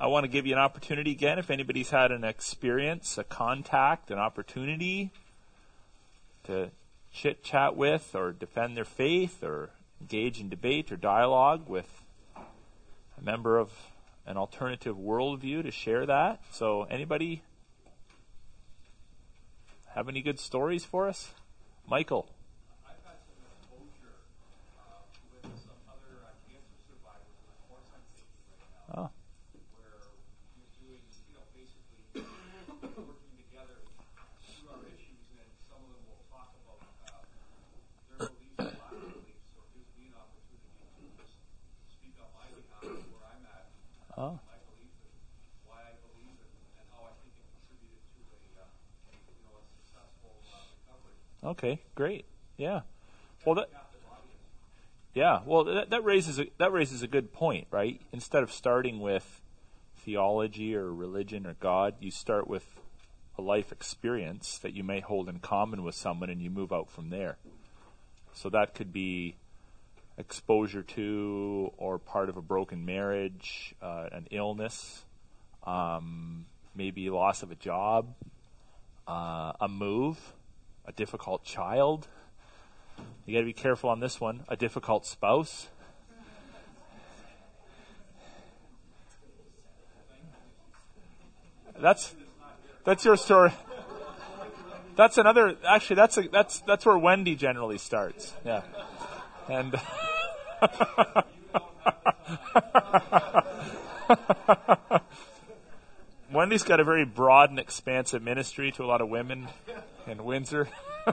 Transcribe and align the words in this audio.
I 0.00 0.06
want 0.06 0.22
to 0.22 0.28
give 0.28 0.46
you 0.46 0.52
an 0.52 0.60
opportunity 0.60 1.10
again 1.10 1.40
if 1.40 1.50
anybody's 1.50 1.90
had 1.90 2.12
an 2.12 2.22
experience, 2.22 3.18
a 3.18 3.24
contact, 3.24 4.12
an 4.12 4.18
opportunity 4.18 5.10
to 6.44 6.70
chit 7.12 7.42
chat 7.42 7.74
with 7.74 8.14
or 8.14 8.30
defend 8.30 8.76
their 8.76 8.84
faith 8.84 9.42
or 9.42 9.70
engage 10.00 10.38
in 10.38 10.48
debate 10.48 10.92
or 10.92 10.96
dialogue 10.96 11.68
with 11.68 12.04
a 12.36 13.20
member 13.20 13.58
of 13.58 13.72
an 14.24 14.36
alternative 14.36 14.96
worldview 14.96 15.64
to 15.64 15.72
share 15.72 16.06
that. 16.06 16.42
So, 16.52 16.84
anybody 16.84 17.42
have 19.94 20.08
any 20.08 20.22
good 20.22 20.38
stories 20.38 20.84
for 20.84 21.08
us? 21.08 21.32
Michael. 21.88 22.28
Okay, 51.58 51.80
great. 51.96 52.24
Yeah. 52.56 52.82
Well, 53.44 53.56
that, 53.56 53.68
yeah. 55.12 55.40
Well, 55.44 55.64
that, 55.64 55.90
that 55.90 56.04
raises 56.04 56.38
a, 56.38 56.46
that 56.58 56.72
raises 56.72 57.02
a 57.02 57.08
good 57.08 57.32
point, 57.32 57.66
right? 57.72 58.00
Instead 58.12 58.44
of 58.44 58.52
starting 58.52 59.00
with 59.00 59.40
theology 59.96 60.76
or 60.76 60.92
religion 60.92 61.46
or 61.46 61.54
God, 61.54 61.94
you 61.98 62.12
start 62.12 62.46
with 62.46 62.78
a 63.36 63.42
life 63.42 63.72
experience 63.72 64.58
that 64.58 64.72
you 64.72 64.84
may 64.84 65.00
hold 65.00 65.28
in 65.28 65.40
common 65.40 65.82
with 65.82 65.96
someone, 65.96 66.30
and 66.30 66.40
you 66.40 66.48
move 66.48 66.72
out 66.72 66.90
from 66.90 67.10
there. 67.10 67.38
So 68.34 68.48
that 68.50 68.74
could 68.74 68.92
be 68.92 69.34
exposure 70.16 70.82
to 70.82 71.72
or 71.76 71.98
part 71.98 72.28
of 72.28 72.36
a 72.36 72.42
broken 72.42 72.84
marriage, 72.84 73.74
uh, 73.82 74.08
an 74.12 74.28
illness, 74.30 75.04
um, 75.66 76.46
maybe 76.76 77.10
loss 77.10 77.42
of 77.42 77.50
a 77.50 77.56
job, 77.56 78.14
uh, 79.08 79.52
a 79.60 79.68
move, 79.68 80.34
a 80.88 80.92
difficult 80.92 81.44
child. 81.44 82.08
You 83.26 83.34
got 83.34 83.40
to 83.40 83.46
be 83.46 83.52
careful 83.52 83.90
on 83.90 84.00
this 84.00 84.20
one. 84.20 84.44
A 84.48 84.56
difficult 84.56 85.04
spouse. 85.04 85.68
That's 91.78 92.14
that's 92.84 93.04
your 93.04 93.16
story. 93.16 93.52
That's 94.96 95.18
another. 95.18 95.56
Actually, 95.64 95.96
that's 95.96 96.16
a, 96.16 96.22
that's 96.28 96.60
that's 96.60 96.84
where 96.84 96.98
Wendy 96.98 97.36
generally 97.36 97.78
starts. 97.78 98.32
Yeah, 98.44 98.62
and. 99.48 99.80
Wendy's 106.30 106.62
got 106.62 106.78
a 106.80 106.84
very 106.84 107.04
broad 107.06 107.50
and 107.50 107.58
expansive 107.58 108.22
ministry 108.22 108.70
to 108.72 108.84
a 108.84 108.86
lot 108.86 109.00
of 109.00 109.08
women 109.08 109.48
in 110.06 110.24
Windsor. 110.24 110.68
uh, 111.06 111.12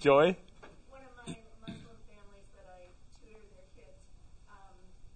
Joy? 0.00 0.36
One 0.88 1.04
of 1.04 1.12
my 1.20 1.36
Muslim 1.68 2.00
families 2.08 2.48
that 2.56 2.64
I 2.72 2.88
tutor 3.20 3.44
their 3.52 3.68
kids, 3.76 4.00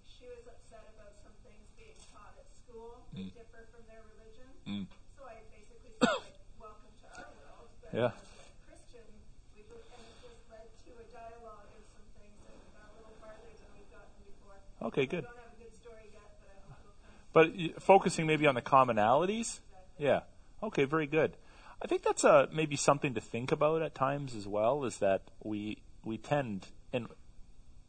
she 0.05 0.29
was 0.29 0.45
upset 0.45 0.85
about 0.93 1.17
some 1.25 1.33
things 1.41 1.65
being 1.73 1.97
taught 2.13 2.37
at 2.37 2.45
school 2.53 3.09
that 3.17 3.25
Mm. 3.25 3.33
differ 3.33 3.65
from 3.73 3.81
their 3.89 4.05
religion. 4.05 4.85
So 5.17 5.25
I 5.25 5.41
basically 5.49 5.97
said, 5.97 6.13
like, 6.29 6.37
welcome 6.61 6.93
to 7.01 7.07
our 7.09 7.25
world. 7.41 7.73
But 7.81 7.89
Yeah. 7.89 8.13
as 8.13 8.21
a 8.21 8.69
Christian, 8.69 9.09
we 9.57 9.65
do, 9.65 9.73
and 9.97 10.01
it 10.05 10.13
just 10.21 10.45
led 10.53 10.69
to 10.85 10.89
a 10.93 11.05
dialogue 11.09 11.73
and 11.73 11.85
some 11.89 12.05
things 12.21 12.37
that 12.45 12.53
got 12.77 12.85
a 12.93 13.01
little 13.01 13.17
farther 13.17 13.49
than 13.49 13.69
we've 13.73 13.89
gotten 13.89 14.13
before. 14.29 14.61
Okay, 14.93 15.09
good. 15.09 15.25
I 15.25 15.33
don't 15.33 15.41
have 15.41 15.57
a 15.57 15.61
good 15.61 15.73
story 15.73 16.13
yet, 16.13 16.37
but 16.37 16.53
I 16.53 16.57
hope 16.69 16.77
it'll 16.85 17.01
come. 17.01 17.17
But 17.33 17.81
focusing 17.81 18.27
maybe 18.27 18.47
on 18.47 18.55
the 18.55 18.61
commonalities? 18.61 19.59
Yeah. 19.97 20.21
Okay, 20.61 20.85
very 20.85 21.07
good. 21.07 21.35
I 21.81 21.87
think 21.87 22.03
that's 22.03 22.23
a, 22.23 22.47
maybe 22.53 22.75
something 22.75 23.15
to 23.15 23.21
think 23.21 23.51
about 23.51 23.81
at 23.81 23.95
times 23.95 24.35
as 24.35 24.47
well, 24.47 24.85
is 24.85 24.99
that 24.99 25.23
we, 25.43 25.79
we 26.05 26.17
tend, 26.17 26.67
and, 26.93 27.07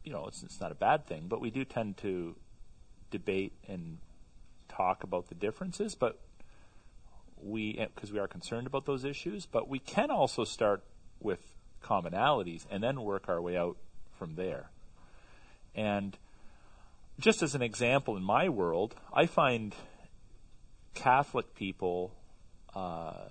you 0.03 0.11
know, 0.11 0.25
it's, 0.27 0.43
it's 0.43 0.59
not 0.59 0.71
a 0.71 0.75
bad 0.75 1.07
thing, 1.07 1.27
but 1.29 1.39
we 1.39 1.49
do 1.49 1.63
tend 1.63 1.97
to 1.97 2.35
debate 3.11 3.53
and 3.67 3.99
talk 4.67 5.03
about 5.03 5.29
the 5.29 5.35
differences, 5.35 5.95
but 5.95 6.19
we, 7.41 7.77
eh, 7.77 7.85
because 7.93 8.11
we 8.11 8.19
are 8.19 8.27
concerned 8.27 8.67
about 8.67 8.85
those 8.85 9.05
issues, 9.05 9.45
but 9.45 9.69
we 9.69 9.79
can 9.79 10.11
also 10.11 10.43
start 10.43 10.83
with 11.21 11.39
commonalities 11.81 12.65
and 12.69 12.83
then 12.83 13.01
work 13.01 13.29
our 13.29 13.41
way 13.41 13.55
out 13.55 13.77
from 14.17 14.35
there. 14.35 14.71
And 15.73 16.17
just 17.19 17.41
as 17.41 17.55
an 17.55 17.61
example 17.61 18.17
in 18.17 18.23
my 18.23 18.49
world, 18.49 18.95
I 19.13 19.25
find 19.25 19.73
Catholic 20.93 21.55
people 21.55 22.13
uh, 22.75 23.29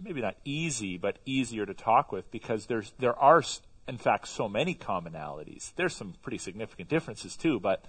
maybe 0.00 0.20
not 0.20 0.36
easy, 0.44 0.98
but 0.98 1.18
easier 1.24 1.64
to 1.66 1.74
talk 1.74 2.12
with 2.12 2.30
because 2.30 2.66
there's 2.66 2.92
there 2.98 3.16
are 3.18 3.42
in 3.88 3.98
fact 3.98 4.28
so 4.28 4.48
many 4.48 4.74
commonalities. 4.74 5.72
There's 5.76 5.94
some 5.94 6.14
pretty 6.22 6.38
significant 6.38 6.88
differences 6.88 7.36
too, 7.36 7.60
but 7.60 7.84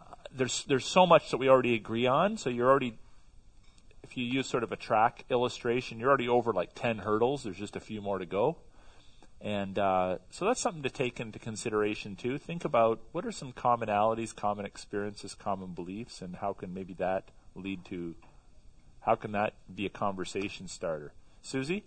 uh, 0.00 0.14
there's 0.34 0.64
there's 0.64 0.84
so 0.84 1.06
much 1.06 1.30
that 1.30 1.38
we 1.38 1.48
already 1.48 1.74
agree 1.74 2.06
on. 2.06 2.36
So 2.36 2.50
you're 2.50 2.68
already 2.68 2.98
if 4.02 4.16
you 4.16 4.24
use 4.24 4.46
sort 4.46 4.62
of 4.62 4.72
a 4.72 4.76
track 4.76 5.24
illustration, 5.30 5.98
you're 5.98 6.08
already 6.08 6.28
over 6.28 6.52
like 6.52 6.74
ten 6.74 6.98
hurdles. 6.98 7.44
There's 7.44 7.56
just 7.56 7.76
a 7.76 7.80
few 7.80 8.02
more 8.02 8.18
to 8.18 8.26
go. 8.26 8.56
And 9.44 9.78
uh, 9.78 10.18
so 10.30 10.46
that's 10.46 10.60
something 10.60 10.82
to 10.84 10.90
take 10.90 11.20
into 11.20 11.38
consideration 11.38 12.16
too. 12.16 12.38
Think 12.38 12.64
about 12.64 13.00
what 13.12 13.26
are 13.26 13.30
some 13.30 13.52
commonalities, 13.52 14.34
common 14.34 14.64
experiences, 14.64 15.34
common 15.34 15.74
beliefs, 15.74 16.22
and 16.22 16.36
how 16.36 16.54
can 16.54 16.72
maybe 16.72 16.94
that 16.94 17.28
lead 17.54 17.84
to, 17.84 18.14
how 19.00 19.16
can 19.16 19.32
that 19.32 19.52
be 19.72 19.84
a 19.84 19.90
conversation 19.90 20.66
starter? 20.66 21.12
Susie? 21.42 21.84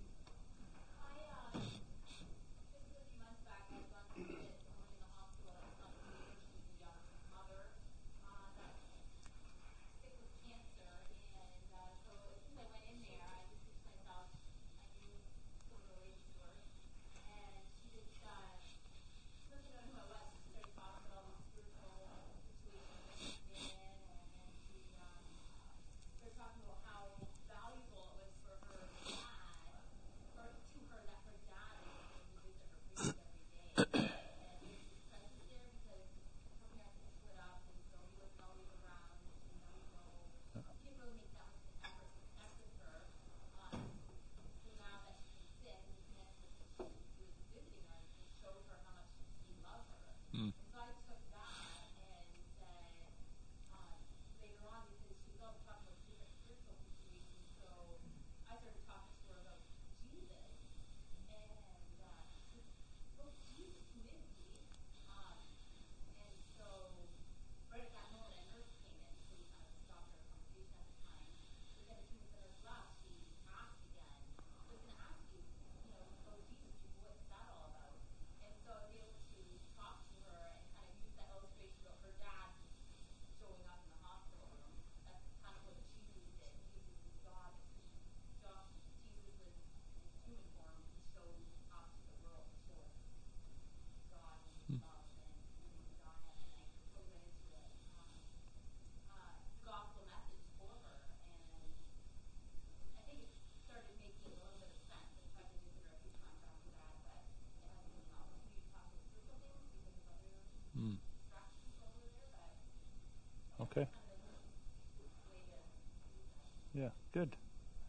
Yeah, 116.87 117.21
good. 117.21 117.35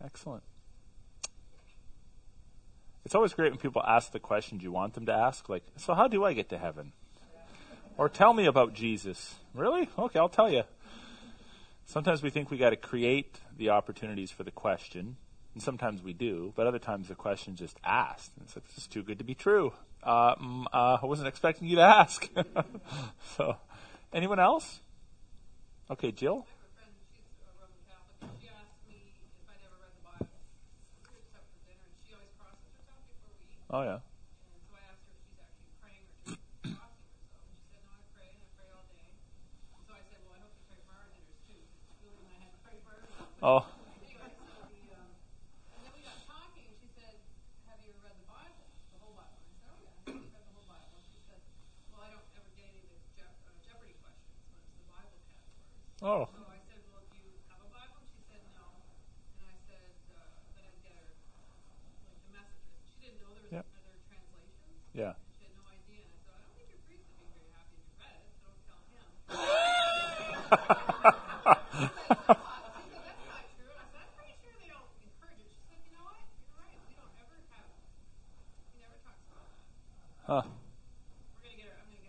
Excellent. 0.04 0.42
It's 3.04 3.14
always 3.14 3.32
great 3.32 3.52
when 3.52 3.58
people 3.58 3.82
ask 3.82 4.12
the 4.12 4.20
questions 4.20 4.62
you 4.62 4.72
want 4.72 4.94
them 4.94 5.06
to 5.06 5.12
ask, 5.12 5.48
like, 5.48 5.64
so 5.76 5.94
how 5.94 6.08
do 6.08 6.24
I 6.24 6.32
get 6.32 6.48
to 6.50 6.58
heaven? 6.58 6.92
Or 7.96 8.08
tell 8.08 8.32
me 8.32 8.46
about 8.46 8.74
Jesus. 8.74 9.36
Really? 9.54 9.88
Okay, 9.98 10.18
I'll 10.18 10.28
tell 10.28 10.50
you. 10.50 10.62
Sometimes 11.86 12.22
we 12.22 12.30
think 12.30 12.50
we 12.50 12.58
got 12.58 12.70
to 12.70 12.76
create 12.76 13.40
the 13.56 13.70
opportunities 13.70 14.30
for 14.30 14.44
the 14.44 14.50
question, 14.50 15.16
and 15.54 15.62
sometimes 15.62 16.02
we 16.02 16.12
do, 16.12 16.52
but 16.54 16.66
other 16.66 16.78
times 16.78 17.08
the 17.08 17.14
question's 17.14 17.58
just 17.58 17.78
asked. 17.82 18.32
And 18.36 18.44
it's 18.44 18.54
like, 18.56 18.66
this 18.68 18.78
is 18.78 18.86
too 18.86 19.02
good 19.02 19.18
to 19.18 19.24
be 19.24 19.34
true. 19.34 19.72
Uh, 20.02 20.34
mm, 20.36 20.66
uh, 20.72 20.98
I 21.02 21.06
wasn't 21.06 21.28
expecting 21.28 21.66
you 21.66 21.76
to 21.76 21.82
ask. 21.82 22.28
so, 23.36 23.56
anyone 24.12 24.38
else? 24.38 24.80
Okay, 25.90 26.12
Jill? 26.12 26.44
I 26.44 26.44
have 26.44 26.68
a 26.68 26.76
friend, 26.76 26.92
she's 27.10 27.24
a 27.40 27.50
Roman 27.56 27.80
Catholic, 27.88 28.20
and 28.20 28.30
she 28.38 28.46
asked 28.52 28.84
me 28.86 29.00
if 29.40 29.48
I'd 29.48 29.64
ever 29.64 29.80
read 29.80 29.96
the 29.96 30.04
Bible, 30.04 30.38
except 31.16 31.48
for 31.50 31.58
dinner, 31.66 31.82
and 31.88 31.96
she 32.04 32.12
always 32.12 32.30
crosses 32.36 32.68
herself 32.78 33.00
before 33.08 33.32
we 33.40 33.48
eat. 33.48 33.57
Oh, 33.70 33.82
yeah. 33.84 34.00
And 34.00 34.64
so 34.64 34.72
I 34.72 34.80
asked 34.88 35.04
her 35.04 35.12
if 35.12 35.20
she's 35.28 35.36
actually 35.36 35.68
praying 35.76 36.00
or 36.08 36.16
just 36.24 36.40
crossing 36.72 37.04
herself, 37.04 37.44
and 37.44 37.56
she 37.60 37.68
said, 37.68 37.84
no, 37.84 37.92
I 37.92 38.00
pray, 38.16 38.28
and 38.32 38.40
I 38.40 38.48
pray 38.56 38.68
all 38.72 38.86
day. 38.88 39.08
And 39.76 39.80
so 39.84 39.92
I 39.92 40.00
said, 40.08 40.24
well, 40.24 40.32
I 40.36 40.40
hope 40.40 40.56
you 40.56 40.64
pray 40.72 40.80
for 40.88 40.96
our 40.96 41.08
dinners 41.12 41.36
too. 41.44 41.60
Julie 42.00 42.24
and 42.24 42.32
I 42.32 42.38
had 42.48 42.52
to 42.56 42.60
pray 42.64 42.76
for 42.80 42.96
everyone. 42.96 43.28
Oh, 43.44 43.60
Anyway, 44.08 44.32
so 44.40 44.56
the, 44.72 44.80
um, 44.96 45.12
and 45.76 45.80
then 45.84 45.92
we 45.92 46.00
got 46.00 46.16
talking, 46.24 46.64
and 46.64 46.76
she 46.80 46.88
said, 46.96 47.12
have 47.68 47.76
you 47.84 47.92
ever 47.92 48.08
read 48.08 48.16
the 48.16 48.24
Bible, 48.32 48.64
the 48.88 48.98
whole 49.04 49.12
Bible? 49.12 49.36
And 49.36 49.52
I 49.52 49.56
said, 49.60 49.68
oh 49.68 49.78
yeah, 49.84 49.92
I've 50.00 50.32
read 50.32 50.44
the 50.48 50.54
whole 50.56 50.64
Bible. 50.64 50.96
And 50.96 51.04
she 51.12 51.20
said, 51.28 51.40
well, 51.92 52.08
I 52.08 52.08
don't 52.16 52.24
ever 52.40 52.48
get 52.56 52.72
any 52.72 52.80
of 52.88 52.88
the 52.88 53.00
Je- 53.20 53.36
uh, 53.44 53.52
Jeopardy 53.60 54.00
questions 54.00 54.32
when 54.48 54.56
it's 54.64 54.72
the 54.80 54.88
Bible 54.88 55.20
categories. 55.28 55.76
So 56.32 56.40
I 56.47 56.47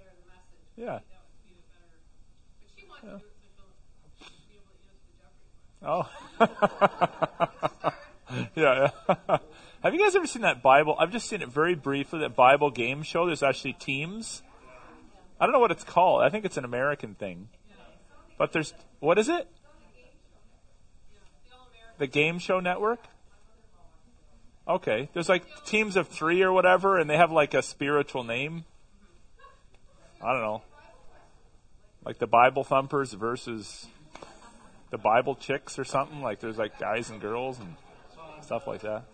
her 0.03 0.13
the 0.17 0.25
message. 0.25 0.65
Yeah. 0.75 0.97
Maybe 0.97 1.13
That 1.13 1.21
would 1.29 1.45
be 1.45 1.53
a 1.53 1.61
better, 1.69 2.01
but 2.57 2.73
she 2.73 2.83
wants 2.89 3.05
to 3.05 3.21
do 3.21 3.21
it 3.21 3.53
so 4.01 4.09
she'll 4.17 4.49
be 4.49 4.57
able 4.57 4.73
to 4.73 4.81
answer 4.89 5.05
the 5.05 5.21
Jeopardy 5.21 5.53
question. 5.61 5.85
Oh. 5.85 6.09
yeah. 8.55 8.89
yeah. 9.29 9.37
Have 9.83 9.93
you 9.93 9.99
guys 10.01 10.15
ever 10.15 10.27
seen 10.27 10.41
that 10.41 10.61
Bible? 10.61 10.95
I've 10.99 11.11
just 11.11 11.29
seen 11.29 11.41
it 11.41 11.49
very 11.49 11.73
briefly. 11.73 12.19
That 12.19 12.35
Bible 12.35 12.69
game 12.69 13.01
show. 13.01 13.25
There's 13.25 13.43
actually 13.43 13.73
teams. 13.73 14.41
I 15.39 15.45
don't 15.45 15.53
know 15.53 15.59
what 15.59 15.71
it's 15.71 15.85
called. 15.85 16.21
I 16.21 16.29
think 16.29 16.43
it's 16.43 16.57
an 16.57 16.65
American 16.65 17.15
thing. 17.15 17.47
But 18.37 18.51
there's 18.51 18.73
what 18.99 19.17
is 19.17 19.29
it? 19.29 19.47
The 21.97 22.07
Game 22.07 22.39
Show 22.39 22.59
Network. 22.59 22.99
Okay. 24.67 25.09
There's 25.13 25.29
like 25.29 25.65
teams 25.65 25.95
of 25.95 26.09
three 26.09 26.41
or 26.41 26.51
whatever, 26.51 26.97
and 26.97 27.09
they 27.09 27.17
have 27.17 27.31
like 27.31 27.53
a 27.53 27.61
spiritual 27.61 28.23
name. 28.23 28.65
I 30.21 30.33
don't 30.33 30.41
know. 30.41 30.61
Like 32.03 32.19
the 32.19 32.27
Bible 32.27 32.65
Thumpers 32.65 33.13
versus 33.13 33.87
the 34.89 34.97
Bible 34.97 35.35
chicks 35.35 35.79
or 35.79 35.85
something. 35.85 36.21
Like 36.21 36.41
there's 36.41 36.57
like 36.57 36.79
guys 36.79 37.09
and 37.09 37.21
girls 37.21 37.59
and 37.59 37.75
stuff 38.41 38.67
like 38.67 38.81
that. 38.81 39.05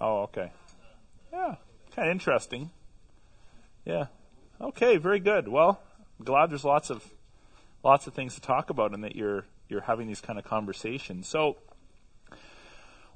Oh, 0.00 0.22
okay. 0.22 0.50
Yeah, 1.32 1.56
kind 1.94 2.08
of 2.08 2.12
interesting. 2.12 2.70
Yeah. 3.84 4.06
Okay, 4.60 4.96
very 4.96 5.20
good. 5.20 5.48
Well, 5.48 5.80
I'm 6.18 6.24
glad 6.24 6.50
there's 6.50 6.64
lots 6.64 6.90
of 6.90 7.04
lots 7.82 8.06
of 8.06 8.14
things 8.14 8.34
to 8.34 8.40
talk 8.40 8.70
about 8.70 8.94
and 8.94 9.04
that 9.04 9.14
you're 9.14 9.44
you're 9.68 9.82
having 9.82 10.06
these 10.06 10.20
kind 10.20 10.38
of 10.38 10.44
conversations. 10.44 11.28
So 11.28 11.56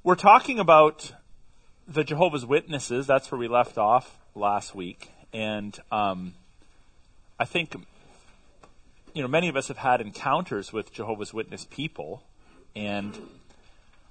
we're 0.02 0.14
talking 0.14 0.58
about 0.58 1.12
the 1.86 2.04
Jehovah's 2.04 2.44
Witnesses. 2.44 3.06
That's 3.06 3.30
where 3.30 3.38
we 3.38 3.48
left 3.48 3.78
off 3.78 4.18
last 4.34 4.74
week, 4.74 5.10
and 5.32 5.78
um, 5.90 6.34
I 7.38 7.44
think 7.44 7.74
you 9.14 9.22
know 9.22 9.28
many 9.28 9.48
of 9.48 9.56
us 9.56 9.68
have 9.68 9.78
had 9.78 10.00
encounters 10.00 10.72
with 10.72 10.92
Jehovah's 10.92 11.32
Witness 11.32 11.64
people, 11.64 12.22
and 12.76 13.18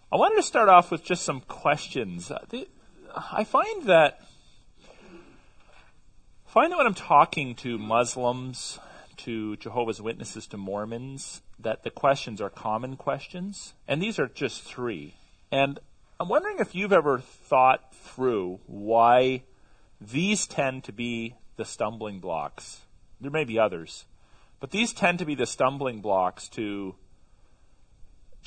I 0.10 0.16
wanted 0.16 0.38
to 0.38 0.44
start 0.44 0.70
off 0.70 0.90
with 0.90 1.04
just 1.04 1.24
some 1.24 1.42
questions. 1.42 2.32
Uh, 2.32 2.40
I 3.14 3.44
find 3.44 3.84
that 3.88 4.22
find 6.46 6.72
that 6.72 6.78
when 6.78 6.88
I'm 6.88 6.94
talking 6.94 7.56
to 7.56 7.78
Muslims, 7.78 8.80
to 9.18 9.58
Jehovah's 9.58 10.02
Witnesses, 10.02 10.48
to 10.48 10.58
Mormons, 10.58 11.42
that 11.60 11.84
the 11.84 11.90
questions 11.90 12.40
are 12.40 12.50
common 12.50 12.96
questions, 12.96 13.74
and 13.86 14.02
these 14.02 14.18
are 14.18 14.30
just 14.30 14.62
three. 14.62 15.16
And 15.52 15.78
I'm 16.22 16.30
wondering 16.30 16.60
if 16.60 16.74
you've 16.74 16.94
ever 16.94 17.20
thought 17.20 17.94
through 17.94 18.62
why 18.66 19.44
these 20.00 20.48
tend 20.48 20.86
to 20.86 20.94
be 20.94 21.36
the 21.58 21.66
stumbling 21.66 22.22
blocks. 22.22 22.80
There 23.20 23.30
may 23.30 23.44
be 23.44 23.60
others, 23.60 24.06
but 24.62 24.72
these 24.72 24.94
tend 24.94 25.20
to 25.20 25.26
be 25.26 25.36
the 25.36 25.46
stumbling 25.46 26.00
blocks 26.00 26.48
to 26.50 26.96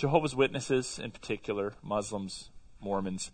Jehovah's 0.00 0.34
Witnesses 0.34 0.98
in 0.98 1.10
particular, 1.10 1.74
Muslims, 1.82 2.48
Mormons. 2.80 3.30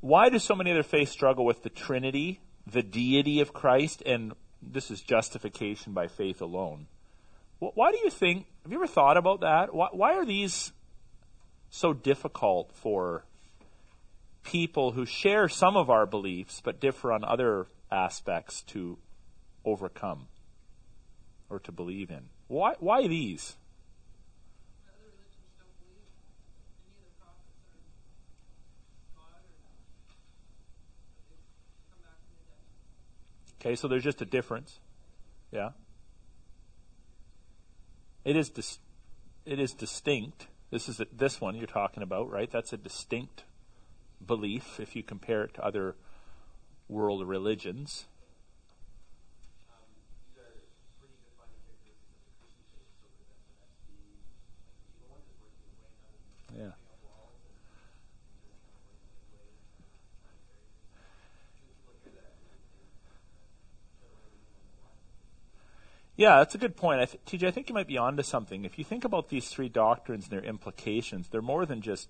Why 0.00 0.30
do 0.30 0.38
so 0.38 0.54
many 0.54 0.70
other 0.70 0.82
faiths 0.82 1.12
struggle 1.12 1.44
with 1.44 1.62
the 1.62 1.68
Trinity, 1.68 2.40
the 2.66 2.82
deity 2.82 3.40
of 3.40 3.52
Christ, 3.52 4.02
and 4.06 4.32
this 4.62 4.90
is 4.90 5.02
justification 5.02 5.92
by 5.92 6.06
faith 6.06 6.40
alone? 6.40 6.86
Why 7.58 7.90
do 7.90 7.98
you 7.98 8.08
think, 8.08 8.46
have 8.62 8.72
you 8.72 8.78
ever 8.78 8.86
thought 8.86 9.16
about 9.16 9.40
that? 9.40 9.74
Why, 9.74 9.88
why 9.92 10.14
are 10.14 10.24
these 10.24 10.72
so 11.70 11.92
difficult 11.92 12.70
for 12.72 13.24
people 14.44 14.92
who 14.92 15.04
share 15.04 15.48
some 15.48 15.76
of 15.76 15.90
our 15.90 16.06
beliefs 16.06 16.62
but 16.64 16.80
differ 16.80 17.12
on 17.12 17.22
other 17.24 17.66
aspects 17.90 18.62
to 18.62 18.96
overcome 19.64 20.28
or 21.50 21.58
to 21.58 21.72
believe 21.72 22.10
in? 22.10 22.30
Why, 22.46 22.74
why 22.78 23.06
these? 23.08 23.56
Other 24.86 25.02
religions 25.04 25.50
don't 25.58 25.74
believe 25.82 26.06
any 26.86 27.02
of 27.02 27.10
the 27.10 27.16
prophets 27.18 27.58
or 27.58 27.82
God 29.18 29.42
or 29.42 29.58
that 29.58 31.26
they've 31.26 31.42
come 31.90 32.00
back 32.06 32.22
from 32.22 32.38
the 32.38 32.46
dead. 32.46 32.62
Okay, 33.60 33.74
so 33.74 33.88
there's 33.88 34.04
just 34.04 34.22
a 34.22 34.26
difference. 34.26 34.80
Yeah. 35.50 35.70
It 38.24 38.36
is 38.36 38.50
dis- 38.50 38.78
it 39.44 39.58
is 39.58 39.72
distinct. 39.72 40.46
This 40.70 40.88
is 40.88 41.00
a, 41.00 41.06
this 41.10 41.40
one 41.40 41.56
you're 41.56 41.66
talking 41.66 42.02
about, 42.02 42.30
right? 42.30 42.50
That's 42.50 42.72
a 42.72 42.76
distinct 42.76 43.44
belief 44.24 44.78
if 44.78 44.94
you 44.94 45.02
compare 45.02 45.44
it 45.44 45.54
to 45.54 45.64
other 45.64 45.96
world 46.88 47.26
religions. 47.26 48.06
Yeah. 56.56 56.72
Yeah, 66.18 66.38
that's 66.38 66.56
a 66.56 66.58
good 66.58 66.76
point. 66.76 67.00
I 67.00 67.04
th- 67.04 67.24
TJ, 67.24 67.46
I 67.46 67.50
think 67.52 67.68
you 67.68 67.74
might 67.76 67.86
be 67.86 67.96
onto 67.96 68.24
something. 68.24 68.64
If 68.64 68.76
you 68.76 68.84
think 68.84 69.04
about 69.04 69.28
these 69.28 69.48
three 69.48 69.68
doctrines 69.68 70.24
and 70.24 70.32
their 70.32 70.44
implications, 70.44 71.28
they're 71.28 71.40
more 71.40 71.64
than 71.64 71.80
just 71.80 72.08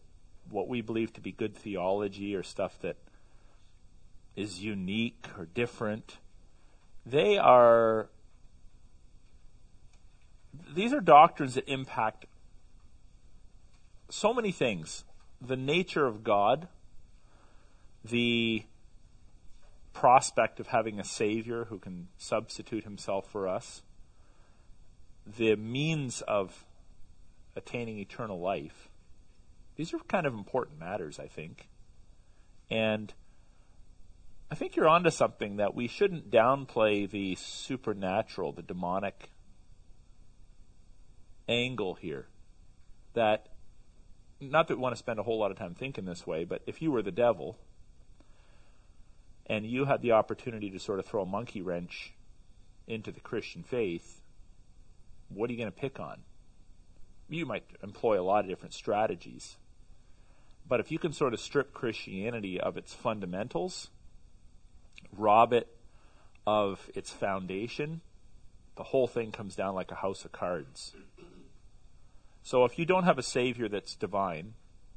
what 0.49 0.67
we 0.67 0.81
believe 0.81 1.12
to 1.12 1.21
be 1.21 1.31
good 1.31 1.55
theology 1.55 2.35
or 2.35 2.43
stuff 2.43 2.79
that 2.81 2.97
is 4.35 4.65
unique 4.65 5.27
or 5.37 5.45
different. 5.45 6.17
They 7.05 7.37
are 7.37 8.09
these 10.75 10.95
are 10.95 11.03
doctrines 11.03 11.55
that 11.57 11.69
impact 11.69 12.25
so 14.09 14.33
many 14.33 14.53
things. 14.53 15.05
The 15.38 15.57
nature 15.57 16.07
of 16.07 16.25
God, 16.25 16.69
the 18.03 18.65
prospect 19.93 20.61
of 20.61 20.69
having 20.69 20.99
a 20.99 21.05
savior 21.05 21.67
who 21.67 21.79
can 21.79 22.09
substitute 22.17 22.85
himself 22.85 23.31
for 23.31 23.47
us, 23.47 23.83
the 25.37 25.56
means 25.56 26.23
of 26.23 26.64
attaining 27.56 27.99
eternal 27.99 28.40
life. 28.40 28.88
These 29.76 29.94
are 29.94 29.99
kind 30.00 30.26
of 30.26 30.35
important 30.35 30.78
matters, 30.78 31.18
I 31.18 31.26
think. 31.26 31.68
And 32.70 33.12
I 34.50 34.54
think 34.54 34.76
you're 34.76 34.88
onto 34.88 35.11
something 35.11 35.56
that 35.56 35.75
we 35.75 35.88
shouldn't 35.88 36.30
downplay 36.30 37.08
the 37.08 37.35
supernatural, 37.37 38.52
the 38.52 38.62
demonic 38.62 39.30
angle 41.49 41.94
here 41.94 42.26
that 43.14 43.49
not 44.40 44.68
that 44.68 44.76
we 44.76 44.82
want 44.82 44.94
to 44.94 44.99
spend 44.99 45.18
a 45.18 45.23
whole 45.23 45.38
lot 45.38 45.50
of 45.50 45.58
time 45.58 45.75
thinking 45.75 46.04
this 46.04 46.26
way, 46.26 46.44
but 46.44 46.62
if 46.66 46.80
you 46.80 46.92
were 46.92 47.02
the 47.02 47.11
devil 47.11 47.58
and 49.47 49.66
you 49.66 49.87
had 49.87 50.00
the 50.02 50.12
opportunity 50.12 50.70
to 50.70 50.78
sort 50.78 50.99
of 50.99 51.06
throw 51.06 51.23
a 51.23 51.26
monkey 51.26 51.61
wrench 51.61 52.12
into 52.87 53.11
the 53.11 53.20
Christian 53.20 53.62
faith, 53.62 54.18
what 55.28 55.49
are 55.49 55.52
you 55.52 55.58
going 55.58 55.73
to 55.73 55.78
pick 55.78 56.00
on? 56.00 56.20
You 57.28 57.47
might 57.47 57.64
employ 57.82 58.20
a 58.20 58.23
lot 58.23 58.44
of 58.44 58.50
different 58.50 58.75
strategies. 58.75 59.56
But 60.66 60.80
if 60.80 60.90
you 60.90 60.99
can 60.99 61.12
sort 61.12 61.35
of 61.35 61.40
strip 61.40 61.73
Christianity 61.73 62.61
of 62.61 62.76
its 62.76 62.94
fundamentals, 62.94 63.88
rob 65.16 65.52
it 65.52 65.68
of 66.47 66.90
its 66.94 67.11
foundation, 67.11 68.00
the 68.76 68.85
whole 68.85 69.06
thing 69.06 69.32
comes 69.32 69.56
down 69.56 69.75
like 69.75 69.90
a 69.90 69.97
house 69.97 70.25
of 70.25 70.32
cards. 70.32 70.94
So 72.42 72.64
if 72.64 72.78
you 72.78 72.87
don't 72.87 73.04
have 73.04 73.18
a 73.18 73.23
Savior 73.23 73.68
that's 73.68 73.94
divine, 73.94 74.54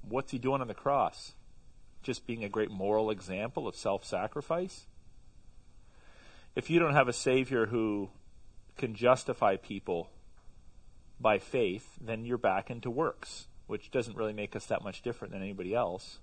what's 0.07 0.31
he 0.31 0.37
doing 0.37 0.61
on 0.61 0.67
the 0.67 0.73
cross? 0.73 1.33
Just 2.03 2.25
being 2.25 2.43
a 2.43 2.49
great 2.49 2.71
moral 2.71 3.09
example 3.09 3.67
of 3.67 3.75
self 3.75 4.05
sacrifice? 4.05 4.85
If 6.55 6.69
you 6.69 6.79
don't 6.79 6.93
have 6.93 7.07
a 7.07 7.13
Savior 7.13 7.67
who 7.67 8.09
can 8.77 8.93
justify 8.95 9.55
people 9.55 10.09
by 11.21 11.37
faith, 11.39 11.97
then 12.01 12.25
you're 12.25 12.37
back 12.37 12.69
into 12.69 12.89
works, 12.89 13.47
which 13.67 13.91
doesn't 13.91 14.17
really 14.17 14.33
make 14.33 14.55
us 14.55 14.65
that 14.67 14.83
much 14.83 15.01
different 15.01 15.33
than 15.33 15.41
anybody 15.41 15.73
else. 15.73 16.19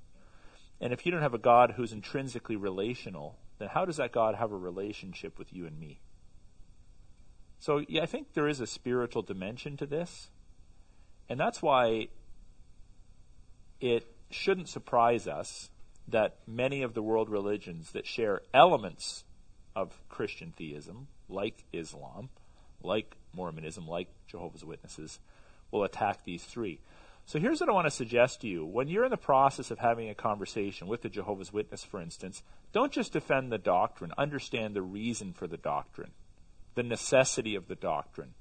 And 0.80 0.92
if 0.92 1.04
you 1.04 1.12
don't 1.12 1.22
have 1.22 1.34
a 1.34 1.38
God 1.38 1.74
who's 1.76 1.92
intrinsically 1.92 2.56
relational, 2.56 3.38
then 3.58 3.68
how 3.68 3.84
does 3.84 3.96
that 3.96 4.12
God 4.12 4.34
have 4.36 4.52
a 4.52 4.56
relationship 4.56 5.38
with 5.38 5.52
you 5.52 5.66
and 5.66 5.78
me? 5.78 6.00
So, 7.58 7.84
yeah, 7.88 8.02
I 8.02 8.06
think 8.06 8.34
there 8.34 8.48
is 8.48 8.60
a 8.60 8.66
spiritual 8.66 9.22
dimension 9.22 9.76
to 9.78 9.86
this. 9.86 10.30
And 11.28 11.38
that's 11.38 11.60
why 11.60 12.08
it 13.80 14.06
shouldn't 14.30 14.68
surprise 14.68 15.26
us 15.26 15.70
that 16.06 16.36
many 16.46 16.82
of 16.82 16.94
the 16.94 17.02
world 17.02 17.28
religions 17.28 17.92
that 17.92 18.06
share 18.06 18.40
elements 18.54 19.24
of 19.74 19.92
Christian 20.08 20.52
theism, 20.56 21.08
like 21.28 21.64
Islam, 21.72 22.30
like 22.82 23.16
Mormonism, 23.32 23.86
like 23.86 24.08
Jehovah's 24.26 24.64
Witnesses, 24.64 25.18
will 25.70 25.84
attack 25.84 26.24
these 26.24 26.44
three. 26.44 26.80
So 27.26 27.38
here's 27.38 27.60
what 27.60 27.68
I 27.68 27.72
want 27.72 27.86
to 27.86 27.90
suggest 27.90 28.40
to 28.40 28.48
you. 28.48 28.64
When 28.64 28.88
you're 28.88 29.04
in 29.04 29.10
the 29.10 29.18
process 29.18 29.70
of 29.70 29.78
having 29.78 30.08
a 30.08 30.14
conversation 30.14 30.88
with 30.88 31.04
a 31.04 31.10
Jehovah's 31.10 31.52
Witness, 31.52 31.84
for 31.84 32.00
instance, 32.00 32.42
don't 32.72 32.90
just 32.90 33.12
defend 33.12 33.52
the 33.52 33.58
doctrine, 33.58 34.12
understand 34.16 34.74
the 34.74 34.82
reason 34.82 35.34
for 35.34 35.46
the 35.46 35.58
doctrine, 35.58 36.12
the 36.74 36.82
necessity 36.82 37.54
of 37.54 37.68
the 37.68 37.74
doctrine, 37.74 38.32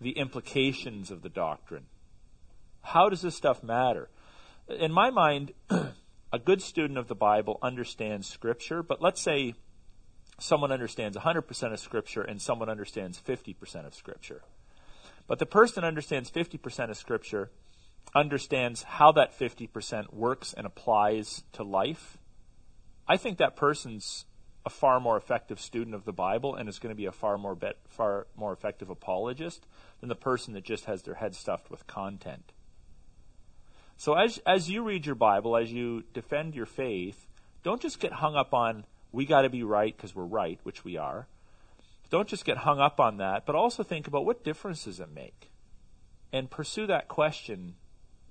the 0.00 0.12
implications 0.12 1.10
of 1.10 1.22
the 1.22 1.28
doctrine. 1.28 1.86
How 2.82 3.08
does 3.08 3.22
this 3.22 3.34
stuff 3.34 3.64
matter? 3.64 4.08
In 4.68 4.92
my 4.92 5.10
mind, 5.10 5.52
a 6.32 6.38
good 6.38 6.62
student 6.62 6.98
of 6.98 7.08
the 7.08 7.16
Bible 7.16 7.58
understands 7.62 8.28
Scripture, 8.28 8.82
but 8.84 9.02
let's 9.02 9.20
say 9.20 9.54
someone 10.42 10.72
understands 10.72 11.16
100% 11.16 11.72
of 11.72 11.80
Scripture 11.80 12.22
and 12.22 12.40
someone 12.40 12.68
understands 12.68 13.20
50% 13.20 13.86
of 13.86 13.94
Scripture. 13.94 14.42
But 15.26 15.38
the 15.38 15.46
person 15.46 15.84
understands 15.84 16.30
50% 16.30 16.90
of 16.90 16.96
Scripture 16.96 17.50
understands 18.14 18.82
how 18.82 19.12
that 19.12 19.38
50% 19.38 20.12
works 20.12 20.52
and 20.52 20.66
applies 20.66 21.44
to 21.52 21.62
life, 21.62 22.18
I 23.08 23.16
think 23.16 23.38
that 23.38 23.56
person's 23.56 24.24
a 24.64 24.70
far 24.70 25.00
more 25.00 25.16
effective 25.16 25.60
student 25.60 25.94
of 25.94 26.04
the 26.04 26.12
Bible 26.12 26.54
and 26.54 26.68
is 26.68 26.78
going 26.78 26.94
to 26.94 26.96
be 26.96 27.06
a 27.06 27.12
far 27.12 27.36
more 27.36 27.56
far 27.88 28.26
more 28.36 28.52
effective 28.52 28.90
apologist 28.90 29.66
than 30.00 30.08
the 30.08 30.14
person 30.14 30.54
that 30.54 30.64
just 30.64 30.84
has 30.84 31.02
their 31.02 31.14
head 31.14 31.34
stuffed 31.34 31.70
with 31.70 31.86
content. 31.86 32.52
So 33.96 34.14
as 34.14 34.38
as 34.46 34.70
you 34.70 34.82
read 34.82 35.04
your 35.04 35.16
Bible, 35.16 35.56
as 35.56 35.72
you 35.72 36.04
defend 36.12 36.54
your 36.54 36.66
faith, 36.66 37.26
don't 37.64 37.80
just 37.80 37.98
get 37.98 38.12
hung 38.12 38.36
up 38.36 38.54
on 38.54 38.84
we 39.12 39.26
got 39.26 39.42
to 39.42 39.50
be 39.50 39.62
right 39.62 39.94
because 39.96 40.14
we're 40.14 40.24
right, 40.24 40.58
which 40.62 40.84
we 40.84 40.96
are. 40.96 41.26
Don't 42.10 42.28
just 42.28 42.44
get 42.44 42.58
hung 42.58 42.80
up 42.80 43.00
on 43.00 43.18
that, 43.18 43.46
but 43.46 43.54
also 43.54 43.82
think 43.82 44.06
about 44.06 44.24
what 44.24 44.44
difference 44.44 44.84
does 44.84 45.00
it 45.00 45.12
make? 45.14 45.50
And 46.32 46.50
pursue 46.50 46.86
that 46.86 47.08
question 47.08 47.74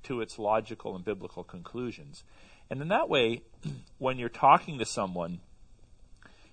to 0.04 0.22
its 0.22 0.40
logical 0.40 0.96
and 0.96 1.06
biblical 1.06 1.44
conclusions. 1.44 2.24
And 2.70 2.82
in 2.82 2.88
that 2.90 3.10
way, 3.10 3.42
when 3.98 4.18
you're 4.18 4.30
talking 4.30 4.80
to 4.80 4.86
someone, 4.86 5.40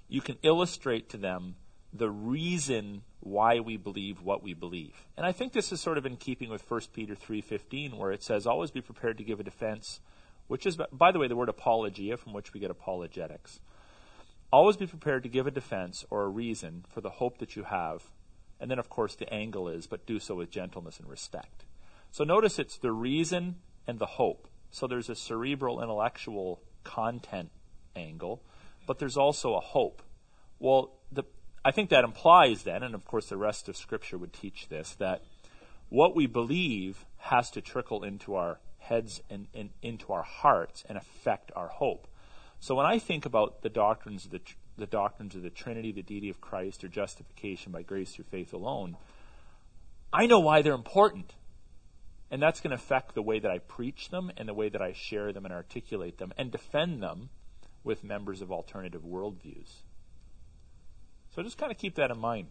you 0.09 0.21
can 0.21 0.37
illustrate 0.43 1.09
to 1.11 1.17
them 1.17 1.57
the 1.93 2.11
reason 2.11 3.03
why 3.21 3.61
we 3.61 3.77
believe 3.77 4.23
what 4.23 4.43
we 4.43 4.55
believe. 4.55 5.07
And 5.17 5.27
I 5.27 5.33
think 5.33 5.53
this 5.53 5.73
is 5.73 5.81
sort 5.81 5.99
of 5.99 6.07
in 6.07 6.17
keeping 6.17 6.51
with 6.51 6.69
1 6.69 6.81
Peter 6.93 7.15
3:15 7.15 7.97
where 7.97 8.13
it 8.13 8.23
says 8.23 8.47
always 8.47 8.71
be 8.71 8.81
prepared 8.81 9.19
to 9.19 9.25
give 9.25 9.41
a 9.41 9.45
defense, 9.45 10.01
which 10.47 10.67
is 10.67 10.79
by 10.93 11.13
the 11.13 11.19
way 11.19 11.29
the 11.29 11.37
word 11.37 11.49
apologia 11.49 12.17
from 12.17 12.33
which 12.33 12.53
we 12.53 12.61
get 12.61 12.71
apologetics. 12.71 13.61
Always 14.51 14.77
be 14.77 14.87
prepared 14.87 15.23
to 15.25 15.29
give 15.29 15.47
a 15.47 15.51
defense 15.51 16.05
or 16.11 16.25
a 16.25 16.29
reason 16.29 16.85
for 16.89 17.01
the 17.01 17.11
hope 17.11 17.39
that 17.39 17.57
you 17.57 17.65
have. 17.65 18.03
And 18.61 18.71
then 18.71 18.79
of 18.79 18.89
course 18.89 19.15
the 19.15 19.33
angle 19.33 19.69
is 19.69 19.87
but 19.87 20.07
do 20.07 20.19
so 20.19 20.37
with 20.37 20.51
gentleness 20.51 20.99
and 20.99 21.09
respect. 21.09 21.65
So 22.11 22.25
notice 22.25 22.59
it's 22.59 22.79
the 22.79 22.93
reason 22.93 23.57
and 23.87 23.99
the 23.99 24.07
hope. 24.07 24.49
So 24.71 24.87
there's 24.87 25.11
a 25.11 25.15
cerebral 25.15 25.83
intellectual 25.83 26.63
content 26.85 27.51
angle, 27.95 28.43
but 28.87 28.99
there's 28.99 29.17
also 29.17 29.55
a 29.55 29.61
hope. 29.61 30.03
Well, 30.59 30.93
the, 31.13 31.25
I 31.65 31.71
think 31.71 31.91
that 31.91 32.05
implies 32.05 32.63
then, 32.63 32.83
and 32.83 32.95
of 32.95 33.05
course 33.05 33.29
the 33.29 33.37
rest 33.37 33.69
of 33.69 33.77
Scripture 33.77 34.19
would 34.19 34.33
teach 34.33 34.69
this, 34.69 34.95
that 34.95 35.23
what 35.89 36.15
we 36.15 36.27
believe 36.27 37.05
has 37.19 37.51
to 37.51 37.61
trickle 37.61 38.05
into 38.05 38.35
our 38.35 38.61
heads 38.79 39.23
and, 39.29 39.49
and 39.55 39.71
into 39.83 40.13
our 40.13 40.23
hearts 40.23 40.85
and 40.89 40.97
affect 40.97 41.51
our 41.55 41.69
hope. 41.69 42.07
So 42.61 42.75
when 42.75 42.87
I 42.87 42.99
think 42.99 43.25
about 43.25 43.63
the 43.63 43.69
doctrines 43.69 44.25
of 44.25 44.33
the, 44.33 44.41
the 44.77 44.87
doctrines 44.87 45.35
of 45.35 45.43
the 45.43 45.51
Trinity, 45.51 45.93
the 45.93 46.03
deity 46.03 46.29
of 46.29 46.41
Christ, 46.41 46.83
or 46.83 46.89
justification 46.89 47.73
by 47.73 47.83
grace 47.83 48.15
through 48.15 48.25
faith 48.25 48.53
alone, 48.53 48.97
I 50.13 50.27
know 50.27 50.41
why 50.41 50.63
they're 50.63 50.75
important. 50.75 51.35
And 52.31 52.43
that's 52.43 52.61
going 52.61 52.71
to 52.71 52.77
affect 52.77 53.15
the 53.15 53.23
way 53.23 53.39
that 53.39 53.51
I 53.51 53.59
preach 53.59 54.11
them 54.11 54.31
and 54.37 54.49
the 54.49 54.55
way 54.55 54.69
that 54.69 54.83
I 54.83 54.93
share 54.93 55.33
them 55.33 55.45
and 55.45 55.55
articulate 55.55 56.19
them 56.19 56.33
and 56.37 56.51
defend 56.51 57.03
them 57.03 57.31
with 57.85 58.05
members 58.05 58.43
of 58.43 58.53
alternative 58.53 59.03
worldviews. 59.03 59.83
So 61.35 61.43
just 61.43 61.57
kind 61.57 61.73
of 61.73 61.79
keep 61.79 61.95
that 61.95 62.11
in 62.11 62.19
mind. 62.19 62.49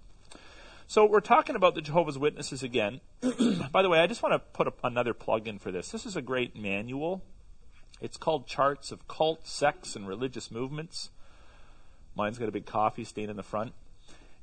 So 0.87 1.05
we're 1.05 1.19
talking 1.19 1.55
about 1.55 1.75
the 1.75 1.81
Jehovah's 1.81 2.17
Witnesses 2.17 2.63
again. 2.63 3.01
By 3.71 3.81
the 3.81 3.89
way, 3.89 3.99
I 3.99 4.07
just 4.07 4.23
want 4.23 4.33
to 4.33 4.39
put 4.39 4.73
another 4.83 5.13
plug 5.13 5.47
in 5.47 5.59
for 5.59 5.71
this. 5.71 5.91
This 5.91 6.05
is 6.05 6.15
a 6.15 6.21
great 6.21 6.55
manual. 6.55 7.23
It's 7.99 8.17
called 8.17 8.47
Charts 8.47 8.91
of 8.91 9.07
Cult, 9.07 9.47
Sects, 9.47 9.95
and 9.95 10.07
Religious 10.07 10.51
Movements. 10.51 11.09
Mine's 12.15 12.37
got 12.37 12.49
a 12.49 12.51
big 12.51 12.65
coffee 12.65 13.03
stain 13.03 13.29
in 13.29 13.37
the 13.37 13.43
front. 13.43 13.73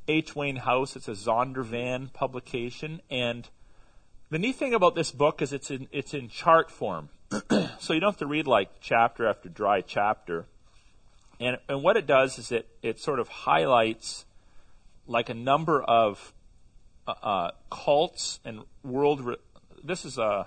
H. 0.09 0.37
Wayne 0.37 0.57
House. 0.57 0.97
It's 0.97 1.09
a 1.09 1.13
Zondervan 1.13 2.13
publication, 2.13 3.01
and 3.11 3.49
the 4.31 4.39
neat 4.39 4.57
thing 4.57 4.75
about 4.75 4.95
this 4.95 5.11
book 5.11 5.41
is 5.41 5.53
it's 5.53 5.71
in 5.71 5.89
it's 5.93 6.13
in 6.13 6.29
chart 6.29 6.71
form, 6.71 7.09
so 7.79 7.95
you 7.95 8.01
don't 8.01 8.11
have 8.11 8.19
to 8.19 8.27
read 8.27 8.47
like 8.47 8.69
chapter 8.81 9.27
after 9.27 9.49
dry 9.49 9.81
chapter. 9.81 10.47
And 11.41 11.59
and 11.69 11.83
what 11.83 11.97
it 11.97 12.07
does 12.07 12.39
is 12.39 12.53
it 12.53 12.69
it 12.83 12.99
sort 12.99 13.19
of 13.19 13.29
highlights 13.29 14.25
like 15.07 15.29
a 15.29 15.35
number 15.35 15.83
of 15.83 16.33
uh, 17.07 17.15
uh, 17.23 17.51
cults 17.71 18.41
and 18.45 18.61
world. 18.83 19.21
Re- 19.21 19.37
this 19.83 20.05
is 20.05 20.19
a 20.19 20.47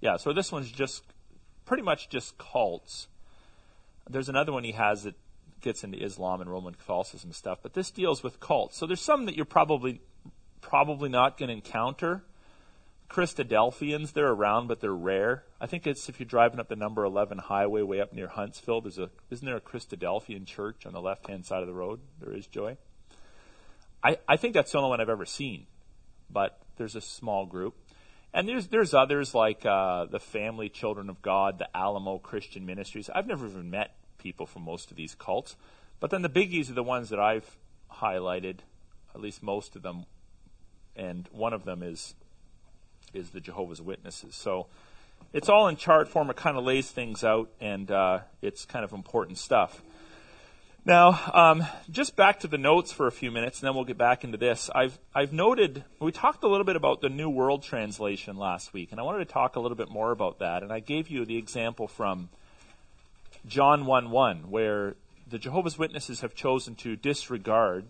yeah. 0.00 0.16
So 0.16 0.32
this 0.32 0.50
one's 0.50 0.70
just 0.70 1.02
pretty 1.64 1.82
much 1.82 2.08
just 2.08 2.38
cults. 2.38 3.08
There's 4.08 4.28
another 4.28 4.52
one 4.52 4.64
he 4.64 4.72
has 4.72 5.04
that 5.04 5.14
gets 5.60 5.84
into 5.84 6.02
Islam 6.02 6.40
and 6.40 6.50
Roman 6.50 6.74
Catholicism 6.74 7.32
stuff, 7.32 7.58
but 7.62 7.74
this 7.74 7.90
deals 7.90 8.22
with 8.22 8.40
cults. 8.40 8.76
So 8.76 8.86
there's 8.86 9.00
some 9.00 9.26
that 9.26 9.36
you're 9.36 9.44
probably 9.44 10.00
probably 10.60 11.08
not 11.08 11.38
going 11.38 11.48
to 11.48 11.54
encounter 11.54 12.22
Christadelphians, 13.12 14.14
they're 14.14 14.30
around, 14.30 14.68
but 14.68 14.80
they're 14.80 14.90
rare. 14.94 15.44
I 15.60 15.66
think 15.66 15.86
it's 15.86 16.08
if 16.08 16.18
you're 16.18 16.26
driving 16.26 16.58
up 16.58 16.68
the 16.68 16.76
number 16.76 17.04
11 17.04 17.38
highway 17.38 17.82
way 17.82 18.00
up 18.00 18.14
near 18.14 18.26
Huntsville, 18.26 18.80
there's 18.80 18.98
a, 18.98 19.10
isn't 19.30 19.44
there 19.44 19.56
a 19.56 19.60
Christadelphian 19.60 20.46
church 20.46 20.86
on 20.86 20.94
the 20.94 21.00
left 21.00 21.26
hand 21.28 21.44
side 21.44 21.60
of 21.60 21.66
the 21.66 21.74
road? 21.74 22.00
There 22.20 22.32
is, 22.32 22.46
Joy. 22.46 22.78
I, 24.02 24.16
I 24.26 24.38
think 24.38 24.54
that's 24.54 24.72
the 24.72 24.78
only 24.78 24.88
one 24.88 25.00
I've 25.02 25.10
ever 25.10 25.26
seen, 25.26 25.66
but 26.30 26.58
there's 26.76 26.96
a 26.96 27.02
small 27.02 27.44
group. 27.44 27.74
And 28.34 28.48
there's, 28.48 28.68
there's 28.68 28.94
others 28.94 29.34
like 29.34 29.66
uh, 29.66 30.06
the 30.06 30.18
Family 30.20 30.68
Children 30.68 31.10
of 31.10 31.20
God, 31.20 31.58
the 31.58 31.76
Alamo 31.76 32.18
Christian 32.18 32.64
Ministries. 32.64 33.10
I've 33.14 33.26
never 33.26 33.46
even 33.46 33.70
met 33.70 33.94
people 34.18 34.46
from 34.46 34.62
most 34.62 34.90
of 34.90 34.96
these 34.96 35.14
cults. 35.14 35.56
But 36.00 36.10
then 36.10 36.22
the 36.22 36.30
biggies 36.30 36.70
are 36.70 36.74
the 36.74 36.82
ones 36.82 37.10
that 37.10 37.20
I've 37.20 37.56
highlighted, 37.92 38.58
at 39.14 39.20
least 39.20 39.42
most 39.42 39.76
of 39.76 39.82
them. 39.82 40.06
And 40.96 41.28
one 41.32 41.52
of 41.52 41.64
them 41.64 41.82
is 41.82 42.14
is 43.12 43.30
the 43.30 43.40
Jehovah's 43.40 43.82
Witnesses. 43.82 44.34
So 44.34 44.66
it's 45.32 45.48
all 45.48 45.68
in 45.68 45.76
chart 45.76 46.08
form. 46.08 46.30
It 46.30 46.36
kind 46.36 46.56
of 46.56 46.64
lays 46.64 46.90
things 46.90 47.22
out, 47.24 47.50
and 47.60 47.90
uh, 47.90 48.20
it's 48.40 48.64
kind 48.64 48.84
of 48.84 48.92
important 48.92 49.38
stuff. 49.38 49.82
Now, 50.84 51.30
um, 51.32 51.64
just 51.92 52.16
back 52.16 52.40
to 52.40 52.48
the 52.48 52.58
notes 52.58 52.90
for 52.90 53.06
a 53.06 53.12
few 53.12 53.30
minutes, 53.30 53.60
and 53.60 53.68
then 53.68 53.76
we'll 53.76 53.84
get 53.84 53.98
back 53.98 54.24
into 54.24 54.36
this. 54.36 54.68
I've 54.74 54.98
I've 55.14 55.32
noted 55.32 55.84
we 56.00 56.10
talked 56.10 56.42
a 56.42 56.48
little 56.48 56.64
bit 56.64 56.74
about 56.74 57.00
the 57.00 57.08
New 57.08 57.30
World 57.30 57.62
Translation 57.62 58.36
last 58.36 58.72
week, 58.72 58.90
and 58.90 58.98
I 58.98 59.04
wanted 59.04 59.20
to 59.20 59.32
talk 59.32 59.54
a 59.54 59.60
little 59.60 59.76
bit 59.76 59.90
more 59.90 60.10
about 60.10 60.40
that. 60.40 60.64
And 60.64 60.72
I 60.72 60.80
gave 60.80 61.08
you 61.08 61.24
the 61.24 61.36
example 61.36 61.86
from 61.86 62.30
John 63.46 63.86
one 63.86 64.10
one, 64.10 64.50
where 64.50 64.96
the 65.30 65.38
Jehovah's 65.38 65.78
Witnesses 65.78 66.20
have 66.20 66.34
chosen 66.34 66.74
to 66.76 66.96
disregard 66.96 67.84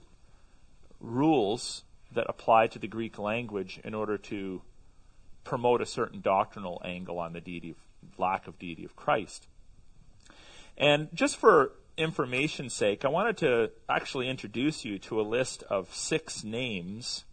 rules 1.01 1.85
that 2.13 2.27
apply 2.29 2.67
to 2.67 2.79
the 2.79 2.89
Greek 2.89 3.19
language 3.19 3.81
in 3.83 3.95
order 3.95 4.19
to 4.19 4.61
promote 5.45 5.81
a 5.81 5.87
certain 5.87 6.21
doctrinal 6.21 6.83
angle 6.85 7.19
on 7.19 7.33
the 7.33 7.41
deity 7.41 7.75
lack 8.19 8.47
of 8.47 8.59
deity 8.59 8.85
of 8.85 8.95
Christ. 8.97 9.47
And 10.77 11.09
just 11.15 11.39
for 11.39 11.73
information's 11.97 12.73
sake, 12.73 13.05
I 13.05 13.09
wanted 13.09 13.37
to 13.39 13.71
actually 13.89 14.29
introduce 14.29 14.85
you 14.85 14.99
to 15.01 15.21
a 15.21 15.23
list 15.23 15.63
of 15.65 15.95
six 15.95 16.45
names. 16.45 17.25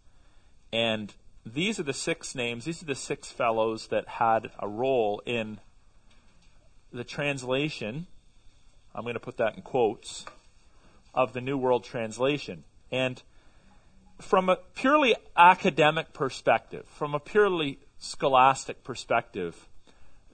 And 0.72 1.12
these 1.44 1.80
are 1.80 1.84
the 1.84 1.94
six 1.94 2.34
names, 2.34 2.64
these 2.64 2.82
are 2.82 2.86
the 2.86 2.94
six 2.94 3.30
fellows 3.30 3.88
that 3.88 4.06
had 4.06 4.50
a 4.58 4.68
role 4.68 5.22
in 5.24 5.60
the 6.92 7.04
translation. 7.04 8.06
I'm 8.94 9.02
going 9.02 9.14
to 9.14 9.20
put 9.20 9.36
that 9.38 9.56
in 9.56 9.62
quotes 9.62 10.24
of 11.14 11.32
the 11.32 11.40
New 11.40 11.56
World 11.56 11.84
Translation. 11.84 12.64
And 12.90 13.22
from 14.18 14.48
a 14.48 14.56
purely 14.74 15.16
academic 15.36 16.12
perspective, 16.12 16.86
from 16.88 17.14
a 17.14 17.20
purely 17.20 17.78
scholastic 17.98 18.84
perspective, 18.84 19.68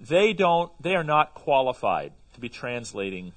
they 0.00 0.32
don't 0.32 0.70
they 0.80 0.94
are 0.94 1.04
not 1.04 1.34
qualified 1.34 2.12
to 2.34 2.40
be 2.40 2.48
translating 2.48 3.32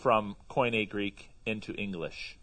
from 0.00 0.36
Koine 0.48 0.88
Greek 0.88 1.30
into 1.44 1.74
English. 1.74 2.38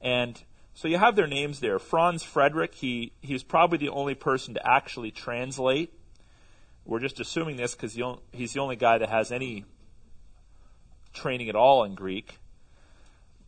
And 0.00 0.40
so 0.72 0.88
you 0.88 0.98
have 0.98 1.16
their 1.16 1.26
names 1.26 1.60
there. 1.60 1.78
Franz 1.78 2.22
Frederick, 2.22 2.74
he, 2.74 3.12
he 3.20 3.32
was 3.32 3.42
probably 3.42 3.78
the 3.78 3.88
only 3.88 4.14
person 4.14 4.54
to 4.54 4.66
actually 4.66 5.10
translate. 5.10 5.92
We're 6.84 7.00
just 7.00 7.20
assuming 7.20 7.56
this 7.56 7.74
because 7.74 7.98
he's 8.32 8.52
the 8.52 8.60
only 8.60 8.76
guy 8.76 8.98
that 8.98 9.08
has 9.08 9.30
any 9.30 9.64
training 11.12 11.48
at 11.48 11.56
all 11.56 11.84
in 11.84 11.94
Greek. 11.94 12.38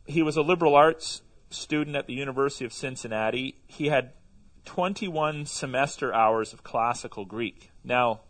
He 0.05 0.21
was 0.21 0.35
a 0.35 0.41
liberal 0.41 0.75
arts 0.75 1.21
student 1.49 1.95
at 1.95 2.07
the 2.07 2.13
University 2.13 2.65
of 2.65 2.73
Cincinnati. 2.73 3.55
He 3.67 3.87
had 3.87 4.11
21 4.65 5.45
semester 5.45 6.13
hours 6.13 6.53
of 6.53 6.63
classical 6.63 7.25
Greek. 7.25 7.71
Now, 7.83 8.21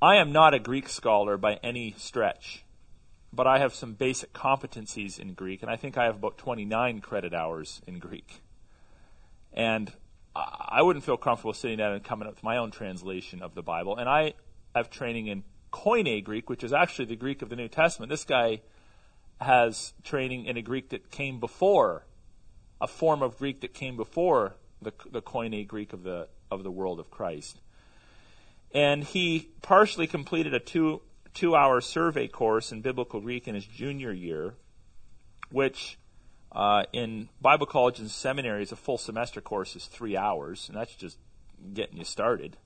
I 0.00 0.16
am 0.16 0.32
not 0.32 0.54
a 0.54 0.58
Greek 0.58 0.88
scholar 0.88 1.36
by 1.36 1.60
any 1.62 1.94
stretch 1.98 2.64
but 3.32 3.46
I 3.46 3.58
have 3.58 3.74
some 3.74 3.94
basic 3.94 4.32
competencies 4.32 5.18
in 5.18 5.34
Greek, 5.34 5.62
and 5.62 5.70
I 5.70 5.76
think 5.76 5.96
I 5.96 6.04
have 6.04 6.16
about 6.16 6.38
29 6.38 7.00
credit 7.00 7.32
hours 7.32 7.80
in 7.86 7.98
Greek. 7.98 8.42
And 9.52 9.92
I 10.34 10.82
wouldn't 10.82 11.04
feel 11.04 11.16
comfortable 11.16 11.52
sitting 11.52 11.78
down 11.78 11.92
and 11.92 12.04
coming 12.04 12.26
up 12.26 12.36
with 12.36 12.44
my 12.44 12.56
own 12.56 12.70
translation 12.70 13.42
of 13.42 13.54
the 13.54 13.62
Bible. 13.62 13.96
And 13.96 14.08
I 14.08 14.34
have 14.74 14.90
training 14.90 15.26
in 15.26 15.44
Koine 15.72 16.22
Greek, 16.24 16.48
which 16.48 16.64
is 16.64 16.72
actually 16.72 17.06
the 17.06 17.16
Greek 17.16 17.42
of 17.42 17.48
the 17.48 17.56
New 17.56 17.68
Testament. 17.68 18.10
This 18.10 18.24
guy 18.24 18.60
has 19.40 19.92
training 20.04 20.46
in 20.46 20.56
a 20.56 20.62
Greek 20.62 20.90
that 20.90 21.10
came 21.10 21.40
before, 21.40 22.04
a 22.80 22.86
form 22.86 23.22
of 23.22 23.38
Greek 23.38 23.60
that 23.60 23.74
came 23.74 23.96
before 23.96 24.54
the, 24.82 24.92
the 25.10 25.22
Koine 25.22 25.66
Greek 25.66 25.92
of 25.92 26.02
the, 26.02 26.28
of 26.50 26.62
the 26.62 26.70
world 26.70 27.00
of 27.00 27.10
Christ. 27.10 27.60
And 28.72 29.02
he 29.02 29.48
partially 29.62 30.06
completed 30.06 30.54
a 30.54 30.60
two 30.60 31.02
two 31.34 31.54
hour 31.54 31.80
survey 31.80 32.28
course 32.28 32.72
in 32.72 32.80
biblical 32.80 33.20
Greek 33.20 33.48
in 33.48 33.54
his 33.54 33.66
junior 33.66 34.12
year, 34.12 34.54
which 35.50 35.98
uh, 36.52 36.84
in 36.92 37.28
Bible 37.40 37.66
colleges 37.66 38.00
and 38.00 38.10
seminaries, 38.10 38.72
a 38.72 38.76
full 38.76 38.98
semester 38.98 39.40
course 39.40 39.76
is 39.76 39.86
three 39.86 40.16
hours, 40.16 40.68
and 40.68 40.76
that's 40.76 40.94
just 40.94 41.18
getting 41.72 41.98
you 41.98 42.04
started. 42.04 42.56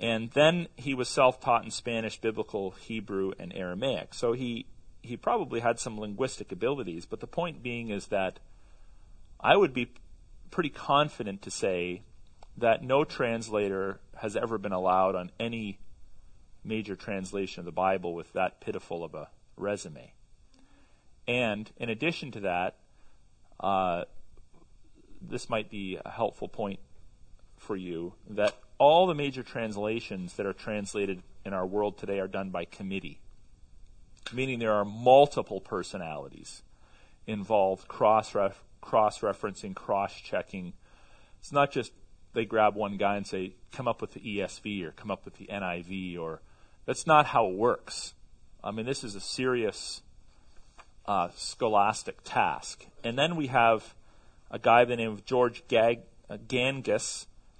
And 0.00 0.30
then 0.30 0.68
he 0.76 0.94
was 0.94 1.08
self 1.08 1.40
taught 1.40 1.64
in 1.64 1.70
Spanish, 1.70 2.20
Biblical, 2.20 2.72
Hebrew, 2.72 3.32
and 3.38 3.52
Aramaic. 3.54 4.14
So 4.14 4.32
he, 4.32 4.66
he 5.02 5.16
probably 5.16 5.60
had 5.60 5.78
some 5.78 6.00
linguistic 6.00 6.50
abilities, 6.50 7.06
but 7.06 7.20
the 7.20 7.26
point 7.26 7.62
being 7.62 7.90
is 7.90 8.06
that 8.06 8.40
I 9.38 9.56
would 9.56 9.74
be 9.74 9.92
pretty 10.50 10.70
confident 10.70 11.42
to 11.42 11.50
say 11.50 12.02
that 12.56 12.82
no 12.82 13.04
translator 13.04 14.00
has 14.16 14.36
ever 14.36 14.58
been 14.58 14.72
allowed 14.72 15.14
on 15.14 15.30
any 15.38 15.78
major 16.64 16.96
translation 16.96 17.60
of 17.60 17.64
the 17.64 17.72
Bible 17.72 18.14
with 18.14 18.32
that 18.32 18.60
pitiful 18.60 19.02
of 19.04 19.14
a 19.14 19.28
resume. 19.56 20.12
And 21.26 21.70
in 21.76 21.88
addition 21.88 22.30
to 22.32 22.40
that, 22.40 22.76
uh, 23.58 24.04
this 25.20 25.48
might 25.48 25.70
be 25.70 25.98
a 26.04 26.10
helpful 26.10 26.48
point 26.48 26.80
for 27.56 27.76
you 27.76 28.14
that 28.28 28.56
all 28.78 29.06
the 29.06 29.14
major 29.14 29.42
translations 29.42 30.34
that 30.34 30.46
are 30.46 30.52
translated 30.52 31.22
in 31.44 31.52
our 31.52 31.66
world 31.66 31.98
today 31.98 32.18
are 32.18 32.28
done 32.28 32.50
by 32.50 32.64
committee, 32.64 33.20
meaning 34.32 34.58
there 34.58 34.72
are 34.72 34.84
multiple 34.84 35.60
personalities 35.60 36.62
involved, 37.26 37.86
cross 37.86 38.34
cross 38.80 39.20
referencing, 39.20 39.74
cross 39.74 40.14
checking. 40.14 40.72
It's 41.38 41.52
not 41.52 41.70
just 41.70 41.92
they 42.32 42.44
grab 42.44 42.74
one 42.74 42.96
guy 42.96 43.16
and 43.16 43.26
say, 43.26 43.54
come 43.72 43.88
up 43.88 44.00
with 44.00 44.12
the 44.12 44.20
ESV 44.20 44.84
or 44.84 44.92
come 44.92 45.10
up 45.10 45.24
with 45.24 45.34
the 45.34 45.46
NIV 45.46 46.18
or 46.18 46.40
that's 46.86 47.06
not 47.06 47.26
how 47.26 47.46
it 47.46 47.54
works. 47.54 48.14
I 48.62 48.70
mean, 48.70 48.86
this 48.86 49.04
is 49.04 49.14
a 49.14 49.20
serious 49.20 50.02
uh, 51.06 51.28
scholastic 51.34 52.18
task. 52.24 52.86
And 53.02 53.18
then 53.18 53.36
we 53.36 53.48
have 53.48 53.94
a 54.50 54.58
guy 54.58 54.84
by 54.84 54.90
the 54.90 54.96
name 54.96 55.12
of 55.12 55.24
George 55.24 55.62
Gag- 55.68 56.02
uh, 56.28 56.36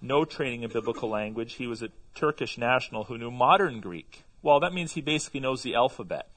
no 0.02 0.24
training 0.24 0.62
in 0.62 0.70
biblical 0.70 1.09
language. 1.09 1.54
He 1.54 1.66
was 1.66 1.83
a 1.83 1.90
Turkish 2.14 2.59
national 2.59 3.04
who 3.04 3.18
knew 3.18 3.30
modern 3.30 3.80
Greek. 3.80 4.24
Well, 4.42 4.61
that 4.61 4.72
means 4.72 4.92
he 4.92 5.00
basically 5.00 5.40
knows 5.40 5.62
the 5.62 5.74
alphabet 5.74 6.28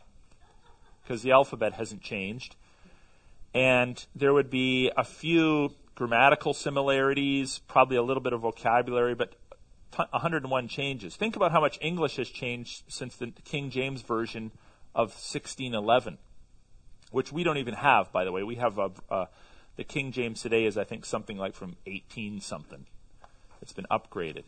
because 1.02 1.22
the 1.22 1.32
alphabet 1.32 1.74
hasn't 1.74 2.02
changed. 2.02 2.56
And 3.54 4.04
there 4.16 4.34
would 4.34 4.50
be 4.50 4.92
a 4.98 5.04
few 5.04 5.76
grammatical 5.96 6.54
similarities, 6.54 7.60
probably 7.68 7.98
a 7.98 8.04
little 8.04 8.24
bit 8.24 8.34
of 8.34 8.42
vocabulary, 8.42 9.14
but 9.14 9.34
101 9.98 10.68
changes. 10.68 11.16
Think 11.16 11.36
about 11.36 11.52
how 11.52 11.62
much 11.62 11.78
English 11.82 12.18
has 12.18 12.30
changed 12.30 12.84
since 12.88 13.16
the 13.16 13.28
King 13.46 13.70
James 13.70 14.02
Version 14.02 14.52
of 14.96 15.10
1611, 15.10 16.18
which 17.12 17.32
we 17.32 17.44
don't 17.44 17.58
even 17.58 17.74
have, 17.74 18.12
by 18.12 18.24
the 18.24 18.32
way. 18.32 18.44
We 18.44 18.56
have 18.56 18.78
a, 18.78 18.92
uh, 19.10 19.26
the 19.76 19.84
King 19.84 20.12
James 20.12 20.42
today 20.42 20.66
is, 20.66 20.78
I 20.78 20.84
think, 20.84 21.06
something 21.06 21.38
like 21.38 21.54
from 21.54 21.76
18 21.86 22.42
something. 22.42 22.86
It's 23.62 23.74
been 23.74 23.88
upgraded. 23.90 24.44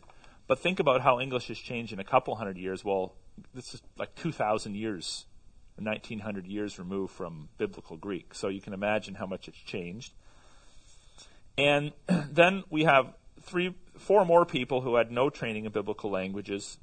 But 0.46 0.60
think 0.60 0.78
about 0.78 1.00
how 1.00 1.20
English 1.20 1.48
has 1.48 1.58
changed 1.58 1.92
in 1.92 1.98
a 1.98 2.04
couple 2.04 2.36
hundred 2.36 2.58
years. 2.58 2.84
Well, 2.84 3.14
this 3.54 3.74
is 3.74 3.82
like 3.98 4.14
2,000 4.14 4.76
years, 4.76 5.26
1,900 5.76 6.46
years 6.46 6.78
removed 6.78 7.12
from 7.12 7.48
biblical 7.58 7.96
Greek. 7.96 8.34
So 8.34 8.48
you 8.48 8.60
can 8.60 8.72
imagine 8.72 9.14
how 9.16 9.26
much 9.26 9.48
it's 9.48 9.58
changed. 9.58 10.12
And 11.58 11.92
then 12.30 12.62
we 12.70 12.84
have 12.84 13.14
three, 13.42 13.74
four 13.98 14.24
more 14.24 14.44
people 14.44 14.80
who 14.80 14.96
had 14.96 15.10
no 15.10 15.30
training 15.30 15.64
in 15.64 15.72
biblical 15.72 16.10
languages. 16.10 16.78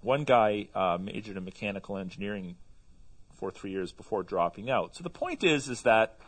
One 0.00 0.24
guy 0.24 0.68
uh, 0.74 0.98
majored 1.00 1.36
in 1.36 1.44
mechanical 1.44 1.96
engineering 1.96 2.56
for 3.34 3.50
three 3.50 3.70
years 3.70 3.92
before 3.92 4.22
dropping 4.22 4.70
out. 4.70 4.94
So 4.94 5.02
the 5.02 5.10
point 5.10 5.44
is, 5.44 5.68
is 5.68 5.82
that 5.82 6.18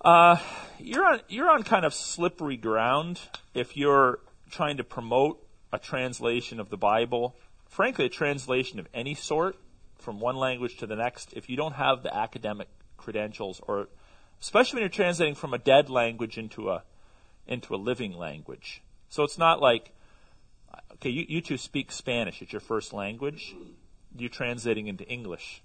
uh, 0.00 0.36
you're 0.78 1.04
on 1.04 1.20
you're 1.28 1.50
on 1.50 1.62
kind 1.62 1.84
of 1.84 1.92
slippery 1.92 2.56
ground 2.56 3.20
if 3.54 3.76
you're 3.76 4.20
trying 4.50 4.76
to 4.76 4.84
promote 4.84 5.44
a 5.72 5.78
translation 5.78 6.60
of 6.60 6.70
the 6.70 6.76
Bible. 6.76 7.36
Frankly, 7.66 8.06
a 8.06 8.08
translation 8.08 8.78
of 8.78 8.88
any 8.94 9.14
sort 9.14 9.56
from 9.98 10.20
one 10.20 10.36
language 10.36 10.78
to 10.78 10.86
the 10.86 10.96
next, 10.96 11.32
if 11.34 11.50
you 11.50 11.56
don't 11.56 11.74
have 11.74 12.02
the 12.02 12.14
academic 12.14 12.68
credentials, 12.96 13.60
or 13.66 13.88
especially 14.40 14.76
when 14.76 14.82
you're 14.82 14.88
translating 14.88 15.34
from 15.34 15.52
a 15.52 15.58
dead 15.58 15.90
language 15.90 16.38
into 16.38 16.70
a 16.70 16.82
into 17.48 17.74
a 17.74 17.76
living 17.76 18.16
language. 18.16 18.82
So 19.08 19.22
it's 19.24 19.38
not 19.38 19.60
like, 19.60 19.90
okay, 20.94 21.10
you, 21.10 21.24
you 21.28 21.40
two 21.40 21.56
speak 21.56 21.90
Spanish. 21.90 22.42
It's 22.42 22.52
your 22.52 22.60
first 22.60 22.92
language. 22.92 23.54
You're 24.16 24.28
translating 24.28 24.88
into 24.88 25.04
English. 25.04 25.62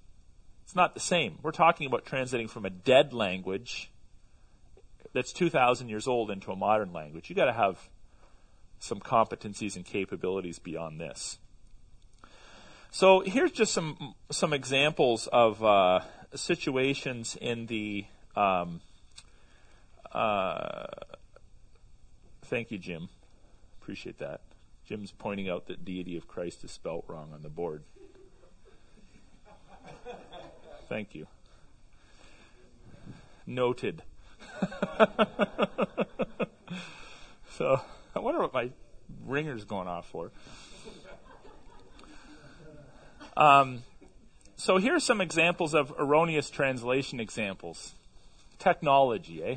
It's 0.63 0.75
not 0.75 0.93
the 0.93 0.99
same. 0.99 1.39
We're 1.41 1.51
talking 1.51 1.87
about 1.87 2.05
translating 2.05 2.47
from 2.47 2.65
a 2.65 2.69
dead 2.69 3.13
language 3.13 3.91
that's 5.13 5.33
2,000 5.33 5.89
years 5.89 6.07
old 6.07 6.31
into 6.31 6.51
a 6.51 6.55
modern 6.55 6.93
language. 6.93 7.29
You've 7.29 7.37
got 7.37 7.45
to 7.45 7.53
have 7.53 7.89
some 8.79 8.99
competencies 8.99 9.75
and 9.75 9.85
capabilities 9.85 10.59
beyond 10.59 10.99
this. 10.99 11.37
So 12.91 13.21
here's 13.21 13.51
just 13.51 13.73
some 13.73 14.13
some 14.29 14.53
examples 14.53 15.27
of 15.27 15.63
uh, 15.63 16.01
situations 16.35 17.35
in 17.39 17.65
the 17.65 18.05
um, 18.35 18.81
uh, 20.11 20.85
Thank 22.53 22.69
you, 22.69 22.77
Jim. 22.77 23.09
Appreciate 23.81 24.19
that. 24.19 24.41
Jim's 24.85 25.11
pointing 25.11 25.49
out 25.49 25.65
that 25.65 25.83
deity 25.83 26.15
of 26.17 26.27
Christ 26.27 26.63
is 26.63 26.69
spelt 26.69 27.03
wrong 27.07 27.31
on 27.33 27.41
the 27.41 27.49
board. 27.49 27.81
Thank 30.87 31.15
you. 31.15 31.25
Noted. 33.47 34.03
so 37.57 37.81
I 38.15 38.19
wonder 38.19 38.41
what 38.41 38.53
my 38.53 38.69
ringer's 39.25 39.65
going 39.65 39.87
off 39.87 40.07
for. 40.09 40.29
Um, 43.35 43.81
so 44.57 44.77
here 44.77 44.95
are 44.95 44.99
some 44.99 45.21
examples 45.21 45.73
of 45.73 45.91
erroneous 45.97 46.51
translation 46.51 47.19
examples. 47.19 47.93
Technology, 48.59 49.43
eh? 49.43 49.55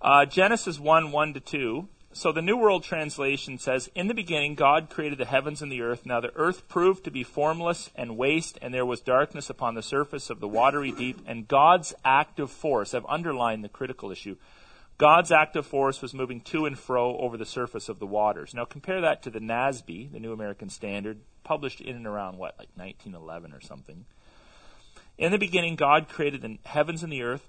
Uh, 0.00 0.24
Genesis 0.24 0.78
1 0.78 1.10
1 1.10 1.34
to 1.34 1.40
2. 1.40 1.88
So 2.12 2.32
the 2.32 2.42
New 2.42 2.56
World 2.56 2.84
Translation 2.84 3.58
says, 3.58 3.90
In 3.94 4.06
the 4.06 4.14
beginning, 4.14 4.54
God 4.54 4.90
created 4.90 5.18
the 5.18 5.24
heavens 5.24 5.60
and 5.60 5.70
the 5.70 5.82
earth. 5.82 6.06
Now 6.06 6.20
the 6.20 6.34
earth 6.36 6.68
proved 6.68 7.04
to 7.04 7.10
be 7.10 7.22
formless 7.22 7.90
and 7.94 8.16
waste, 8.16 8.58
and 8.62 8.72
there 8.72 8.86
was 8.86 9.00
darkness 9.00 9.50
upon 9.50 9.74
the 9.74 9.82
surface 9.82 10.30
of 10.30 10.40
the 10.40 10.48
watery 10.48 10.92
deep. 10.92 11.20
And 11.26 11.48
God's 11.48 11.94
active 12.04 12.50
force, 12.50 12.94
I've 12.94 13.06
underlined 13.06 13.62
the 13.62 13.68
critical 13.68 14.10
issue, 14.10 14.36
God's 14.98 15.30
active 15.30 15.66
force 15.66 16.02
was 16.02 16.14
moving 16.14 16.40
to 16.42 16.66
and 16.66 16.76
fro 16.76 17.16
over 17.18 17.36
the 17.36 17.46
surface 17.46 17.88
of 17.88 18.00
the 18.00 18.06
waters. 18.06 18.52
Now 18.52 18.64
compare 18.64 19.00
that 19.00 19.22
to 19.22 19.30
the 19.30 19.38
NASB, 19.38 20.10
the 20.10 20.18
New 20.18 20.32
American 20.32 20.70
Standard, 20.70 21.18
published 21.44 21.80
in 21.80 21.94
and 21.94 22.06
around 22.06 22.36
what, 22.36 22.56
like 22.58 22.68
1911 22.74 23.52
or 23.52 23.60
something. 23.60 24.06
In 25.16 25.30
the 25.30 25.38
beginning, 25.38 25.76
God 25.76 26.08
created 26.08 26.42
the 26.42 26.58
heavens 26.64 27.04
and 27.04 27.12
the 27.12 27.22
earth. 27.22 27.48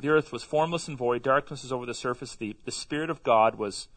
The 0.00 0.08
earth 0.08 0.32
was 0.32 0.42
formless 0.42 0.88
and 0.88 0.98
void. 0.98 1.22
Darkness 1.22 1.62
was 1.62 1.72
over 1.72 1.86
the 1.86 1.94
surface. 1.94 2.34
The, 2.34 2.56
the 2.64 2.72
Spirit 2.72 3.10
of 3.10 3.22
God 3.22 3.54
was 3.54 3.88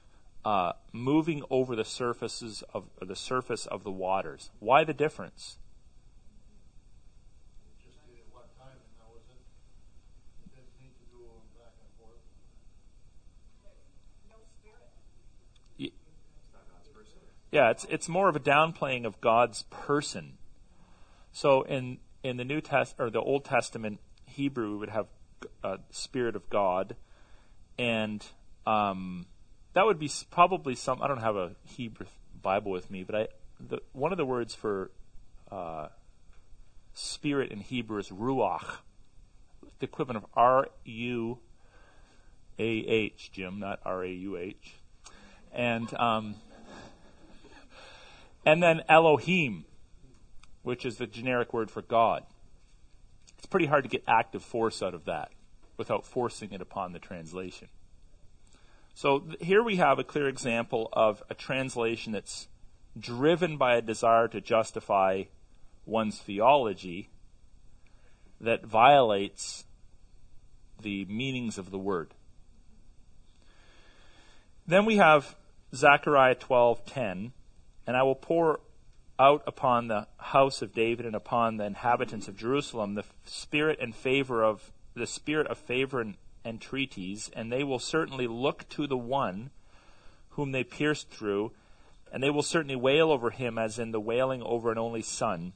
uh, 0.46 0.74
moving 0.94 1.44
over 1.50 1.76
the 1.76 1.84
surfaces 1.84 2.64
of 2.74 2.86
the 3.02 3.16
surface 3.16 3.66
of 3.66 3.84
the 3.84 3.92
waters. 3.92 4.52
Why 4.60 4.84
the 4.84 4.94
difference? 4.94 5.58
Just 7.84 7.98
needed 8.08 8.24
one 8.32 8.44
time 8.58 8.78
and 8.78 8.94
that 9.00 9.12
was 9.12 9.24
it. 9.28 9.42
It 10.46 10.56
didn't 10.56 10.72
need 10.80 10.94
to 11.00 11.06
go 11.12 11.42
back 11.58 11.74
and 11.82 11.90
forth. 12.00 12.22
No 14.30 14.38
spirit. 14.62 15.94
Yeah, 17.52 17.72
it's 17.72 17.86
it's 17.90 18.08
more 18.08 18.30
of 18.30 18.36
a 18.36 18.40
downplaying 18.40 19.06
of 19.06 19.20
God's 19.20 19.64
person. 19.64 20.38
So 21.32 21.64
in 21.64 21.98
in 22.24 22.38
the 22.38 22.46
New 22.46 22.62
Test 22.62 22.96
or 23.00 23.10
the 23.10 23.22
Old 23.22 23.46
Testament 23.46 24.00
Hebrew, 24.26 24.72
we 24.72 24.78
would 24.78 24.90
have 24.90 25.08
uh, 25.68 25.78
Spirit 25.92 26.36
of 26.36 26.50
God, 26.50 26.96
and 27.78 28.26
um, 28.66 29.26
that 29.74 29.86
would 29.86 30.00
be 30.00 30.10
probably 30.32 30.76
some. 30.76 31.02
I 31.02 31.08
don't 31.08 31.22
have 31.22 31.36
a 31.36 31.52
Hebrew 31.66 32.06
Bible 32.42 32.72
with 32.72 32.90
me, 32.90 33.04
but 33.04 33.16
I 33.16 33.28
the, 33.60 33.82
one 33.94 34.12
of 34.12 34.18
the 34.18 34.26
words 34.26 34.54
for 34.56 34.92
uh, 35.52 35.88
spirit 36.94 37.52
in 37.52 37.60
Hebrew 37.60 38.00
is 38.00 38.10
ruach, 38.10 38.78
the 39.80 39.86
equivalent 39.86 40.24
of 40.24 40.30
R 40.36 40.68
U 40.86 41.40
A 42.60 42.64
H, 42.64 43.32
Jim, 43.32 43.60
not 43.60 43.80
R 43.84 44.04
A 44.04 44.12
U 44.12 44.38
H, 44.38 44.76
and 45.54 45.94
um, 45.96 46.36
and 48.46 48.64
then 48.64 48.82
Elohim, 48.88 49.66
which 50.64 50.86
is 50.86 50.98
the 50.98 51.08
generic 51.08 51.54
word 51.54 51.70
for 51.70 51.82
God. 51.82 52.24
It's 53.38 53.48
pretty 53.48 53.68
hard 53.68 53.84
to 53.84 53.90
get 53.90 54.04
active 54.08 54.44
force 54.44 54.82
out 54.82 54.94
of 54.94 55.06
that 55.06 55.32
without 55.78 56.06
forcing 56.06 56.52
it 56.52 56.62
upon 56.62 56.92
the 56.92 57.00
translation. 57.00 57.68
So 58.94 59.24
here 59.40 59.62
we 59.62 59.76
have 59.76 60.00
a 60.00 60.04
clear 60.04 60.28
example 60.28 60.90
of 60.92 61.22
a 61.30 61.36
translation 61.36 62.14
that's 62.14 62.48
driven 63.00 63.58
by 63.58 63.76
a 63.76 63.82
desire 63.82 64.28
to 64.30 64.42
justify 64.42 65.26
one's 65.86 66.18
theology 66.18 67.10
that 68.42 68.66
violates 68.66 69.66
the 70.82 71.06
meanings 71.06 71.58
of 71.58 71.72
the 71.72 71.78
word. 71.78 72.14
Then 74.66 74.86
we 74.86 74.98
have 74.98 75.36
Zechariah 75.74 76.36
12:10, 76.36 77.32
and 77.86 77.96
I 77.98 78.04
will 78.04 78.16
pour 78.16 78.60
out 79.20 79.44
upon 79.48 79.88
the 79.88 80.08
house 80.18 80.62
of 80.62 80.74
David 80.74 81.06
and 81.06 81.16
upon 81.16 81.58
the 81.58 81.66
inhabitants 81.66 82.28
of 82.28 82.36
Jerusalem 82.36 82.96
the 82.96 83.06
spirit 83.26 83.80
and 83.80 83.96
favor 83.96 84.44
of 84.44 84.72
the 84.98 85.08
spirit 85.08 85.48
of 85.48 85.58
favor 85.58 86.02
and 86.02 86.16
entreaties, 86.44 87.30
and 87.34 87.52
they 87.52 87.64
will 87.64 87.80
certainly 87.80 88.28
look 88.28 88.68
to 88.70 88.88
the 88.88 88.98
one 88.98 89.52
whom 90.32 90.52
they 90.52 90.64
pierced 90.64 91.10
through, 91.10 91.52
and 92.12 92.24
they 92.24 92.30
will 92.30 92.44
certainly 92.44 92.76
wail 92.76 93.12
over 93.12 93.32
him 93.32 93.58
as 93.58 93.80
in 93.80 93.92
the 93.92 94.00
wailing 94.00 94.42
over 94.44 94.72
an 94.72 94.78
only 94.78 95.02
son. 95.02 95.54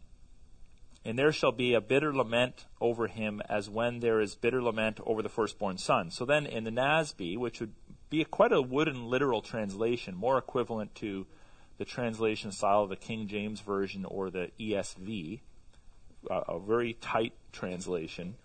And 1.03 1.17
there 1.17 1.31
shall 1.31 1.51
be 1.51 1.73
a 1.73 1.81
bitter 1.81 2.13
lament 2.13 2.65
over 2.79 3.07
him 3.07 3.41
as 3.49 3.69
when 3.69 3.99
there 3.99 4.21
is 4.21 4.35
bitter 4.35 4.61
lament 4.61 4.99
over 5.05 5.21
the 5.21 5.29
firstborn 5.29 5.77
son. 5.77 6.11
So 6.11 6.25
then 6.25 6.45
in 6.45 6.63
the 6.63 6.71
NASB, 6.71 7.37
which 7.37 7.59
would 7.59 7.73
be 8.09 8.23
quite 8.25 8.51
a 8.51 8.61
wooden 8.61 9.09
literal 9.09 9.41
translation, 9.41 10.15
more 10.15 10.37
equivalent 10.37 10.93
to 10.95 11.25
the 11.77 11.85
translation 11.85 12.51
style 12.51 12.83
of 12.83 12.89
the 12.89 12.95
King 12.95 13.27
James 13.27 13.61
Version 13.61 14.05
or 14.05 14.29
the 14.29 14.51
ESV, 14.59 15.39
uh, 16.29 16.41
a 16.47 16.59
very 16.59 16.93
tight 16.93 17.33
translation. 17.51 18.35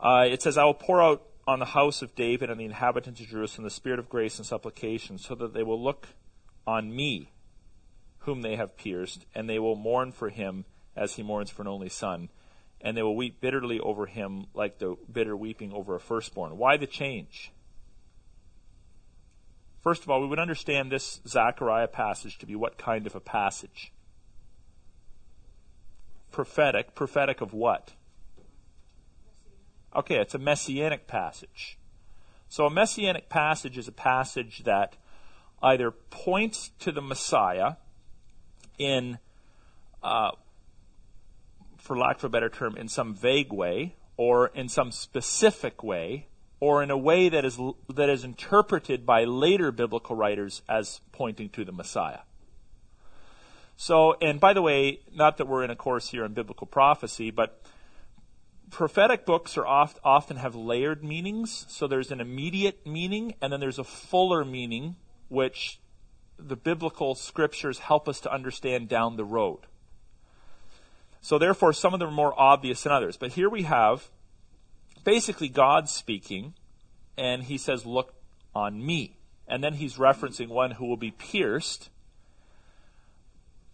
Uh, 0.00 0.24
it 0.26 0.40
says, 0.40 0.56
I 0.56 0.64
will 0.64 0.74
pour 0.74 1.02
out 1.02 1.22
on 1.46 1.58
the 1.58 1.66
house 1.66 2.00
of 2.00 2.14
David 2.14 2.48
and 2.48 2.58
the 2.58 2.64
inhabitants 2.64 3.20
of 3.20 3.28
Jerusalem 3.28 3.64
the 3.64 3.70
spirit 3.70 3.98
of 3.98 4.08
grace 4.08 4.38
and 4.38 4.46
supplication, 4.46 5.18
so 5.18 5.34
that 5.34 5.52
they 5.52 5.62
will 5.62 5.82
look 5.82 6.08
on 6.66 6.94
me, 6.94 7.32
whom 8.20 8.42
they 8.42 8.56
have 8.56 8.76
pierced, 8.76 9.26
and 9.34 9.48
they 9.48 9.58
will 9.58 9.76
mourn 9.76 10.12
for 10.12 10.30
him 10.30 10.64
as 10.96 11.14
he 11.14 11.22
mourns 11.22 11.50
for 11.50 11.62
an 11.62 11.68
only 11.68 11.88
son, 11.88 12.30
and 12.80 12.96
they 12.96 13.02
will 13.02 13.16
weep 13.16 13.40
bitterly 13.40 13.78
over 13.78 14.06
him 14.06 14.46
like 14.54 14.78
the 14.78 14.96
bitter 15.12 15.36
weeping 15.36 15.72
over 15.72 15.94
a 15.94 16.00
firstborn. 16.00 16.56
Why 16.56 16.76
the 16.76 16.86
change? 16.86 17.52
First 19.82 20.02
of 20.02 20.10
all, 20.10 20.20
we 20.20 20.26
would 20.26 20.38
understand 20.38 20.90
this 20.90 21.20
Zechariah 21.26 21.88
passage 21.88 22.38
to 22.38 22.46
be 22.46 22.54
what 22.54 22.78
kind 22.78 23.06
of 23.06 23.14
a 23.14 23.20
passage? 23.20 23.92
Prophetic. 26.30 26.94
Prophetic 26.94 27.40
of 27.40 27.52
what? 27.52 27.92
Okay, 29.94 30.16
it's 30.16 30.34
a 30.34 30.38
messianic 30.38 31.06
passage. 31.06 31.76
So 32.48 32.66
a 32.66 32.70
messianic 32.70 33.28
passage 33.28 33.76
is 33.76 33.88
a 33.88 33.92
passage 33.92 34.62
that 34.64 34.96
either 35.62 35.90
points 35.90 36.70
to 36.80 36.92
the 36.92 37.02
Messiah 37.02 37.74
in, 38.78 39.18
uh, 40.02 40.30
for 41.76 41.98
lack 41.98 42.18
of 42.18 42.24
a 42.24 42.28
better 42.28 42.48
term, 42.48 42.76
in 42.76 42.88
some 42.88 43.14
vague 43.14 43.52
way, 43.52 43.96
or 44.16 44.48
in 44.48 44.68
some 44.68 44.92
specific 44.92 45.82
way, 45.82 46.26
or 46.60 46.82
in 46.82 46.90
a 46.90 46.98
way 46.98 47.28
that 47.28 47.44
is 47.44 47.58
that 47.88 48.08
is 48.08 48.22
interpreted 48.22 49.06
by 49.06 49.24
later 49.24 49.72
biblical 49.72 50.14
writers 50.14 50.62
as 50.68 51.00
pointing 51.12 51.48
to 51.48 51.64
the 51.64 51.72
Messiah. 51.72 52.20
So, 53.76 54.16
and 54.20 54.38
by 54.38 54.52
the 54.52 54.60
way, 54.60 55.00
not 55.14 55.38
that 55.38 55.46
we're 55.46 55.64
in 55.64 55.70
a 55.70 55.76
course 55.76 56.10
here 56.10 56.24
on 56.24 56.34
biblical 56.34 56.66
prophecy, 56.66 57.30
but 57.30 57.62
prophetic 58.70 59.26
books 59.26 59.56
are 59.56 59.66
oft, 59.66 59.98
often 60.04 60.36
have 60.36 60.54
layered 60.54 61.04
meanings. 61.04 61.66
So 61.68 61.86
there's 61.86 62.10
an 62.10 62.20
immediate 62.20 62.86
meaning, 62.86 63.34
and 63.40 63.52
then 63.52 63.60
there's 63.60 63.78
a 63.78 63.84
fuller 63.84 64.44
meaning, 64.44 64.96
which 65.28 65.80
the 66.38 66.56
biblical 66.56 67.14
scriptures 67.14 67.80
help 67.80 68.08
us 68.08 68.20
to 68.20 68.32
understand 68.32 68.88
down 68.88 69.16
the 69.16 69.24
road. 69.24 69.60
So 71.20 71.38
therefore, 71.38 71.72
some 71.72 71.92
of 71.92 72.00
them 72.00 72.08
are 72.08 72.12
more 72.12 72.40
obvious 72.40 72.82
than 72.82 72.92
others. 72.92 73.16
But 73.16 73.32
here 73.32 73.48
we 73.48 73.62
have 73.62 74.08
basically 75.04 75.48
God 75.48 75.88
speaking, 75.88 76.54
and 77.16 77.44
he 77.44 77.58
says, 77.58 77.84
Look 77.84 78.14
on 78.54 78.84
me. 78.84 79.16
And 79.46 79.62
then 79.64 79.74
he's 79.74 79.96
referencing 79.96 80.48
one 80.48 80.72
who 80.72 80.86
will 80.86 80.96
be 80.96 81.10
pierced. 81.10 81.90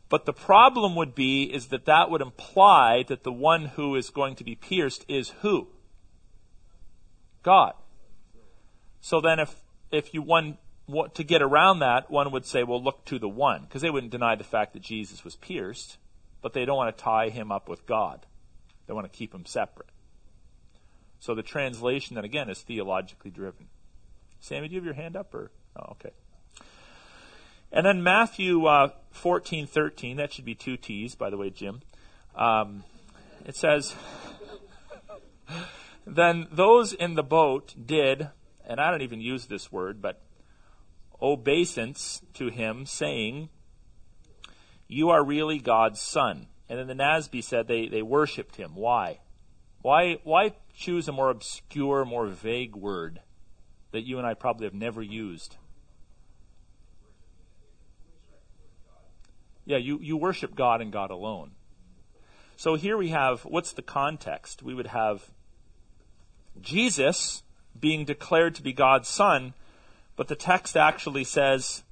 But 0.09 0.25
the 0.25 0.33
problem 0.33 0.95
would 0.95 1.15
be 1.15 1.45
is 1.45 1.69
that 1.69 1.87
that 1.87 2.11
would 2.11 2.21
imply 2.21 3.05
that 3.09 3.25
the 3.25 3.33
one 3.33 3.67
who 3.67 3.97
is 3.97 4.11
going 4.11 4.37
to 4.37 4.45
be 4.45 4.55
pierced 4.55 5.05
is 5.09 5.31
who? 5.43 5.69
God. 7.43 7.75
So 9.01 9.21
then 9.21 9.39
if 9.39 9.55
if 9.91 10.15
you 10.15 10.23
one 10.23 10.59
want 10.87 11.15
to 11.17 11.25
get 11.25 11.43
around 11.43 11.81
that, 11.81 12.11
one 12.11 12.31
would 12.31 12.47
say, 12.47 12.63
well, 12.63 12.83
look 12.83 13.05
to 13.07 13.19
the 13.19 13.29
one, 13.29 13.63
because 13.63 13.83
they 13.83 13.91
wouldn't 13.91 14.13
deny 14.13 14.37
the 14.37 14.45
fact 14.45 14.73
that 14.73 14.83
Jesus 14.83 15.25
was 15.25 15.35
pierced, 15.37 15.99
but 16.43 16.53
they 16.53 16.65
don't 16.65 16.77
want 16.77 16.97
to 16.97 17.03
tie 17.03 17.29
him 17.29 17.51
up 17.51 17.69
with 17.69 17.87
God. 17.87 18.27
They 18.87 18.93
want 18.93 19.11
to 19.11 19.17
keep 19.17 19.35
him 19.35 19.47
separate. 19.47 19.89
So 21.19 21.35
the 21.35 21.43
translation 21.43 22.15
then 22.15 22.25
again 22.25 22.49
is 22.49 22.63
theologically 22.63 23.31
driven. 23.31 23.67
Sammy, 24.39 24.69
do 24.69 24.75
you 24.75 24.81
have 24.81 24.85
your 24.85 24.95
hand 24.95 25.17
up 25.17 25.35
or? 25.35 25.51
Oh, 25.77 25.93
okay. 25.93 26.13
And 27.73 27.85
then 27.85 28.03
Matthew 28.03 28.67
uh, 28.67 28.91
14, 29.11 29.67
13, 29.67 30.17
that 30.19 30.33
should 30.33 30.45
be 30.45 30.55
two 30.55 30.77
T's, 30.77 31.15
by 31.15 31.31
the 31.31 31.37
way, 31.37 31.51
Jim. 31.51 31.83
Um, 32.35 32.85
it 33.45 33.57
says, 33.57 33.95
Then 36.07 36.47
those 36.53 36.93
in 36.93 37.15
the 37.15 37.23
boat 37.23 37.75
did, 37.85 38.29
and 38.67 38.81
I 38.81 38.91
don't 38.91 39.03
even 39.03 39.21
use 39.21 39.47
this 39.47 39.73
word, 39.73 40.01
but 40.01 40.23
obeisance 41.21 42.23
to 42.35 42.49
him, 42.49 42.87
saying, 42.87 43.49
You 44.87 45.11
are 45.11 45.25
really 45.25 45.59
God's 45.59 46.01
son. 46.01 46.47
And 46.69 46.79
then 46.79 46.87
the 46.87 47.03
NASB 47.03 47.43
said 47.43 47.69
they, 47.69 47.89
they 47.89 48.03
worshipped 48.03 48.57
him. 48.57 48.75
Why? 48.75 49.21
Why, 49.83 50.19
why 50.25 50.53
choose 50.75 51.09
a 51.09 51.13
more 51.13 51.31
obscure, 51.31 52.05
more 52.05 52.27
vague 52.27 52.75
word 52.75 53.21
that 53.93 54.07
you 54.07 54.19
and 54.19 54.27
I 54.27 54.35
probably 54.35 54.67
have 54.67 54.75
never 54.75 55.03
used? 55.03 55.57
Yeah, 59.67 59.79
you, 59.79 59.99
you 60.01 60.17
worship 60.17 60.55
God 60.55 60.81
and 60.81 60.93
God 60.93 61.11
alone. 61.11 61.51
So 62.57 62.77
here 62.77 62.97
we 62.97 63.09
have 63.09 63.45
what's 63.45 63.73
the 63.73 63.83
context? 63.83 64.63
We 64.63 64.73
would 64.73 64.87
have 64.87 65.31
Jesus 66.61 67.43
being 67.79 68.07
declared 68.07 68.55
to 68.55 68.63
be 68.63 68.73
God's 68.73 69.09
Son, 69.09 69.53
but 70.17 70.29
the 70.29 70.37
text 70.37 70.77
actually 70.77 71.25
says 71.25 71.83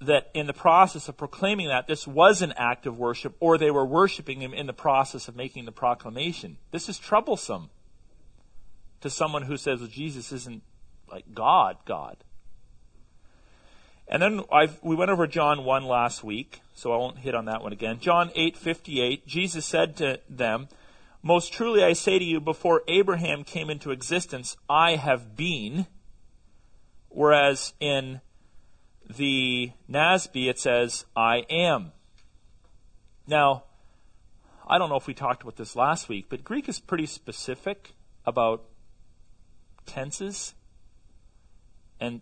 that 0.00 0.30
in 0.34 0.46
the 0.46 0.52
process 0.52 1.08
of 1.08 1.16
proclaiming 1.16 1.68
that, 1.68 1.86
this 1.86 2.06
was 2.06 2.42
an 2.42 2.52
act 2.56 2.86
of 2.86 2.98
worship, 2.98 3.34
or 3.40 3.56
they 3.56 3.70
were 3.70 3.84
worshiping 3.84 4.40
Him 4.40 4.52
in 4.52 4.66
the 4.66 4.72
process 4.72 5.26
of 5.26 5.34
making 5.34 5.64
the 5.64 5.72
proclamation. 5.72 6.58
This 6.70 6.88
is 6.88 6.98
troublesome 6.98 7.70
to 9.00 9.10
someone 9.10 9.42
who 9.42 9.56
says 9.56 9.80
well, 9.80 9.88
Jesus 9.88 10.30
isn't 10.32 10.62
like 11.10 11.24
God, 11.34 11.78
God. 11.86 12.18
And 14.08 14.22
then 14.22 14.42
I've, 14.52 14.78
we 14.82 14.94
went 14.94 15.10
over 15.10 15.26
John 15.26 15.64
1 15.64 15.84
last 15.84 16.22
week, 16.22 16.60
so 16.76 16.92
I 16.92 16.98
won't 16.98 17.18
hit 17.18 17.34
on 17.34 17.46
that 17.46 17.62
one 17.62 17.72
again. 17.72 17.98
John 17.98 18.30
8:58, 18.34 19.26
Jesus 19.26 19.64
said 19.64 19.96
to 19.96 20.20
them, 20.28 20.68
"Most 21.22 21.50
truly 21.50 21.82
I 21.82 21.94
say 21.94 22.18
to 22.18 22.24
you, 22.24 22.38
before 22.38 22.82
Abraham 22.86 23.44
came 23.44 23.70
into 23.70 23.90
existence, 23.90 24.58
I 24.68 24.96
have 24.96 25.34
been." 25.34 25.86
Whereas 27.08 27.72
in 27.80 28.20
the 29.08 29.72
NASB 29.88 30.50
it 30.50 30.58
says, 30.58 31.06
"I 31.16 31.46
am." 31.48 31.92
Now, 33.26 33.64
I 34.68 34.76
don't 34.76 34.90
know 34.90 34.96
if 34.96 35.06
we 35.06 35.14
talked 35.14 35.42
about 35.42 35.56
this 35.56 35.76
last 35.76 36.10
week, 36.10 36.26
but 36.28 36.44
Greek 36.44 36.68
is 36.68 36.78
pretty 36.78 37.06
specific 37.06 37.94
about 38.26 38.68
tenses. 39.86 40.54
And 41.98 42.20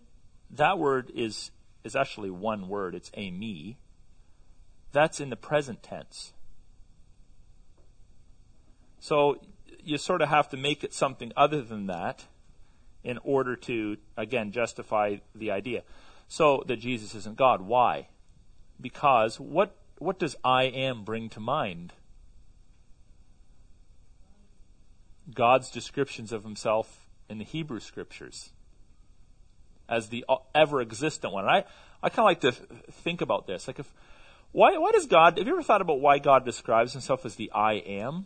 that 0.49 0.79
word 0.79 1.11
is 1.13 1.51
is 1.83 1.93
actually 1.95 2.29
one 2.29 2.69
word. 2.69 2.95
It's 2.95 3.09
eimi. 3.11 3.75
That's 4.95 5.19
in 5.19 5.29
the 5.29 5.35
present 5.35 5.83
tense. 5.83 6.31
So 9.01 9.41
you 9.83 9.97
sort 9.97 10.21
of 10.21 10.29
have 10.29 10.47
to 10.51 10.57
make 10.57 10.85
it 10.85 10.93
something 10.93 11.33
other 11.35 11.61
than 11.61 11.87
that 11.87 12.23
in 13.03 13.19
order 13.25 13.57
to, 13.57 13.97
again, 14.15 14.53
justify 14.53 15.17
the 15.35 15.51
idea. 15.51 15.83
So 16.29 16.63
that 16.67 16.77
Jesus 16.77 17.13
isn't 17.13 17.35
God. 17.35 17.61
Why? 17.61 18.07
Because 18.79 19.37
what, 19.37 19.75
what 19.97 20.17
does 20.17 20.37
I 20.45 20.63
am 20.63 21.03
bring 21.03 21.27
to 21.31 21.41
mind? 21.41 21.91
God's 25.33 25.69
descriptions 25.69 26.31
of 26.31 26.45
himself 26.45 27.09
in 27.29 27.37
the 27.37 27.43
Hebrew 27.43 27.81
scriptures 27.81 28.51
as 29.89 30.07
the 30.07 30.23
ever 30.55 30.79
existent 30.79 31.33
one. 31.33 31.43
And 31.43 31.51
I, 31.51 31.65
I 32.01 32.07
kind 32.07 32.19
of 32.19 32.25
like 32.25 32.39
to 32.41 32.53
think 33.03 33.19
about 33.19 33.45
this. 33.45 33.67
Like 33.67 33.79
if, 33.79 33.93
why, 34.55 34.77
why 34.77 34.91
does 34.91 35.05
God, 35.05 35.37
have 35.37 35.47
you 35.47 35.53
ever 35.53 35.63
thought 35.63 35.81
about 35.81 35.99
why 35.99 36.19
God 36.19 36.45
describes 36.45 36.93
himself 36.93 37.25
as 37.25 37.35
the 37.35 37.51
I 37.51 37.73
am? 37.73 38.25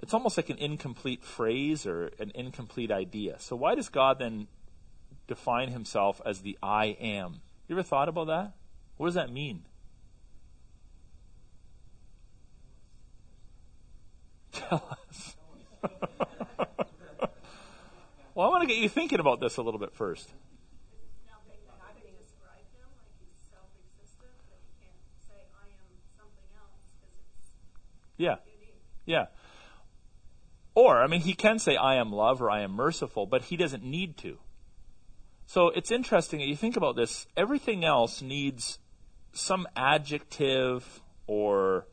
It's 0.00 0.14
almost 0.14 0.36
like 0.36 0.50
an 0.50 0.58
incomplete 0.58 1.22
phrase 1.22 1.86
or 1.86 2.10
an 2.18 2.32
incomplete 2.34 2.90
idea. 2.90 3.36
So 3.38 3.56
why 3.56 3.74
does 3.74 3.88
God 3.88 4.18
then 4.18 4.48
define 5.26 5.70
himself 5.70 6.20
as 6.26 6.40
the 6.40 6.58
I 6.62 6.96
am? 7.00 7.40
You 7.68 7.76
ever 7.76 7.82
thought 7.82 8.08
about 8.08 8.26
that? 8.26 8.52
What 8.96 9.06
does 9.06 9.14
that 9.14 9.30
mean? 9.30 9.64
Tell 14.52 14.96
us. 15.08 15.36
well, 18.34 18.46
I 18.46 18.48
want 18.48 18.62
to 18.62 18.68
get 18.68 18.76
you 18.76 18.88
thinking 18.88 19.20
about 19.20 19.40
this 19.40 19.56
a 19.56 19.62
little 19.62 19.80
bit 19.80 19.92
first. 19.94 20.30
Now, 21.26 21.42
they 21.48 21.58
how 21.66 21.90
do 21.90 22.00
you 22.06 22.14
describe 22.22 22.62
him? 22.76 22.86
Like 22.94 23.10
he's 23.18 23.34
self-existent, 23.50 24.30
but 24.46 24.62
you 24.62 24.72
can't 24.78 25.02
say 25.26 25.42
I 25.58 25.66
am 25.74 25.90
something 26.14 26.48
else 26.54 26.78
because 26.86 27.18
it's 27.18 27.50
Yeah. 28.16 28.36
Yeah. 29.06 29.26
Or, 30.74 31.02
I 31.02 31.06
mean, 31.06 31.20
he 31.20 31.34
can 31.34 31.58
say, 31.58 31.76
I 31.76 31.96
am 31.96 32.12
love 32.12 32.42
or 32.42 32.50
I 32.50 32.62
am 32.62 32.72
merciful, 32.72 33.26
but 33.26 33.44
he 33.44 33.56
doesn't 33.56 33.84
need 33.84 34.16
to. 34.18 34.38
So 35.46 35.68
it's 35.68 35.90
interesting 35.90 36.40
that 36.40 36.46
you 36.46 36.56
think 36.56 36.76
about 36.76 36.96
this. 36.96 37.26
Everything 37.36 37.84
else 37.84 38.22
needs 38.22 38.78
some 39.32 39.66
adjective 39.76 41.02
or 41.26 41.86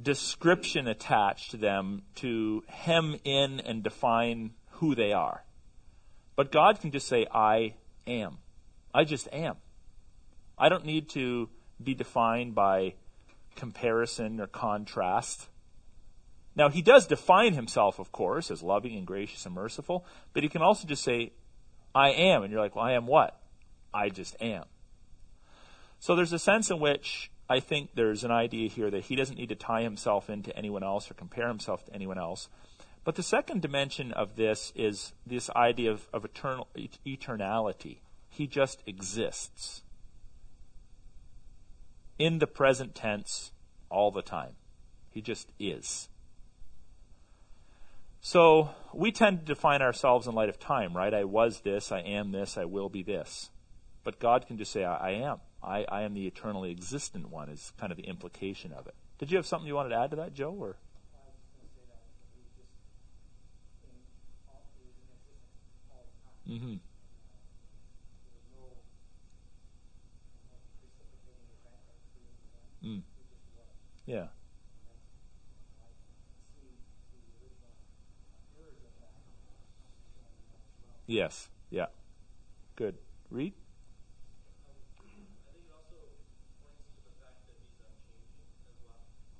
description 0.00 0.88
attached 0.88 1.52
to 1.52 1.56
them 1.56 2.02
to 2.16 2.62
hem 2.68 3.16
in 3.24 3.60
and 3.60 3.82
define 3.82 4.52
who 4.72 4.94
they 4.94 5.12
are. 5.12 5.44
But 6.36 6.52
God 6.52 6.80
can 6.80 6.90
just 6.90 7.06
say, 7.06 7.26
I 7.32 7.74
am. 8.06 8.38
I 8.92 9.04
just 9.04 9.28
am. 9.32 9.56
I 10.58 10.68
don't 10.68 10.84
need 10.84 11.08
to 11.10 11.48
be 11.82 11.94
defined 11.94 12.54
by 12.54 12.94
comparison 13.56 14.40
or 14.40 14.46
contrast. 14.46 15.48
Now, 16.56 16.68
he 16.68 16.82
does 16.82 17.06
define 17.06 17.54
himself, 17.54 17.98
of 17.98 18.12
course, 18.12 18.50
as 18.50 18.62
loving 18.62 18.96
and 18.96 19.06
gracious 19.06 19.44
and 19.44 19.54
merciful, 19.54 20.06
but 20.32 20.42
he 20.42 20.48
can 20.48 20.62
also 20.62 20.86
just 20.86 21.02
say, 21.02 21.32
I 21.94 22.10
am. 22.10 22.42
And 22.42 22.52
you're 22.52 22.60
like, 22.60 22.76
well, 22.76 22.84
I 22.84 22.92
am 22.92 23.06
what? 23.06 23.40
I 23.92 24.08
just 24.08 24.36
am. 24.40 24.64
So 25.98 26.14
there's 26.14 26.32
a 26.32 26.38
sense 26.38 26.70
in 26.70 26.80
which 26.80 27.30
I 27.48 27.60
think 27.60 27.90
there's 27.94 28.24
an 28.24 28.30
idea 28.30 28.68
here 28.68 28.90
that 28.90 29.04
he 29.04 29.16
doesn't 29.16 29.38
need 29.38 29.48
to 29.50 29.54
tie 29.54 29.82
himself 29.82 30.30
into 30.30 30.56
anyone 30.56 30.82
else 30.82 31.10
or 31.10 31.14
compare 31.14 31.48
himself 31.48 31.84
to 31.86 31.94
anyone 31.94 32.18
else. 32.18 32.48
But 33.04 33.16
the 33.16 33.22
second 33.22 33.60
dimension 33.62 34.12
of 34.12 34.36
this 34.36 34.72
is 34.74 35.12
this 35.26 35.50
idea 35.50 35.90
of, 35.90 36.08
of 36.12 36.24
eternal, 36.24 36.68
et- 36.76 36.98
eternality. 37.06 37.98
He 38.28 38.46
just 38.46 38.82
exists 38.86 39.82
in 42.18 42.38
the 42.38 42.46
present 42.46 42.94
tense 42.94 43.52
all 43.90 44.10
the 44.10 44.22
time. 44.22 44.52
He 45.10 45.20
just 45.20 45.50
is. 45.58 46.08
So 48.20 48.70
we 48.92 49.12
tend 49.12 49.40
to 49.40 49.44
define 49.44 49.82
ourselves 49.82 50.26
in 50.26 50.34
light 50.34 50.48
of 50.48 50.58
time, 50.58 50.96
right? 50.96 51.12
I 51.12 51.24
was 51.24 51.60
this, 51.60 51.92
I 51.92 52.00
am 52.00 52.32
this, 52.32 52.56
I 52.56 52.64
will 52.64 52.88
be 52.88 53.02
this. 53.02 53.50
But 54.02 54.18
God 54.18 54.46
can 54.46 54.58
just 54.58 54.72
say, 54.72 54.84
I, 54.84 55.10
I 55.10 55.10
am. 55.12 55.40
I, 55.62 55.84
I 55.88 56.02
am 56.02 56.14
the 56.14 56.26
eternally 56.26 56.70
existent 56.70 57.30
one, 57.30 57.48
is 57.48 57.72
kind 57.78 57.90
of 57.92 57.96
the 57.96 58.04
implication 58.04 58.72
of 58.72 58.86
it. 58.86 58.94
Did 59.18 59.30
you 59.30 59.36
have 59.36 59.46
something 59.46 59.66
you 59.66 59.74
wanted 59.74 59.90
to 59.90 59.96
add 59.96 60.10
to 60.10 60.16
that, 60.16 60.34
Joe? 60.34 60.56
Or 60.58 60.76
mm-hmm. 66.48 66.74
Mm. 72.84 73.02
Yeah. 74.06 74.26
Yes. 81.06 81.48
Yeah. 81.70 81.86
Good. 82.76 82.96
Read. 83.30 83.54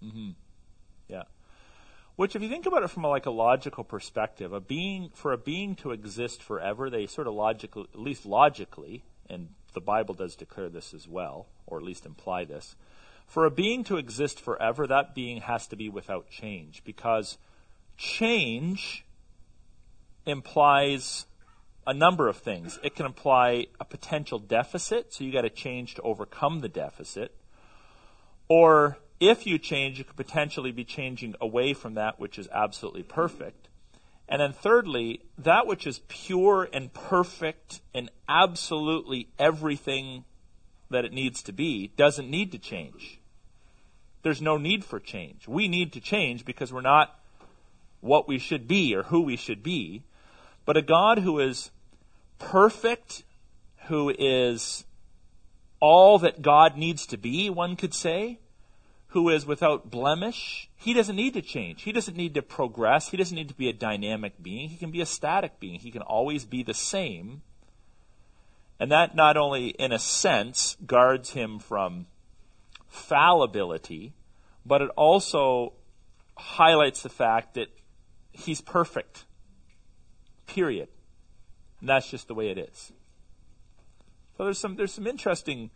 Mm-hmm. 0.03 0.31
Yeah. 1.09 1.23
Which, 2.17 2.37
if 2.37 2.43
you 2.43 2.49
think 2.49 2.67
about 2.67 2.83
it 2.83 2.91
from 2.91 3.05
a, 3.05 3.09
like 3.09 3.27
a 3.27 3.31
logical 3.31 3.83
perspective, 3.85 4.53
a 4.53 4.61
being 4.61 5.11
for 5.15 5.33
a 5.33 5.39
being 5.39 5.75
to 5.77 5.91
exist 5.91 6.43
forever, 6.43 6.89
they 6.89 7.07
sort 7.07 7.27
of 7.27 7.35
logically, 7.35 7.87
at 7.93 7.99
least 7.99 8.25
logically, 8.25 9.05
and 9.29 9.49
the 9.73 9.81
Bible 9.81 10.15
does 10.15 10.37
declare 10.37 10.69
this 10.69 10.95
as 10.95 11.09
well, 11.09 11.47
or 11.67 11.79
at 11.79 11.85
least 11.85 12.07
imply 12.07 12.45
this. 12.45 12.77
For 13.27 13.45
a 13.45 13.51
being 13.51 13.85
to 13.85 13.97
exist 13.97 14.41
forever, 14.41 14.87
that 14.87 15.15
being 15.15 15.41
has 15.43 15.67
to 15.69 15.77
be 15.77 15.89
without 15.89 16.31
change, 16.31 16.83
because 16.85 17.39
change 17.97 19.05
implies 20.27 21.27
a 21.87 21.95
number 21.95 22.29
of 22.29 22.37
things. 22.37 22.79
It 22.83 22.95
can 22.95 23.07
imply 23.07 23.67
a 23.81 23.85
potential 23.85 24.39
deficit, 24.39 25.13
so 25.13 25.25
you 25.25 25.33
got 25.33 25.43
to 25.43 25.51
change 25.51 25.95
to 25.97 26.03
overcome 26.03 26.61
the 26.61 26.69
deficit. 26.69 27.35
Or 28.49 28.99
if 29.21 29.47
you 29.47 29.59
change, 29.59 29.99
you 29.99 30.05
could 30.05 30.17
potentially 30.17 30.73
be 30.73 30.85
changing 30.85 31.35
away 31.41 31.75
from 31.75 31.95
that 31.95 32.19
which 32.19 32.39
is 32.39 32.49
absolutely 32.53 33.03
perfect. 33.03 33.69
And 34.29 34.41
then 34.41 34.53
thirdly, 34.53 35.21
that 35.37 35.67
which 35.67 35.87
is 35.87 36.01
pure 36.09 36.69
and 36.73 36.93
perfect 36.93 37.81
and 37.93 38.11
absolutely 38.29 39.29
everything 39.39 40.25
that 40.95 41.05
it 41.05 41.13
needs 41.13 41.43
to 41.43 41.53
be 41.53 41.93
doesn't 41.97 42.31
need 42.31 42.51
to 42.53 42.59
change. 42.59 43.21
There's 44.23 44.41
no 44.41 44.57
need 44.57 44.85
for 44.85 44.99
change. 44.99 45.47
We 45.47 45.69
need 45.69 45.93
to 45.93 46.01
change 46.01 46.45
because 46.45 46.73
we're 46.73 46.81
not 46.81 47.19
what 48.01 48.27
we 48.27 48.39
should 48.39 48.67
be 48.67 48.95
or 48.95 49.05
who 49.05 49.21
we 49.21 49.37
should 49.37 49.63
be. 49.63 50.03
But 50.65 50.77
a 50.77 50.83
God 50.83 51.19
who 51.19 51.39
is 51.41 51.71
perfect, 52.39 53.25
who 53.89 54.15
is 54.19 54.85
all 55.81 56.19
that 56.21 56.41
God 56.41 56.77
needs 56.77 57.07
to 57.07 57.19
be, 57.19 57.51
one 57.51 57.77
could 57.77 57.93
say, 57.93 58.39
who 59.09 59.29
is 59.29 59.47
without 59.47 59.91
blemish, 59.91 60.69
he 60.77 60.95
doesn't 60.95 61.17
need 61.17 61.35
to 61.35 61.43
change. 61.43 61.83
He 61.83 61.93
doesn't 61.93 62.17
need 62.17 62.35
to 62.35 62.43
progress. 62.43 63.09
He 63.09 63.17
doesn't 63.17 63.37
need 63.37 63.49
to 63.49 63.55
be 63.55 63.69
a 63.69 63.73
dynamic 63.73 64.43
being. 64.43 64.71
He 64.71 64.77
can 64.77 64.91
be 64.91 65.01
a 65.01 65.07
static 65.07 65.61
being. 65.61 65.81
He 65.81 65.91
can 65.91 66.03
always 66.03 66.45
be 66.45 66.63
the 66.63 66.75
same. 66.75 67.43
And 68.79 68.91
that 68.91 69.15
not 69.15 69.37
only, 69.37 69.69
in 69.69 69.93
a 69.93 69.99
sense, 69.99 70.77
guards 70.85 71.31
him 71.31 71.59
from 71.59 72.07
fallibility, 72.89 74.15
but 74.67 74.83
it 74.83 74.91
also 74.97 75.75
highlights 76.37 77.03
the 77.03 77.09
fact 77.09 77.55
that 77.55 77.69
he's 78.33 78.61
perfect. 78.61 79.25
Period. 80.47 80.89
And 81.81 81.89
that's 81.89 82.11
just 82.11 82.29
the 82.29 82.35
way 82.35 82.51
it 82.51 82.59
is. 82.59 82.93
So 84.37 84.45
there's 84.45 84.59
some 84.59 84.77
there's 84.77 84.93
some 84.93 85.07
interesting 85.07 85.71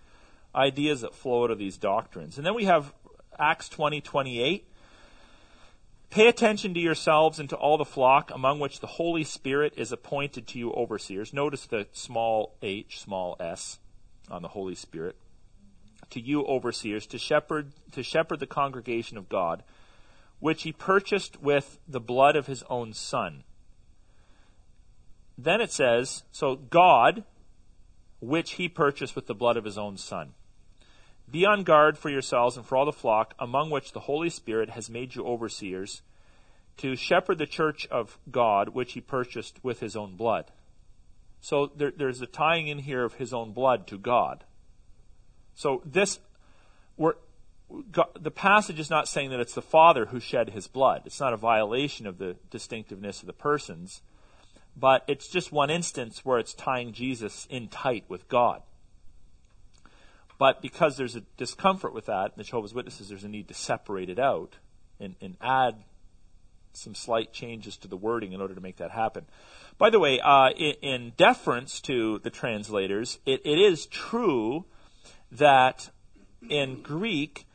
ideas 0.55 1.03
that 1.03 1.15
flow 1.15 1.45
out 1.45 1.51
of 1.51 1.59
these 1.59 1.77
doctrines. 1.77 2.39
And 2.39 2.47
then 2.47 2.55
we 2.55 2.65
have 2.65 2.93
Acts 3.39 3.69
20, 3.69 4.01
28. 4.01 4.69
Pay 6.11 6.27
attention 6.27 6.73
to 6.73 6.81
yourselves 6.81 7.39
and 7.39 7.51
to 7.51 7.57
all 7.57 7.77
the 7.77 7.85
flock 7.85 8.31
among 8.35 8.61
which 8.61 8.81
the 8.81 8.87
Holy 8.87 9.25
Spirit 9.25 9.75
is 9.77 9.93
appointed 9.93 10.47
to 10.49 10.59
you 10.59 10.73
overseers. 10.73 11.35
Notice 11.35 11.67
the 11.67 11.87
small 11.93 12.57
h, 12.63 12.99
small 12.99 13.37
s 13.39 13.79
on 14.31 14.43
the 14.43 14.49
Holy 14.49 14.75
Spirit. 14.75 15.17
To 16.11 16.21
you 16.21 16.47
overseers, 16.47 17.07
to 17.09 17.19
shepherd, 17.19 17.73
to 17.93 18.03
shepherd 18.03 18.41
the 18.41 18.47
congregation 18.47 19.19
of 19.19 19.29
God, 19.29 19.63
which 20.41 20.63
he 20.63 20.73
purchased 20.73 21.43
with 21.43 21.79
the 21.87 22.01
blood 22.01 22.37
of 22.37 22.47
his 22.47 22.63
own 22.71 22.95
son. 22.95 23.45
Then 25.37 25.61
it 25.61 25.71
says, 25.71 26.25
so 26.33 26.57
God, 26.57 27.25
which 28.21 28.53
he 28.53 28.69
purchased 28.69 29.15
with 29.15 29.27
the 29.27 29.35
blood 29.35 29.59
of 29.59 29.65
his 29.65 29.77
own 29.77 29.99
son. 29.99 30.33
Be 31.31 31.45
on 31.45 31.63
guard 31.63 31.99
for 31.99 32.09
yourselves 32.09 32.57
and 32.57 32.65
for 32.65 32.77
all 32.77 32.87
the 32.87 32.93
flock, 32.93 33.35
among 33.39 33.71
which 33.71 33.93
the 33.93 34.01
Holy 34.01 34.31
Spirit 34.31 34.71
has 34.71 34.89
made 34.89 35.15
you 35.15 35.27
overseers, 35.27 36.03
to 36.79 36.97
shepherd 36.97 37.39
the 37.39 37.47
church 37.47 37.87
of 37.91 38.19
God, 38.31 38.71
which 38.71 38.93
he 38.93 39.01
purchased 39.01 39.63
with 39.63 39.81
his 39.81 39.97
own 39.97 40.17
blood. 40.17 40.47
So 41.41 41.71
there, 41.77 41.93
there's 41.95 42.21
a 42.21 42.27
tying 42.27 42.69
in 42.69 42.79
here 42.79 43.05
of 43.05 43.15
his 43.15 43.33
own 43.33 43.53
blood 43.53 43.87
to 43.89 43.99
God. 43.99 44.45
So 45.55 45.83
this, 45.85 46.19
God, 47.93 48.07
the 48.19 48.31
passage 48.31 48.81
is 48.81 48.91
not 48.91 49.09
saying 49.09 49.31
that 49.31 49.41
it's 49.41 49.55
the 49.55 49.63
Father 49.63 50.07
who 50.07 50.21
shed 50.21 50.51
his 50.51 50.67
blood. 50.67 51.03
It's 51.05 51.21
not 51.21 51.33
a 51.33 51.37
violation 51.37 52.07
of 52.07 52.19
the 52.19 52.37
distinctiveness 52.51 53.21
of 53.21 53.27
the 53.27 53.33
persons, 53.33 54.01
but 54.77 55.05
it's 55.09 55.29
just 55.29 55.53
one 55.53 55.71
instance 55.71 56.25
where 56.25 56.39
it's 56.39 56.55
tying 56.55 56.93
Jesus 56.93 57.47
in 57.51 57.69
tight 57.69 58.05
with 58.09 58.29
God. 58.29 58.63
But 60.39 60.63
because 60.63 60.97
there's 60.97 61.17
a 61.17 61.23
discomfort 61.37 61.93
with 61.93 62.07
that, 62.07 62.37
the 62.37 62.45
Jehovah's 62.45 62.73
Witnesses, 62.73 63.09
there's 63.09 63.25
a 63.25 63.29
need 63.29 63.49
to 63.49 63.55
separate 63.55 64.09
it 64.09 64.19
out 64.19 64.57
and, 65.01 65.17
and 65.21 65.37
add 65.41 65.75
some 66.73 66.95
slight 66.95 67.33
changes 67.33 67.77
to 67.79 67.89
the 67.89 67.97
wording 67.97 68.33
in 68.33 68.41
order 68.41 68.55
to 68.55 68.61
make 68.61 68.77
that 68.77 68.93
happen. 68.93 69.27
By 69.79 69.91
the 69.91 69.99
way, 69.99 70.21
uh, 70.21 70.51
in, 70.51 70.75
in, 70.83 71.13
deference 71.17 71.81
to 71.83 72.21
the 72.21 72.31
translators, 72.31 73.19
it, 73.27 73.41
it 73.45 73.59
is 73.59 73.87
true 73.87 74.65
that 75.33 75.91
in 76.49 76.83
Greek, 76.83 77.47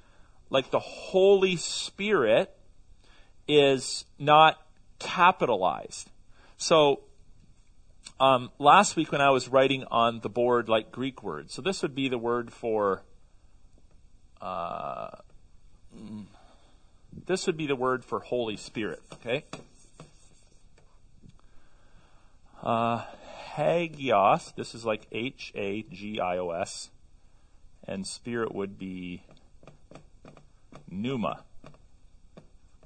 like 0.49 0.71
the 0.71 0.79
Holy 0.79 1.55
Spirit 1.55 2.55
is 3.47 4.05
not 4.19 4.61
capitalized. 4.99 6.09
So 6.57 7.01
um, 8.23 8.51
last 8.57 8.95
week 8.95 9.11
when 9.11 9.19
I 9.19 9.31
was 9.31 9.49
writing 9.49 9.83
on 9.91 10.21
the 10.21 10.29
board 10.29 10.69
like 10.69 10.93
Greek 10.93 11.21
words, 11.23 11.53
so 11.53 11.61
this 11.61 11.81
would 11.81 11.93
be 11.93 12.07
the 12.07 12.17
word 12.17 12.53
for. 12.53 13.03
Uh, 14.41 15.09
this 17.25 17.45
would 17.47 17.57
be 17.57 17.67
the 17.67 17.75
word 17.75 18.05
for 18.05 18.21
Holy 18.21 18.55
Spirit. 18.55 19.01
Okay. 19.11 19.43
Uh, 22.61 23.03
hagios. 23.55 24.53
This 24.55 24.73
is 24.73 24.85
like 24.85 25.05
H 25.11 25.51
A 25.53 25.81
G 25.81 26.21
I 26.21 26.37
O 26.37 26.51
S, 26.51 26.91
and 27.85 28.07
spirit 28.07 28.55
would 28.55 28.79
be 28.79 29.23
pneuma. 30.89 31.43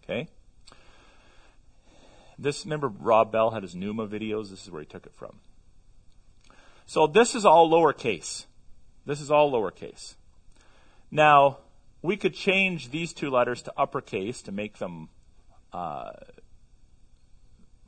Okay. 0.04 0.30
This, 2.40 2.66
remember 2.66 2.88
Rob 2.88 3.32
Bell 3.32 3.52
had 3.52 3.64
his 3.64 3.76
Nooma 3.76 4.08
videos? 4.08 4.50
This 4.50 4.64
is 4.64 4.72
where 4.72 4.82
he 4.82 4.86
took 4.86 5.06
it 5.06 5.14
from. 5.16 5.40
So 6.86 7.08
this 7.08 7.36
is 7.36 7.46
all 7.46 7.70
lowercase. 7.70 8.46
This 9.06 9.22
is 9.22 9.32
all 9.32 9.52
lowercase. 9.52 10.16
Now, 11.10 11.60
we 12.02 12.18
could 12.18 12.34
change 12.34 12.92
these 12.92 13.14
two 13.14 13.30
letters 13.30 13.62
to 13.64 13.74
uppercase 13.78 14.42
to 14.44 14.52
make 14.52 14.78
them 14.78 15.10
uh, 15.74 16.12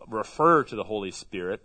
refer 0.07 0.63
to 0.63 0.75
the 0.75 0.83
Holy 0.83 1.11
Spirit. 1.11 1.63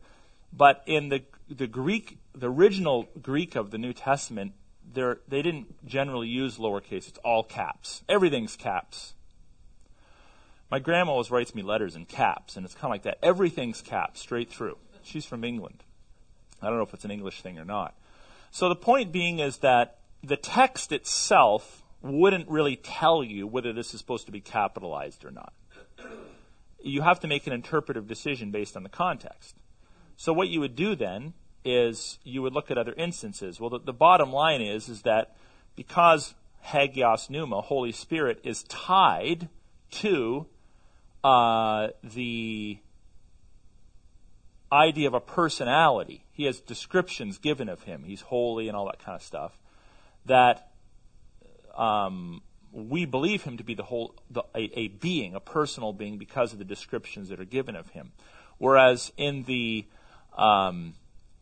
But 0.53 0.83
in 0.87 1.09
the 1.09 1.23
the 1.49 1.67
Greek, 1.67 2.19
the 2.35 2.51
original 2.51 3.09
Greek 3.21 3.55
of 3.55 3.71
the 3.71 3.79
New 3.79 3.93
Testament, 3.93 4.53
they 4.93 5.43
didn't 5.43 5.87
generally 5.87 6.29
use 6.29 6.59
lowercase. 6.59 7.09
It's 7.09 7.19
all 7.25 7.43
caps. 7.43 8.03
Everything's 8.09 8.57
caps. 8.57 9.15
My 10.75 10.81
grandma 10.81 11.13
always 11.13 11.31
writes 11.31 11.55
me 11.55 11.63
letters 11.63 11.95
in 11.95 12.05
caps, 12.05 12.57
and 12.57 12.67
it's 12.67 12.75
kind 12.75 12.87
of 12.87 12.91
like 12.91 13.03
that. 13.05 13.19
Everything's 13.23 13.81
caps, 13.81 14.19
straight 14.19 14.51
through. 14.51 14.77
She's 15.05 15.25
from 15.25 15.45
England. 15.45 15.85
I 16.61 16.67
don't 16.67 16.79
know 16.79 16.83
if 16.83 16.93
it's 16.93 17.05
an 17.05 17.13
English 17.13 17.43
thing 17.43 17.61
or 17.61 17.65
not. 17.65 17.95
So 18.51 18.69
the 18.69 18.75
point 18.75 19.13
being 19.13 19.39
is 19.39 19.59
that 19.59 19.99
the 20.25 20.37
text 20.37 20.91
itself 20.91 21.85
wouldn't 22.03 22.49
really 22.49 22.75
tell 22.75 23.23
you 23.23 23.47
whether 23.47 23.73
this 23.73 23.95
is 23.95 24.01
supposed 24.01 24.27
to 24.27 24.33
be 24.33 24.41
capitalized 24.41 25.25
or 25.25 25.31
not. 25.31 25.53
You 26.83 27.03
have 27.03 27.21
to 27.21 27.29
make 27.29 27.47
an 27.47 27.53
interpretive 27.53 28.09
decision 28.09 28.51
based 28.51 28.77
on 28.77 28.83
the 28.83 28.89
context. 28.89 29.55
So 30.17 30.33
what 30.33 30.49
you 30.49 30.59
would 30.59 30.75
do 30.75 30.97
then 30.97 31.35
is 31.65 32.19
you 32.25 32.43
would 32.43 32.53
look 32.53 32.73
at 32.73 32.79
other 32.79 32.95
instances. 32.95 33.61
Well, 33.61 33.71
the, 33.71 33.79
the 33.79 33.93
bottom 33.93 34.33
line 34.33 34.61
is 34.61 34.89
is 34.89 35.03
that 35.03 35.37
because 35.77 36.35
Hagios 36.63 37.31
Pneuma, 37.31 37.61
Holy 37.61 37.93
Spirit, 37.93 38.41
is 38.43 38.65
tied 38.65 39.49
to 39.93 40.49
uh, 41.25 41.89
the 42.05 42.79
idea 44.71 45.09
of 45.09 45.15
a 45.15 45.21
personality. 45.21 46.25
He 46.33 46.45
has 46.45 46.61
descriptions 46.61 47.39
given 47.39 47.69
of 47.69 47.85
him. 47.85 48.05
He's 48.05 48.21
holy 48.21 48.69
and 48.69 48.77
all 48.77 48.87
that 48.87 48.99
kind 48.99 49.17
of 49.17 49.23
stuff. 49.23 49.59
That 50.27 50.71
um, 51.77 52.43
we 52.73 53.07
believe 53.07 53.43
him 53.43 53.57
to 53.57 53.65
be 53.65 53.75
the 53.75 53.85
whole, 53.85 54.15
the, 54.31 54.43
a, 54.55 54.71
a, 54.79 54.89
being, 54.89 55.35
a 55.35 55.41
personal 55.41 55.93
being, 55.93 56.19
because 56.19 56.53
of 56.53 56.59
the 56.59 56.65
descriptions 56.65 57.31
that 57.31 57.41
are 57.41 57.45
given 57.45 57.75
of 57.75 57.89
him. 57.91 58.13
Whereas 58.59 59.13
in 59.17 59.45
the 59.45 59.87
um, 60.37 60.95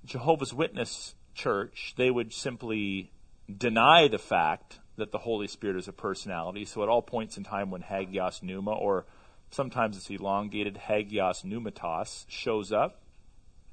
Jehovah's 0.04 0.54
Witness 0.54 1.14
church, 1.34 1.94
they 1.96 2.10
would 2.10 2.32
simply 2.32 3.10
deny 3.54 4.08
the 4.08 4.18
fact 4.18 4.78
that 4.96 5.10
the 5.10 5.18
Holy 5.18 5.48
Spirit 5.48 5.76
is 5.76 5.88
a 5.88 5.92
personality. 5.92 6.64
So 6.66 6.82
at 6.82 6.88
all 6.88 7.02
points 7.02 7.36
in 7.36 7.44
time 7.44 7.70
when 7.70 7.82
Hagios 7.82 8.42
Pneuma 8.42 8.72
or 8.72 9.06
sometimes 9.52 9.96
it's 9.96 10.10
elongated 10.10 10.76
hagios 10.88 11.44
pneumatos, 11.44 12.24
shows 12.28 12.72
up, 12.72 13.02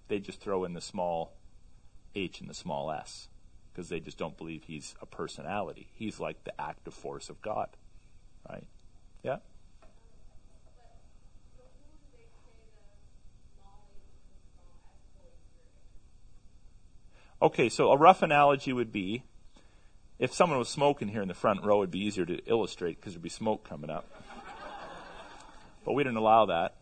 they 0.10 0.20
just 0.20 0.40
throw 0.40 0.66
in 0.66 0.74
the 0.74 0.82
small 0.82 1.34
h 2.14 2.42
and 2.42 2.50
the 2.50 2.54
small 2.54 2.92
s 2.92 3.30
because 3.72 3.90
they 3.90 4.00
just 4.00 4.18
don't 4.18 4.38
believe 4.38 4.64
he's 4.64 4.94
a 5.02 5.06
personality. 5.06 5.88
He's 5.94 6.20
like 6.20 6.44
the 6.44 6.60
active 6.60 6.94
force 6.94 7.30
of 7.30 7.42
God. 7.42 7.70
Right? 8.48 8.68
Yeah? 9.24 9.38
Okay, 17.42 17.70
so 17.70 17.92
a 17.92 17.98
rough 17.98 18.22
analogy 18.22 18.74
would 18.74 18.92
be 18.92 19.24
if 20.18 20.34
someone 20.34 20.60
was 20.60 20.68
smoking 20.68 21.08
here 21.08 21.22
in 21.22 21.30
the 21.30 21.34
front 21.34 21.64
row, 21.64 21.82
it'd 21.82 21.92
be 21.92 22.00
easier 22.00 22.26
to 22.26 22.38
illustrate 22.46 23.00
because 23.00 23.14
there'd 23.14 23.24
be 23.24 23.30
smoke 23.30 23.64
coming 23.64 23.90
up. 23.90 24.06
But 25.90 25.96
we 25.96 26.04
didn't 26.04 26.18
allow 26.18 26.46
that. 26.46 26.76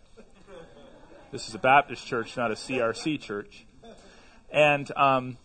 This 1.32 1.48
is 1.48 1.56
a 1.56 1.60
Baptist 1.60 2.06
church, 2.06 2.36
not 2.36 2.52
a 2.52 2.56
CRC 2.56 3.22
church. 3.22 3.66
And 4.52 4.92
um, 4.98 5.38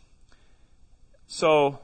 so, 1.29 1.79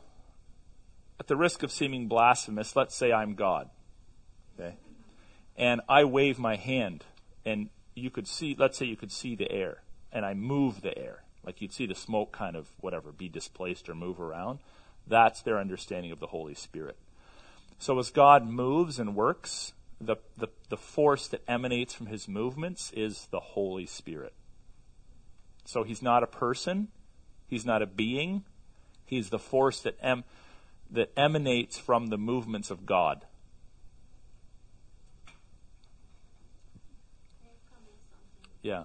at 1.21 1.29
the 1.29 1.37
risk 1.37 1.63
of 1.63 1.71
seeming 1.71 2.09
blasphemous, 2.09 2.75
let's 2.75 2.97
say 2.97 3.13
I'm 3.13 3.37
God. 3.37 3.71
Okay? 4.59 4.75
And 5.57 5.81
I 5.89 6.03
wave 6.03 6.37
my 6.41 6.57
hand, 6.57 7.05
and 7.47 7.69
you 7.95 8.11
could 8.11 8.27
see, 8.27 8.57
let's 8.59 8.77
say 8.77 8.87
you 8.87 8.97
could 8.97 9.13
see 9.13 9.37
the 9.37 9.49
air, 9.49 9.83
and 10.13 10.27
I 10.27 10.35
move 10.35 10.81
the 10.81 10.99
air. 10.99 11.23
Like 11.47 11.63
you'd 11.63 11.73
see 11.73 11.87
the 11.87 11.95
smoke 11.95 12.33
kind 12.33 12.57
of, 12.57 12.73
whatever, 12.81 13.13
be 13.13 13.29
displaced 13.29 13.89
or 13.89 13.95
move 13.95 14.19
around. 14.19 14.59
That's 15.07 15.43
their 15.43 15.61
understanding 15.61 16.11
of 16.11 16.19
the 16.19 16.27
Holy 16.27 16.55
Spirit. 16.55 16.97
So 17.79 17.97
as 18.01 18.11
God 18.11 18.49
moves 18.49 18.99
and 18.99 19.15
works, 19.15 19.75
the, 20.01 20.17
the, 20.37 20.49
the 20.69 20.77
force 20.77 21.27
that 21.29 21.43
emanates 21.49 21.93
from 21.93 22.07
his 22.07 22.29
movements 22.29 22.93
is 22.93 23.27
the 23.31 23.41
Holy 23.41 23.87
Spirit. 23.87 24.33
So 25.65 25.83
he's 25.83 26.03
not 26.03 26.23
a 26.23 26.27
person, 26.27 26.89
he's 27.47 27.67
not 27.67 27.83
a 27.83 27.87
being, 27.87 28.45
he's 29.05 29.31
the 29.31 29.39
force 29.39 29.81
that, 29.83 29.97
em, 30.01 30.25
that 30.91 31.13
emanates 31.17 31.79
from 31.79 32.07
the 32.07 32.19
movements 32.19 32.71
of 32.71 32.87
God. 32.87 33.25
Yeah. 38.63 38.85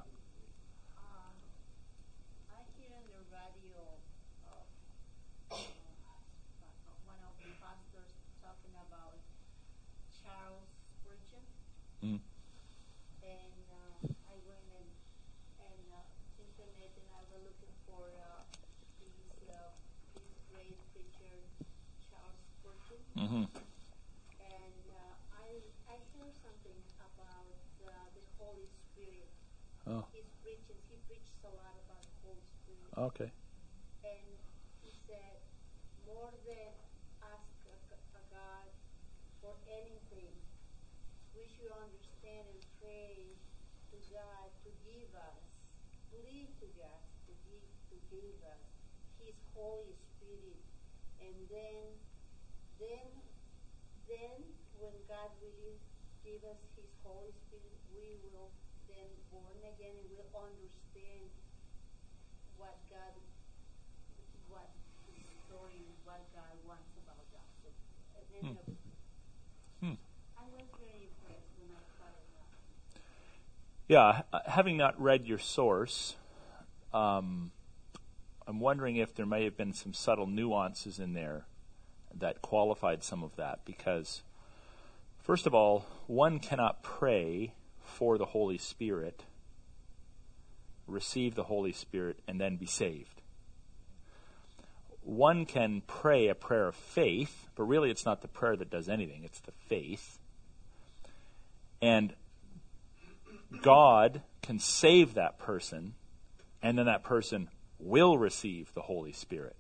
Oh. 29.84 30.08
His 30.16 30.24
preaching, 30.40 30.80
he 30.88 30.96
preached 31.12 31.44
a 31.44 31.52
lot 31.60 31.76
about 31.84 32.00
the 32.00 32.16
Holy 32.24 32.48
Spirit. 32.64 32.88
Okay. 32.96 33.30
And 34.08 34.32
he 34.80 34.96
said, 35.04 35.44
more 36.08 36.32
than 36.48 36.72
ask 37.20 37.52
a, 37.68 37.76
a 38.16 38.24
God 38.32 38.68
for 39.44 39.60
anything, 39.68 40.32
we 41.36 41.44
should 41.52 41.76
understand 41.76 42.48
and 42.48 42.64
pray 42.80 43.36
to 43.92 43.98
God 44.08 44.48
to 44.64 44.72
give 44.88 45.12
us, 45.20 45.44
plead 46.08 46.48
to 46.64 46.68
God 46.80 47.04
to 47.28 47.32
give 47.44 47.68
to 47.92 47.96
give 48.08 48.40
us 48.48 48.64
His 49.20 49.36
Holy 49.52 50.00
Spirit, 50.16 50.64
and 51.20 51.36
then, 51.52 51.92
then, 52.80 53.08
then 54.08 54.40
when 54.80 54.96
God 55.12 55.28
really 55.44 55.76
give 56.24 56.42
us 56.48 56.60
His 56.80 56.90
Holy 57.04 57.32
Spirit, 57.48 57.78
we 57.92 58.18
will 58.32 58.50
then 58.88 59.12
born 59.30 59.60
again 59.64 59.94
and 59.94 60.08
we'll 60.16 60.32
understand 60.34 61.28
what 62.58 62.80
God, 62.90 63.14
what 64.48 64.72
the 65.08 65.20
story, 65.46 65.84
what 66.08 66.24
God 66.32 66.56
wants 66.68 66.90
about 67.04 67.28
us. 67.36 67.54
Hmm. 68.42 68.50
uh, 68.50 68.74
Hmm. 69.84 70.00
I 70.40 70.44
was 70.52 70.68
very 70.80 71.08
impressed 71.12 71.52
when 71.60 71.70
I 71.76 71.84
that. 72.36 73.02
Yeah, 73.88 74.22
having 74.48 74.78
not 74.78 75.00
read 75.00 75.26
your 75.28 75.40
source, 75.40 76.16
um, 76.94 77.52
I'm 78.48 78.60
wondering 78.60 78.98
if 78.98 79.14
there 79.16 79.26
may 79.26 79.44
have 79.44 79.58
been 79.58 79.74
some 79.74 79.94
subtle 79.94 80.28
nuances 80.28 81.00
in 81.00 81.14
there 81.14 81.46
that 82.14 82.42
qualified 82.42 83.04
some 83.04 83.24
of 83.24 83.36
that. 83.36 83.60
Because, 83.66 84.24
first 85.24 85.48
of 85.48 85.56
all, 85.56 85.86
one 86.08 86.40
cannot 86.40 86.84
pray 86.84 87.54
for 87.84 88.18
the 88.18 88.26
Holy 88.26 88.58
Spirit, 88.58 89.24
receive 90.86 91.36
the 91.36 91.44
Holy 91.44 91.72
Spirit, 91.72 92.20
and 92.28 92.40
then 92.40 92.58
be 92.58 92.66
saved. 92.66 93.22
One 95.02 95.46
can 95.46 95.82
pray 95.86 96.28
a 96.28 96.36
prayer 96.36 96.68
of 96.68 96.76
faith, 96.76 97.50
but 97.56 97.64
really 97.64 97.90
it's 97.90 98.06
not 98.06 98.22
the 98.22 98.28
prayer 98.28 98.56
that 98.56 98.70
does 98.70 98.88
anything, 98.88 99.24
it's 99.24 99.42
the 99.42 99.52
faith. 99.68 100.20
And 101.82 102.14
God 103.62 104.22
can 104.42 104.60
save 104.60 105.16
that 105.16 105.38
person, 105.38 105.96
and 106.62 106.78
then 106.78 106.86
that 106.86 107.04
person 107.04 107.50
will 107.80 108.18
receive 108.18 108.74
the 108.74 108.82
Holy 108.82 109.12
Spirit. 109.12 109.56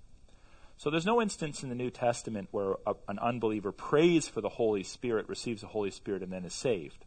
So 0.77 0.89
there's 0.89 1.05
no 1.05 1.21
instance 1.21 1.63
in 1.63 1.69
the 1.69 1.75
New 1.75 1.89
Testament 1.89 2.49
where 2.51 2.75
a, 2.85 2.95
an 3.07 3.19
unbeliever 3.19 3.71
prays 3.71 4.27
for 4.27 4.41
the 4.41 4.49
Holy 4.49 4.83
Spirit, 4.83 5.29
receives 5.29 5.61
the 5.61 5.67
Holy 5.67 5.91
Spirit, 5.91 6.23
and 6.23 6.31
then 6.31 6.45
is 6.45 6.53
saved. 6.53 7.05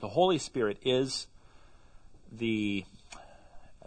The 0.00 0.08
Holy 0.08 0.38
Spirit 0.38 0.78
is 0.84 1.26
the, 2.30 2.84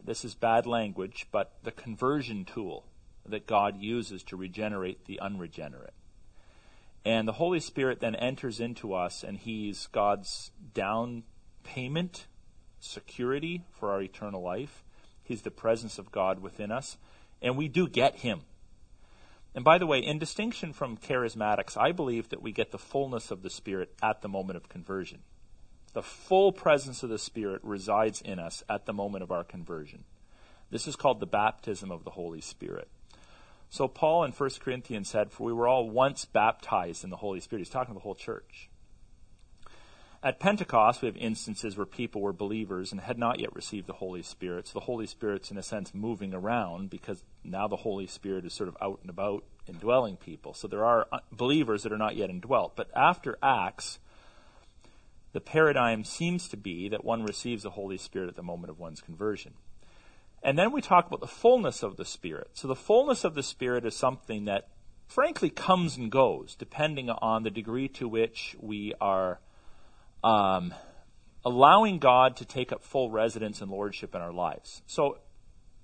this 0.04 0.26
is 0.26 0.36
bad 0.36 0.66
language, 0.66 1.28
but 1.32 1.54
the 1.64 1.72
conversion 1.72 2.44
tool 2.46 2.86
that 3.26 3.46
God 3.46 3.78
uses 3.78 4.24
to 4.24 4.38
regenerate 4.38 5.06
the 5.06 5.20
unregenerate. 5.20 5.94
And 7.06 7.28
the 7.28 7.34
Holy 7.34 7.60
Spirit 7.60 8.00
then 8.00 8.16
enters 8.16 8.60
into 8.60 8.94
us, 8.94 9.24
and 9.24 9.38
He's 9.38 9.88
God's 9.88 10.52
down 10.74 11.24
payment, 11.64 12.28
security 12.80 13.64
for 13.72 13.92
our 13.92 14.02
eternal 14.02 14.42
life. 14.42 14.84
He's 15.24 15.42
the 15.42 15.52
presence 15.52 16.00
of 16.00 16.12
God 16.12 16.40
within 16.40 16.72
us, 16.72 16.98
and 17.42 17.56
we 17.56 17.68
do 17.68 17.88
get 17.88 18.18
Him. 18.18 18.42
And 19.58 19.64
by 19.64 19.80
the 19.80 19.88
way, 19.88 19.98
in 19.98 20.20
distinction 20.20 20.72
from 20.72 20.98
charismatics, 20.98 21.76
I 21.76 21.92
believe 21.92 22.30
that 22.30 22.44
we 22.44 22.52
get 22.52 22.70
the 22.70 22.78
fullness 22.78 23.32
of 23.32 23.42
the 23.42 23.50
Spirit 23.50 23.92
at 24.04 24.22
the 24.22 24.30
moment 24.30 24.56
of 24.56 24.70
conversion. 24.70 25.22
The 25.94 26.04
full 26.04 26.52
presence 26.52 27.02
of 27.02 27.10
the 27.10 27.18
Spirit 27.18 27.62
resides 27.64 28.22
in 28.22 28.38
us 28.38 28.62
at 28.70 28.86
the 28.86 28.94
moment 28.94 29.24
of 29.24 29.32
our 29.32 29.44
conversion. 29.44 30.04
This 30.70 30.88
is 30.88 30.96
called 30.96 31.20
the 31.20 31.26
baptism 31.26 31.90
of 31.90 32.04
the 32.04 32.12
Holy 32.12 32.40
Spirit. 32.40 32.88
So 33.72 33.88
Paul 33.88 34.26
in 34.26 34.32
1 34.32 34.50
Corinthians 34.60 35.10
said, 35.10 35.32
For 35.32 35.48
we 35.48 35.54
were 35.54 35.68
all 35.68 35.90
once 35.90 36.26
baptized 36.26 37.04
in 37.04 37.10
the 37.10 37.18
Holy 37.18 37.40
Spirit. 37.40 37.62
He's 37.62 37.70
talking 37.72 37.96
to 37.96 37.98
the 37.98 38.04
whole 38.04 38.14
church. 38.14 38.70
At 40.24 40.40
Pentecost, 40.40 41.02
we 41.02 41.08
have 41.08 41.18
instances 41.18 41.78
where 41.78 41.86
people 41.86 42.22
were 42.22 42.34
believers 42.34 42.92
and 42.92 43.00
had 43.00 43.20
not 43.20 43.40
yet 43.40 43.56
received 43.56 43.88
the 43.88 43.94
Holy 43.94 44.24
Spirit. 44.24 44.68
So 44.68 44.74
the 44.74 44.86
Holy 44.86 45.06
Spirit's, 45.06 45.52
in 45.52 45.58
a 45.58 45.64
sense, 45.64 45.94
moving 45.94 46.34
around 46.34 46.90
because 46.90 47.24
now 47.44 47.68
the 47.68 47.76
Holy 47.76 48.08
Spirit 48.08 48.44
is 48.44 48.54
sort 48.54 48.68
of 48.68 48.78
out 48.82 49.00
and 49.02 49.12
about 49.12 49.44
indwelling 49.68 50.18
people. 50.18 50.54
So 50.54 50.68
there 50.68 50.86
are 50.86 51.08
uh, 51.12 51.20
believers 51.32 51.84
that 51.84 51.92
are 51.92 51.98
not 51.98 52.16
yet 52.16 52.32
indwelt. 52.32 52.76
But 52.76 52.90
after 52.96 53.38
Acts, 53.44 54.00
the 55.34 55.40
paradigm 55.40 56.04
seems 56.04 56.48
to 56.50 56.58
be 56.58 56.90
that 56.90 57.06
one 57.06 57.24
receives 57.24 57.62
the 57.62 57.70
Holy 57.70 57.98
Spirit 57.98 58.30
at 58.30 58.36
the 58.36 58.44
moment 58.44 58.72
of 58.72 58.80
one's 58.80 59.02
conversion. 59.02 59.54
And 60.42 60.58
then 60.58 60.72
we 60.72 60.82
talk 60.82 61.06
about 61.06 61.20
the 61.20 61.28
fullness 61.28 61.84
of 61.84 61.96
the 61.96 62.06
Spirit. 62.06 62.52
So 62.54 62.68
the 62.68 62.76
fullness 62.76 63.24
of 63.24 63.36
the 63.36 63.44
Spirit 63.44 63.86
is 63.86 63.96
something 63.96 64.46
that, 64.46 64.70
frankly, 65.08 65.52
comes 65.52 65.96
and 65.96 66.12
goes 66.12 66.56
depending 66.56 67.12
on 67.12 67.44
the 67.44 67.52
degree 67.52 67.88
to 67.90 68.08
which 68.08 68.56
we 68.60 68.94
are 69.00 69.40
um, 70.28 70.74
allowing 71.46 72.00
God 72.00 72.36
to 72.36 72.46
take 72.46 72.74
up 72.74 72.84
full 72.84 73.10
residence 73.10 73.62
and 73.62 73.72
lordship 73.72 74.14
in 74.14 74.20
our 74.20 74.34
lives. 74.34 74.82
So 74.86 75.20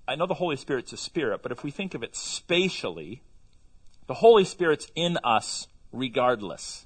I 0.06 0.16
know 0.16 0.26
the 0.26 0.34
Holy 0.34 0.56
Spirit's 0.56 0.92
a 0.92 0.98
spirit, 0.98 1.42
but 1.42 1.50
if 1.50 1.64
we 1.64 1.70
think 1.70 1.94
of 1.94 2.02
it 2.02 2.14
spatially, 2.14 3.22
the 4.06 4.14
Holy 4.14 4.44
Spirit's 4.44 4.86
in 4.94 5.16
us 5.24 5.66
regardless. 5.92 6.84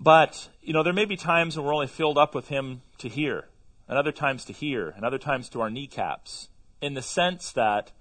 But, 0.00 0.48
you 0.62 0.72
know, 0.72 0.82
there 0.82 0.94
may 0.94 1.04
be 1.04 1.16
times 1.16 1.54
when 1.54 1.66
we're 1.66 1.74
only 1.74 1.86
filled 1.86 2.16
up 2.16 2.34
with 2.34 2.48
Him 2.48 2.80
to 2.96 3.10
hear, 3.10 3.48
and 3.86 3.98
other 3.98 4.10
times 4.10 4.46
to 4.46 4.54
hear, 4.54 4.88
and 4.88 5.04
other 5.04 5.18
times 5.18 5.50
to 5.50 5.60
our 5.60 5.68
kneecaps, 5.68 6.48
in 6.80 6.94
the 6.94 7.02
sense 7.02 7.52
that 7.52 7.92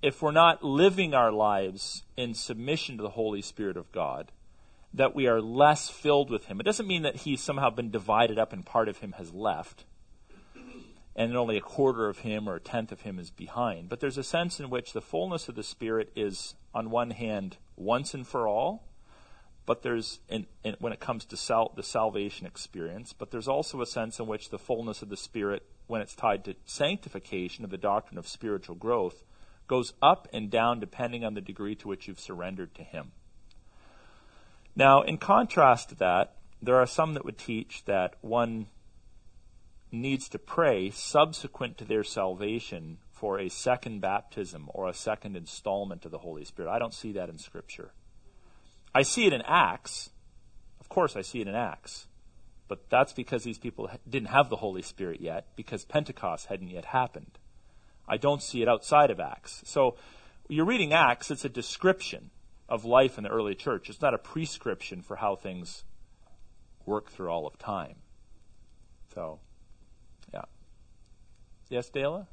if 0.00 0.22
we're 0.22 0.32
not 0.32 0.64
living 0.64 1.12
our 1.12 1.30
lives 1.30 2.04
in 2.16 2.32
submission 2.32 2.96
to 2.96 3.02
the 3.02 3.10
Holy 3.10 3.42
Spirit 3.42 3.76
of 3.76 3.92
God, 3.92 4.32
that 4.96 5.14
we 5.14 5.26
are 5.26 5.40
less 5.40 5.88
filled 5.88 6.30
with 6.30 6.46
Him. 6.46 6.58
It 6.58 6.64
doesn't 6.64 6.88
mean 6.88 7.02
that 7.02 7.16
He's 7.16 7.42
somehow 7.42 7.70
been 7.70 7.90
divided 7.90 8.38
up 8.38 8.52
and 8.52 8.64
part 8.64 8.88
of 8.88 8.98
Him 8.98 9.12
has 9.12 9.32
left, 9.32 9.84
and 11.14 11.36
only 11.36 11.56
a 11.56 11.62
quarter 11.62 12.08
of 12.08 12.20
Him 12.20 12.48
or 12.48 12.56
a 12.56 12.60
tenth 12.60 12.92
of 12.92 13.02
Him 13.02 13.18
is 13.18 13.30
behind. 13.30 13.88
But 13.88 14.00
there's 14.00 14.18
a 14.18 14.24
sense 14.24 14.58
in 14.58 14.70
which 14.70 14.92
the 14.92 15.00
fullness 15.00 15.48
of 15.48 15.54
the 15.54 15.62
Spirit 15.62 16.10
is, 16.16 16.54
on 16.74 16.90
one 16.90 17.10
hand, 17.10 17.58
once 17.76 18.14
and 18.14 18.26
for 18.26 18.48
all, 18.48 18.84
but 19.66 19.82
there's, 19.82 20.20
in, 20.28 20.46
in, 20.64 20.76
when 20.78 20.92
it 20.92 21.00
comes 21.00 21.24
to 21.26 21.36
sal- 21.36 21.72
the 21.76 21.82
salvation 21.82 22.46
experience, 22.46 23.12
but 23.12 23.30
there's 23.30 23.48
also 23.48 23.82
a 23.82 23.86
sense 23.86 24.18
in 24.18 24.26
which 24.26 24.48
the 24.48 24.58
fullness 24.58 25.02
of 25.02 25.10
the 25.10 25.16
Spirit, 25.16 25.62
when 25.88 26.00
it's 26.00 26.14
tied 26.14 26.44
to 26.44 26.54
sanctification 26.64 27.64
of 27.64 27.70
the 27.70 27.76
doctrine 27.76 28.18
of 28.18 28.28
spiritual 28.28 28.76
growth, 28.76 29.24
goes 29.66 29.92
up 30.00 30.28
and 30.32 30.50
down 30.50 30.80
depending 30.80 31.24
on 31.24 31.34
the 31.34 31.40
degree 31.40 31.74
to 31.74 31.88
which 31.88 32.08
you've 32.08 32.20
surrendered 32.20 32.74
to 32.76 32.82
Him. 32.82 33.12
Now, 34.76 35.00
in 35.00 35.16
contrast 35.16 35.88
to 35.88 35.94
that, 35.96 36.36
there 36.60 36.76
are 36.76 36.86
some 36.86 37.14
that 37.14 37.24
would 37.24 37.38
teach 37.38 37.84
that 37.86 38.14
one 38.20 38.66
needs 39.90 40.28
to 40.28 40.38
pray 40.38 40.90
subsequent 40.90 41.78
to 41.78 41.84
their 41.84 42.04
salvation 42.04 42.98
for 43.10 43.38
a 43.38 43.48
second 43.48 44.00
baptism 44.00 44.68
or 44.74 44.88
a 44.88 44.94
second 44.94 45.36
installment 45.36 46.04
of 46.04 46.10
the 46.10 46.18
Holy 46.18 46.44
Spirit. 46.44 46.70
I 46.70 46.78
don't 46.78 46.92
see 46.92 47.12
that 47.12 47.30
in 47.30 47.38
Scripture. 47.38 47.92
I 48.94 49.02
see 49.02 49.26
it 49.26 49.32
in 49.32 49.42
Acts. 49.42 50.10
Of 50.78 50.90
course, 50.90 51.16
I 51.16 51.22
see 51.22 51.40
it 51.40 51.48
in 51.48 51.54
Acts. 51.54 52.08
But 52.68 52.90
that's 52.90 53.14
because 53.14 53.44
these 53.44 53.58
people 53.58 53.88
didn't 54.08 54.28
have 54.28 54.50
the 54.50 54.56
Holy 54.56 54.82
Spirit 54.82 55.20
yet, 55.20 55.46
because 55.56 55.84
Pentecost 55.84 56.46
hadn't 56.46 56.68
yet 56.68 56.86
happened. 56.86 57.38
I 58.06 58.18
don't 58.18 58.42
see 58.42 58.60
it 58.60 58.68
outside 58.68 59.10
of 59.10 59.20
Acts. 59.20 59.62
So 59.64 59.96
you're 60.48 60.66
reading 60.66 60.92
Acts, 60.92 61.30
it's 61.30 61.44
a 61.44 61.48
description 61.48 62.30
of 62.68 62.84
life 62.84 63.16
in 63.18 63.24
the 63.24 63.30
early 63.30 63.54
church. 63.54 63.88
It's 63.88 64.02
not 64.02 64.14
a 64.14 64.18
prescription 64.18 65.02
for 65.02 65.16
how 65.16 65.36
things 65.36 65.84
work 66.84 67.10
through 67.10 67.28
all 67.28 67.46
of 67.46 67.58
time. 67.58 67.96
So, 69.14 69.40
yeah. 70.32 70.42
Yes, 71.68 71.88
Dela? 71.88 72.28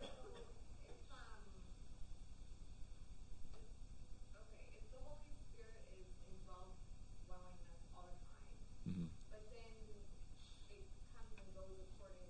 Okay, 0.00 0.08
if 4.74 4.86
the 4.90 5.02
Holy 5.04 5.34
Spirit 5.50 5.82
is 5.98 6.08
involved 6.30 6.78
dwelling 7.26 7.58
in 7.58 7.68
us 7.74 7.86
all 7.94 8.08
the 8.08 8.22
time, 8.32 9.04
Mhm. 9.06 9.08
but 9.30 9.42
then 9.50 9.74
it 10.70 10.86
comes 11.14 11.34
and 11.36 11.54
goes 11.54 11.78
according 11.78 12.26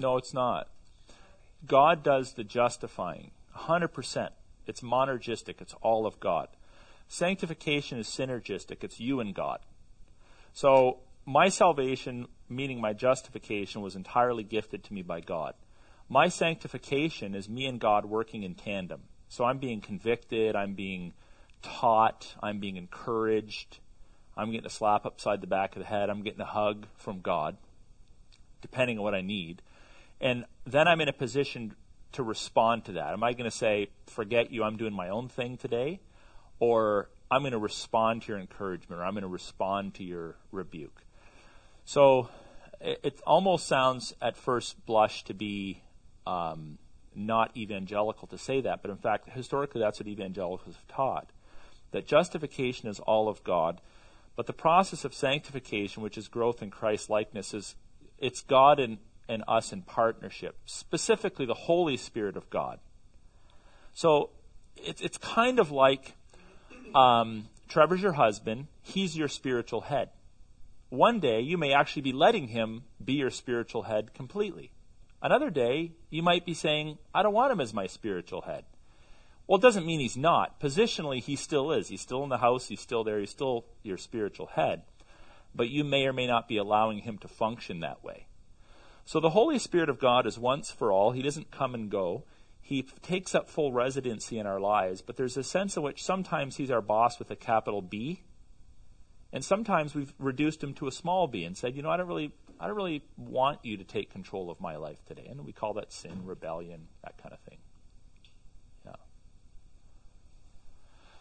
No, 0.00 0.16
it's 0.16 0.32
not. 0.32 0.68
God 1.66 2.02
does 2.02 2.32
the 2.32 2.42
justifying. 2.42 3.32
100%. 3.54 4.30
It's 4.66 4.80
monergistic. 4.80 5.60
It's 5.60 5.74
all 5.82 6.06
of 6.06 6.18
God. 6.18 6.48
Sanctification 7.06 7.98
is 7.98 8.06
synergistic. 8.06 8.82
It's 8.82 8.98
you 8.98 9.20
and 9.20 9.34
God. 9.34 9.58
So 10.54 11.00
my 11.26 11.50
salvation, 11.50 12.28
meaning 12.48 12.80
my 12.80 12.94
justification, 12.94 13.82
was 13.82 13.94
entirely 13.94 14.42
gifted 14.42 14.82
to 14.84 14.94
me 14.94 15.02
by 15.02 15.20
God. 15.20 15.52
My 16.08 16.28
sanctification 16.28 17.34
is 17.34 17.46
me 17.48 17.66
and 17.66 17.78
God 17.78 18.06
working 18.06 18.42
in 18.42 18.54
tandem. 18.54 19.02
So 19.28 19.44
I'm 19.44 19.58
being 19.58 19.82
convicted, 19.82 20.56
I'm 20.56 20.72
being 20.72 21.12
taught, 21.60 22.34
I'm 22.42 22.58
being 22.58 22.76
encouraged, 22.76 23.80
I'm 24.34 24.50
getting 24.50 24.66
a 24.66 24.70
slap 24.70 25.04
upside 25.04 25.42
the 25.42 25.46
back 25.46 25.76
of 25.76 25.82
the 25.82 25.88
head, 25.88 26.08
I'm 26.08 26.22
getting 26.22 26.40
a 26.40 26.46
hug 26.46 26.86
from 26.96 27.20
God, 27.20 27.58
depending 28.62 28.98
on 28.98 29.04
what 29.04 29.14
I 29.14 29.20
need. 29.20 29.60
And 30.20 30.44
then 30.66 30.86
I'm 30.86 31.00
in 31.00 31.08
a 31.08 31.12
position 31.12 31.74
to 32.12 32.22
respond 32.22 32.84
to 32.86 32.92
that. 32.92 33.12
Am 33.12 33.22
I 33.22 33.32
going 33.32 33.50
to 33.50 33.56
say, 33.56 33.88
forget 34.06 34.50
you, 34.50 34.64
I'm 34.64 34.76
doing 34.76 34.92
my 34.92 35.08
own 35.08 35.28
thing 35.28 35.56
today? 35.56 36.00
Or 36.58 37.08
I'm 37.30 37.42
going 37.42 37.52
to 37.52 37.58
respond 37.58 38.22
to 38.22 38.32
your 38.32 38.38
encouragement, 38.38 39.00
or 39.00 39.04
I'm 39.04 39.12
going 39.12 39.22
to 39.22 39.28
respond 39.28 39.94
to 39.94 40.04
your 40.04 40.36
rebuke. 40.52 41.02
So 41.84 42.28
it, 42.80 43.00
it 43.02 43.20
almost 43.26 43.66
sounds 43.66 44.14
at 44.20 44.36
first 44.36 44.84
blush 44.84 45.24
to 45.24 45.34
be 45.34 45.82
um, 46.26 46.78
not 47.14 47.56
evangelical 47.56 48.28
to 48.28 48.38
say 48.38 48.60
that, 48.60 48.82
but 48.82 48.90
in 48.90 48.96
fact, 48.96 49.30
historically, 49.30 49.80
that's 49.80 50.00
what 50.00 50.08
evangelicals 50.08 50.76
have 50.76 50.88
taught 50.88 51.30
that 51.92 52.06
justification 52.06 52.88
is 52.88 53.00
all 53.00 53.28
of 53.28 53.42
God, 53.44 53.80
but 54.36 54.46
the 54.46 54.52
process 54.52 55.04
of 55.04 55.14
sanctification, 55.14 56.02
which 56.02 56.16
is 56.16 56.28
growth 56.28 56.62
in 56.62 56.70
Christ 56.70 57.10
likeness, 57.10 57.52
is 57.52 57.74
it's 58.18 58.42
God 58.42 58.78
and, 58.78 58.98
and 59.30 59.44
us 59.46 59.72
in 59.72 59.82
partnership, 59.82 60.56
specifically 60.66 61.46
the 61.46 61.54
Holy 61.54 61.96
Spirit 61.96 62.36
of 62.36 62.50
God. 62.50 62.80
So 63.94 64.30
it's 64.76 65.00
it's 65.00 65.18
kind 65.18 65.58
of 65.58 65.70
like 65.70 66.14
um, 66.94 67.48
Trevor's 67.68 68.02
your 68.02 68.12
husband, 68.12 68.66
he's 68.82 69.16
your 69.16 69.28
spiritual 69.28 69.82
head. 69.82 70.10
One 70.88 71.20
day 71.20 71.40
you 71.40 71.56
may 71.56 71.72
actually 71.72 72.02
be 72.02 72.12
letting 72.12 72.48
him 72.48 72.82
be 73.02 73.14
your 73.14 73.30
spiritual 73.30 73.82
head 73.84 74.12
completely. 74.12 74.72
Another 75.22 75.50
day, 75.50 75.92
you 76.08 76.22
might 76.22 76.46
be 76.46 76.54
saying, 76.54 76.98
I 77.14 77.22
don't 77.22 77.34
want 77.34 77.52
him 77.52 77.60
as 77.60 77.74
my 77.74 77.86
spiritual 77.86 78.40
head. 78.40 78.64
Well, 79.46 79.58
it 79.58 79.62
doesn't 79.62 79.86
mean 79.86 80.00
he's 80.00 80.16
not. 80.16 80.60
Positionally, 80.60 81.22
he 81.22 81.36
still 81.36 81.72
is. 81.72 81.88
He's 81.88 82.00
still 82.00 82.24
in 82.24 82.30
the 82.30 82.38
house, 82.38 82.68
he's 82.68 82.80
still 82.80 83.04
there, 83.04 83.20
he's 83.20 83.30
still 83.30 83.66
your 83.82 83.98
spiritual 83.98 84.46
head. 84.46 84.82
But 85.54 85.68
you 85.68 85.84
may 85.84 86.06
or 86.06 86.12
may 86.12 86.26
not 86.26 86.48
be 86.48 86.56
allowing 86.56 87.00
him 87.00 87.18
to 87.18 87.28
function 87.28 87.80
that 87.80 88.02
way. 88.02 88.26
So 89.04 89.20
the 89.20 89.30
Holy 89.30 89.58
Spirit 89.58 89.88
of 89.88 89.98
God 89.98 90.26
is 90.26 90.38
once 90.38 90.70
for 90.70 90.92
all. 90.92 91.10
He 91.10 91.22
doesn't 91.22 91.50
come 91.50 91.74
and 91.74 91.90
go. 91.90 92.24
He 92.60 92.82
takes 93.02 93.34
up 93.34 93.48
full 93.48 93.72
residency 93.72 94.38
in 94.38 94.46
our 94.46 94.60
lives, 94.60 95.02
but 95.02 95.16
there's 95.16 95.36
a 95.36 95.42
sense 95.42 95.76
in 95.76 95.82
which 95.82 96.04
sometimes 96.04 96.56
he's 96.56 96.70
our 96.70 96.82
boss 96.82 97.18
with 97.18 97.30
a 97.30 97.36
capital 97.36 97.82
B, 97.82 98.22
and 99.32 99.44
sometimes 99.44 99.94
we've 99.94 100.12
reduced 100.18 100.62
him 100.62 100.74
to 100.74 100.86
a 100.86 100.92
small 100.92 101.26
b 101.26 101.44
and 101.44 101.56
said, 101.56 101.76
you 101.76 101.82
know, 101.82 101.90
I 101.90 101.96
don't 101.96 102.08
really 102.08 102.32
I 102.58 102.66
don't 102.66 102.76
really 102.76 103.02
want 103.16 103.60
you 103.64 103.76
to 103.78 103.84
take 103.84 104.10
control 104.10 104.50
of 104.50 104.60
my 104.60 104.76
life 104.76 105.04
today. 105.06 105.26
And 105.30 105.46
we 105.46 105.52
call 105.52 105.74
that 105.74 105.92
sin, 105.92 106.22
rebellion, 106.24 106.88
that 107.02 107.16
kind 107.16 107.32
of 107.32 107.40
thing. 107.40 107.58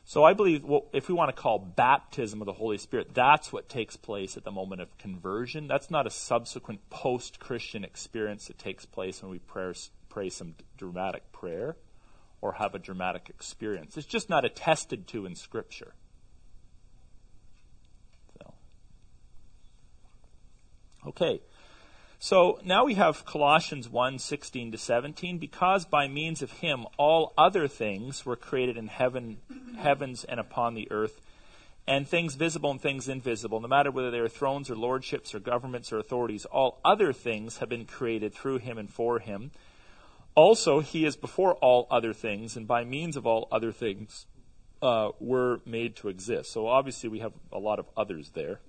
So 0.10 0.24
I 0.24 0.34
believe 0.34 0.64
well, 0.64 0.88
if 0.92 1.08
we 1.08 1.14
want 1.14 1.30
to 1.30 1.40
call 1.40 1.60
baptism 1.60 2.42
of 2.42 2.48
the 2.48 2.54
Holy 2.54 2.80
Spirit, 2.80 3.14
that's 3.14 3.54
what 3.54 3.70
takes 3.70 3.96
place 3.96 4.38
at 4.38 4.44
the 4.44 4.50
moment 4.50 4.82
of 4.82 4.98
conversion. 4.98 5.68
That's 5.68 5.92
not 5.92 6.08
a 6.08 6.10
subsequent 6.10 6.90
post 6.90 7.40
Christian 7.40 7.84
experience 7.84 8.48
that 8.48 8.58
takes 8.58 8.88
place 8.88 9.22
when 9.22 9.30
we 9.30 9.38
pray, 9.38 9.72
pray 10.10 10.30
some 10.30 10.56
dramatic 10.78 11.32
prayer 11.32 11.76
or 12.42 12.54
have 12.54 12.74
a 12.74 12.80
dramatic 12.80 13.30
experience. 13.30 13.98
It's 13.98 14.08
just 14.08 14.32
not 14.32 14.46
attested 14.46 15.08
to 15.10 15.28
in 15.28 15.36
Scripture. 15.36 15.94
Okay. 21.06 21.40
So 22.22 22.60
now 22.66 22.84
we 22.84 22.96
have 22.96 23.26
Colossians 23.26 23.88
1 23.88 24.20
16 24.20 24.74
to 24.74 24.78
17. 24.78 25.38
Because 25.38 25.86
by 25.86 26.10
means 26.10 26.42
of 26.42 26.52
him 26.52 26.86
all 26.98 27.34
other 27.38 27.68
things 27.68 28.26
were 28.26 28.36
created 28.36 28.76
in 28.76 28.88
heaven, 28.88 29.38
heavens 29.78 30.26
and 30.26 30.38
upon 30.38 30.74
the 30.74 30.92
earth, 30.92 31.22
and 31.88 32.06
things 32.06 32.36
visible 32.36 32.72
and 32.72 32.82
things 32.82 33.08
invisible, 33.08 33.62
no 33.62 33.70
matter 33.70 33.90
whether 33.90 34.12
they 34.12 34.20
are 34.20 34.28
thrones 34.28 34.70
or 34.70 34.76
lordships 34.76 35.34
or 35.34 35.40
governments 35.40 35.94
or 35.94 35.98
authorities, 35.98 36.44
all 36.46 36.82
other 36.84 37.14
things 37.14 37.58
have 37.60 37.70
been 37.70 37.86
created 37.86 38.34
through 38.34 38.58
him 38.58 38.78
and 38.78 38.90
for 38.90 39.20
him. 39.20 39.52
Also, 40.36 40.82
he 40.82 41.06
is 41.06 41.16
before 41.16 41.56
all 41.56 41.88
other 41.90 42.14
things, 42.14 42.58
and 42.58 42.68
by 42.68 42.84
means 42.84 43.16
of 43.16 43.26
all 43.26 43.48
other 43.50 43.72
things 43.72 44.28
uh, 44.82 45.10
were 45.20 45.62
made 45.66 45.96
to 45.96 46.10
exist. 46.10 46.52
So 46.52 46.68
obviously, 46.68 47.10
we 47.10 47.20
have 47.20 47.34
a 47.52 47.60
lot 47.60 47.80
of 47.80 47.88
others 47.96 48.32
there. 48.36 48.60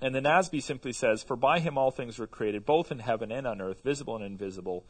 And 0.00 0.14
the 0.14 0.20
NASB 0.20 0.62
simply 0.62 0.92
says, 0.92 1.22
For 1.22 1.36
by 1.36 1.58
him 1.58 1.78
all 1.78 1.90
things 1.90 2.18
were 2.18 2.26
created, 2.26 2.66
both 2.66 2.92
in 2.92 2.98
heaven 2.98 3.32
and 3.32 3.46
on 3.46 3.60
earth, 3.60 3.82
visible 3.82 4.16
and 4.16 4.24
invisible, 4.24 4.84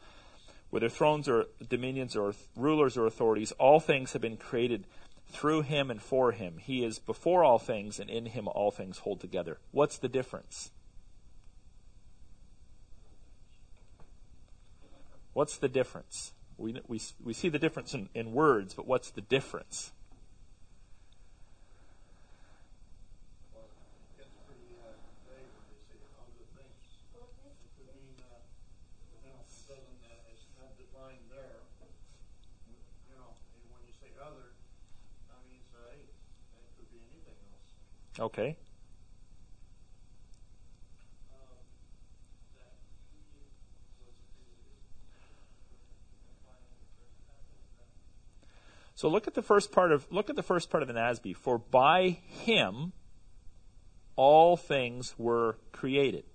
whether 0.69 0.89
thrones 0.89 1.29
or 1.29 1.45
dominions 1.67 2.15
or 2.15 2.33
rulers 2.55 2.97
or 2.97 3.05
authorities, 3.05 3.53
all 3.53 3.79
things 3.79 4.13
have 4.13 4.21
been 4.21 4.37
created 4.37 4.85
through 5.29 5.61
him 5.61 5.89
and 5.89 6.01
for 6.01 6.33
him. 6.33 6.57
He 6.57 6.83
is 6.83 6.99
before 6.99 7.43
all 7.43 7.59
things, 7.59 7.99
and 7.99 8.09
in 8.09 8.27
him 8.27 8.47
all 8.47 8.71
things 8.71 8.99
hold 8.99 9.21
together. 9.21 9.59
What's 9.71 9.97
the 9.97 10.09
difference? 10.09 10.71
What's 15.37 15.57
the 15.57 15.69
difference? 15.69 16.33
We, 16.57 16.81
we, 16.87 16.99
we 17.23 17.33
see 17.33 17.49
the 17.49 17.59
difference 17.59 17.93
in, 17.93 18.09
in 18.15 18.31
words, 18.31 18.73
but 18.73 18.87
what's 18.87 19.11
the 19.11 19.21
difference? 19.21 19.91
It's 24.17 24.33
pretty, 24.49 24.65
uh, 24.81 24.97
vague 25.29 25.45
when 25.53 25.69
they 25.69 25.77
say 25.85 26.01
other 26.17 26.41
things. 26.57 26.89
It 27.13 27.69
could 27.77 27.85
mean, 27.93 28.17
uh, 28.25 28.41
you 29.21 29.29
know, 29.29 29.37
it 29.37 29.53
doesn't, 29.69 30.01
uh, 30.09 30.33
it's 30.33 30.49
not 30.57 30.73
defined 30.73 31.21
there. 31.29 31.61
You 32.65 33.13
know, 33.13 33.37
and 33.37 33.61
when 33.69 33.85
you 33.85 33.93
say 34.01 34.09
other, 34.17 34.57
that 35.29 35.37
means, 35.45 35.69
uh, 35.77 35.85
hey, 35.93 36.01
that 36.01 36.65
could 36.81 36.89
be 36.89 36.97
anything 37.13 37.37
else. 37.45 37.77
Okay. 38.19 38.57
So 48.95 49.09
look 49.09 49.27
at 49.27 49.35
the 49.35 49.43
first 49.43 49.71
part 49.71 49.91
of 49.91 50.07
look 50.11 50.29
at 50.31 50.35
the 50.35 50.41
first 50.41 50.71
part 50.71 50.81
of 50.81 50.87
the 50.87 50.95
NASB. 50.95 51.35
For 51.35 51.59
by 51.59 52.17
him 52.25 52.93
all 54.15 54.57
things 54.57 55.13
were 55.17 55.57
created. 55.71 56.25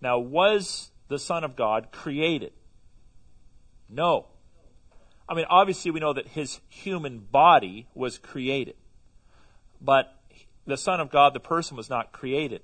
Now, 0.00 0.18
was 0.18 0.92
the 1.08 1.18
Son 1.18 1.44
of 1.44 1.56
God 1.56 1.90
created? 1.90 2.52
No. 3.88 4.28
I 5.28 5.34
mean, 5.34 5.46
obviously, 5.50 5.90
we 5.90 6.00
know 6.00 6.12
that 6.12 6.28
his 6.28 6.60
human 6.68 7.18
body 7.18 7.88
was 7.94 8.18
created. 8.18 8.76
But 9.80 10.15
the 10.66 10.76
Son 10.76 11.00
of 11.00 11.10
God, 11.10 11.34
the 11.34 11.40
person, 11.40 11.76
was 11.76 11.88
not 11.88 12.12
created. 12.12 12.62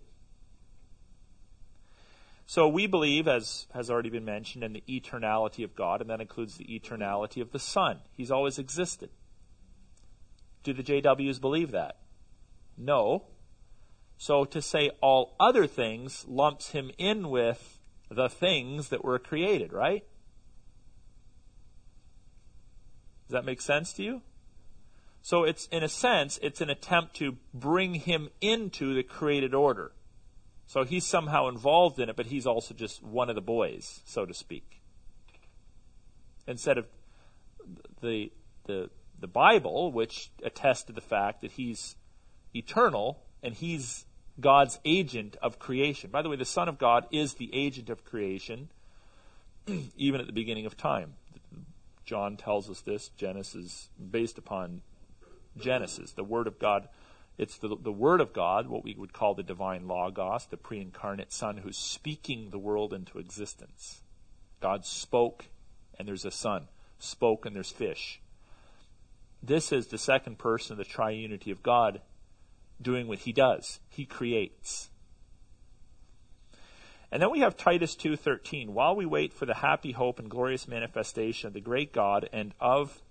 So 2.47 2.69
we 2.69 2.87
believe, 2.87 3.29
as 3.29 3.67
has 3.73 3.91
already 3.91 4.11
been 4.11 4.25
mentioned, 4.25 4.65
in 4.65 4.73
the 4.73 4.85
eternality 4.89 5.65
of 5.65 5.75
God, 5.75 6.01
and 6.01 6.11
that 6.11 6.21
includes 6.21 6.57
the 6.57 6.65
eternality 6.65 7.41
of 7.41 7.53
the 7.53 7.59
Son. 7.59 8.01
He's 8.11 8.31
always 8.31 8.59
existed. 8.59 9.11
Do 10.63 10.73
the 10.73 10.83
JWs 10.83 11.41
believe 11.41 11.71
that? 11.71 11.97
No. 12.77 13.25
So 14.19 14.45
to 14.45 14.61
say 14.61 14.91
all 15.01 15.35
other 15.41 15.67
things 15.67 16.25
lumps 16.29 16.71
him 16.71 16.91
in 16.99 17.31
with 17.31 17.81
the 18.11 18.29
things 18.29 18.89
that 18.91 19.05
were 19.05 19.19
created, 19.19 19.73
right? 19.73 20.05
Does 23.27 23.33
that 23.33 23.45
make 23.45 23.61
sense 23.61 23.93
to 23.95 24.03
you? 24.03 24.23
So 25.23 25.45
it's, 25.45 25.67
in 25.69 25.85
a 25.85 25.89
sense, 25.89 26.39
it's 26.43 26.61
an 26.61 26.69
attempt 26.69 27.15
to 27.17 27.37
bring 27.55 27.95
him 27.95 28.29
into 28.41 28.93
the 28.93 29.05
created 29.05 29.55
order. 29.55 29.93
So 30.67 30.85
he's 30.85 31.07
somehow 31.07 31.49
involved 31.49 32.01
in 32.01 32.09
it, 32.09 32.17
but 32.17 32.27
he's 32.27 32.47
also 32.47 32.75
just 32.75 33.03
one 33.03 33.29
of 33.29 33.37
the 33.37 33.41
boys, 33.41 34.01
so 34.05 34.27
to 34.27 34.35
speak. 34.35 34.81
Instead 36.47 36.79
of 36.79 36.87
the 38.01 38.33
the 38.67 38.91
the 39.21 39.29
Bible, 39.29 39.93
which 39.93 40.31
attests 40.43 40.85
to 40.85 40.93
the 40.93 41.01
fact 41.01 41.43
that 41.43 41.53
he's 41.53 41.95
eternal 42.55 43.23
and 43.43 43.55
he's 43.55 44.07
God's 44.41 44.81
agent 44.85 45.37
of 45.41 45.59
creation. 45.59 46.11
By 46.11 46.23
the 46.23 46.29
way, 46.29 46.37
the 46.37 46.45
Son 46.45 46.69
of 46.69 46.79
God 46.79 47.07
is 47.13 47.35
the 47.35 47.51
agent 47.53 47.91
of 47.91 48.05
creation, 48.05 48.71
even 49.97 50.21
at 50.21 50.27
the 50.27 50.33
beginning 50.33 50.67
of 50.67 50.77
time. 50.77 51.15
John 52.05 52.37
tells 52.37 52.69
us 52.69 52.81
this. 52.81 53.11
Genesis, 53.17 53.91
based 54.11 54.39
upon 54.39 54.83
Genesis, 55.57 56.13
the 56.13 56.25
Word 56.25 56.47
of 56.47 56.59
God 56.59 56.89
It's 57.39 57.59
the, 57.59 57.77
the 57.77 57.93
Word 57.93 58.21
of 58.21 58.33
God, 58.33 58.69
what 58.69 58.85
we 58.85 58.95
would 58.95 59.13
call 59.13 59.35
the 59.35 59.43
divine 59.43 59.87
Logos, 59.87 60.47
the 60.47 60.57
pre 60.57 60.81
incarnate 60.81 61.33
Son 61.33 61.59
who's 61.59 61.79
speaking 61.79 62.51
the 62.51 62.59
world 62.59 62.93
into 62.93 63.19
existence. 63.19 64.03
God 64.61 64.85
spoke, 64.85 65.47
and 65.99 66.07
there's 66.07 66.25
a 66.25 66.31
Son. 66.31 66.69
Spoke, 66.99 67.47
and 67.47 67.57
there's 67.57 67.71
fish. 67.71 68.21
This 69.43 69.73
is 69.73 69.89
the 69.89 69.99
second 69.99 70.39
person 70.39 70.73
of 70.73 70.79
the 70.79 70.85
triunity 70.85 71.51
of 71.51 71.63
God 71.63 72.01
doing 72.81 73.09
what 73.09 73.21
he 73.21 73.33
does. 73.33 73.81
He 73.89 74.05
creates. 74.05 74.91
And 77.11 77.21
then 77.21 77.31
we 77.31 77.41
have 77.41 77.57
Titus 77.57 77.95
2:13. 77.95 78.73
While 78.73 78.97
we 78.97 79.05
wait 79.05 79.33
for 79.33 79.47
the 79.47 79.55
happy 79.55 79.93
hope 79.93 80.19
and 80.19 80.31
glorious 80.31 80.67
manifestation 80.67 81.49
of 81.49 81.53
the 81.53 81.61
great 81.61 81.93
God 81.93 82.29
and 82.33 82.55
of 82.59 83.03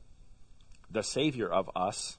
the 0.90 1.04
Savior 1.04 1.48
of 1.48 1.70
us, 1.76 2.18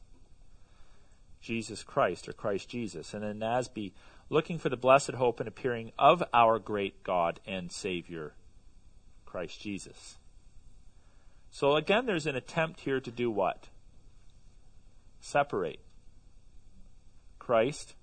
Jesus 1.43 1.83
Christ 1.83 2.29
or 2.29 2.33
Christ 2.33 2.69
Jesus. 2.69 3.15
And 3.15 3.23
then 3.23 3.41
Nasby, 3.41 3.93
looking 4.31 4.59
for 4.59 4.69
the 4.69 4.77
blessed 4.77 5.13
hope 5.13 5.41
and 5.41 5.49
appearing 5.49 5.93
of 5.99 6.23
our 6.33 6.59
great 6.59 7.03
God 7.03 7.41
and 7.47 7.71
Savior, 7.71 8.35
Christ 9.27 9.61
Jesus. 9.61 10.17
So 11.51 11.77
again, 11.77 12.07
there's 12.07 12.27
an 12.27 12.37
attempt 12.37 12.81
here 12.81 13.01
to 13.01 13.11
do 13.11 13.31
what? 13.31 13.69
Separate 15.21 15.81
Christ 17.39 17.95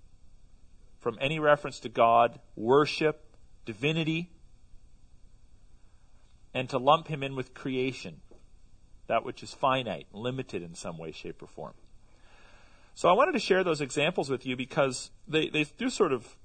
from 0.99 1.17
any 1.21 1.39
reference 1.39 1.79
to 1.79 1.89
God, 1.89 2.39
worship, 2.55 3.35
divinity, 3.65 4.29
and 6.53 6.69
to 6.69 6.77
lump 6.77 7.07
him 7.07 7.23
in 7.23 7.35
with 7.35 7.53
creation, 7.53 8.21
that 9.07 9.23
which 9.23 9.41
is 9.41 9.53
finite, 9.53 10.07
limited 10.11 10.61
in 10.61 10.75
some 10.75 10.97
way, 10.97 11.11
shape, 11.11 11.41
or 11.41 11.47
form. 11.47 11.73
So 12.95 13.09
I 13.09 13.13
wanted 13.13 13.33
to 13.33 13.39
share 13.39 13.63
those 13.63 13.81
examples 13.81 14.29
with 14.29 14.45
you 14.45 14.55
because 14.55 15.11
they, 15.27 15.49
they 15.49 15.65
do 15.77 15.89
sort 15.89 16.11
of 16.11 16.35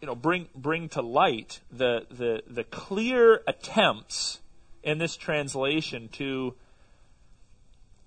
you 0.00 0.06
know 0.06 0.14
bring 0.14 0.48
bring 0.54 0.88
to 0.90 1.00
light 1.00 1.60
the 1.70 2.06
the 2.10 2.42
the 2.46 2.64
clear 2.64 3.42
attempts 3.46 4.40
in 4.82 4.98
this 4.98 5.16
translation 5.16 6.08
to 6.08 6.54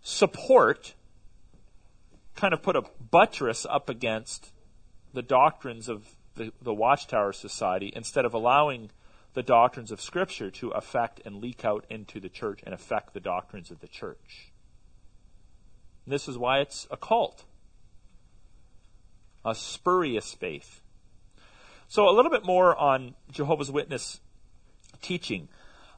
support 0.02 0.94
kind 2.36 2.54
of 2.54 2.62
put 2.62 2.76
a 2.76 2.84
buttress 3.12 3.66
up 3.68 3.90
against 3.90 4.52
the 5.14 5.22
doctrines 5.22 5.88
of 5.88 6.16
the, 6.36 6.52
the 6.62 6.74
Watchtower 6.74 7.32
Society 7.32 7.92
instead 7.96 8.26
of 8.26 8.34
allowing 8.34 8.92
the 9.34 9.44
doctrines 9.44 9.92
of 9.92 10.02
Scripture 10.02 10.52
to 10.52 10.70
affect 10.70 11.22
and 11.26 11.38
leak 11.38 11.66
out 11.66 11.86
into 11.90 12.20
the 12.20 12.30
church 12.30 12.60
and 12.66 12.74
affect 12.74 13.14
the 13.14 13.20
doctrines 13.20 13.72
of 13.72 13.80
the 13.80 13.88
church. 13.88 14.52
And 16.06 16.14
this 16.14 16.28
is 16.28 16.38
why 16.38 16.60
it's 16.60 16.88
a 16.92 16.98
cult, 16.98 17.46
a 19.46 19.56
spurious 19.56 20.34
faith. 20.34 20.82
So, 21.88 22.10
a 22.10 22.14
little 22.14 22.32
bit 22.32 22.44
more 22.44 22.76
on 22.76 23.16
Jehovah's 23.32 23.72
Witness 23.72 24.20
teaching. 25.02 25.48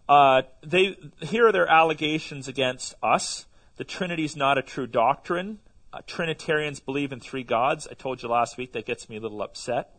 Uh, 0.10 0.44
they 0.62 0.98
here 1.22 1.48
are 1.48 1.52
their 1.52 1.68
allegations 1.68 2.48
against 2.48 2.94
us. 3.02 3.46
The 3.78 3.84
Trinity 3.84 4.26
is 4.26 4.36
not 4.36 4.58
a 4.58 4.62
true 4.62 4.88
doctrine. 4.88 5.60
Uh, 5.94 6.02
Trinitarians 6.06 6.80
believe 6.80 7.12
in 7.12 7.20
three 7.20 7.44
gods. 7.44 7.88
I 7.90 7.94
told 7.94 8.22
you 8.22 8.30
last 8.30 8.58
week 8.58 8.74
that 8.74 8.86
gets 8.86 9.10
me 9.10 9.18
a 9.18 9.20
little 9.20 9.42
upset. 9.42 9.96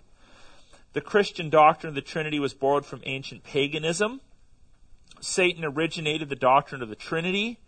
The 0.92 1.01
Christian 1.01 1.51
doctrine 1.51 1.90
of 1.90 1.94
the 1.94 2.01
Trinity 2.01 2.38
was 2.38 2.55
borrowed 2.55 2.84
from 2.86 3.03
ancient 3.05 3.44
paganism. 3.44 4.20
Satan 5.20 5.64
originated 5.64 6.28
the 6.28 6.36
doctrine 6.36 6.82
of 6.82 6.88
the 6.88 6.96
Trinity. 6.96 7.59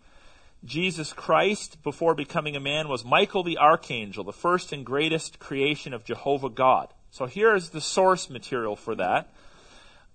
Jesus 0.63 1.11
Christ, 1.13 1.81
before 1.81 2.13
becoming 2.13 2.55
a 2.55 2.59
man, 2.59 2.87
was 2.87 3.03
Michael 3.03 3.43
the 3.43 3.57
Archangel, 3.57 4.23
the 4.23 4.31
first 4.31 4.71
and 4.71 4.85
greatest 4.85 5.39
creation 5.39 5.93
of 5.93 6.03
Jehovah 6.03 6.49
God. 6.49 6.93
So 7.09 7.25
here 7.25 7.55
is 7.55 7.69
the 7.69 7.81
source 7.81 8.29
material 8.29 8.75
for 8.75 8.95
that. 8.95 9.33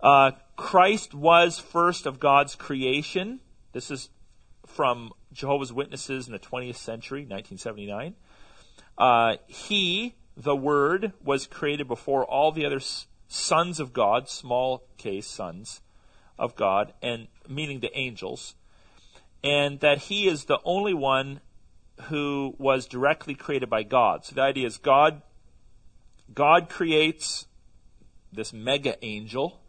Uh, 0.00 0.32
Christ 0.56 1.14
was 1.14 1.58
first 1.58 2.06
of 2.06 2.20
God's 2.20 2.54
creation. 2.54 3.40
This 3.72 3.90
is 3.90 4.08
from 4.66 5.12
Jehovah's 5.32 5.72
Witnesses 5.72 6.26
in 6.26 6.32
the 6.32 6.38
20th 6.38 6.76
century, 6.76 7.20
1979. 7.20 8.14
Uh, 8.96 9.36
he, 9.46 10.14
the 10.36 10.56
Word, 10.56 11.12
was 11.22 11.46
created 11.46 11.88
before 11.88 12.24
all 12.24 12.52
the 12.52 12.64
other 12.64 12.80
sons 13.28 13.80
of 13.80 13.92
God, 13.92 14.28
small 14.28 14.86
case 14.96 15.26
sons 15.26 15.80
of 16.38 16.54
God, 16.56 16.92
and 17.02 17.28
meaning 17.48 17.80
the 17.80 17.96
angels, 17.96 18.54
and 19.46 19.78
that 19.78 19.98
he 19.98 20.26
is 20.26 20.46
the 20.46 20.58
only 20.64 20.92
one 20.92 21.40
who 22.08 22.56
was 22.58 22.86
directly 22.86 23.36
created 23.36 23.70
by 23.70 23.84
God. 23.84 24.24
So 24.24 24.34
the 24.34 24.42
idea 24.42 24.66
is 24.66 24.76
God, 24.76 25.22
God 26.34 26.68
creates 26.68 27.46
this 28.32 28.52
mega 28.52 28.96
angel, 29.04 29.60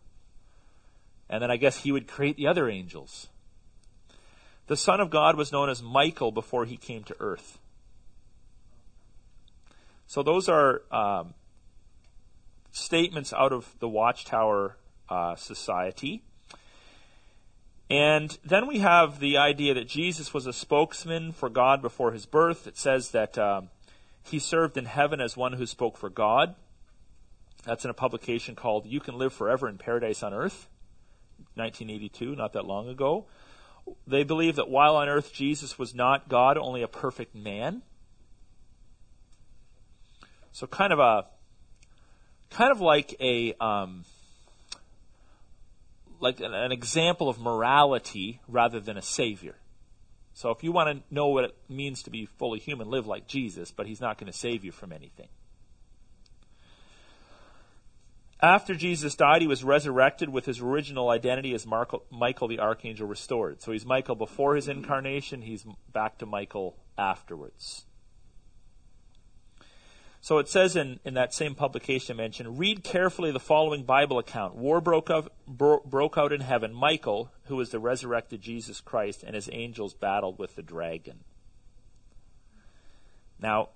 and 1.29 1.43
then 1.43 1.51
I 1.51 1.57
guess 1.57 1.83
he 1.83 1.91
would 1.91 2.07
create 2.07 2.37
the 2.37 2.47
other 2.47 2.67
angels. 2.67 3.27
The 4.65 4.75
Son 4.75 4.99
of 4.99 5.11
God 5.11 5.37
was 5.37 5.51
known 5.51 5.69
as 5.69 5.83
Michael 5.83 6.31
before 6.31 6.65
he 6.65 6.75
came 6.75 7.03
to 7.03 7.15
earth. 7.19 7.59
So 10.07 10.23
those 10.23 10.49
are 10.49 10.81
um, 10.91 11.35
statements 12.71 13.31
out 13.31 13.53
of 13.53 13.75
the 13.77 13.87
Watchtower 13.87 14.75
uh, 15.07 15.35
Society. 15.35 16.23
And 17.89 18.37
then 18.43 18.67
we 18.67 18.79
have 18.79 19.19
the 19.19 19.37
idea 19.37 19.73
that 19.73 19.87
Jesus 19.87 20.33
was 20.33 20.45
a 20.45 20.53
spokesman 20.53 21.31
for 21.31 21.49
God 21.49 21.81
before 21.81 22.11
his 22.11 22.25
birth. 22.25 22.67
It 22.67 22.77
says 22.77 23.11
that 23.11 23.37
um, 23.37 23.69
he 24.23 24.39
served 24.39 24.75
in 24.75 24.85
heaven 24.85 25.21
as 25.21 25.37
one 25.37 25.53
who 25.53 25.65
spoke 25.65 25.97
for 25.97 26.09
God. 26.09 26.55
That's 27.63 27.85
in 27.85 27.89
a 27.89 27.93
publication 27.93 28.55
called 28.55 28.85
You 28.85 28.99
Can 28.99 29.17
Live 29.17 29.33
Forever 29.33 29.69
in 29.69 29.77
Paradise 29.77 30.21
on 30.21 30.33
Earth, 30.33 30.67
1982, 31.55 32.35
not 32.35 32.53
that 32.53 32.65
long 32.65 32.89
ago. 32.89 33.25
They 34.05 34.23
believe 34.23 34.57
that 34.57 34.69
while 34.69 34.97
on 34.97 35.07
earth 35.07 35.33
Jesus 35.33 35.79
was 35.79 35.95
not 35.95 36.27
God, 36.27 36.57
only 36.57 36.81
a 36.81 36.87
perfect 36.89 37.33
man. 37.33 37.83
So 40.51 40.67
kind 40.67 40.91
of 40.91 40.99
a 40.99 41.25
kind 42.49 42.71
of 42.71 42.81
like 42.81 43.15
a 43.21 43.53
um, 43.61 44.03
like 46.19 46.39
an, 46.39 46.53
an 46.53 46.71
example 46.71 47.29
of 47.29 47.39
morality 47.39 48.41
rather 48.47 48.79
than 48.79 48.97
a 48.97 49.01
savior. 49.01 49.55
So 50.33 50.51
if 50.51 50.63
you 50.63 50.71
want 50.71 50.97
to 50.97 51.13
know 51.13 51.29
what 51.29 51.45
it 51.45 51.55
means 51.67 52.03
to 52.03 52.11
be 52.11 52.25
fully 52.25 52.59
human, 52.59 52.89
live 52.89 53.07
like 53.07 53.27
Jesus, 53.27 53.71
but 53.71 53.87
he's 53.87 54.01
not 54.01 54.17
going 54.17 54.31
to 54.31 54.37
save 54.37 54.63
you 54.63 54.71
from 54.71 54.91
anything. 54.91 55.29
After 58.39 58.75
Jesus 58.75 59.15
died, 59.15 59.41
he 59.41 59.47
was 59.47 59.63
resurrected 59.63 60.29
with 60.29 60.45
his 60.45 60.59
original 60.59 61.09
identity 61.09 61.55
as 61.55 61.65
Michael 61.65 62.47
the 62.47 62.59
Archangel 62.59 63.07
restored. 63.07 63.63
So 63.63 63.71
he's 63.71 63.85
Michael 63.85 64.15
before 64.15 64.55
his 64.55 64.67
incarnation, 64.67 65.41
he's 65.41 65.65
back 65.91 66.19
to 66.19 66.27
Michael 66.27 66.77
afterwards. 66.99 67.85
So 70.21 70.39
it 70.39 70.49
says 70.49 70.75
in, 70.75 70.99
in 71.05 71.13
that 71.13 71.33
same 71.33 71.55
publication 71.55 72.15
I 72.15 72.17
mentioned, 72.17 72.59
read 72.59 72.83
carefully 72.83 73.31
the 73.31 73.39
following 73.39 73.83
Bible 73.83 74.19
account. 74.19 74.55
War 74.55 74.81
broke 74.81 75.09
out, 75.09 75.31
bro, 75.47 75.81
broke 75.85 76.17
out 76.17 76.33
in 76.33 76.41
heaven. 76.41 76.73
Michael, 76.73 77.31
who 77.45 77.55
was 77.55 77.69
the 77.69 77.79
resurrected 77.79 78.41
Jesus 78.41 78.81
Christ, 78.81 79.23
and 79.23 79.35
his 79.35 79.49
angels 79.51 79.93
battled 79.93 80.39
with 80.39 80.55
the 80.55 80.63
dragon. 80.63 81.19
Now, 83.39 83.69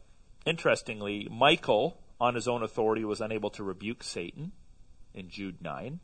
interestingly, 0.45 1.27
Michael 1.31 1.97
on 2.19 2.35
his 2.35 2.47
own 2.47 2.63
authority 2.63 3.05
was 3.05 3.21
unable 3.21 3.49
to 3.51 3.63
rebuke 3.63 4.03
Satan 4.03 4.51
in 5.13 5.29
Jude 5.29 5.61
9. 5.61 5.99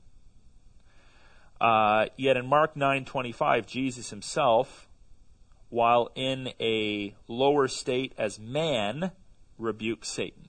Uh, 1.60 2.06
yet 2.18 2.38
in 2.38 2.46
Mark 2.46 2.76
9:25, 2.76 3.66
Jesus 3.66 4.12
himself, 4.12 4.88
while 5.70 6.10
in 6.16 6.54
a 6.60 7.16
lower 7.28 7.68
state 7.68 8.14
as 8.18 8.40
man, 8.40 9.12
rebukes 9.58 10.10
Satan. 10.10 10.48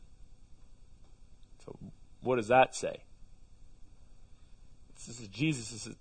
So, 1.64 1.78
what 2.22 2.36
does 2.36 2.48
that 2.48 2.74
say? 2.74 3.02
This 4.94 5.20
is, 5.20 5.28
Jesus 5.28 5.86
is 5.86 5.94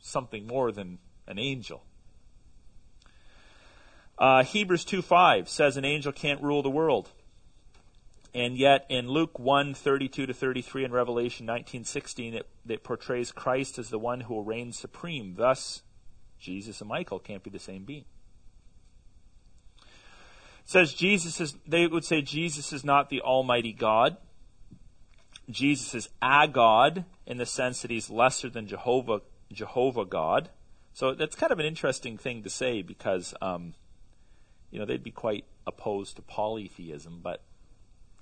something 0.00 0.46
more 0.46 0.72
than 0.72 0.98
an 1.26 1.38
angel. 1.38 1.84
Uh, 4.18 4.44
Hebrews 4.44 4.84
2:5 4.84 5.48
says 5.48 5.76
an 5.76 5.84
angel 5.84 6.12
can't 6.12 6.42
rule 6.42 6.62
the 6.62 6.70
world. 6.70 7.10
And 8.34 8.56
yet 8.56 8.86
in 8.88 9.08
Luke 9.08 9.38
1, 9.38 9.74
32 9.74 10.26
to 10.26 10.32
33 10.32 10.84
and 10.84 10.94
Revelation 10.94 11.44
19, 11.44 11.84
16, 11.84 12.34
it, 12.34 12.48
it 12.66 12.82
portrays 12.82 13.30
Christ 13.30 13.78
as 13.78 13.90
the 13.90 13.98
one 13.98 14.22
who 14.22 14.34
will 14.34 14.44
reign 14.44 14.72
supreme. 14.72 15.34
Thus, 15.34 15.82
Jesus 16.38 16.80
and 16.80 16.88
Michael 16.88 17.18
can't 17.18 17.42
be 17.42 17.50
the 17.50 17.58
same 17.58 17.84
being. 17.84 18.06
Says 20.72 20.94
Jesus 20.94 21.38
is, 21.38 21.54
they 21.66 21.86
would 21.86 22.02
say 22.02 22.22
Jesus 22.22 22.72
is 22.72 22.82
not 22.82 23.10
the 23.10 23.20
Almighty 23.20 23.74
God. 23.74 24.16
Jesus 25.50 25.94
is 25.94 26.08
a 26.22 26.48
God 26.48 27.04
in 27.26 27.36
the 27.36 27.44
sense 27.44 27.82
that 27.82 27.90
he's 27.90 28.08
lesser 28.08 28.48
than 28.48 28.66
Jehovah, 28.66 29.20
Jehovah 29.52 30.06
God. 30.06 30.48
So 30.94 31.12
that's 31.12 31.36
kind 31.36 31.52
of 31.52 31.58
an 31.58 31.66
interesting 31.66 32.16
thing 32.16 32.42
to 32.44 32.48
say 32.48 32.80
because, 32.80 33.34
um, 33.42 33.74
you 34.70 34.78
know, 34.78 34.86
they'd 34.86 35.04
be 35.04 35.10
quite 35.10 35.44
opposed 35.66 36.16
to 36.16 36.22
polytheism, 36.22 37.20
but 37.22 37.42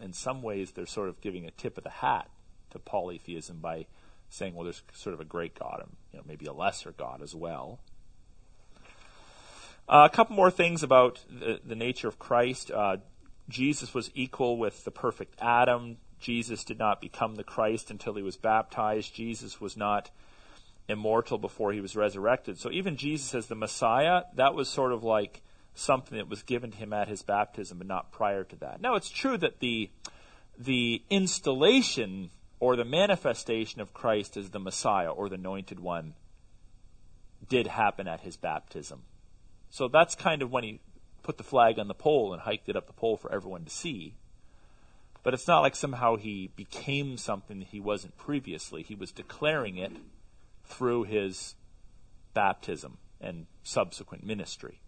in 0.00 0.12
some 0.12 0.42
ways, 0.42 0.72
they're 0.72 0.86
sort 0.86 1.08
of 1.08 1.20
giving 1.20 1.46
a 1.46 1.52
tip 1.52 1.78
of 1.78 1.84
the 1.84 1.90
hat 1.90 2.28
to 2.70 2.80
polytheism 2.80 3.60
by 3.60 3.86
saying, 4.28 4.56
well, 4.56 4.64
there's 4.64 4.82
sort 4.92 5.14
of 5.14 5.20
a 5.20 5.24
great 5.24 5.56
God 5.56 5.82
and 5.84 5.92
you 6.12 6.18
know, 6.18 6.24
maybe 6.26 6.46
a 6.46 6.52
lesser 6.52 6.90
God 6.90 7.22
as 7.22 7.32
well. 7.32 7.78
Uh, 9.90 10.08
a 10.08 10.14
couple 10.14 10.36
more 10.36 10.52
things 10.52 10.84
about 10.84 11.18
the, 11.28 11.58
the 11.66 11.74
nature 11.74 12.06
of 12.06 12.16
Christ. 12.16 12.70
Uh, 12.70 12.98
Jesus 13.48 13.92
was 13.92 14.08
equal 14.14 14.56
with 14.56 14.84
the 14.84 14.92
perfect 14.92 15.34
Adam. 15.40 15.96
Jesus 16.20 16.62
did 16.62 16.78
not 16.78 17.00
become 17.00 17.34
the 17.34 17.42
Christ 17.42 17.90
until 17.90 18.14
he 18.14 18.22
was 18.22 18.36
baptized. 18.36 19.12
Jesus 19.12 19.60
was 19.60 19.76
not 19.76 20.12
immortal 20.88 21.38
before 21.38 21.72
he 21.72 21.80
was 21.80 21.96
resurrected. 21.96 22.56
So 22.56 22.70
even 22.70 22.96
Jesus 22.96 23.34
as 23.34 23.48
the 23.48 23.56
Messiah, 23.56 24.22
that 24.36 24.54
was 24.54 24.68
sort 24.68 24.92
of 24.92 25.02
like 25.02 25.42
something 25.74 26.16
that 26.18 26.28
was 26.28 26.44
given 26.44 26.70
to 26.70 26.76
him 26.76 26.92
at 26.92 27.08
his 27.08 27.22
baptism, 27.22 27.78
but 27.78 27.88
not 27.88 28.12
prior 28.12 28.44
to 28.44 28.56
that. 28.56 28.80
Now 28.80 28.94
it's 28.94 29.10
true 29.10 29.38
that 29.38 29.58
the 29.58 29.90
the 30.56 31.02
installation 31.10 32.30
or 32.60 32.76
the 32.76 32.84
manifestation 32.84 33.80
of 33.80 33.92
Christ 33.92 34.36
as 34.36 34.50
the 34.50 34.60
Messiah 34.60 35.10
or 35.10 35.28
the 35.28 35.34
anointed 35.34 35.80
one 35.80 36.14
did 37.48 37.66
happen 37.66 38.06
at 38.06 38.20
his 38.20 38.36
baptism. 38.36 39.02
So 39.70 39.88
that's 39.88 40.14
kind 40.14 40.42
of 40.42 40.50
when 40.50 40.64
he 40.64 40.80
put 41.22 41.38
the 41.38 41.44
flag 41.44 41.78
on 41.78 41.88
the 41.88 41.94
pole 41.94 42.32
and 42.32 42.42
hiked 42.42 42.68
it 42.68 42.76
up 42.76 42.86
the 42.86 42.92
pole 42.92 43.16
for 43.16 43.32
everyone 43.32 43.64
to 43.64 43.70
see. 43.70 44.14
But 45.22 45.34
it's 45.34 45.46
not 45.46 45.60
like 45.60 45.76
somehow 45.76 46.16
he 46.16 46.50
became 46.56 47.16
something 47.16 47.58
that 47.58 47.68
he 47.68 47.80
wasn't 47.80 48.16
previously. 48.16 48.82
He 48.82 48.94
was 48.94 49.12
declaring 49.12 49.76
it 49.76 49.92
through 50.64 51.04
his 51.04 51.54
baptism 52.32 52.98
and 53.20 53.46
subsequent 53.62 54.24
ministry. 54.24 54.80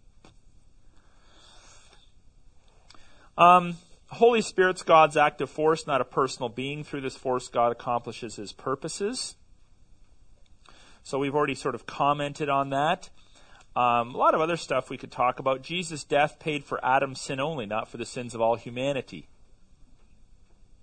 Um, 3.37 3.77
Holy 4.07 4.41
Spirit's 4.41 4.83
God's 4.83 5.17
active 5.17 5.49
force, 5.49 5.87
not 5.87 6.01
a 6.01 6.05
personal 6.05 6.49
being. 6.49 6.83
Through 6.83 7.01
this 7.01 7.15
force, 7.15 7.47
God 7.47 7.71
accomplishes 7.71 8.35
his 8.35 8.51
purposes. 8.51 9.35
So 11.03 11.19
we've 11.19 11.35
already 11.35 11.55
sort 11.55 11.75
of 11.75 11.85
commented 11.85 12.49
on 12.49 12.69
that. 12.69 13.09
Um, 13.75 14.13
a 14.13 14.17
lot 14.17 14.35
of 14.35 14.41
other 14.41 14.57
stuff 14.57 14.89
we 14.89 14.97
could 14.97 15.11
talk 15.11 15.39
about. 15.39 15.63
Jesus' 15.63 16.03
death 16.03 16.37
paid 16.39 16.63
for 16.63 16.83
Adam's 16.85 17.21
sin 17.21 17.39
only, 17.39 17.65
not 17.65 17.87
for 17.87 17.97
the 17.97 18.05
sins 18.05 18.35
of 18.35 18.41
all 18.41 18.55
humanity. 18.55 19.27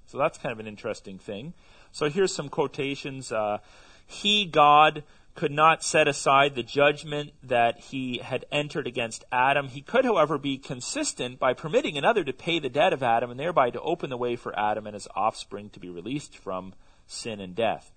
So 0.06 0.18
that's 0.18 0.38
kind 0.38 0.52
of 0.52 0.58
an 0.58 0.66
interesting 0.66 1.18
thing. 1.18 1.54
So 1.92 2.10
here's 2.10 2.34
some 2.34 2.48
quotations. 2.48 3.30
Uh, 3.30 3.58
he, 4.06 4.44
God, 4.44 5.04
could 5.36 5.52
not 5.52 5.84
set 5.84 6.08
aside 6.08 6.54
the 6.54 6.64
judgment 6.64 7.30
that 7.44 7.78
he 7.78 8.18
had 8.18 8.44
entered 8.50 8.86
against 8.86 9.24
Adam. 9.30 9.68
He 9.68 9.80
could, 9.80 10.04
however, 10.04 10.36
be 10.36 10.58
consistent 10.58 11.38
by 11.38 11.54
permitting 11.54 11.96
another 11.96 12.24
to 12.24 12.32
pay 12.32 12.58
the 12.58 12.68
debt 12.68 12.92
of 12.92 13.04
Adam 13.04 13.30
and 13.30 13.38
thereby 13.38 13.70
to 13.70 13.80
open 13.80 14.10
the 14.10 14.16
way 14.16 14.34
for 14.34 14.58
Adam 14.58 14.86
and 14.86 14.94
his 14.94 15.06
offspring 15.14 15.70
to 15.70 15.80
be 15.80 15.88
released 15.88 16.36
from 16.36 16.74
sin 17.06 17.40
and 17.40 17.54
death. 17.54 17.92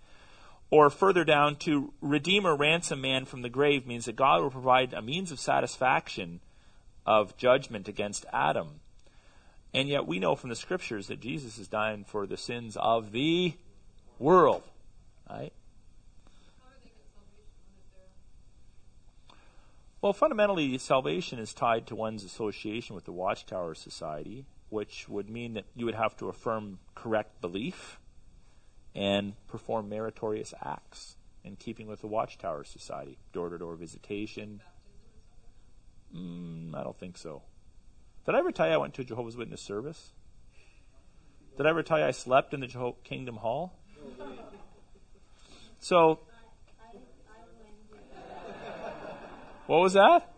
Or 0.73 0.89
further 0.89 1.23
down, 1.23 1.57
to 1.57 1.93
redeem 2.01 2.47
or 2.47 2.55
ransom 2.55 2.99
man 2.99 3.25
from 3.25 3.43
the 3.43 3.49
grave 3.49 3.85
means 3.85 4.05
that 4.05 4.15
God 4.15 4.41
will 4.41 4.49
provide 4.49 4.91
a 4.91 5.03
means 5.03 5.31
of 5.31 5.39
satisfaction 5.39 6.39
of 7.05 7.37
judgment 7.37 7.87
against 7.87 8.25
Adam. 8.33 8.79
And 9.71 9.87
yet 9.87 10.07
we 10.07 10.17
know 10.17 10.35
from 10.35 10.49
the 10.49 10.55
scriptures 10.55 11.05
that 11.09 11.19
Jesus 11.19 11.59
is 11.59 11.67
dying 11.67 12.05
for 12.05 12.25
the 12.25 12.37
sins 12.37 12.75
of 12.75 13.11
the 13.11 13.53
world. 14.17 14.63
Right? 15.29 15.53
Well, 20.01 20.13
fundamentally, 20.13 20.75
salvation 20.79 21.37
is 21.37 21.53
tied 21.53 21.85
to 21.85 21.95
one's 21.95 22.23
association 22.23 22.95
with 22.95 23.05
the 23.05 23.11
Watchtower 23.11 23.75
Society, 23.75 24.47
which 24.69 25.07
would 25.07 25.29
mean 25.29 25.53
that 25.53 25.65
you 25.75 25.85
would 25.85 25.93
have 25.93 26.17
to 26.17 26.29
affirm 26.29 26.79
correct 26.95 27.41
belief 27.41 27.99
and 28.95 29.33
perform 29.47 29.89
meritorious 29.89 30.53
acts 30.61 31.15
in 31.43 31.55
keeping 31.55 31.87
with 31.87 32.01
the 32.01 32.07
Watchtower 32.07 32.63
Society. 32.63 33.17
Door 33.33 33.49
to 33.49 33.57
door 33.57 33.75
visitation. 33.75 34.61
Mm, 36.15 36.75
I 36.75 36.83
don't 36.83 36.97
think 36.97 37.17
so. 37.17 37.41
Did 38.25 38.35
I 38.35 38.39
ever 38.39 38.51
tell 38.51 38.67
you 38.67 38.73
I 38.73 38.77
went 38.77 38.93
to 38.95 39.01
a 39.01 39.05
Jehovah's 39.05 39.35
Witness 39.35 39.61
service? 39.61 40.11
Did 41.57 41.65
I 41.65 41.69
ever 41.69 41.83
tell 41.83 41.99
you 41.99 42.05
I 42.05 42.11
slept 42.11 42.53
in 42.53 42.61
the 42.61 42.67
Jeho- 42.67 42.95
Kingdom 43.03 43.37
Hall? 43.37 43.73
So, 45.79 46.19
What 49.65 49.79
was 49.79 49.93
that? 49.93 50.29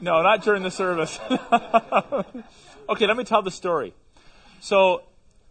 No, 0.00 0.22
not 0.22 0.42
during 0.42 0.62
the 0.62 0.70
service. 0.70 1.18
okay, 2.88 3.06
let 3.06 3.16
me 3.16 3.24
tell 3.24 3.42
the 3.42 3.50
story. 3.50 3.94
So, 4.60 5.02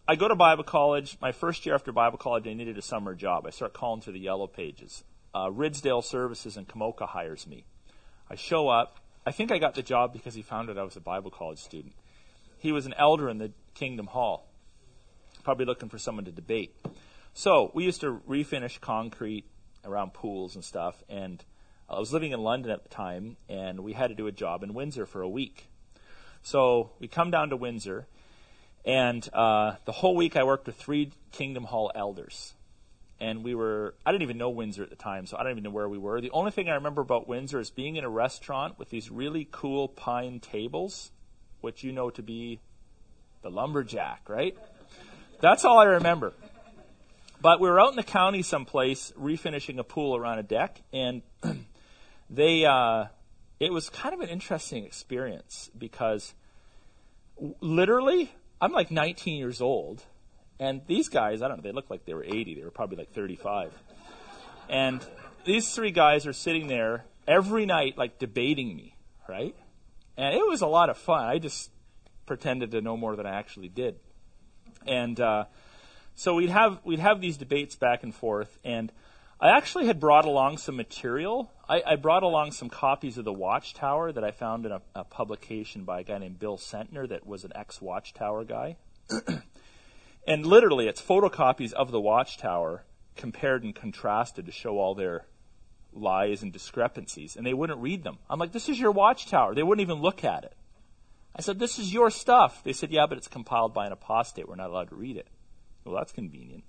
I 0.10 0.16
go 0.16 0.30
to 0.30 0.36
Bible 0.36 0.64
college. 0.64 1.18
My 1.20 1.34
first 1.34 1.66
year 1.66 1.76
after 1.76 1.91
Bible 1.91 2.18
college, 2.18 2.47
I 2.47 2.53
needed 2.53 2.78
a 2.78 2.82
summer 2.82 3.14
job. 3.14 3.45
I 3.45 3.49
start 3.49 3.74
calling 3.74 3.99
through 3.99 4.14
the 4.14 4.20
yellow 4.20 4.47
pages. 4.47 5.03
Uh, 5.36 5.49
Ridsdale 5.49 6.01
Services 6.01 6.55
in 6.55 6.66
Komoka 6.66 7.05
hires 7.05 7.45
me. 7.45 7.66
I 8.30 8.36
show 8.36 8.70
up. 8.70 9.01
I 9.26 9.34
think 9.34 9.51
I 9.51 9.58
got 9.58 9.76
the 9.76 9.82
job 9.82 10.14
because 10.14 10.34
he 10.34 10.41
found 10.41 10.70
out 10.70 10.78
I 10.78 10.84
was 10.84 10.95
a 10.95 11.01
Bible 11.01 11.30
college 11.30 11.60
student. 11.60 11.93
He 12.58 12.72
was 12.72 12.86
an 12.86 12.93
elder 12.97 13.28
in 13.28 13.38
the 13.38 13.51
Kingdom 13.74 14.08
Hall, 14.08 14.47
probably 15.43 15.66
looking 15.66 15.89
for 15.89 15.97
someone 15.97 16.24
to 16.24 16.32
debate. 16.32 16.74
So 17.34 17.70
we 17.74 17.84
used 17.84 17.99
to 17.99 18.22
refinish 18.30 18.80
concrete 18.80 19.43
around 19.84 20.14
pools 20.14 20.55
and 20.55 20.64
stuff. 20.64 21.03
And 21.10 21.43
I 21.89 21.99
was 21.99 22.14
living 22.14 22.32
in 22.32 22.39
London 22.39 22.72
at 22.72 22.84
the 22.84 22.89
time, 22.89 23.36
and 23.49 23.82
we 23.82 23.91
had 23.91 24.08
to 24.08 24.16
do 24.16 24.28
a 24.28 24.32
job 24.32 24.64
in 24.64 24.74
Windsor 24.74 25.05
for 25.05 25.22
a 25.22 25.28
week. 25.28 25.68
So 26.43 26.91
we 26.97 27.10
come 27.10 27.30
down 27.30 27.49
to 27.49 27.58
Windsor, 27.58 28.08
and 28.88 29.28
uh, 29.34 29.76
the 29.84 29.92
whole 29.92 30.16
week 30.16 30.38
I 30.38 30.44
worked 30.44 30.66
with 30.66 30.78
three 30.78 31.12
Kingdom 31.34 31.66
Hall 31.66 31.92
elders. 31.94 32.54
And 33.20 33.44
we 33.44 33.54
were, 33.54 33.96
I 34.06 34.12
didn't 34.12 34.22
even 34.22 34.38
know 34.38 34.50
Windsor 34.50 34.84
at 34.84 34.90
the 34.90 34.96
time, 34.96 35.26
so 35.26 35.36
I 35.38 35.44
don't 35.44 35.52
even 35.52 35.64
know 35.64 35.72
where 35.72 35.90
we 35.90 35.98
were. 35.98 36.22
The 36.22 36.32
only 36.32 36.52
thing 36.52 36.70
I 36.70 36.76
remember 36.76 37.02
about 37.02 37.28
Windsor 37.28 37.60
is 37.60 37.70
being 37.70 37.98
in 37.98 38.06
a 38.06 38.10
restaurant 38.10 38.80
with 38.80 38.90
these 38.90 39.12
really 39.12 39.46
cool 39.52 39.90
pine 39.90 40.40
tables, 40.40 41.12
which 41.60 41.84
you 41.84 41.92
know 41.92 42.10
to 42.12 42.22
be 42.22 42.62
the 43.42 43.50
lumberjack, 43.50 44.30
right? 44.30 44.56
That's 45.42 45.66
all 45.66 45.80
I 45.80 45.86
remember. 45.86 46.32
But 47.42 47.60
we 47.60 47.70
were 47.70 47.82
out 47.82 47.90
in 47.90 47.98
the 47.98 48.04
county 48.04 48.42
someplace 48.42 49.12
refinishing 49.20 49.80
a 49.80 49.84
pool 49.84 50.16
around 50.16 50.40
a 50.40 50.44
deck, 50.44 50.82
and 50.94 51.24
they 52.30 52.66
uh, 52.66 53.06
it 53.60 53.74
was 53.74 53.90
kind 53.90 54.14
of 54.14 54.22
an 54.22 54.30
interesting 54.30 54.86
experience 54.86 55.70
because 55.78 56.34
literally 57.60 58.32
I'm 58.60 58.72
like 58.72 58.91
19 58.91 59.38
years 59.38 59.62
old, 59.62 60.03
and 60.60 60.82
these 60.88 61.10
guys 61.10 61.41
I 61.41 61.47
don't 61.47 61.58
know 61.58 61.64
they 61.64 61.72
looked 61.72 61.91
like 61.91 62.05
they 62.05 62.14
were 62.14 62.24
80, 62.24 62.55
they 62.55 62.64
were 62.64 62.72
probably 62.72 62.97
like 62.97 63.14
35, 63.14 63.72
and 64.70 65.05
these 65.45 65.74
three 65.74 65.91
guys 65.91 66.26
are 66.28 66.34
sitting 66.34 66.68
there 66.68 67.05
every 67.28 67.66
night 67.66 67.97
like 67.97 68.20
debating 68.20 68.76
me, 68.76 68.95
right? 69.28 69.55
And 70.18 70.36
it 70.36 70.45
was 70.47 70.62
a 70.62 70.68
lot 70.68 70.89
of 70.89 70.97
fun. 70.97 71.24
I 71.24 71.38
just 71.38 71.70
pretended 72.26 72.72
to 72.72 72.82
know 72.82 72.97
more 72.97 73.16
than 73.16 73.26
I 73.26 73.38
actually 73.38 73.70
did, 73.70 73.95
and. 74.86 75.20
Uh, 75.20 75.45
so 76.18 76.34
we'd 76.34 76.49
have 76.49 76.80
we'd 76.84 76.97
have 76.97 77.22
these 77.22 77.38
debates 77.38 77.76
back 77.76 78.01
and 78.01 78.14
forth, 78.14 78.58
and 78.64 78.91
I 79.40 79.56
actually 79.56 79.86
had 79.86 80.00
brought 80.00 80.26
along 80.26 80.58
some 80.58 80.76
material. 80.76 81.52
I, 81.70 81.84
I 81.86 81.96
brought 81.96 82.24
along 82.24 82.54
some 82.54 82.70
copies 82.70 83.20
of 83.20 83.26
the 83.26 83.34
Watchtower 83.34 84.12
that 84.12 84.24
I 84.24 84.32
found 84.32 84.66
in 84.66 84.72
a, 84.72 84.82
a 84.96 85.04
publication 85.04 85.84
by 85.84 86.00
a 86.00 86.04
guy 86.04 86.18
named 86.18 86.40
Bill 86.40 86.58
Cetnar 86.58 87.08
that 87.10 87.28
was 87.28 87.44
an 87.44 87.52
ex-Watchtower 87.54 88.46
guy. 88.46 88.78
and 90.28 90.46
literally, 90.46 90.88
it's 90.88 91.02
photocopies 91.02 91.72
of 91.72 91.92
the 91.92 92.02
Watchtower 92.02 92.84
compared 93.16 93.64
and 93.64 93.76
contrasted 93.76 94.48
to 94.48 94.52
show 94.52 94.80
all 94.80 94.96
their 94.96 95.26
lies 95.94 96.42
and 96.42 96.52
discrepancies, 96.52 97.36
and 97.36 97.46
they 97.46 97.54
wouldn't 97.54 97.80
read 97.80 98.04
them. 98.04 98.18
I'm 98.30 98.40
like, 98.40 98.54
this 98.54 98.70
is 98.70 98.80
your 98.80 98.92
Watchtower. 98.92 99.54
They 99.54 99.64
wouldn't 99.64 99.88
even 99.88 100.02
look 100.02 100.24
at 100.24 100.46
it. 100.46 100.54
I 101.36 101.42
said, 101.42 101.60
this 101.60 101.78
is 101.78 101.94
your 101.94 102.10
stuff. 102.10 102.64
They 102.64 102.74
said, 102.74 102.92
yeah, 102.92 103.06
but 103.08 103.20
it's 103.20 103.28
compiled 103.28 103.72
by 103.72 103.86
an 103.86 103.92
apostate. 103.92 104.50
We're 104.50 104.56
not 104.56 104.72
allowed 104.72 104.90
to 104.90 104.96
read 104.96 105.18
it. 105.18 105.28
Well, 105.86 105.96
that's 105.96 106.12
convenient. 106.12 106.64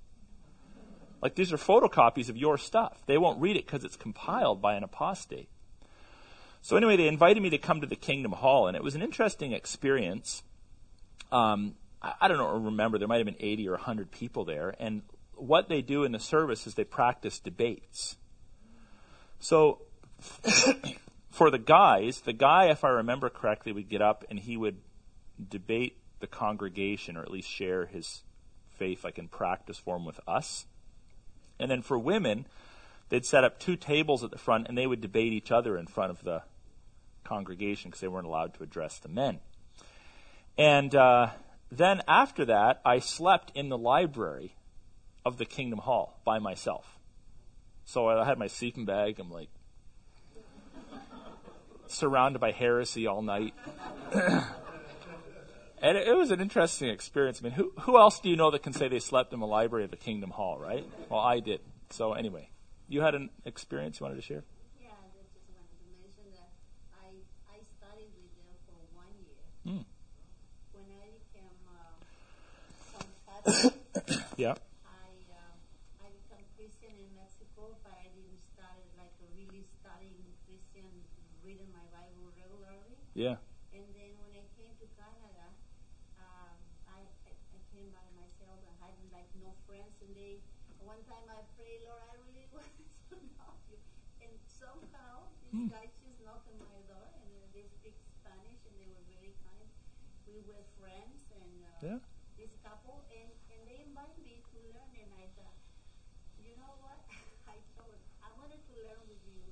Like 1.20 1.34
these 1.34 1.52
are 1.52 1.56
photocopies 1.56 2.28
of 2.28 2.36
your 2.36 2.58
stuff. 2.58 3.02
They 3.06 3.18
won't 3.18 3.40
read 3.40 3.56
it 3.56 3.66
because 3.66 3.84
it's 3.84 3.96
compiled 3.96 4.62
by 4.62 4.74
an 4.74 4.84
apostate. 4.84 5.48
So 6.60 6.76
anyway, 6.76 6.96
they 6.96 7.08
invited 7.08 7.42
me 7.42 7.50
to 7.50 7.58
come 7.58 7.80
to 7.80 7.86
the 7.86 7.96
Kingdom 7.96 8.32
Hall, 8.32 8.66
and 8.66 8.76
it 8.76 8.82
was 8.82 8.94
an 8.94 9.02
interesting 9.02 9.52
experience. 9.52 10.42
Um, 11.30 11.76
I, 12.02 12.14
I 12.22 12.28
don't 12.28 12.38
know, 12.38 12.48
remember 12.58 12.98
there 12.98 13.08
might 13.08 13.18
have 13.18 13.26
been 13.26 13.36
80 13.38 13.68
or 13.68 13.72
100 13.72 14.10
people 14.10 14.44
there, 14.44 14.74
and 14.78 15.02
what 15.34 15.68
they 15.68 15.82
do 15.82 16.04
in 16.04 16.12
the 16.12 16.18
service 16.18 16.66
is 16.66 16.74
they 16.74 16.84
practice 16.84 17.38
debates. 17.38 18.16
So 19.38 19.82
for 21.30 21.50
the 21.50 21.58
guys, 21.58 22.22
the 22.22 22.32
guy, 22.32 22.66
if 22.66 22.84
I 22.84 22.88
remember 22.88 23.30
correctly, 23.30 23.72
would 23.72 23.88
get 23.88 24.02
up 24.02 24.24
and 24.28 24.38
he 24.38 24.56
would 24.56 24.78
debate 25.48 25.98
the 26.20 26.26
congregation, 26.26 27.16
or 27.16 27.22
at 27.22 27.30
least 27.30 27.48
share 27.48 27.86
his 27.86 28.24
faith 28.70 29.04
like 29.04 29.18
in 29.18 29.28
practice 29.28 29.78
form 29.78 30.04
with 30.04 30.20
us. 30.26 30.66
And 31.58 31.70
then 31.70 31.82
for 31.82 31.98
women, 31.98 32.46
they'd 33.08 33.24
set 33.24 33.44
up 33.44 33.58
two 33.58 33.76
tables 33.76 34.22
at 34.22 34.30
the 34.30 34.38
front 34.38 34.68
and 34.68 34.76
they 34.76 34.86
would 34.86 35.00
debate 35.00 35.32
each 35.32 35.50
other 35.50 35.76
in 35.76 35.86
front 35.86 36.10
of 36.10 36.22
the 36.22 36.42
congregation 37.24 37.90
because 37.90 38.00
they 38.00 38.08
weren't 38.08 38.26
allowed 38.26 38.54
to 38.54 38.62
address 38.62 38.98
the 38.98 39.08
men. 39.08 39.40
And 40.56 40.94
uh, 40.94 41.30
then 41.70 42.02
after 42.08 42.44
that, 42.46 42.80
I 42.84 42.98
slept 42.98 43.52
in 43.54 43.68
the 43.68 43.78
library 43.78 44.54
of 45.24 45.38
the 45.38 45.44
Kingdom 45.44 45.80
Hall 45.80 46.20
by 46.24 46.38
myself. 46.38 46.98
So 47.84 48.08
I 48.08 48.24
had 48.24 48.38
my 48.38 48.48
sleeping 48.48 48.84
bag. 48.84 49.18
I'm 49.18 49.30
like 49.30 49.48
surrounded 51.86 52.38
by 52.38 52.52
heresy 52.52 53.06
all 53.06 53.22
night. 53.22 53.54
and 55.82 55.96
it, 55.96 56.08
it 56.08 56.16
was 56.16 56.30
an 56.30 56.40
interesting 56.40 56.88
experience. 56.90 57.40
I 57.40 57.44
mean, 57.44 57.52
who, 57.52 57.72
who 57.80 57.98
else 57.98 58.20
do 58.20 58.28
you 58.28 58.36
know 58.36 58.50
that 58.50 58.62
can 58.62 58.72
say 58.72 58.88
they 58.88 58.98
slept 59.00 59.32
in 59.32 59.40
the 59.40 59.46
library 59.46 59.84
of 59.84 59.90
the 59.90 59.96
Kingdom 59.96 60.30
Hall, 60.30 60.58
right? 60.58 60.84
Well, 61.08 61.20
I 61.20 61.40
did. 61.40 61.60
So 61.90 62.12
anyway, 62.12 62.50
you 62.88 63.00
had 63.00 63.14
an 63.14 63.30
experience 63.44 64.00
you 64.00 64.04
wanted 64.04 64.16
to 64.16 64.22
share? 64.22 64.44
Yeah, 64.80 64.88
I 64.92 65.08
just 65.16 65.32
wanted 65.48 65.72
to 65.72 65.86
mention 66.00 66.26
that 66.36 66.50
I, 67.00 67.08
I 67.52 67.58
studied 67.78 68.12
with 68.16 68.32
them 68.36 68.52
for 68.68 68.78
one 68.96 69.12
year. 69.24 69.40
Hmm. 69.64 69.84
When 70.72 70.88
I 70.96 71.08
came 71.32 71.56
um 71.68 71.96
to 74.06 74.24
Yeah. 74.36 74.54
I 74.54 74.54
I 74.54 74.54
became 74.54 74.54
some 74.54 74.54
Catholic, 74.54 74.54
Yeah. 74.54 74.54
I, 74.86 75.08
uh, 75.32 76.04
I 76.04 76.08
became 76.12 76.44
Christian 76.56 76.92
in 76.96 77.10
Mexico, 77.16 77.76
but 77.84 77.92
I 77.96 78.08
didn't 78.12 78.40
start 78.54 78.78
like 78.96 79.12
really 79.34 79.64
studying 79.80 80.22
Christian, 80.46 80.86
reading 81.44 81.68
my 81.74 81.84
Bible 81.90 82.30
regularly. 82.36 82.96
Yeah. 83.14 83.36
And 83.74 83.84
then 83.96 84.12
when 84.20 84.30
I 84.32 84.44
came 84.56 84.72
to 84.78 84.86
Canada, 84.96 85.44
um, 86.22 86.56
I, 86.88 87.00
I, 87.26 87.32
I 87.32 87.58
came 87.74 87.88
by 87.92 88.06
myself. 88.16 88.56
I 88.64 88.74
had 88.84 88.94
like 89.12 89.28
no 89.42 89.50
friends, 89.68 89.92
and 90.04 90.12
they. 90.14 90.38
One 90.86 91.02
time 91.04 91.26
I 91.28 91.42
prayed, 91.58 91.84
Lord, 91.84 92.00
I 92.08 92.16
really 92.24 92.48
want 92.54 92.64
to 93.12 93.16
know 93.36 93.52
you. 93.68 93.76
And 94.24 94.32
guys 95.66 95.90
just 95.98 96.18
knocked 96.22 96.46
on 96.46 96.62
my 96.62 96.78
door, 96.86 97.02
and 97.18 97.30
uh, 97.34 97.42
they 97.50 97.66
speak 97.82 97.98
Spanish, 98.22 98.62
and 98.62 98.74
they 98.78 98.86
were 98.86 99.02
very 99.10 99.34
kind. 99.42 99.66
We 100.30 100.38
were 100.46 100.62
friends, 100.78 101.26
and 101.34 101.54
uh, 101.66 101.82
Yeah. 101.82 101.98
this 102.38 102.54
couple, 102.62 103.02
and, 103.10 103.30
and 103.50 103.60
they 103.66 103.82
invited 103.82 104.22
me 104.22 104.38
to 104.54 104.56
learn, 104.70 104.90
and 104.94 105.10
I 105.18 105.26
thought, 105.34 105.56
you 106.38 106.54
know 106.62 106.78
what? 106.78 107.00
I 107.52 107.58
told, 107.74 107.98
I 108.22 108.30
wanted 108.38 108.62
to 108.62 108.72
learn 108.86 109.02
with 109.10 109.22
you 109.26 109.42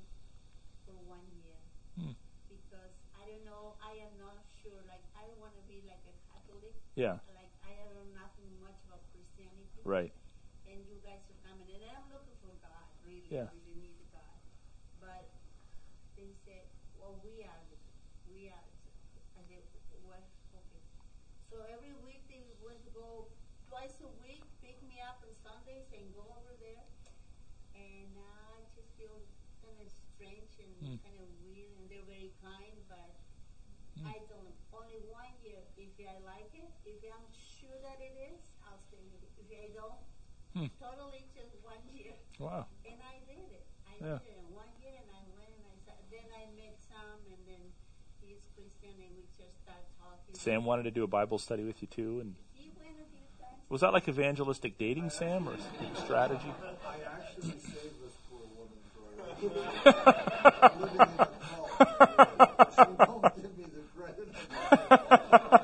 for 0.86 0.94
one 1.11 1.26
year 1.42 1.59
Hmm. 1.98 2.12
because 2.46 2.92
I 3.16 3.24
don't 3.26 3.42
know, 3.48 3.74
I 3.82 3.96
am 4.04 4.12
not 4.20 4.38
sure. 4.62 4.78
Like 4.86 5.02
I 5.16 5.24
don't 5.26 5.40
want 5.40 5.57
to 5.57 5.64
be 5.66 5.80
like 5.88 6.04
a 6.07 6.14
Catholic. 6.30 6.76
Yeah. 6.94 7.18
Like 7.34 7.50
I 7.64 7.72
don't 7.74 7.90
know 7.96 8.07
nothing 8.14 8.46
much 8.62 8.76
about 8.86 9.00
Christianity. 9.11 9.80
Right. 9.82 10.12
And 10.68 10.78
you 10.86 11.00
guys 11.02 11.24
are 11.32 11.40
coming, 11.42 11.66
and 11.72 11.82
I'm 11.88 12.07
looking 12.12 12.36
for 12.44 12.52
God. 12.62 12.86
Really, 13.02 13.26
Yeah. 13.32 13.48
Really 13.48 13.57
need 13.57 13.57
God. 13.57 13.57
But 13.57 13.66
they 16.17 16.33
said, 16.33 16.64
well, 16.99 17.21
we 17.23 17.45
are, 17.45 17.62
we 18.27 18.49
are. 18.49 18.69
And 19.37 19.45
they, 19.49 19.61
what? 20.03 20.25
Okay. 20.57 20.83
So 21.49 21.62
every 21.69 21.93
week 22.05 22.27
they 22.29 22.43
went 22.64 22.83
to 22.85 22.91
go 22.91 23.29
twice 23.69 24.01
a 24.01 24.11
week, 24.25 24.43
pick 24.64 24.81
me 24.83 24.99
up 25.05 25.21
on 25.23 25.31
Sundays, 25.37 25.93
and 25.93 26.11
go 26.17 26.25
over 26.25 26.57
there. 26.59 26.85
And 27.77 28.17
now 28.17 28.57
I 28.57 28.64
just 28.73 28.97
feel 28.97 29.29
kind 29.61 29.77
of 29.85 29.89
strange 29.93 30.57
and 30.59 30.73
Hmm. 30.81 30.97
kind 31.05 31.19
of 31.21 31.29
weird, 31.45 31.77
and 31.77 31.85
they're 31.91 32.09
very 32.09 32.33
kind, 32.41 32.81
but 32.89 33.21
I 34.05 34.25
don't. 34.29 34.57
Only 34.73 35.01
one 35.09 35.37
year. 35.45 35.61
If 35.77 35.97
I 36.01 36.17
like 36.25 36.53
it, 36.57 36.73
if 36.85 37.01
I'm 37.12 37.29
sure 37.33 37.77
that 37.85 38.01
it 38.01 38.17
is, 38.33 38.57
I'll 38.64 38.81
stay 38.81 39.05
with 39.05 39.21
it. 39.25 39.33
If 39.37 39.49
I 39.53 39.73
don't, 39.77 40.01
Hmm. 40.57 40.71
totally 40.81 41.29
just 41.37 41.53
one 41.61 41.85
year. 41.89 42.17
Wow. 42.41 42.69
And 42.85 43.01
I 43.03 43.21
did 43.29 43.53
it. 43.53 43.67
I 43.85 43.97
Yeah. 44.01 44.19
did 44.21 44.29
it 44.33 44.39
in 44.41 44.49
one 44.55 44.73
year, 44.81 44.97
and 44.97 45.11
I 45.12 45.25
went 45.37 45.53
and 45.53 45.66
then 46.11 46.26
I 46.34 46.46
met 46.57 46.76
Sam, 46.88 47.18
and 47.30 47.38
then 47.46 47.62
he's 48.24 48.40
Christian, 48.54 48.94
and 48.98 49.11
we 49.16 49.24
just 49.36 49.54
start 49.62 49.82
talking. 50.00 50.34
Sam 50.34 50.64
wanted 50.64 50.84
to 50.84 50.90
do 50.90 51.04
a 51.04 51.07
Bible 51.07 51.38
study 51.38 51.64
with 51.64 51.80
you 51.82 51.88
too, 51.88 52.20
and 52.20 52.34
He 52.54 52.70
went 52.78 52.96
a 53.00 53.07
few 53.11 53.26
times. 53.40 53.61
was 53.68 53.80
that 53.82 53.92
like 53.92 54.09
evangelistic 54.09 54.78
dating, 54.78 55.11
Sam, 55.11 55.48
or 55.48 55.57
strategy? 56.04 56.52
I 56.86 56.96
actually 57.20 57.59
saved 57.61 58.00
this 58.02 58.16
poor 58.30 58.40
woman 58.57 58.80
for 58.94 59.04
living 60.80 61.00
in 61.00 61.20
a 61.20 61.26
cult. 61.26 61.70
She 62.74 62.92
won't 63.07 63.36
give 63.36 63.52
me 63.59 63.64
the 63.72 63.82
credit. 63.96 64.28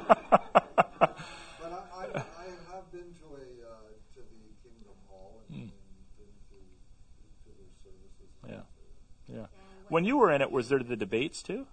But 1.60 1.70
I, 1.72 1.80
I, 1.94 2.04
I 2.04 2.46
have 2.72 2.86
been 2.92 3.10
to 3.22 3.26
a, 3.32 3.44
uh, 3.62 3.92
to 4.14 4.20
the 4.20 4.42
Kingdom 4.62 4.96
Hall 5.08 5.40
and, 5.50 5.62
and 5.62 5.70
been 6.18 6.32
to, 6.50 6.58
to 6.58 7.48
their 7.56 7.70
services. 7.84 8.30
and 8.42 8.50
Yeah. 8.52 8.64
things. 8.74 8.98
Yeah. 9.28 9.46
And 9.46 9.81
When 9.92 10.06
you 10.06 10.16
were 10.16 10.32
in 10.32 10.40
it, 10.40 10.50
was 10.50 10.70
there 10.70 10.78
the 10.78 10.96
debates 10.96 11.42
too? 11.42 11.52
Do 11.52 11.64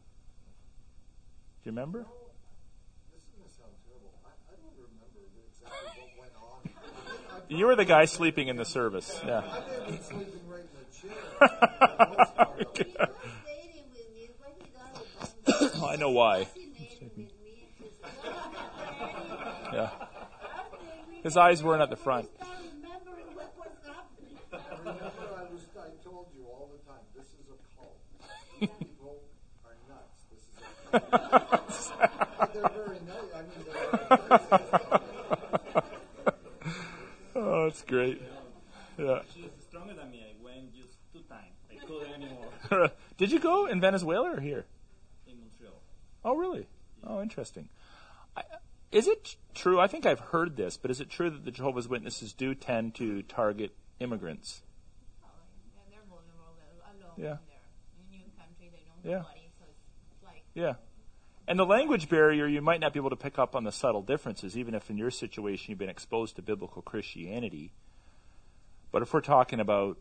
you 1.63 1.71
remember? 1.71 1.99
This 3.13 3.21
is 3.21 3.29
gonna 3.31 3.49
sound 3.49 3.71
terrible. 3.87 4.11
I, 4.25 4.31
I 4.51 4.55
don't 4.59 4.75
remember 4.75 5.23
exactly 5.47 6.03
what 6.17 6.27
went 6.27 6.35
on. 6.35 7.39
I, 7.49 7.55
You 7.55 7.67
were 7.67 7.77
the 7.77 7.85
guy 7.85 8.03
sleeping 8.03 8.49
in 8.49 8.57
the 8.57 8.65
service. 8.65 9.21
Yeah. 9.25 9.37
I 9.37 9.41
may 9.41 9.47
have 9.47 9.87
been 9.87 10.01
sleeping 10.03 10.41
right 10.49 10.59
in 10.59 10.67
the 10.75 10.83
chair. 10.99 11.15
for 11.39 11.47
the 11.47 12.15
most 12.17 12.35
part 12.35 12.59
of 12.59 12.59
it. 12.59 12.75
He 12.75 12.91
was 12.91 13.07
dating 13.47 13.87
with 13.93 14.09
me. 14.13 14.29
What 14.37 14.51
he 14.59 14.67
done 14.75 14.91
with 15.55 15.81
me? 15.81 15.81
I 15.87 15.95
know 15.95 16.09
why. 16.11 16.43
Fascinated 16.43 16.99
with 16.99 17.17
me. 17.17 17.71
Just, 17.79 18.03
Yeah. 19.71 19.91
His 21.23 21.37
eyes 21.37 21.63
weren't 21.63 21.81
at 21.81 21.89
the 21.89 21.95
front. 21.95 22.27
I 22.41 22.43
start 22.43 22.59
remembering 22.83 23.27
what 23.33 23.55
was 23.55 23.71
happening. 23.87 24.35
Remember, 24.51 25.07
I 25.37 25.43
was, 25.53 25.63
I 25.79 25.87
told 26.03 26.27
you 26.35 26.43
all 26.51 26.67
the 26.69 26.79
time, 26.85 26.99
this 27.15 27.27
is 27.27 27.47
a 27.47 27.55
cult. 27.79 27.95
These 28.19 28.48
people 28.67 29.21
are 29.65 29.75
nuts. 29.87 30.23
This 30.31 30.39
is 30.39 30.53
a 30.93 30.99
cult. 30.99 32.21
But 32.39 32.53
they're 32.53 32.69
very 32.69 32.99
nice. 33.07 33.31
I 33.35 33.41
mean, 33.41 33.61
they're. 33.65 35.01
Oh, 37.35 37.63
that's 37.65 37.81
great. 37.83 38.21
Yeah. 38.97 39.19
She's 39.33 39.45
stronger 39.67 39.93
than 39.93 40.11
me. 40.11 40.25
I 40.27 40.33
went 40.43 40.73
just 40.75 40.97
two 41.13 41.21
times. 41.29 41.53
I 41.71 41.75
couldn't 41.85 42.13
anymore 42.21 42.91
Did 43.17 43.31
you 43.31 43.39
go 43.39 43.65
in 43.67 43.79
Venezuela 43.79 44.33
or 44.35 44.39
here? 44.41 44.65
in 45.27 45.39
Montreal. 45.39 45.73
Oh, 46.25 46.35
really? 46.35 46.67
Oh, 47.05 47.21
interesting. 47.21 47.69
I, 48.35 48.43
is 48.91 49.07
it 49.07 49.37
true? 49.53 49.79
I 49.79 49.87
think 49.87 50.05
I've 50.05 50.19
heard 50.19 50.57
this, 50.57 50.75
but 50.77 50.91
is 50.91 50.99
it 50.99 51.09
true 51.09 51.29
that 51.29 51.45
the 51.45 51.51
Jehovah's 51.51 51.87
Witnesses 51.87 52.33
do 52.33 52.53
tend 52.55 52.95
to 52.95 53.21
target 53.23 53.71
immigrants? 53.99 54.63
Oh, 55.23 55.27
and 55.85 55.93
they're 55.93 56.01
vulnerable 56.09 56.57
alone 56.83 57.13
Yeah. 57.15 57.37
in 57.37 57.47
their 57.47 58.19
new 58.19 58.25
country. 58.37 58.69
They 58.73 58.83
know 58.88 58.88
Yeah. 59.03 59.17
nobody, 59.17 59.49
so 59.59 59.65
like 60.25 60.43
Yeah. 60.53 60.73
And 61.47 61.57
the 61.57 61.65
language 61.65 62.09
barrier, 62.09 62.45
you 62.45 62.61
might 62.61 62.79
not 62.79 62.93
be 62.93 62.99
able 62.99 63.09
to 63.09 63.15
pick 63.15 63.39
up 63.39 63.55
on 63.55 63.63
the 63.63 63.71
subtle 63.71 64.03
differences, 64.03 64.55
even 64.55 64.75
if 64.75 64.89
in 64.89 64.97
your 64.97 65.09
situation 65.09 65.71
you've 65.71 65.79
been 65.79 65.89
exposed 65.89 66.35
to 66.35 66.43
biblical 66.43 66.83
Christianity. 66.83 67.73
But 68.91 69.01
if 69.01 69.13
we're 69.13 69.21
talking 69.21 69.59
about 69.59 69.97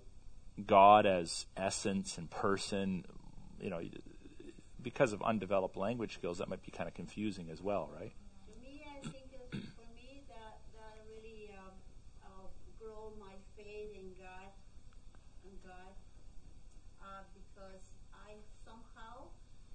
God 0.67 1.07
as 1.07 1.47
essence 1.57 2.19
and 2.19 2.31
person, 2.31 3.05
you 3.61 3.71
know, 3.71 3.81
because 4.83 5.13
of 5.13 5.23
undeveloped 5.23 5.77
language 5.77 6.15
skills, 6.15 6.39
that 6.39 6.49
might 6.49 6.63
be 6.65 6.71
kind 6.71 6.89
of 6.89 6.95
confusing 6.95 7.51
as 7.51 7.63
well, 7.63 7.91
right? 7.99 8.13
To 8.47 8.55
me, 8.63 8.85
I 8.85 9.01
think 9.01 9.31
that 9.33 9.51
for 9.51 9.89
me 9.95 10.23
that 10.29 10.61
that 10.75 10.95
really 11.09 11.51
um, 11.59 11.75
uh, 12.25 12.47
grow 12.81 13.13
my 13.19 13.35
faith 13.57 13.93
in 13.95 14.13
God, 14.17 14.51
in 15.45 15.53
God, 15.67 15.93
uh, 17.03 17.23
because 17.35 17.83
I 18.15 18.39
somehow 18.65 19.29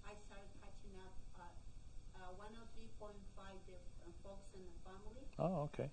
I 0.08 0.16
started 0.28 0.50
catching 0.64 0.96
up. 1.04 1.14
Uh, 1.38 1.46
uh, 2.18 2.32
one 2.40 2.56
of 2.56 2.68
the 2.80 2.88
point 3.00 3.20
five 3.36 3.56
different 3.68 4.16
Focus 4.24 4.56
on 4.56 4.64
the 4.64 4.76
Family, 4.88 5.24
Oh, 5.44 5.68
okay. 5.68 5.90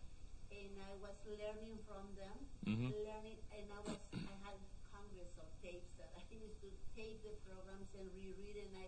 and 0.50 0.72
I 0.82 0.92
was 1.02 1.14
learning 1.26 1.78
from 1.86 2.04
them, 2.18 2.38
Mhm. 2.66 2.90
learning, 3.06 3.38
and 3.50 3.66
I 3.72 3.80
was 3.86 3.98
I 4.14 4.34
had 4.46 4.58
hundreds 4.92 5.34
of 5.38 5.46
tapes 5.62 5.90
that 5.98 6.10
I 6.18 6.22
used 6.34 6.60
to 6.62 6.70
tape 6.94 7.22
the 7.26 7.34
programs 7.46 7.90
and 7.98 8.06
reread, 8.14 8.56
and 8.66 8.72
I 8.76 8.86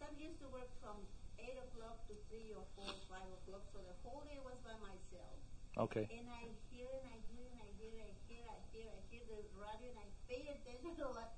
some 0.00 0.16
used 0.16 0.40
to 0.40 0.48
work 0.48 0.72
from 0.80 0.96
eight 1.38 1.56
o'clock 1.60 2.08
to 2.08 2.14
three 2.28 2.52
or 2.56 2.64
four, 2.76 2.88
or 2.88 3.02
five 3.12 3.28
o'clock, 3.28 3.64
so 3.72 3.80
the 3.84 3.96
whole 4.04 4.24
day 4.24 4.40
was 4.40 4.56
by 4.64 4.76
myself. 4.80 5.36
Okay. 5.76 6.08
And 6.12 6.28
I 6.28 6.48
hear 6.72 6.88
and 6.88 7.06
I 7.12 7.18
hear 7.32 7.44
and 7.52 7.60
I 7.60 7.70
hear, 7.80 7.92
I 8.00 8.12
hear, 8.28 8.44
I 8.48 8.60
hear, 8.72 8.88
I 8.88 9.00
hear 9.12 9.24
the 9.28 9.40
radio, 9.56 9.88
and 9.92 10.00
I 10.00 10.08
pay 10.28 10.48
attention 10.48 10.96
to 10.96 11.04
a 11.08 11.12
lot, 11.12 11.30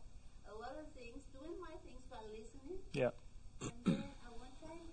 a 0.47 0.55
lot 0.55 0.75
of 0.79 0.87
things, 0.95 1.19
doing 1.35 1.59
my 1.59 1.75
things 1.83 2.03
while 2.09 2.27
listening. 2.31 2.79
Yeah. 2.95 3.11
And 3.63 3.83
then 3.87 4.11
at 4.27 4.33
one 4.39 4.55
time, 4.63 4.87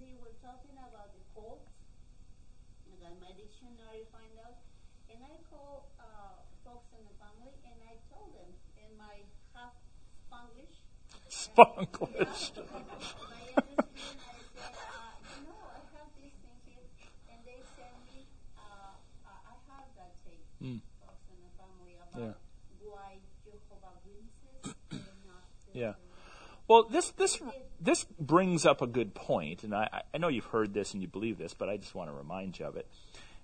they 0.00 0.12
were 0.20 0.32
talking 0.40 0.76
about 0.80 1.12
the 1.12 1.22
cults. 1.32 1.68
My 3.20 3.30
dictionary 3.38 4.02
find 4.10 4.34
out. 4.42 4.58
And 5.06 5.22
I 5.22 5.38
call 5.46 5.86
uh, 6.02 6.42
Focus 6.66 6.90
on 6.98 7.06
the 7.06 7.14
Family, 7.22 7.54
and 7.62 7.78
I 7.86 7.94
told 8.10 8.34
them 8.34 8.50
in 8.82 8.90
my 8.98 9.22
half 9.54 9.78
Spanglish. 10.26 10.82
Spanglish. 11.30 12.50
Yeah, 12.58 12.66
my 13.30 13.46
understanding, 13.54 14.18
I 14.26 14.34
said, 14.50 14.74
uh, 14.74 15.14
you 15.38 15.46
know, 15.46 15.62
I 15.70 15.78
have 15.94 16.10
this 16.18 16.34
thing 16.42 16.58
here, 16.66 16.86
and 17.30 17.38
they 17.46 17.62
sent 17.78 17.94
me, 18.10 18.26
uh, 18.58 18.98
uh, 19.22 19.50
I 19.50 19.54
have 19.70 19.86
that 19.94 20.18
tape, 20.26 20.42
Mm. 20.58 20.82
Focus 20.98 21.22
on 21.30 21.38
the 21.46 21.52
Family, 21.54 21.94
about 22.02 22.18
Yeah. 22.18 22.34
why 22.90 23.22
Jehovah 23.46 23.94
Witnesses 24.02 24.74
are 24.90 25.18
not 25.22 25.46
the 25.70 25.78
Yeah. 25.78 25.94
Well, 26.68 26.84
this 26.84 27.10
this 27.12 27.40
this 27.80 28.04
brings 28.18 28.66
up 28.66 28.82
a 28.82 28.86
good 28.86 29.14
point, 29.14 29.62
and 29.62 29.74
I, 29.74 30.02
I 30.12 30.18
know 30.18 30.28
you've 30.28 30.46
heard 30.46 30.74
this 30.74 30.94
and 30.94 31.02
you 31.02 31.08
believe 31.08 31.38
this, 31.38 31.54
but 31.54 31.68
I 31.68 31.76
just 31.76 31.94
want 31.94 32.10
to 32.10 32.14
remind 32.14 32.58
you 32.58 32.66
of 32.66 32.76
it. 32.76 32.88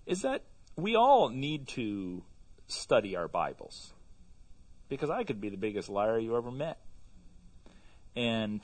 Is 0.07 0.23
that 0.23 0.43
we 0.77 0.97
all 0.97 1.29
need 1.29 1.69
to 1.69 2.25
study 2.67 3.15
our 3.15 3.29
Bibles 3.29 3.93
because 4.89 5.11
I 5.11 5.25
could 5.25 5.41
be 5.41 5.51
the 5.51 5.57
biggest 5.57 5.89
liar 5.89 6.19
you 6.19 6.37
ever 6.37 6.51
met, 6.51 6.79
and 8.17 8.61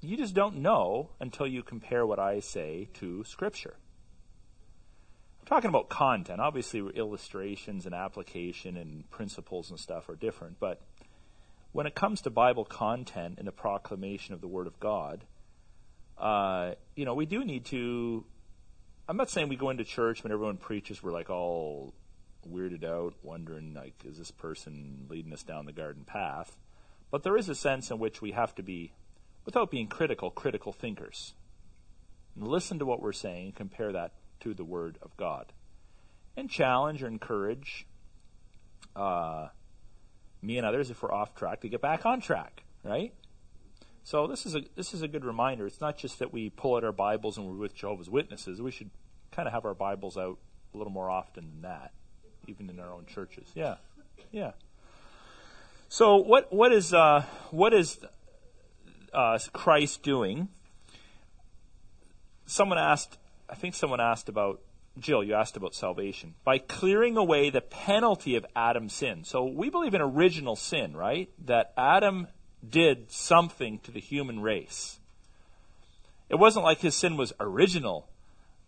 you 0.00 0.16
just 0.16 0.34
don't 0.34 0.58
know 0.58 1.10
until 1.20 1.46
you 1.46 1.62
compare 1.62 2.06
what 2.06 2.20
I 2.20 2.40
say 2.40 2.88
to 2.94 3.24
Scripture. 3.24 3.74
I'm 5.40 5.46
talking 5.46 5.68
about 5.68 5.88
content. 5.88 6.40
Obviously, 6.40 6.80
illustrations 6.94 7.86
and 7.86 7.94
application 7.94 8.76
and 8.76 9.10
principles 9.10 9.70
and 9.70 9.80
stuff 9.80 10.08
are 10.08 10.16
different, 10.16 10.60
but 10.60 10.80
when 11.76 11.86
it 11.86 11.94
comes 11.94 12.22
to 12.22 12.30
Bible 12.30 12.64
content 12.64 13.34
and 13.36 13.46
the 13.46 13.52
proclamation 13.52 14.32
of 14.32 14.40
the 14.40 14.48
Word 14.48 14.66
of 14.66 14.80
God, 14.80 15.24
uh, 16.16 16.72
you 16.94 17.04
know, 17.04 17.12
we 17.12 17.26
do 17.26 17.44
need 17.44 17.66
to. 17.66 18.24
I'm 19.06 19.18
not 19.18 19.28
saying 19.28 19.50
we 19.50 19.56
go 19.56 19.68
into 19.68 19.84
church 19.84 20.24
when 20.24 20.32
everyone 20.32 20.56
preaches, 20.56 21.02
we're 21.02 21.12
like 21.12 21.28
all 21.28 21.92
weirded 22.50 22.82
out, 22.82 23.12
wondering 23.22 23.74
like, 23.74 23.92
is 24.06 24.16
this 24.16 24.30
person 24.30 25.06
leading 25.10 25.34
us 25.34 25.42
down 25.42 25.66
the 25.66 25.72
garden 25.72 26.04
path? 26.04 26.56
But 27.10 27.24
there 27.24 27.36
is 27.36 27.50
a 27.50 27.54
sense 27.54 27.90
in 27.90 27.98
which 27.98 28.22
we 28.22 28.30
have 28.30 28.54
to 28.54 28.62
be, 28.62 28.94
without 29.44 29.70
being 29.70 29.86
critical, 29.86 30.30
critical 30.30 30.72
thinkers. 30.72 31.34
And 32.34 32.48
listen 32.48 32.78
to 32.78 32.86
what 32.86 33.02
we're 33.02 33.12
saying, 33.12 33.52
compare 33.52 33.92
that 33.92 34.12
to 34.40 34.54
the 34.54 34.64
Word 34.64 34.96
of 35.02 35.14
God, 35.18 35.52
and 36.38 36.48
challenge 36.48 37.02
or 37.02 37.06
encourage. 37.06 37.86
Uh, 38.96 39.48
me 40.42 40.58
and 40.58 40.66
others, 40.66 40.90
if 40.90 41.02
we're 41.02 41.12
off 41.12 41.34
track, 41.34 41.60
to 41.62 41.68
get 41.68 41.80
back 41.80 42.06
on 42.06 42.20
track, 42.20 42.62
right? 42.84 43.12
So 44.04 44.26
this 44.26 44.46
is 44.46 44.54
a 44.54 44.62
this 44.76 44.94
is 44.94 45.02
a 45.02 45.08
good 45.08 45.24
reminder. 45.24 45.66
It's 45.66 45.80
not 45.80 45.98
just 45.98 46.20
that 46.20 46.32
we 46.32 46.50
pull 46.50 46.76
out 46.76 46.84
our 46.84 46.92
Bibles 46.92 47.38
and 47.38 47.46
we're 47.46 47.56
with 47.56 47.74
Jehovah's 47.74 48.08
Witnesses. 48.08 48.62
We 48.62 48.70
should 48.70 48.90
kind 49.32 49.48
of 49.48 49.52
have 49.52 49.64
our 49.64 49.74
Bibles 49.74 50.16
out 50.16 50.38
a 50.72 50.78
little 50.78 50.92
more 50.92 51.10
often 51.10 51.50
than 51.50 51.62
that, 51.62 51.92
even 52.46 52.70
in 52.70 52.78
our 52.78 52.92
own 52.92 53.06
churches. 53.06 53.48
Yeah, 53.54 53.76
yeah. 54.30 54.52
So 55.88 56.16
what 56.16 56.52
what 56.52 56.72
is 56.72 56.94
uh, 56.94 57.24
what 57.50 57.74
is 57.74 57.98
uh, 59.12 59.38
Christ 59.52 60.02
doing? 60.02 60.48
Someone 62.46 62.78
asked. 62.78 63.18
I 63.48 63.54
think 63.54 63.74
someone 63.74 64.00
asked 64.00 64.28
about 64.28 64.60
Jill, 64.98 65.22
you 65.22 65.34
asked 65.34 65.56
about 65.56 65.74
salvation. 65.74 66.34
By 66.44 66.58
clearing 66.58 67.16
away 67.16 67.50
the 67.50 67.60
penalty 67.60 68.34
of 68.36 68.46
Adam's 68.54 68.94
sin. 68.94 69.24
So 69.24 69.44
we 69.44 69.70
believe 69.70 69.94
in 69.94 70.00
original 70.00 70.56
sin, 70.56 70.96
right? 70.96 71.28
That 71.44 71.72
Adam 71.76 72.28
did 72.68 73.10
something 73.10 73.78
to 73.80 73.90
the 73.90 74.00
human 74.00 74.40
race. 74.40 74.98
It 76.28 76.36
wasn't 76.36 76.64
like 76.64 76.80
his 76.80 76.94
sin 76.94 77.16
was 77.16 77.32
original. 77.38 78.08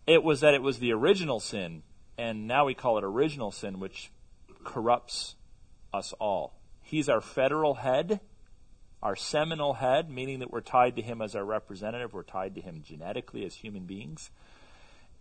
It 0.07 0.23
was 0.23 0.41
that 0.41 0.53
it 0.53 0.61
was 0.61 0.79
the 0.79 0.93
original 0.93 1.39
sin, 1.39 1.83
and 2.17 2.47
now 2.47 2.65
we 2.65 2.73
call 2.73 2.97
it 2.97 3.03
original 3.03 3.51
sin, 3.51 3.79
which 3.79 4.11
corrupts 4.63 5.35
us 5.93 6.13
all. 6.19 6.53
He's 6.81 7.09
our 7.09 7.21
federal 7.21 7.75
head, 7.75 8.19
our 9.03 9.15
seminal 9.15 9.75
head, 9.75 10.09
meaning 10.09 10.39
that 10.39 10.51
we're 10.51 10.61
tied 10.61 10.95
to 10.95 11.01
him 11.01 11.21
as 11.21 11.35
our 11.35 11.45
representative, 11.45 12.13
we're 12.13 12.23
tied 12.23 12.55
to 12.55 12.61
him 12.61 12.81
genetically 12.83 13.45
as 13.45 13.55
human 13.55 13.83
beings. 13.83 14.31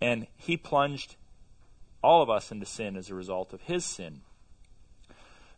And 0.00 0.26
he 0.36 0.56
plunged 0.56 1.16
all 2.02 2.22
of 2.22 2.30
us 2.30 2.50
into 2.52 2.66
sin 2.66 2.96
as 2.96 3.10
a 3.10 3.14
result 3.14 3.52
of 3.52 3.62
his 3.62 3.84
sin. 3.84 4.20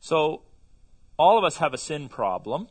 So, 0.00 0.42
all 1.18 1.36
of 1.36 1.44
us 1.44 1.58
have 1.58 1.74
a 1.74 1.78
sin 1.78 2.08
problem, 2.08 2.68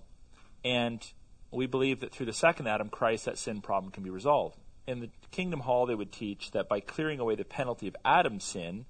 and 0.65 1.05
we 1.51 1.67
believe 1.67 1.99
that 1.99 2.11
through 2.11 2.25
the 2.25 2.33
second 2.33 2.67
Adam, 2.67 2.89
Christ, 2.89 3.25
that 3.25 3.37
sin 3.37 3.61
problem 3.61 3.91
can 3.91 4.03
be 4.03 4.09
resolved. 4.09 4.57
In 4.87 5.01
the 5.01 5.09
Kingdom 5.29 5.61
Hall, 5.61 5.85
they 5.85 5.93
would 5.93 6.11
teach 6.11 6.51
that 6.51 6.67
by 6.67 6.79
clearing 6.79 7.19
away 7.19 7.35
the 7.35 7.45
penalty 7.45 7.87
of 7.87 7.95
Adam's 8.03 8.43
sin, 8.43 8.85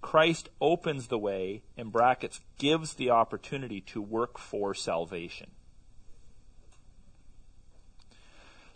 Christ 0.00 0.48
opens 0.60 1.08
the 1.08 1.18
way, 1.18 1.62
in 1.76 1.90
brackets, 1.90 2.40
gives 2.58 2.94
the 2.94 3.10
opportunity 3.10 3.80
to 3.82 4.00
work 4.00 4.38
for 4.38 4.74
salvation. 4.74 5.50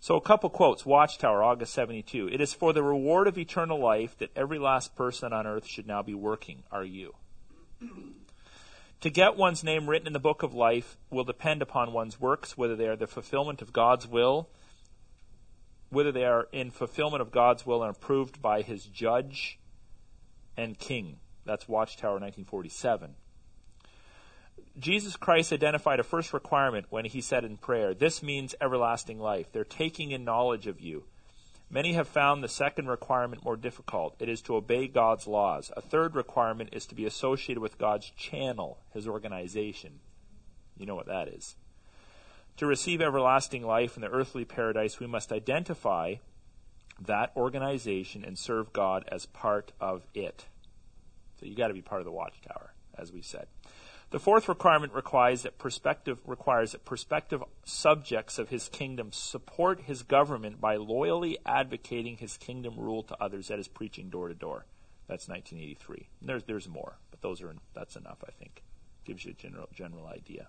So, 0.04 0.16
a 0.16 0.20
couple 0.20 0.50
quotes 0.50 0.84
Watchtower, 0.84 1.42
August 1.42 1.72
72. 1.72 2.28
It 2.28 2.38
is 2.38 2.52
for 2.52 2.74
the 2.74 2.82
reward 2.82 3.26
of 3.26 3.38
eternal 3.38 3.78
life 3.78 4.18
that 4.18 4.36
every 4.36 4.58
last 4.58 4.94
person 4.94 5.32
on 5.32 5.46
earth 5.46 5.66
should 5.66 5.86
now 5.86 6.02
be 6.02 6.12
working. 6.12 6.62
Are 6.70 6.84
you? 6.84 7.14
to 9.00 9.08
get 9.08 9.38
one's 9.38 9.64
name 9.64 9.88
written 9.88 10.06
in 10.06 10.12
the 10.12 10.18
book 10.18 10.42
of 10.42 10.52
life 10.52 10.98
will 11.08 11.24
depend 11.24 11.62
upon 11.62 11.94
one's 11.94 12.20
works, 12.20 12.54
whether 12.54 12.76
they 12.76 12.86
are 12.86 12.96
the 12.96 13.06
fulfillment 13.06 13.62
of 13.62 13.72
God's 13.72 14.06
will, 14.06 14.50
whether 15.88 16.12
they 16.12 16.26
are 16.26 16.48
in 16.52 16.70
fulfillment 16.70 17.22
of 17.22 17.30
God's 17.30 17.64
will 17.64 17.82
and 17.82 17.96
approved 17.96 18.42
by 18.42 18.60
his 18.60 18.84
judge 18.84 19.58
and 20.54 20.78
king. 20.78 21.16
That's 21.46 21.66
Watchtower 21.66 22.20
1947. 22.20 23.14
Jesus 24.78 25.16
Christ 25.16 25.52
identified 25.52 26.00
a 26.00 26.04
first 26.04 26.32
requirement 26.32 26.86
when 26.90 27.04
he 27.04 27.20
said 27.20 27.44
in 27.44 27.56
prayer, 27.56 27.94
This 27.94 28.22
means 28.22 28.54
everlasting 28.60 29.20
life. 29.20 29.46
They're 29.52 29.64
taking 29.64 30.10
in 30.10 30.24
knowledge 30.24 30.66
of 30.66 30.80
you. 30.80 31.04
Many 31.70 31.94
have 31.94 32.08
found 32.08 32.42
the 32.42 32.48
second 32.48 32.88
requirement 32.88 33.44
more 33.44 33.56
difficult. 33.56 34.16
It 34.18 34.28
is 34.28 34.42
to 34.42 34.56
obey 34.56 34.86
God's 34.86 35.26
laws. 35.26 35.72
A 35.76 35.80
third 35.80 36.14
requirement 36.14 36.70
is 36.72 36.86
to 36.86 36.94
be 36.94 37.06
associated 37.06 37.60
with 37.60 37.78
God's 37.78 38.10
channel, 38.10 38.78
his 38.92 39.08
organization. 39.08 40.00
You 40.76 40.86
know 40.86 40.94
what 40.94 41.06
that 41.06 41.28
is. 41.28 41.56
To 42.58 42.66
receive 42.66 43.00
everlasting 43.00 43.64
life 43.64 43.96
in 43.96 44.02
the 44.02 44.10
earthly 44.10 44.44
paradise, 44.44 45.00
we 45.00 45.06
must 45.06 45.32
identify 45.32 46.16
that 47.00 47.32
organization 47.36 48.24
and 48.24 48.38
serve 48.38 48.72
God 48.72 49.04
as 49.08 49.26
part 49.26 49.72
of 49.80 50.06
it. 50.14 50.44
So 51.40 51.46
you 51.46 51.56
got 51.56 51.68
to 51.68 51.74
be 51.74 51.82
part 51.82 52.00
of 52.00 52.04
the 52.04 52.12
watchtower, 52.12 52.74
as 52.96 53.12
we 53.12 53.22
said. 53.22 53.46
The 54.14 54.20
fourth 54.20 54.48
requirement 54.48 54.92
requires 54.92 55.42
that 55.42 55.58
prospective 55.58 56.20
requires 56.24 56.70
that 56.70 56.84
prospective 56.84 57.42
subjects 57.64 58.38
of 58.38 58.48
his 58.48 58.68
kingdom 58.68 59.10
support 59.10 59.80
his 59.80 60.04
government 60.04 60.60
by 60.60 60.76
loyally 60.76 61.36
advocating 61.44 62.18
his 62.18 62.36
kingdom 62.36 62.76
rule 62.78 63.02
to 63.02 63.16
others. 63.20 63.48
That 63.48 63.58
is 63.58 63.66
preaching 63.66 64.10
door 64.10 64.28
to 64.28 64.34
door. 64.34 64.66
That's 65.08 65.26
1983. 65.26 66.06
There's 66.22 66.44
there's 66.44 66.68
more, 66.68 66.96
but 67.10 67.22
those 67.22 67.42
are 67.42 67.52
that's 67.74 67.96
enough. 67.96 68.18
I 68.24 68.30
think 68.30 68.62
gives 69.04 69.24
you 69.24 69.32
a 69.32 69.34
general 69.34 69.68
general 69.74 70.06
idea. 70.06 70.46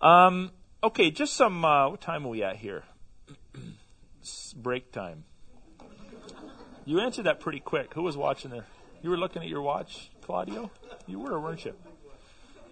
Um, 0.00 0.50
okay, 0.82 1.10
just 1.10 1.34
some. 1.34 1.62
Uh, 1.62 1.90
what 1.90 2.00
time 2.00 2.24
are 2.24 2.30
we 2.30 2.42
at 2.42 2.56
here? 2.56 2.84
break 4.56 4.92
time. 4.92 5.24
You 6.86 7.00
answered 7.00 7.26
that 7.26 7.40
pretty 7.40 7.60
quick. 7.60 7.92
Who 7.92 8.02
was 8.02 8.16
watching 8.16 8.50
there? 8.50 8.64
You 9.02 9.10
were 9.10 9.18
looking 9.18 9.42
at 9.42 9.48
your 9.48 9.60
watch, 9.60 10.10
Claudio. 10.22 10.70
You 11.06 11.18
were, 11.18 11.38
weren't 11.38 11.66
you? 11.66 11.74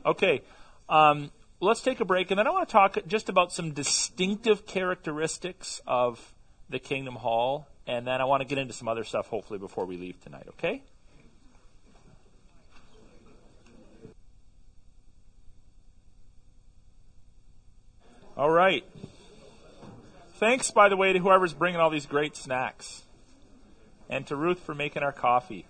Okay. 0.05 0.43
Um, 0.89 1.31
let's 1.61 1.81
take 1.81 2.01
a 2.01 2.05
break, 2.05 2.31
and 2.31 2.39
then 2.39 2.47
I 2.47 2.51
want 2.51 2.69
to 2.69 2.73
talk 2.73 2.99
just 3.07 3.29
about 3.29 3.53
some 3.53 3.73
distinctive 3.73 4.67
characteristics 4.67 5.81
of 5.87 6.35
the 6.69 6.79
Kingdom 6.79 7.15
Hall, 7.15 7.69
and 7.87 8.07
then 8.07 8.21
I 8.21 8.25
want 8.25 8.41
to 8.41 8.47
get 8.47 8.59
into 8.59 8.73
some 8.73 8.89
other 8.89 9.05
stuff, 9.05 9.29
hopefully, 9.29 9.59
before 9.59 9.87
we 9.87 9.97
leave 9.97 10.21
tonight, 10.23 10.47
okay? 10.51 10.83
All 18.37 18.51
right. 18.51 18.85
Thanks, 20.37 20.71
by 20.71 20.89
the 20.89 20.97
way, 20.97 21.13
to 21.13 21.19
whoever's 21.19 21.53
bringing 21.53 21.81
all 21.81 21.91
these 21.91 22.07
great 22.07 22.35
snacks, 22.35 23.03
and 24.09 24.27
to 24.27 24.37
Ruth 24.37 24.59
for 24.61 24.75
making 24.75 25.03
our 25.03 25.13
coffee. 25.13 25.67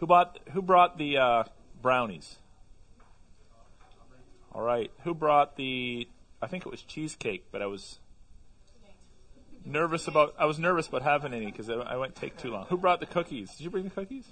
Who 0.00 0.06
bought? 0.06 0.38
Who 0.52 0.62
brought 0.62 0.96
the 0.96 1.18
uh, 1.18 1.44
brownies? 1.82 2.36
All 4.52 4.62
right. 4.62 4.90
Who 5.04 5.14
brought 5.14 5.56
the? 5.56 6.08
I 6.40 6.46
think 6.46 6.64
it 6.64 6.70
was 6.70 6.82
cheesecake, 6.82 7.44
but 7.52 7.60
I 7.60 7.66
was 7.66 7.98
nervous 9.64 10.08
about. 10.08 10.34
I 10.38 10.46
was 10.46 10.58
nervous 10.58 10.88
about 10.88 11.02
having 11.02 11.34
any 11.34 11.46
because 11.46 11.68
I, 11.68 11.96
went 11.96 12.16
take 12.16 12.38
too 12.38 12.50
long. 12.50 12.64
Who 12.70 12.78
brought 12.78 13.00
the 13.00 13.06
cookies? 13.06 13.50
Did 13.50 13.64
you 13.64 13.70
bring 13.70 13.84
the 13.84 13.90
cookies? 13.90 14.24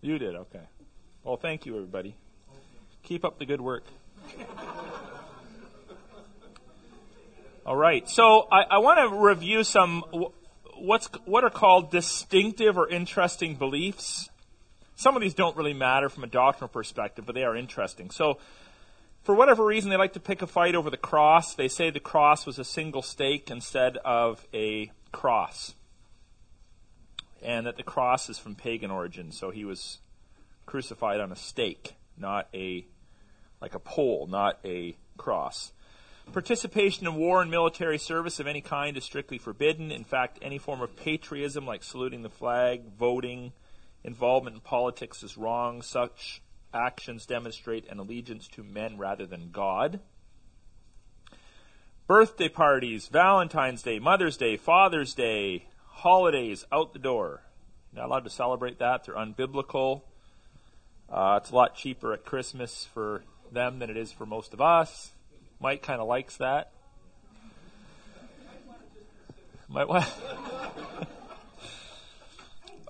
You 0.00 0.18
did. 0.18 0.34
Okay. 0.34 0.66
Well, 1.22 1.36
thank 1.36 1.64
you, 1.64 1.76
everybody. 1.76 2.16
Keep 3.04 3.24
up 3.24 3.38
the 3.38 3.46
good 3.46 3.60
work. 3.60 3.84
All 7.64 7.76
right. 7.76 8.08
So 8.08 8.48
I, 8.50 8.62
I 8.62 8.78
want 8.78 8.98
to 9.08 9.16
review 9.16 9.62
some 9.62 10.04
what's 10.86 11.08
what 11.24 11.44
are 11.44 11.50
called 11.50 11.90
distinctive 11.90 12.78
or 12.78 12.88
interesting 12.88 13.56
beliefs. 13.56 14.30
Some 14.94 15.16
of 15.16 15.20
these 15.20 15.34
don't 15.34 15.56
really 15.56 15.74
matter 15.74 16.08
from 16.08 16.24
a 16.24 16.28
doctrinal 16.28 16.68
perspective, 16.68 17.26
but 17.26 17.34
they 17.34 17.44
are 17.44 17.56
interesting. 17.56 18.10
So, 18.10 18.38
for 19.24 19.34
whatever 19.34 19.64
reason, 19.64 19.90
they 19.90 19.96
like 19.96 20.14
to 20.14 20.20
pick 20.20 20.40
a 20.40 20.46
fight 20.46 20.74
over 20.74 20.88
the 20.88 20.96
cross. 20.96 21.54
They 21.54 21.68
say 21.68 21.90
the 21.90 22.00
cross 22.00 22.46
was 22.46 22.58
a 22.58 22.64
single 22.64 23.02
stake 23.02 23.50
instead 23.50 23.98
of 23.98 24.46
a 24.54 24.92
cross, 25.12 25.74
and 27.42 27.66
that 27.66 27.76
the 27.76 27.82
cross 27.82 28.30
is 28.30 28.38
from 28.38 28.54
pagan 28.54 28.90
origin. 28.90 29.32
So 29.32 29.50
he 29.50 29.64
was 29.64 29.98
crucified 30.64 31.20
on 31.20 31.32
a 31.32 31.36
stake, 31.36 31.96
not 32.16 32.48
a 32.54 32.86
like 33.60 33.74
a 33.74 33.80
pole, 33.80 34.28
not 34.30 34.58
a 34.64 34.96
cross. 35.18 35.72
Participation 36.32 37.06
in 37.06 37.14
war 37.14 37.40
and 37.40 37.50
military 37.50 37.98
service 37.98 38.40
of 38.40 38.46
any 38.46 38.60
kind 38.60 38.96
is 38.96 39.04
strictly 39.04 39.38
forbidden. 39.38 39.90
In 39.90 40.04
fact, 40.04 40.38
any 40.42 40.58
form 40.58 40.82
of 40.82 40.96
patriotism, 40.96 41.66
like 41.66 41.82
saluting 41.82 42.22
the 42.22 42.28
flag, 42.28 42.82
voting, 42.98 43.52
involvement 44.04 44.56
in 44.56 44.60
politics, 44.60 45.22
is 45.22 45.36
wrong. 45.36 45.82
Such 45.82 46.42
actions 46.74 47.26
demonstrate 47.26 47.88
an 47.88 47.98
allegiance 47.98 48.48
to 48.48 48.62
men 48.62 48.98
rather 48.98 49.24
than 49.24 49.50
God. 49.50 50.00
Birthday 52.06 52.48
parties, 52.48 53.08
Valentine's 53.08 53.82
Day, 53.82 53.98
Mother's 53.98 54.36
Day, 54.36 54.56
Father's 54.56 55.14
Day, 55.14 55.66
holidays, 55.86 56.64
out 56.70 56.92
the 56.92 56.98
door. 56.98 57.42
Not 57.92 58.06
allowed 58.06 58.24
to 58.24 58.30
celebrate 58.30 58.78
that. 58.78 59.04
They're 59.04 59.14
unbiblical. 59.14 60.02
Uh, 61.08 61.38
it's 61.40 61.50
a 61.50 61.54
lot 61.54 61.74
cheaper 61.74 62.12
at 62.12 62.24
Christmas 62.24 62.86
for 62.92 63.22
them 63.50 63.78
than 63.78 63.90
it 63.90 63.96
is 63.96 64.12
for 64.12 64.26
most 64.26 64.52
of 64.52 64.60
us. 64.60 65.12
Mike 65.60 65.82
kind 65.82 66.00
of 66.00 66.06
likes 66.06 66.36
that. 66.36 66.70
Mike, 69.68 69.88
what? 69.88 70.06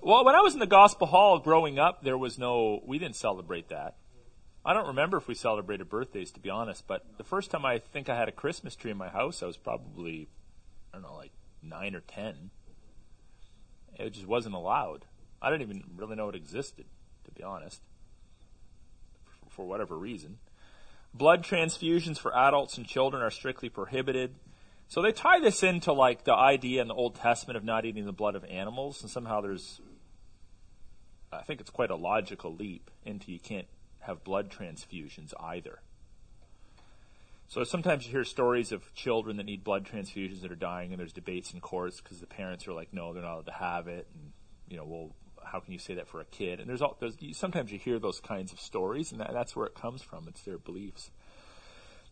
well, 0.03 0.25
when 0.25 0.35
I 0.35 0.41
was 0.41 0.53
in 0.53 0.59
the 0.59 0.67
Gospel 0.67 1.07
Hall 1.07 1.39
growing 1.39 1.79
up, 1.79 2.03
there 2.03 2.17
was 2.17 2.37
no, 2.37 2.81
we 2.85 2.99
didn't 2.99 3.15
celebrate 3.15 3.69
that. 3.69 3.95
I 4.65 4.73
don't 4.73 4.87
remember 4.87 5.17
if 5.17 5.27
we 5.27 5.33
celebrated 5.33 5.89
birthdays, 5.89 6.31
to 6.31 6.41
be 6.41 6.49
honest, 6.49 6.85
but 6.87 7.05
the 7.17 7.23
first 7.23 7.51
time 7.51 7.65
I 7.65 7.79
think 7.79 8.09
I 8.09 8.17
had 8.17 8.27
a 8.27 8.33
Christmas 8.33 8.75
tree 8.75 8.91
in 8.91 8.97
my 8.97 9.07
house, 9.07 9.41
I 9.41 9.45
was 9.45 9.55
probably, 9.55 10.27
I 10.93 10.97
don't 10.97 11.03
know, 11.03 11.15
like 11.15 11.31
nine 11.63 11.95
or 11.95 12.01
ten. 12.01 12.51
It 13.97 14.11
just 14.11 14.27
wasn't 14.27 14.55
allowed. 14.55 15.05
I 15.41 15.49
didn't 15.49 15.61
even 15.61 15.83
really 15.95 16.15
know 16.15 16.29
it 16.29 16.35
existed, 16.35 16.85
to 17.25 17.31
be 17.31 17.43
honest, 17.43 17.81
for 19.49 19.65
whatever 19.65 19.97
reason. 19.97 20.37
Blood 21.13 21.43
transfusions 21.43 22.17
for 22.19 22.35
adults 22.35 22.77
and 22.77 22.85
children 22.85 23.23
are 23.23 23.31
strictly 23.31 23.69
prohibited. 23.69 24.35
So 24.87 25.01
they 25.01 25.11
tie 25.11 25.39
this 25.39 25.63
into 25.63 25.91
like 25.91 26.23
the 26.23 26.35
idea 26.35 26.81
in 26.81 26.87
the 26.87 26.93
Old 26.93 27.15
Testament 27.15 27.57
of 27.57 27.63
not 27.63 27.85
eating 27.85 28.05
the 28.05 28.13
blood 28.13 28.35
of 28.35 28.45
animals, 28.45 29.01
and 29.01 29.11
somehow 29.11 29.41
there's, 29.41 29.81
I 31.31 31.41
think 31.41 31.59
it's 31.59 31.69
quite 31.69 31.89
a 31.89 31.95
logical 31.95 32.53
leap 32.53 32.89
into 33.05 33.31
you 33.31 33.39
can't 33.39 33.67
have 34.01 34.23
blood 34.23 34.49
transfusions 34.49 35.33
either. 35.39 35.79
So 37.49 37.63
sometimes 37.63 38.05
you 38.05 38.11
hear 38.11 38.23
stories 38.23 38.71
of 38.71 38.93
children 38.93 39.37
that 39.37 39.45
need 39.45 39.63
blood 39.63 39.85
transfusions 39.85 40.41
that 40.41 40.51
are 40.51 40.55
dying, 40.55 40.91
and 40.91 40.99
there's 40.99 41.13
debates 41.13 41.53
in 41.53 41.61
courts 41.61 42.01
because 42.01 42.19
the 42.19 42.27
parents 42.27 42.67
are 42.67 42.73
like, 42.73 42.93
no, 42.93 43.13
they're 43.13 43.23
not 43.23 43.33
allowed 43.33 43.45
to 43.47 43.53
have 43.53 43.87
it, 43.87 44.07
and 44.13 44.31
you 44.69 44.77
know, 44.77 44.85
well, 44.85 45.11
how 45.51 45.59
can 45.59 45.73
you 45.73 45.79
say 45.79 45.95
that 45.95 46.07
for 46.07 46.19
a 46.19 46.25
kid? 46.25 46.59
And 46.59 46.69
there's, 46.69 46.81
all, 46.81 46.97
there's 46.99 47.15
sometimes 47.33 47.71
you 47.71 47.79
hear 47.79 47.99
those 47.99 48.19
kinds 48.19 48.51
of 48.51 48.59
stories, 48.59 49.11
and 49.11 49.21
that, 49.21 49.31
that's 49.33 49.55
where 49.55 49.65
it 49.65 49.75
comes 49.75 50.01
from. 50.01 50.27
It's 50.27 50.41
their 50.41 50.57
beliefs. 50.57 51.11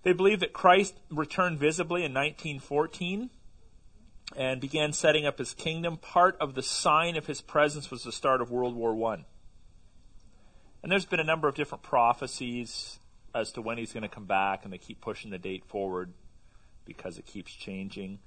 They 0.04 0.14
believe 0.14 0.40
that 0.42 0.54
Christ 0.54 0.96
returned 1.10 1.60
visibly 1.60 2.04
in 2.04 2.14
1914 2.14 3.30
and 4.36 4.62
began 4.62 4.94
setting 4.94 5.26
up 5.26 5.38
his 5.38 5.54
kingdom. 5.54 5.98
Part 5.98 6.38
of 6.40 6.56
the 6.56 6.64
sign 6.64 7.16
of 7.16 7.26
his 7.26 7.42
presence 7.42 7.90
was 7.90 8.04
the 8.04 8.12
start 8.12 8.42
of 8.42 8.52
World 8.52 8.76
War 8.76 8.94
One. 8.96 9.26
And 10.84 10.92
there's 10.92 11.06
been 11.06 11.20
a 11.20 11.26
number 11.26 11.48
of 11.48 11.56
different 11.56 11.84
prophecies 11.84 13.00
as 13.34 13.52
to 13.54 13.62
when 13.62 13.78
he's 13.78 13.92
going 13.92 14.04
to 14.04 14.10
come 14.10 14.26
back, 14.26 14.64
and 14.64 14.72
they 14.72 14.78
keep 14.78 15.02
pushing 15.02 15.32
the 15.32 15.40
date 15.40 15.66
forward 15.66 16.14
because 16.86 17.18
it 17.18 17.26
keeps 17.26 17.52
changing. 17.52 18.20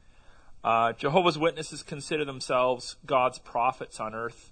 Uh, 0.64 0.92
Jehovah's 0.92 1.38
Witnesses 1.38 1.82
consider 1.82 2.24
themselves 2.24 2.96
God's 3.06 3.38
prophets 3.38 4.00
on 4.00 4.14
earth. 4.14 4.50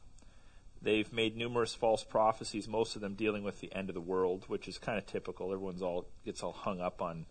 They've 0.83 1.11
made 1.13 1.37
numerous 1.37 1.75
false 1.75 2.05
prophecies, 2.05 2.69
most 2.69 2.97
of 2.97 3.03
them 3.03 3.15
dealing 3.15 3.43
with 3.43 3.61
the 3.61 3.75
end 3.75 3.89
of 3.89 3.95
the 3.95 4.01
world, 4.01 4.45
which 4.47 4.69
is 4.69 4.79
kind 4.79 4.99
of 4.99 5.07
typical. 5.07 5.53
Everyone's 5.53 5.83
all 5.83 6.07
gets 6.25 6.43
all 6.43 6.53
hung 6.53 6.81
up 6.81 7.03
on 7.03 7.27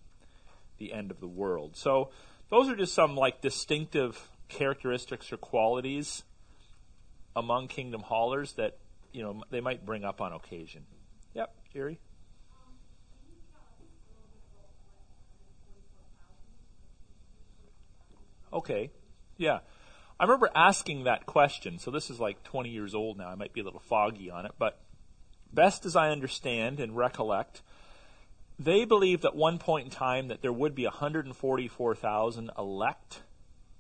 the 0.78 0.92
end 0.92 1.12
of 1.12 1.20
the 1.20 1.28
world. 1.28 1.76
So 1.76 2.10
those 2.50 2.68
are 2.70 2.76
just 2.76 2.94
some 2.94 3.16
like 3.16 3.42
distinctive 3.42 4.30
characteristics 4.48 5.32
or 5.32 5.38
qualities 5.38 6.24
among 7.36 7.68
kingdom 7.68 8.02
hallers 8.02 8.56
that 8.56 8.78
you 9.12 9.24
know 9.24 9.44
they 9.50 9.62
might 9.62 9.86
bring 9.86 10.04
up 10.04 10.22
on 10.22 10.34
occasion. 10.34 10.86
Yep, 11.34 11.54
Jerry. 11.74 12.00
Okay. 18.52 18.90
Yeah. 19.38 19.60
I 20.20 20.24
remember 20.24 20.50
asking 20.56 21.04
that 21.04 21.26
question. 21.26 21.78
So 21.80 21.92
this 21.92 22.10
is 22.10 22.20
like 22.20 22.44
20 22.44 22.70
years 22.70 22.96
old 22.96 23.18
now. 23.18 23.28
I 23.28 23.36
might 23.36 23.54
be 23.54 23.62
a 23.62 23.64
little 23.64 23.82
foggy 23.82 24.30
on 24.32 24.46
it, 24.46 24.54
but 24.58 24.80
best 25.52 25.86
as 25.86 25.96
I 25.96 26.10
understand 26.10 26.80
and 26.80 26.96
recollect, 26.96 27.62
they 28.58 28.86
believed 28.86 29.26
at 29.26 29.36
one 29.36 29.58
point 29.58 29.86
in 29.86 29.92
time 29.92 30.30
that 30.30 30.42
there 30.42 30.54
would 30.54 30.76
be 30.76 30.86
144,000 30.86 32.52
elect 32.58 33.22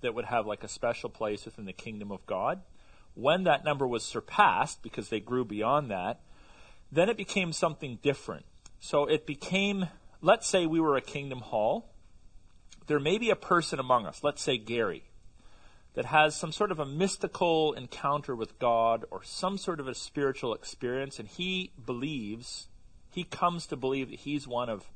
that 0.01 0.13
would 0.13 0.25
have 0.25 0.45
like 0.45 0.63
a 0.63 0.67
special 0.67 1.09
place 1.09 1.45
within 1.45 1.65
the 1.65 1.73
kingdom 1.73 2.11
of 2.11 2.25
God. 2.25 2.61
When 3.13 3.45
that 3.45 3.63
number 3.63 3.87
was 3.87 4.03
surpassed, 4.03 4.83
because 4.83 5.07
they 5.07 5.21
grew 5.21 5.45
beyond 5.45 5.89
that, 5.89 6.19
then 6.91 7.07
it 7.07 7.15
became 7.15 7.53
something 7.53 7.99
different. 8.01 8.45
So 8.81 9.05
it 9.05 9.25
became, 9.25 9.87
let's 10.21 10.47
say 10.47 10.65
we 10.65 10.81
were 10.81 10.97
a 10.97 11.01
kingdom 11.01 11.39
hall. 11.39 11.93
There 12.87 12.99
may 12.99 13.17
be 13.17 13.29
a 13.29 13.35
person 13.37 13.79
among 13.79 14.05
us, 14.05 14.21
let's 14.21 14.41
say 14.41 14.57
Gary, 14.57 15.05
that 15.95 16.05
has 16.05 16.35
some 16.35 16.51
sort 16.51 16.71
of 16.71 16.79
a 16.79 16.85
mystical 16.85 17.73
encounter 17.73 18.35
with 18.35 18.59
God 18.59 19.05
or 19.11 19.23
some 19.23 19.57
sort 19.57 19.79
of 19.79 19.87
a 19.87 19.95
spiritual 19.95 20.53
experience, 20.53 21.19
and 21.19 21.27
he 21.27 21.71
believes, 21.83 22.67
he 23.09 23.23
comes 23.23 23.65
to 23.67 23.77
believe 23.77 24.09
that 24.09 24.19
he's 24.19 24.47
one 24.47 24.69
of 24.69 24.91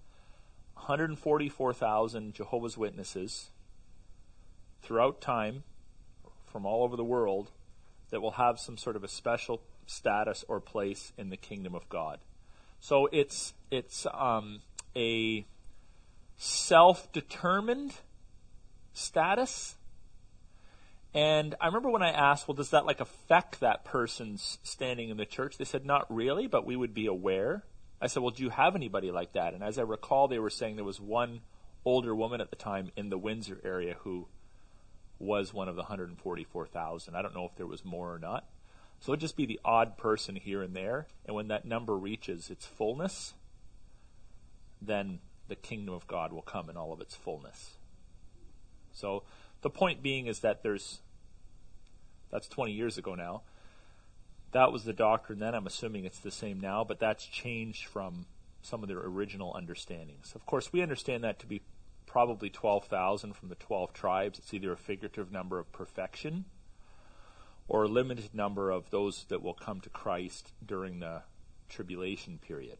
144,000 0.73 2.33
Jehovah's 2.33 2.77
Witnesses 2.77 3.49
throughout 4.81 5.21
time 5.21 5.63
from 6.51 6.65
all 6.65 6.83
over 6.83 6.95
the 6.95 7.03
world 7.03 7.51
that 8.09 8.21
will 8.21 8.31
have 8.31 8.59
some 8.59 8.77
sort 8.77 8.95
of 8.95 9.03
a 9.03 9.07
special 9.07 9.61
status 9.85 10.43
or 10.47 10.59
place 10.59 11.13
in 11.17 11.29
the 11.29 11.37
kingdom 11.37 11.75
of 11.75 11.87
God. 11.89 12.19
So 12.79 13.07
it's 13.11 13.53
it's 13.71 14.07
um, 14.13 14.61
a 14.95 15.45
self-determined 16.37 17.93
status 18.93 19.75
and 21.13 21.55
I 21.59 21.67
remember 21.67 21.89
when 21.89 22.03
I 22.03 22.11
asked, 22.11 22.47
well, 22.47 22.55
does 22.55 22.69
that 22.69 22.85
like 22.85 22.99
affect 22.99 23.59
that 23.59 23.83
person's 23.83 24.59
standing 24.63 25.09
in 25.09 25.17
the 25.17 25.25
church? 25.25 25.57
They 25.57 25.65
said, 25.65 25.85
not 25.85 26.05
really, 26.13 26.47
but 26.47 26.65
we 26.65 26.75
would 26.75 26.93
be 26.93 27.07
aware. 27.07 27.63
I 28.01 28.07
said, 28.07 28.21
well, 28.23 28.31
do 28.31 28.43
you 28.43 28.49
have 28.49 28.75
anybody 28.75 29.11
like 29.11 29.33
that? 29.33 29.53
And 29.53 29.63
as 29.63 29.77
I 29.79 29.81
recall, 29.81 30.27
they 30.27 30.39
were 30.39 30.49
saying 30.49 30.75
there 30.75 30.85
was 30.85 31.01
one 31.01 31.41
older 31.83 32.15
woman 32.15 32.41
at 32.41 32.49
the 32.49 32.55
time 32.55 32.91
in 32.95 33.09
the 33.09 33.17
Windsor 33.17 33.59
area 33.63 33.95
who 34.01 34.27
was 35.17 35.53
one 35.53 35.67
of 35.67 35.75
the 35.75 35.81
144,000. 35.81 37.15
I 37.15 37.21
don't 37.21 37.35
know 37.35 37.45
if 37.45 37.55
there 37.55 37.67
was 37.67 37.83
more 37.83 38.13
or 38.13 38.19
not. 38.19 38.47
So 38.99 39.11
it'd 39.11 39.21
just 39.21 39.37
be 39.37 39.45
the 39.45 39.59
odd 39.63 39.97
person 39.97 40.35
here 40.35 40.61
and 40.61 40.75
there. 40.75 41.07
And 41.25 41.35
when 41.35 41.47
that 41.49 41.65
number 41.65 41.97
reaches 41.97 42.49
its 42.49 42.65
fullness, 42.65 43.33
then 44.81 45.19
the 45.47 45.55
kingdom 45.55 45.93
of 45.93 46.07
God 46.07 46.31
will 46.31 46.41
come 46.41 46.69
in 46.69 46.77
all 46.77 46.93
of 46.93 47.01
its 47.01 47.15
fullness. 47.15 47.77
So 48.91 49.23
the 49.61 49.69
point 49.69 50.01
being 50.01 50.27
is 50.27 50.39
that 50.39 50.63
there's, 50.63 50.99
that's 52.31 52.47
20 52.47 52.71
years 52.71 52.97
ago 52.97 53.15
now. 53.15 53.41
That 54.51 54.71
was 54.71 54.83
the 54.83 54.93
doctrine 54.93 55.39
then. 55.39 55.53
I'm 55.53 55.67
assuming 55.67 56.05
it's 56.05 56.19
the 56.19 56.31
same 56.31 56.59
now, 56.59 56.83
but 56.83 56.99
that's 56.99 57.25
changed 57.25 57.85
from 57.85 58.25
some 58.61 58.81
of 58.83 58.89
their 58.89 58.99
original 58.99 59.53
understandings. 59.55 60.33
Of 60.35 60.45
course, 60.45 60.73
we 60.73 60.81
understand 60.81 61.23
that 61.23 61.39
to 61.39 61.45
be 61.45 61.61
probably 62.07 62.49
12,000 62.49 63.33
from 63.35 63.49
the 63.49 63.55
12 63.55 63.93
tribes. 63.93 64.39
It's 64.39 64.53
either 64.53 64.71
a 64.71 64.77
figurative 64.77 65.31
number 65.31 65.59
of 65.59 65.71
perfection 65.71 66.45
or 67.67 67.83
a 67.83 67.87
limited 67.87 68.33
number 68.33 68.71
of 68.71 68.89
those 68.89 69.25
that 69.29 69.43
will 69.43 69.53
come 69.53 69.79
to 69.81 69.89
Christ 69.89 70.51
during 70.65 70.99
the 70.99 71.21
tribulation 71.69 72.39
period. 72.39 72.79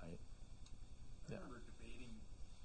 Right? 0.00 0.16
I 1.28 1.34
remember 1.36 1.60
debating 1.68 2.08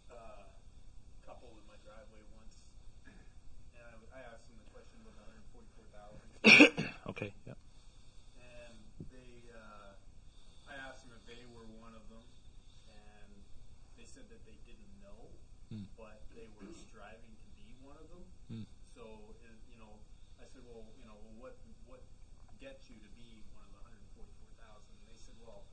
uh, 0.09 0.15
a 0.47 1.27
couple 1.27 1.49
in 1.59 1.67
my 1.67 1.75
driveway 1.83 2.23
once, 2.39 2.55
and 3.03 3.83
I, 3.83 3.91
I 4.15 4.21
asked 4.31 4.47
them 4.47 4.55
the 4.63 4.71
question 4.71 5.03
about 5.03 5.19
the 5.19 5.27
144,000, 6.47 6.95
Okay. 7.11 7.35
Yeah. 7.43 7.59
and 8.39 8.71
they, 9.11 9.51
uh, 9.51 9.99
I 10.71 10.79
asked 10.87 11.03
them 11.03 11.11
if 11.19 11.27
they 11.27 11.43
were 11.51 11.67
one 11.83 11.91
of 11.91 12.07
them, 12.07 12.23
and 12.87 13.29
they 13.99 14.07
said 14.07 14.31
that 14.31 14.47
they 14.47 14.55
didn't 14.63 14.95
know, 15.03 15.27
Hmm. 15.67 15.83
but 15.99 16.23
they 16.31 16.47
were 16.55 16.71
striving 16.71 17.35
to 17.35 17.47
be 17.51 17.67
one 17.83 17.99
of 17.99 18.07
them. 18.07 18.23
Hmm. 18.47 18.63
So, 18.95 19.03
uh, 19.03 19.51
you 19.67 19.75
know, 19.75 19.99
I 20.39 20.47
said, 20.47 20.63
well, 20.77 20.93
you 21.01 21.09
know, 21.09 21.17
well, 21.25 21.49
what 21.49 21.55
what 21.89 22.05
gets 22.61 22.85
you 22.89 23.01
to 23.01 23.11
be 23.17 23.41
one 23.49 23.65
of 23.65 23.73
the 23.73 23.81
144,000? 23.81 24.61
And 24.93 25.05
they 25.09 25.17
said, 25.17 25.33
well, 25.41 25.65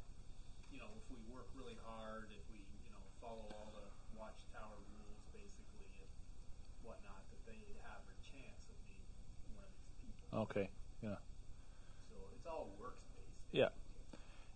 you 0.73 0.81
know, 0.81 0.89
if 0.97 1.05
we 1.13 1.21
work 1.29 1.53
really 1.53 1.77
hard, 1.85 2.33
if 2.33 2.45
we, 2.49 2.65
you 2.65 2.89
know, 2.89 3.05
follow 3.21 3.45
all 3.53 3.69
the 3.77 3.85
watchtower 4.17 4.81
rules, 4.97 5.21
basically, 5.37 5.93
and 6.01 6.09
whatnot, 6.81 7.21
that 7.29 7.43
they 7.45 7.61
have 7.85 8.01
a 8.09 8.17
chance 8.25 8.65
of 8.73 8.77
being 8.89 9.05
one 9.53 9.69
of 9.69 9.73
these 9.77 9.93
people. 10.01 10.25
Okay. 10.49 10.73
Yeah. 11.05 11.21
So 12.09 12.17
it's 12.33 12.49
all 12.49 12.73
works 12.81 13.05
based. 13.13 13.37
Yeah. 13.53 13.77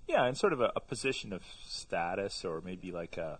yeah, 0.09 0.25
in 0.25 0.35
sort 0.35 0.57
of 0.57 0.65
a, 0.65 0.73
a 0.73 0.81
position 0.81 1.37
of 1.37 1.45
status, 1.45 2.45
or 2.45 2.65
maybe 2.65 2.89
like 2.89 3.21
a, 3.21 3.37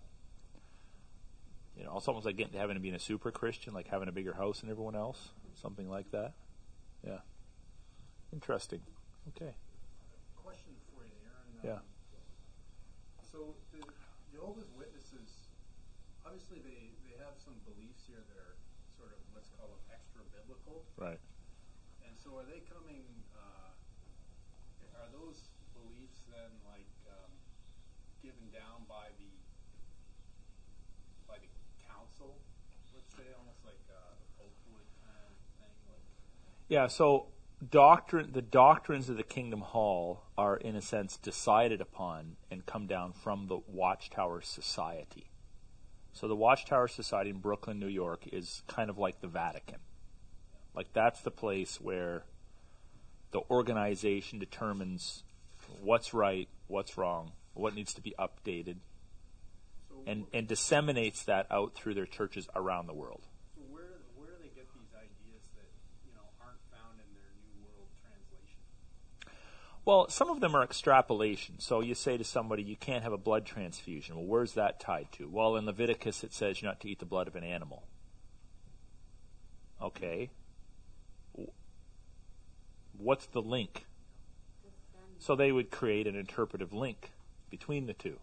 you 1.73 1.85
know, 1.85 1.97
it's 1.97 2.07
almost 2.07 2.25
like 2.25 2.37
getting 2.37 2.53
to 2.53 2.59
heaven 2.59 2.77
and 2.77 2.83
being 2.83 2.93
a 2.93 3.01
super 3.01 3.31
Christian, 3.31 3.73
like 3.73 3.87
having 3.87 4.09
a 4.09 4.11
bigger 4.11 4.33
house 4.33 4.61
than 4.61 4.69
everyone 4.69 4.95
else, 4.95 5.29
something 5.57 5.89
like 5.89 6.11
that. 6.11 6.33
Yeah, 7.05 7.19
interesting. 8.33 8.81
Okay. 9.35 9.53
Question 10.35 10.75
for 10.91 11.03
you, 11.05 11.15
Aaron. 11.23 11.55
Um, 11.55 11.63
Yeah. 11.63 11.79
So 13.31 13.55
the 13.71 13.85
Jehovah's 14.33 14.71
Witnesses, 14.73 15.29
obviously 16.25 16.59
they, 16.65 16.91
they 17.05 17.15
have 17.21 17.37
some 17.37 17.55
beliefs 17.63 18.03
here 18.09 18.19
that 18.25 18.37
are 18.41 18.57
sort 18.97 19.13
of, 19.13 19.19
let's 19.37 19.47
call 19.53 19.69
them 19.69 19.83
extra 19.93 20.25
biblical. 20.33 20.83
Right. 20.97 21.21
And 22.03 22.17
so 22.17 22.35
are 22.41 22.47
they 22.49 22.65
coming, 22.67 23.05
uh, 23.37 23.71
are 24.97 25.11
those 25.13 25.47
beliefs 25.77 26.25
then 26.27 26.51
like 26.67 26.89
um, 27.07 27.31
given 28.25 28.49
down 28.51 28.83
by 28.89 29.13
the, 29.21 29.31
by 31.29 31.37
the 31.39 31.47
council, 31.85 32.35
let's 32.91 33.13
say, 33.13 33.29
almost 33.37 33.61
like 33.63 33.79
uh, 33.87 34.43
Oakwood 34.43 34.89
kind 35.05 35.15
of 35.15 35.37
thing? 35.87 36.03
Like, 36.43 36.58
Yeah, 36.69 36.87
so 36.87 37.27
doctrine 37.69 38.31
the 38.31 38.41
doctrines 38.41 39.09
of 39.09 39.17
the 39.17 39.23
Kingdom 39.23 39.61
Hall 39.61 40.23
are 40.37 40.55
in 40.55 40.75
a 40.75 40.81
sense 40.81 41.17
decided 41.17 41.81
upon 41.81 42.37
and 42.49 42.65
come 42.65 42.87
down 42.87 43.11
from 43.11 43.47
the 43.47 43.59
Watchtower 43.67 44.41
Society. 44.41 45.29
So 46.13 46.27
the 46.27 46.35
Watchtower 46.35 46.87
Society 46.87 47.31
in 47.31 47.39
Brooklyn, 47.39 47.79
New 47.79 47.87
York 47.87 48.27
is 48.31 48.63
kind 48.67 48.89
of 48.89 48.97
like 48.97 49.19
the 49.21 49.27
Vatican. 49.27 49.79
Like 50.75 50.93
that's 50.93 51.21
the 51.21 51.31
place 51.31 51.81
where 51.81 52.23
the 53.31 53.41
organization 53.49 54.39
determines 54.39 55.23
what's 55.81 56.13
right, 56.13 56.47
what's 56.67 56.97
wrong, 56.97 57.31
what 57.53 57.75
needs 57.75 57.93
to 57.93 58.01
be 58.01 58.13
updated, 58.17 58.77
and, 60.07 60.25
and 60.33 60.47
disseminates 60.47 61.23
that 61.23 61.47
out 61.51 61.75
through 61.75 61.93
their 61.93 62.05
churches 62.05 62.47
around 62.55 62.87
the 62.87 62.93
world. 62.93 63.27
So 63.55 63.61
where 63.69 63.99
where 64.15 64.29
do 64.29 64.35
they 64.41 64.49
get 64.55 64.65
these 64.73 64.93
ideas 64.95 65.43
that 65.55 65.69
you 66.05 66.13
know 66.15 66.25
aren't 66.41 66.63
found 66.71 66.97
in 66.97 67.09
their 67.13 67.31
New 67.53 67.67
World 67.75 67.91
Translation? 68.01 68.63
Well, 69.85 70.07
some 70.09 70.29
of 70.29 70.39
them 70.39 70.55
are 70.55 70.63
extrapolation. 70.63 71.59
So 71.59 71.81
you 71.81 71.95
say 71.95 72.17
to 72.17 72.23
somebody, 72.23 72.63
you 72.63 72.75
can't 72.75 73.03
have 73.03 73.13
a 73.13 73.17
blood 73.17 73.45
transfusion. 73.45 74.15
Well, 74.15 74.25
where's 74.25 74.53
that 74.53 74.79
tied 74.79 75.11
to? 75.13 75.27
Well, 75.27 75.55
in 75.55 75.65
Leviticus 75.65 76.23
it 76.23 76.33
says 76.33 76.61
you're 76.61 76.69
not 76.69 76.79
to 76.81 76.89
eat 76.89 76.99
the 76.99 77.05
blood 77.05 77.27
of 77.27 77.35
an 77.35 77.43
animal. 77.43 77.83
Okay. 79.81 80.29
What's 82.97 83.25
the 83.27 83.41
link? 83.41 83.85
So 85.17 85.35
they 85.35 85.51
would 85.51 85.71
create 85.71 86.07
an 86.07 86.15
interpretive 86.15 86.73
link 86.73 87.11
between 87.49 87.87
the 87.87 87.93
two. 87.93 88.19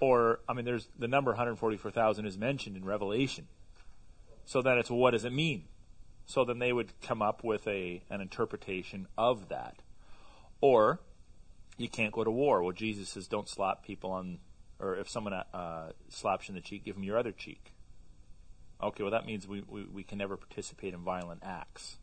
Or, 0.00 0.40
I 0.48 0.54
mean, 0.54 0.64
there's 0.64 0.88
the 0.98 1.08
number 1.08 1.30
144,000 1.30 2.26
is 2.26 2.38
mentioned 2.38 2.76
in 2.76 2.84
Revelation. 2.84 3.46
So 4.44 4.62
then 4.62 4.78
it's, 4.78 4.90
what 4.90 5.12
does 5.12 5.24
it 5.24 5.32
mean? 5.32 5.64
So 6.26 6.44
then 6.44 6.58
they 6.58 6.72
would 6.72 7.00
come 7.02 7.22
up 7.22 7.42
with 7.44 7.66
a 7.66 8.02
an 8.08 8.20
interpretation 8.20 9.06
of 9.18 9.48
that. 9.48 9.76
Or 10.60 11.00
you 11.78 11.88
can't 11.88 12.12
go 12.12 12.24
to 12.24 12.30
war. 12.30 12.62
Well, 12.62 12.72
Jesus 12.72 13.08
says 13.10 13.26
don't 13.26 13.48
slap 13.48 13.82
people 13.82 14.10
on, 14.12 14.38
or 14.78 14.96
if 14.96 15.08
someone 15.08 15.32
uh, 15.32 15.92
slaps 16.08 16.48
you 16.48 16.52
in 16.52 16.56
the 16.56 16.60
cheek, 16.60 16.84
give 16.84 16.94
them 16.94 17.04
your 17.04 17.18
other 17.18 17.32
cheek. 17.32 17.72
Okay, 18.82 19.02
well 19.02 19.12
that 19.12 19.26
means 19.26 19.46
we, 19.46 19.62
we, 19.68 19.84
we 19.84 20.02
can 20.02 20.18
never 20.18 20.36
participate 20.36 20.94
in 20.94 21.00
violent 21.00 21.42
acts. 21.44 21.96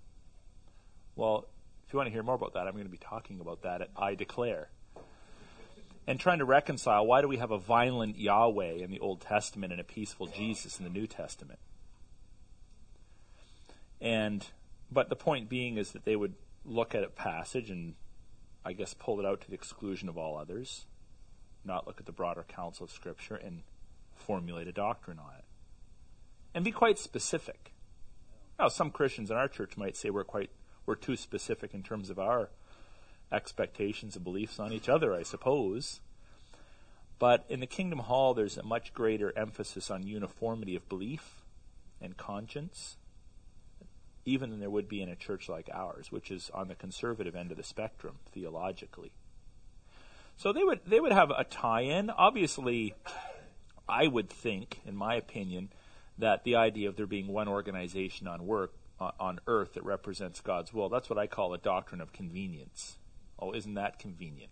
Well, 1.16 1.48
if 1.86 1.94
you 1.94 1.98
want 1.98 2.08
to 2.08 2.14
hear 2.14 2.24
more 2.24 2.36
about 2.36 2.54
that, 2.54 2.68
I'm 2.68 2.74
going 2.74 2.86
to 2.86 2.92
be 2.92 2.98
talking 2.98 3.40
about 3.40 3.64
that 3.64 3.82
at 3.82 3.90
I 3.96 4.16
Declare. 4.16 4.70
And 6.06 6.20
trying 6.20 6.40
to 6.40 6.46
reconcile 6.46 7.06
why 7.06 7.22
do 7.22 7.28
we 7.28 7.38
have 7.38 7.52
a 7.52 7.58
violent 7.58 8.18
Yahweh 8.18 8.76
in 8.76 8.92
the 8.92 9.00
Old 9.00 9.22
Testament 9.22 9.74
and 9.74 9.82
a 9.82 9.84
peaceful 9.84 10.28
Jesus 10.28 10.80
in 10.80 10.86
the 10.86 10.90
New 10.90 11.08
Testament? 11.08 11.60
And 14.00 14.46
but 14.92 15.10
the 15.10 15.16
point 15.16 15.50
being 15.50 15.78
is 15.78 15.92
that 15.92 16.06
they 16.06 16.16
would 16.16 16.36
look 16.64 16.96
at 16.96 17.04
a 17.04 17.10
passage 17.10 17.70
and 17.70 17.96
I 18.68 18.74
guess 18.74 18.94
pull 18.94 19.22
it 19.22 19.26
out 19.26 19.40
to 19.42 19.48
the 19.48 19.56
exclusion 19.56 20.10
of 20.10 20.18
all 20.18 20.38
others, 20.38 20.88
not 21.64 21.88
look 21.88 22.02
at 22.02 22.06
the 22.06 22.12
broader 22.12 22.44
counsel 22.46 22.84
of 22.84 22.92
Scripture 22.92 23.38
and 23.38 23.64
formulate 24.14 24.68
a 24.68 24.74
doctrine 24.74 25.20
on 25.20 25.36
it. 25.38 25.46
And 26.54 26.66
be 26.66 26.72
quite 26.72 27.00
specific. 27.00 27.72
Now 28.60 28.68
some 28.68 28.92
Christians 28.92 29.32
in 29.32 29.38
our 29.38 29.48
church 29.48 29.78
might 29.78 29.96
say 29.96 30.10
we're 30.10 30.26
quite 30.26 30.50
we're 30.86 30.96
too 30.96 31.16
specific 31.16 31.74
in 31.74 31.82
terms 31.82 32.10
of 32.10 32.20
our 32.20 32.50
expectations 33.32 34.18
and 34.18 34.26
beliefs 34.26 34.60
on 34.60 34.74
each 34.74 34.90
other, 34.90 35.14
I 35.14 35.24
suppose. 35.24 36.02
But 37.20 37.46
in 37.48 37.62
the 37.62 37.68
Kingdom 37.68 38.00
Hall, 38.00 38.34
there's 38.34 38.58
a 38.58 38.64
much 38.64 38.94
greater 38.94 39.32
emphasis 39.38 39.90
on 39.90 40.06
uniformity 40.06 40.76
of 40.76 40.90
belief 40.90 41.42
and 42.02 42.18
conscience, 42.18 42.98
even 44.28 44.52
than 44.52 44.60
there 44.60 44.70
would 44.70 44.90
be 44.90 45.02
in 45.02 45.10
a 45.10 45.16
church 45.16 45.48
like 45.48 45.70
ours, 45.74 46.12
which 46.12 46.30
is 46.30 46.52
on 46.54 46.68
the 46.68 46.76
conservative 46.76 47.36
end 47.36 47.50
of 47.50 47.58
the 47.58 47.64
spectrum 47.64 48.18
theologically. 48.34 49.12
So 50.36 50.54
they 50.54 50.64
would 50.64 50.82
they 50.86 51.00
would 51.00 51.14
have 51.14 51.32
a 51.32 51.46
tie-in. 51.46 52.10
Obviously, 52.12 52.94
I 53.90 54.06
would 54.08 54.30
think, 54.30 54.82
in 54.86 54.96
my 54.96 55.16
opinion, 55.16 55.70
that 56.18 56.44
the 56.44 56.58
idea 56.58 56.90
of 56.90 56.98
there 56.98 57.08
being 57.08 57.28
one 57.28 57.48
organization 57.48 58.28
on 58.28 58.46
work 58.46 58.74
on 59.00 59.40
earth 59.48 59.74
that 59.74 59.86
represents 59.86 60.42
God's 60.42 60.74
will, 60.74 60.90
that's 60.90 61.10
what 61.10 61.20
I 61.20 61.28
call 61.28 61.54
a 61.54 61.58
doctrine 61.58 62.02
of 62.02 62.12
convenience. 62.12 62.98
Oh, 63.40 63.54
isn't 63.54 63.76
that 63.76 64.00
convenient? 64.00 64.52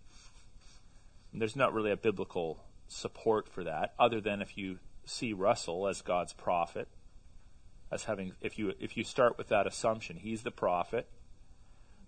And 1.32 1.40
there's 1.40 1.56
not 1.56 1.74
really 1.74 1.90
a 1.90 1.96
biblical 1.96 2.64
support 2.88 3.48
for 3.48 3.64
that, 3.64 3.94
other 3.98 4.20
than 4.20 4.40
if 4.40 4.56
you 4.56 4.78
see 5.04 5.32
Russell 5.32 5.86
as 5.88 6.00
God's 6.00 6.32
prophet, 6.32 6.88
as 7.90 8.04
having 8.04 8.32
if 8.40 8.58
you 8.58 8.72
if 8.80 8.96
you 8.96 9.04
start 9.04 9.38
with 9.38 9.48
that 9.48 9.66
assumption, 9.66 10.16
he's 10.16 10.42
the 10.42 10.50
prophet, 10.50 11.06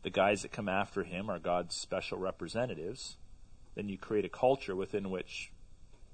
the 0.02 0.10
guys 0.10 0.42
that 0.42 0.52
come 0.52 0.68
after 0.68 1.05
him 1.05 1.30
are 1.30 1.38
God's 1.38 1.74
special 1.76 2.18
representatives, 2.18 3.16
then 3.74 3.88
you 3.88 3.98
create 3.98 4.24
a 4.24 4.28
culture 4.28 4.74
within 4.74 5.10
which 5.10 5.52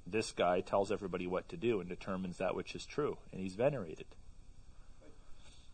this 0.07 0.33
guy 0.33 0.61
tells 0.61 0.93
everybody 0.93 1.27
what 1.27 1.49
to 1.49 1.57
do 1.57 1.81
and 1.81 1.89
determines 1.89 2.37
that 2.39 2.55
which 2.55 2.75
is 2.75 2.85
true, 2.85 3.17
and 3.33 3.41
he's 3.41 3.55
venerated. 3.55 4.07
Like, 5.01 5.15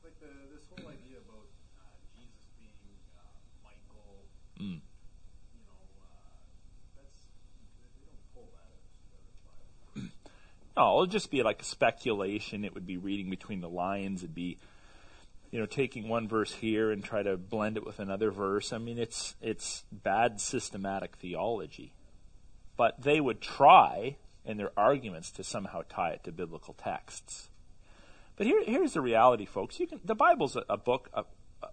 like 0.04 0.20
the, 0.20 0.26
this 0.54 0.62
whole 0.70 0.86
idea 0.88 1.18
about 1.18 1.50
uh, 1.74 1.82
Jesus 2.14 2.46
being 2.60 2.78
uh, 3.18 3.26
Michael, 3.64 4.22
Mm. 4.60 4.78
you 4.78 5.62
know, 5.66 5.82
uh, 5.98 6.38
that's 6.94 7.26
they 7.58 8.06
don't 8.06 8.22
pull 8.34 8.46
that 8.54 8.70
out 8.70 9.26
of 9.96 10.10
the 10.62 10.69
It'll 10.80 11.06
just 11.06 11.30
be 11.30 11.42
like 11.42 11.62
a 11.62 11.64
speculation. 11.64 12.64
It 12.64 12.74
would 12.74 12.86
be 12.86 12.96
reading 12.96 13.30
between 13.30 13.60
the 13.60 13.68
lines. 13.68 14.22
It'd 14.22 14.34
be, 14.34 14.58
you 15.50 15.58
know, 15.58 15.66
taking 15.66 16.08
one 16.08 16.28
verse 16.28 16.52
here 16.52 16.90
and 16.90 17.02
try 17.02 17.22
to 17.22 17.36
blend 17.36 17.76
it 17.76 17.84
with 17.84 17.98
another 17.98 18.30
verse. 18.30 18.72
I 18.72 18.78
mean, 18.78 18.98
it's 18.98 19.34
it's 19.40 19.84
bad 19.92 20.40
systematic 20.40 21.16
theology. 21.16 21.92
But 22.76 23.02
they 23.02 23.20
would 23.20 23.40
try 23.40 24.16
in 24.44 24.56
their 24.56 24.72
arguments 24.76 25.30
to 25.32 25.44
somehow 25.44 25.82
tie 25.88 26.10
it 26.12 26.24
to 26.24 26.32
biblical 26.32 26.74
texts. 26.74 27.50
But 28.36 28.46
here, 28.46 28.62
here's 28.64 28.94
the 28.94 29.00
reality, 29.00 29.44
folks. 29.44 29.78
You 29.78 29.86
can 29.86 30.00
the 30.04 30.14
Bible's 30.14 30.56
a, 30.56 30.64
a 30.68 30.76
book. 30.76 31.10
A, 31.12 31.24
a, 31.62 31.68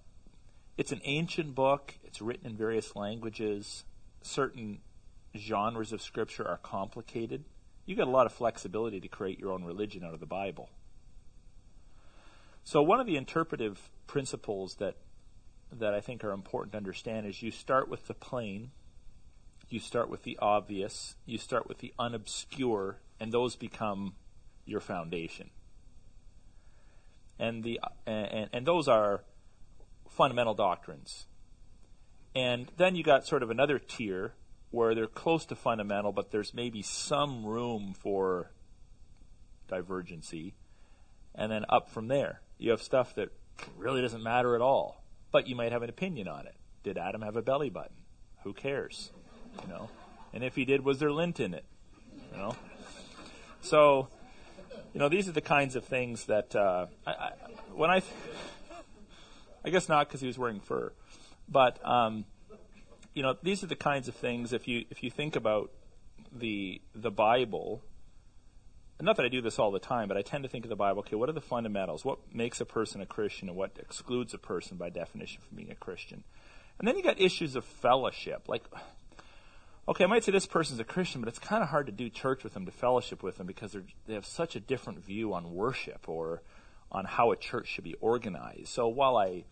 it's 0.77 0.91
an 0.91 1.01
ancient 1.03 1.55
book. 1.55 1.95
It's 2.03 2.21
written 2.21 2.45
in 2.45 2.57
various 2.57 2.95
languages. 2.95 3.85
Certain 4.21 4.79
genres 5.35 5.93
of 5.93 6.01
Scripture 6.01 6.47
are 6.47 6.57
complicated 6.57 7.45
you 7.87 7.95
got 7.95 8.07
a 8.07 8.11
lot 8.11 8.27
of 8.27 8.33
flexibility 8.33 8.99
to 8.99 9.07
create 9.07 9.39
your 9.39 9.51
own 9.51 9.63
religion 9.63 10.03
out 10.03 10.13
of 10.13 10.19
the 10.19 10.27
Bible. 10.27 10.69
So 12.63 12.83
one 12.83 12.99
of 12.99 13.07
the 13.07 13.15
interpretive 13.15 13.89
principles 14.05 14.75
that 14.75 14.97
that 15.71 15.93
I 15.93 16.01
think 16.01 16.23
are 16.23 16.31
important 16.31 16.73
to 16.73 16.77
understand 16.77 17.25
is 17.25 17.41
you 17.41 17.51
start 17.51 17.89
with 17.89 18.07
the 18.07 18.13
plain, 18.13 18.71
you 19.69 19.79
start 19.79 20.09
with 20.09 20.23
the 20.23 20.37
obvious, 20.41 21.15
you 21.25 21.37
start 21.37 21.67
with 21.67 21.79
the 21.79 21.93
unobscure, 21.99 22.95
and 23.19 23.31
those 23.31 23.55
become 23.55 24.15
your 24.65 24.79
foundation. 24.79 25.49
And 27.39 27.63
the 27.63 27.79
and, 28.05 28.49
and 28.51 28.65
those 28.65 28.89
are 28.89 29.23
fundamental 30.09 30.53
doctrines. 30.53 31.25
And 32.35 32.69
then 32.75 32.95
you 32.95 33.03
got 33.03 33.25
sort 33.25 33.43
of 33.43 33.49
another 33.49 33.79
tier 33.79 34.33
where 34.71 34.93
they're 34.93 35.07
close 35.07 35.45
to 35.45 35.55
fundamental, 35.55 36.11
but 36.11 36.31
there's 36.31 36.53
maybe 36.53 36.81
some 36.81 37.45
room 37.45 37.93
for 37.97 38.51
divergency. 39.67 40.55
And 41.33 41.51
then 41.51 41.65
up 41.69 41.89
from 41.89 42.07
there, 42.07 42.41
you 42.57 42.71
have 42.71 42.81
stuff 42.81 43.15
that 43.15 43.29
really 43.77 44.01
doesn't 44.01 44.23
matter 44.23 44.55
at 44.55 44.61
all, 44.61 45.03
but 45.31 45.47
you 45.47 45.55
might 45.55 45.71
have 45.71 45.83
an 45.83 45.89
opinion 45.89 46.27
on 46.27 46.47
it. 46.47 46.55
Did 46.83 46.97
Adam 46.97 47.21
have 47.21 47.35
a 47.35 47.41
belly 47.41 47.69
button? 47.69 47.95
Who 48.43 48.53
cares? 48.53 49.11
You 49.61 49.69
know? 49.69 49.89
And 50.33 50.43
if 50.43 50.55
he 50.55 50.65
did, 50.65 50.83
was 50.83 50.99
there 50.99 51.11
lint 51.11 51.39
in 51.39 51.53
it? 51.53 51.65
You 52.31 52.37
know? 52.37 52.55
So, 53.61 54.09
you 54.93 54.99
know, 54.99 55.09
these 55.09 55.27
are 55.27 55.31
the 55.31 55.41
kinds 55.41 55.75
of 55.75 55.85
things 55.85 56.25
that, 56.25 56.55
uh, 56.55 56.87
I, 57.05 57.11
I, 57.11 57.31
when 57.73 57.89
I, 57.89 58.01
I 59.63 59.69
guess 59.69 59.89
not 59.89 60.07
because 60.07 60.21
he 60.21 60.27
was 60.27 60.37
wearing 60.37 60.59
fur, 60.59 60.93
but, 61.49 61.83
um, 61.85 62.25
you 63.17 63.23
know, 63.23 63.35
these 63.41 63.63
are 63.63 63.67
the 63.67 63.75
kinds 63.75 64.07
of 64.07 64.13
things. 64.13 64.53
If 64.53 64.67
you 64.67 64.85
if 64.91 65.01
you 65.01 65.09
think 65.09 65.35
about 65.35 65.71
the 66.31 66.79
the 66.93 67.09
Bible, 67.09 67.81
not 69.01 69.17
that 69.17 69.25
I 69.25 69.27
do 69.27 69.41
this 69.41 69.57
all 69.57 69.71
the 69.71 69.79
time, 69.79 70.07
but 70.07 70.17
I 70.17 70.21
tend 70.21 70.43
to 70.43 70.49
think 70.49 70.65
of 70.65 70.69
the 70.69 70.75
Bible. 70.75 70.99
Okay, 70.99 71.15
what 71.15 71.27
are 71.27 71.33
the 71.33 71.41
fundamentals? 71.41 72.05
What 72.05 72.19
makes 72.31 72.61
a 72.61 72.65
person 72.65 73.01
a 73.01 73.07
Christian, 73.07 73.49
and 73.49 73.57
what 73.57 73.71
excludes 73.79 74.35
a 74.35 74.37
person 74.37 74.77
by 74.77 74.89
definition 74.89 75.41
from 75.41 75.57
being 75.57 75.71
a 75.71 75.75
Christian? 75.75 76.23
And 76.77 76.87
then 76.87 76.95
you 76.95 77.01
got 77.01 77.19
issues 77.19 77.55
of 77.55 77.65
fellowship, 77.65 78.43
like. 78.47 78.63
Okay, 79.89 80.03
I 80.03 80.07
might 80.07 80.23
say 80.23 80.33
this 80.33 80.45
person's 80.45 80.81
a 80.81 80.83
Christian, 80.83 81.21
but 81.21 81.29
it's 81.29 81.39
kind 81.39 81.63
of 81.63 81.69
hard 81.69 81.85
to 81.87 81.93
do 81.93 82.09
church 82.09 82.43
with 82.43 82.53
them, 82.53 82.65
to 82.65 82.71
fellowship 82.71 83.23
with 83.23 83.37
them, 83.37 83.47
because 83.47 83.71
they 83.71 83.79
they 84.05 84.13
have 84.13 84.27
such 84.27 84.55
a 84.55 84.59
different 84.59 85.03
view 85.03 85.33
on 85.33 85.55
worship 85.55 86.07
or 86.07 86.43
on 86.91 87.05
how 87.05 87.31
a 87.31 87.35
church 87.35 87.67
should 87.67 87.83
be 87.83 87.95
organized. 87.99 88.67
So 88.67 88.87
while 88.87 89.17
I 89.17 89.45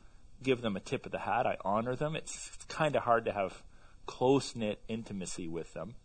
give 0.43 0.61
them 0.61 0.75
a 0.75 0.79
tip 0.79 1.05
of 1.05 1.11
the 1.11 1.19
hat, 1.19 1.45
I 1.45 1.57
honor 1.63 1.95
them, 1.95 2.15
it's 2.15 2.51
kind 2.67 2.95
of 2.95 3.03
hard 3.03 3.25
to 3.25 3.31
have 3.31 3.63
close 4.05 4.55
knit 4.55 4.81
intimacy 4.87 5.47
with 5.47 5.73
them. 5.73 5.95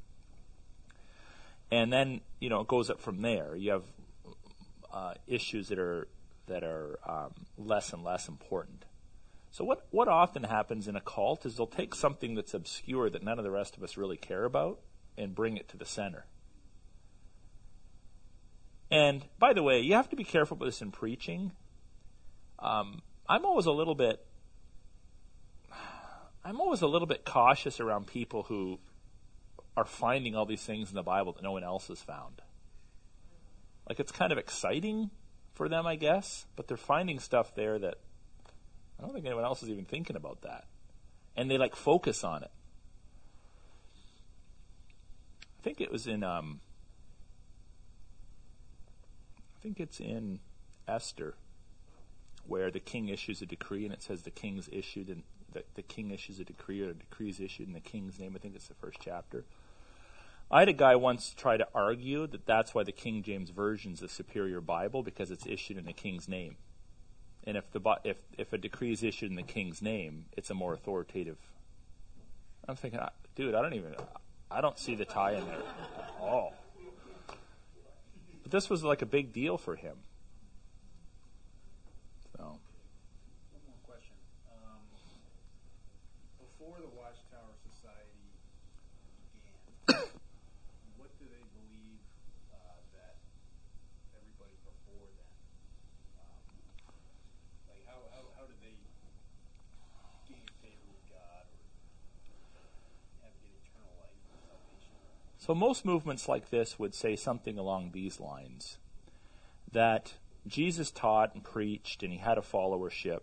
And 1.70 1.93
then, 1.93 2.20
you 2.40 2.48
know, 2.48 2.61
it 2.61 2.69
goes 2.69 2.90
up 2.90 3.01
from 3.01 3.23
there. 3.23 3.55
You 3.55 3.73
have 3.73 3.85
uh, 4.93 5.15
issues 5.27 5.69
that 5.69 5.78
are 5.78 6.09
that 6.47 6.65
are 6.65 6.98
um, 7.09 7.32
less 7.57 7.93
and 7.93 8.02
less 8.02 8.28
important. 8.28 8.85
So 9.52 9.65
what 9.65 9.86
what 9.90 10.09
often 10.09 10.44
happens 10.44 10.89
in 10.89 10.97
a 10.97 11.01
cult 11.01 11.47
is 11.47 11.57
they'll 11.57 11.66
take 11.66 11.94
something 11.94 12.35
that's 12.35 12.55
obscure 12.55 13.09
that 13.11 13.23
none 13.23 13.39
of 13.39 13.44
the 13.44 13.51
rest 13.51 13.77
of 13.77 13.82
us 13.82 13.97
really 13.97 14.16
care 14.16 14.44
about 14.44 14.81
and 15.16 15.35
bring 15.35 15.57
it 15.57 15.69
to 15.69 15.77
the 15.77 15.85
center. 15.85 16.27
And 18.90 19.24
by 19.39 19.52
the 19.52 19.62
way, 19.62 19.81
you 19.81 19.94
have 19.94 20.09
to 20.11 20.16
be 20.16 20.24
careful 20.24 20.57
with 20.57 20.69
this 20.69 20.82
in 20.82 20.90
preaching. 20.90 21.52
Um, 22.59 23.02
I'm 23.31 23.44
always 23.44 23.66
a 23.66 23.70
little 23.70 23.94
bit 23.94 24.27
I'm 26.44 26.61
always 26.61 26.82
a 26.82 26.89
little 26.89 27.07
bit 27.07 27.24
cautious 27.24 27.78
around 27.78 28.09
people 28.09 28.43
who 28.43 28.81
are 29.77 29.85
finding 29.85 30.35
all 30.35 30.47
these 30.47 30.65
things 30.65 30.89
in 30.89 30.97
the 30.97 31.05
Bible 31.05 31.32
that 31.35 31.43
no 31.43 31.52
one 31.52 31.62
else 31.62 31.86
has 31.89 32.02
found. 32.02 32.43
Like 33.89 34.01
it's 34.01 34.11
kind 34.11 34.32
of 34.32 34.39
exciting 34.39 35.11
for 35.55 35.69
them, 35.69 35.86
I 35.86 35.94
guess, 35.94 36.47
but 36.57 36.66
they're 36.66 36.77
finding 36.77 37.20
stuff 37.20 37.55
there 37.55 37.78
that 37.78 37.98
I 38.98 39.02
don't 39.02 39.12
think 39.12 39.27
anyone 39.27 39.44
else 39.44 39.62
is 39.62 39.69
even 39.69 39.85
thinking 39.85 40.16
about 40.16 40.43
that. 40.43 40.65
And 41.36 41.48
they 41.48 41.57
like 41.57 41.77
focus 41.77 42.24
on 42.24 42.43
it. 42.43 42.51
I 45.61 45.62
think 45.62 45.81
it 45.81 45.93
was 45.93 46.09
in 46.09 46.24
um 46.24 46.59
I 49.57 49.62
think 49.62 49.78
it's 49.78 50.01
in 50.01 50.40
Esther 50.89 51.36
where 52.51 52.70
the 52.70 52.81
king 52.81 53.09
issues 53.09 53.40
a 53.40 53.47
decree 53.47 53.85
and 53.85 53.94
it 53.94 54.02
says 54.02 54.22
the 54.22 54.31
king's 54.31 54.68
issued 54.72 55.09
and 55.09 55.22
the, 55.52 55.62
the 55.77 55.82
king 55.82 56.10
issues 56.10 56.40
a 56.40 56.44
decree 56.44 56.82
or 56.82 56.90
a 56.90 56.94
decree 56.94 57.31
is 57.31 57.39
issued 57.39 57.68
in 57.68 57.74
the 57.74 57.81
king's 57.81 58.18
name. 58.18 58.32
I 58.35 58.39
think 58.39 58.56
it's 58.56 58.66
the 58.66 58.74
first 58.74 58.98
chapter. 59.01 59.44
I 60.51 60.59
had 60.59 60.68
a 60.68 60.72
guy 60.72 60.97
once 60.97 61.32
try 61.32 61.56
to 61.56 61.68
argue 61.72 62.27
that 62.27 62.47
that's 62.47 62.74
why 62.74 62.82
the 62.82 62.90
King 62.90 63.22
James 63.22 63.51
Version 63.51 63.93
is 63.93 64.01
the 64.01 64.09
superior 64.09 64.60
Bible 64.60 65.05
because 65.05 65.31
it's 65.31 65.47
issued 65.47 65.78
in 65.78 65.85
the 65.85 65.93
king's 65.93 66.28
name. 66.28 66.56
And 67.44 67.56
if 67.56 67.70
the 67.70 67.81
if 68.02 68.16
if 68.36 68.52
a 68.52 68.59
decree 68.59 68.93
is 68.93 69.05
issued 69.05 69.31
in 69.31 69.36
the 69.36 69.44
king's 69.44 69.81
name, 69.81 70.24
it's 70.36 70.51
a 70.51 70.55
more 70.55 70.74
authoritative. 70.74 71.39
I'm 72.68 72.74
thinking, 72.74 73.01
dude, 73.36 73.55
I 73.55 73.62
don't 73.62 73.74
even, 73.74 73.94
I 74.51 74.60
don't 74.60 74.78
see 74.78 74.97
the 74.97 75.05
tie 75.05 75.35
in 75.35 75.47
there 75.47 75.55
at 75.55 76.14
all. 76.20 76.52
But 78.43 78.51
this 78.51 78.68
was 78.68 78.82
like 78.82 79.02
a 79.02 79.06
big 79.06 79.32
deal 79.32 79.56
for 79.56 79.77
him. 79.77 79.97
So. 82.36 82.56
One 83.52 83.62
more 83.68 83.82
question. 83.85 84.16
Um, 84.48 84.81
before 86.40 86.81
the 86.81 86.89
Watchtower 86.97 87.52
Society 87.68 88.32
began, 89.36 89.60
what 90.97 91.12
do 91.20 91.28
they 91.28 91.44
believe 91.52 92.01
uh, 92.48 92.81
that 92.97 93.20
everybody 94.16 94.56
before 94.64 95.05
then? 95.20 95.36
Um, 96.16 96.48
like, 97.68 97.85
how, 97.85 98.01
how, 98.09 98.24
how 98.40 98.48
did 98.48 98.56
they 98.64 98.72
gain 100.24 100.48
favor 100.64 100.89
with 100.89 101.05
God 101.12 101.44
or 101.44 102.64
have 103.20 103.36
get 103.44 103.52
eternal 103.52 103.93
life 104.01 104.16
and 104.16 104.40
salvation? 104.48 104.97
So 105.40 105.54
most 105.54 105.86
movements 105.86 106.28
like 106.28 106.50
this 106.50 106.78
would 106.78 106.94
say 106.94 107.16
something 107.16 107.56
along 107.56 107.92
these 107.92 108.20
lines 108.20 108.76
that 109.72 110.12
Jesus 110.46 110.90
taught 110.90 111.34
and 111.34 111.42
preached 111.42 112.02
and 112.02 112.12
he 112.12 112.18
had 112.18 112.36
a 112.36 112.42
followership, 112.42 113.20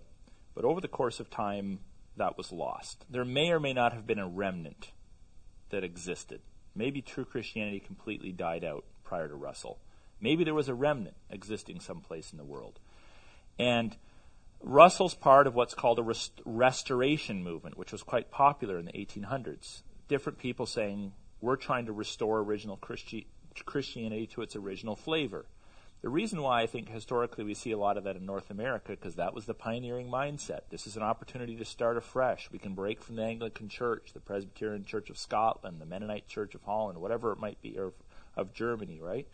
but 0.56 0.66
over 0.66 0.82
the 0.82 0.88
course 0.88 1.20
of 1.20 1.30
time 1.30 1.80
that 2.16 2.36
was 2.36 2.52
lost. 2.52 3.06
There 3.08 3.24
may 3.24 3.52
or 3.52 3.60
may 3.60 3.72
not 3.72 3.94
have 3.94 4.08
been 4.08 4.18
a 4.18 4.28
remnant 4.28 4.94
that 5.70 5.84
existed. 5.84 6.42
Maybe 6.74 7.04
true 7.04 7.24
Christianity 7.24 7.80
completely 7.80 8.32
died 8.32 8.64
out 8.64 8.86
prior 9.04 9.28
to 9.28 9.36
Russell. 9.36 9.78
Maybe 10.20 10.44
there 10.44 10.56
was 10.56 10.70
a 10.70 10.74
remnant 10.74 11.18
existing 11.30 11.82
someplace 11.82 12.32
in 12.32 12.40
the 12.40 12.44
world. 12.44 12.80
And 13.60 13.96
Russell's 14.60 15.14
part 15.14 15.46
of 15.46 15.54
what's 15.54 15.76
called 15.76 16.00
a 16.00 16.04
rest- 16.04 16.42
restoration 16.46 17.44
movement, 17.44 17.78
which 17.78 17.92
was 17.92 18.02
quite 18.02 18.32
popular 18.32 18.80
in 18.80 18.86
the 18.86 18.94
1800s. 18.94 19.84
Different 20.08 20.40
people 20.40 20.66
saying, 20.66 21.14
we're 21.42 21.56
trying 21.56 21.86
to 21.86 21.94
restore 21.94 22.40
original 22.40 22.78
Christi- 22.78 23.28
Christianity 23.66 24.28
to 24.28 24.42
its 24.42 24.56
original 24.56 24.96
flavor. 24.96 25.46
The 26.02 26.10
reason 26.10 26.42
why 26.42 26.62
I 26.62 26.68
think 26.68 26.90
historically 26.90 27.44
we 27.44 27.56
see 27.56 27.72
a 27.72 27.78
lot 27.78 27.98
of 27.98 28.04
that 28.04 28.16
in 28.16 28.26
North 28.26 28.52
America, 28.52 28.92
because 28.92 29.16
that 29.16 29.34
was 29.34 29.46
the 29.46 29.56
pioneering 29.56 30.10
mindset. 30.10 30.62
This 30.70 30.86
is 30.86 30.96
an 30.96 31.02
opportunity 31.02 31.56
to 31.56 31.66
start 31.66 31.98
afresh. 31.98 32.50
We 32.52 32.60
can 32.60 32.76
break 32.76 33.02
from 33.02 33.16
the 33.16 33.24
Anglican 33.24 33.68
Church, 33.68 34.12
the 34.14 34.20
Presbyterian 34.20 34.86
Church 34.86 35.10
of 35.10 35.18
Scotland, 35.18 35.82
the 35.82 35.88
Mennonite 35.88 36.28
Church 36.28 36.54
of 36.54 36.62
Holland, 36.64 37.00
whatever 37.02 37.32
it 37.32 37.40
might 37.40 37.60
be, 37.62 37.80
or 37.80 37.94
of 38.36 38.54
Germany, 38.54 39.00
right? 39.02 39.28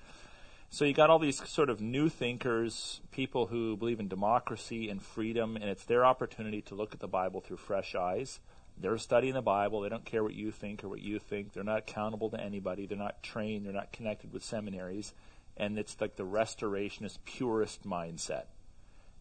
So 0.70 0.86
you 0.86 0.94
got 0.94 1.10
all 1.10 1.20
these 1.20 1.48
sort 1.48 1.70
of 1.70 1.82
new 1.82 2.10
thinkers, 2.10 3.02
people 3.12 3.48
who 3.48 3.76
believe 3.78 4.00
in 4.00 4.08
democracy 4.08 4.90
and 4.90 5.02
freedom, 5.02 5.56
and 5.56 5.66
it's 5.66 5.84
their 5.84 6.06
opportunity 6.06 6.62
to 6.64 6.76
look 6.76 6.94
at 6.94 7.00
the 7.00 7.08
Bible 7.08 7.42
through 7.42 7.58
fresh 7.58 7.94
eyes. 7.94 8.40
They're 8.78 8.98
studying 8.98 9.34
the 9.34 9.42
Bible. 9.42 9.82
They 9.82 9.90
don't 9.90 10.06
care 10.06 10.24
what 10.24 10.34
you 10.34 10.52
think 10.52 10.84
or 10.84 10.90
what 10.90 11.02
you 11.02 11.20
think. 11.20 11.54
They're 11.54 11.64
not 11.64 11.80
accountable 11.80 12.30
to 12.32 12.40
anybody. 12.40 12.86
They're 12.86 12.98
not 12.98 13.24
trained. 13.24 13.66
They're 13.66 13.74
not 13.74 13.94
connected 13.94 14.34
with 14.34 14.44
seminaries. 14.44 15.14
And 15.56 15.78
it's 15.78 16.00
like 16.02 16.16
the 16.16 16.26
restorationist, 16.26 17.20
purist 17.26 17.88
mindset. 17.88 18.46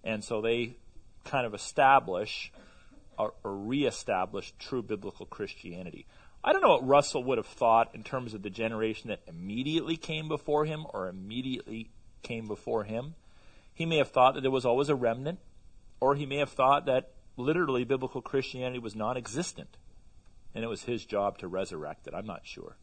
And 0.03 0.25
so 0.25 0.41
they 0.41 0.77
kind 1.25 1.47
of 1.47 1.55
establish 1.55 2.53
or, 3.19 3.35
or 3.45 3.57
reestablish 3.57 4.53
true 4.59 4.83
biblical 4.83 5.27
Christianity. 5.27 6.07
I 6.45 6.53
don't 6.53 6.63
know 6.63 6.71
what 6.71 6.87
Russell 6.87 7.23
would 7.25 7.39
have 7.39 7.47
thought 7.47 7.95
in 7.95 8.03
terms 8.03 8.35
of 8.35 8.43
the 8.43 8.51
generation 8.51 9.11
that 9.11 9.21
immediately 9.29 9.97
came 9.97 10.29
before 10.29 10.65
him 10.65 10.87
or 10.93 11.09
immediately 11.09 11.91
came 12.23 12.49
before 12.49 12.85
him. 12.85 13.15
He 13.75 13.87
may 13.87 13.99
have 13.99 14.11
thought 14.11 14.35
that 14.35 14.41
there 14.41 14.51
was 14.51 14.67
always 14.67 14.89
a 14.89 14.95
remnant, 14.95 15.39
or 16.01 16.17
he 16.17 16.27
may 16.27 16.39
have 16.39 16.51
thought 16.51 16.87
that 16.87 17.13
literally 17.37 17.85
biblical 17.85 18.23
Christianity 18.23 18.79
was 18.79 18.95
non 18.95 19.17
existent 19.17 19.77
and 20.55 20.65
it 20.65 20.69
was 20.69 20.83
his 20.83 21.05
job 21.05 21.39
to 21.39 21.49
resurrect 21.49 22.07
it. 22.07 22.15
I'm 22.15 22.27
not 22.27 22.43
sure. 22.45 22.77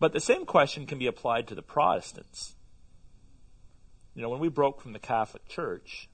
But 0.00 0.12
the 0.12 0.20
same 0.20 0.44
question 0.44 0.86
can 0.86 0.98
be 0.98 1.06
applied 1.06 1.46
to 1.48 1.54
the 1.54 1.62
Protestants. 1.62 2.56
You 4.14 4.22
know, 4.22 4.28
when 4.28 4.40
we 4.40 4.48
broke 4.48 4.80
from 4.80 4.92
the 4.92 4.98
Catholic 4.98 5.48
Church, 5.48 6.08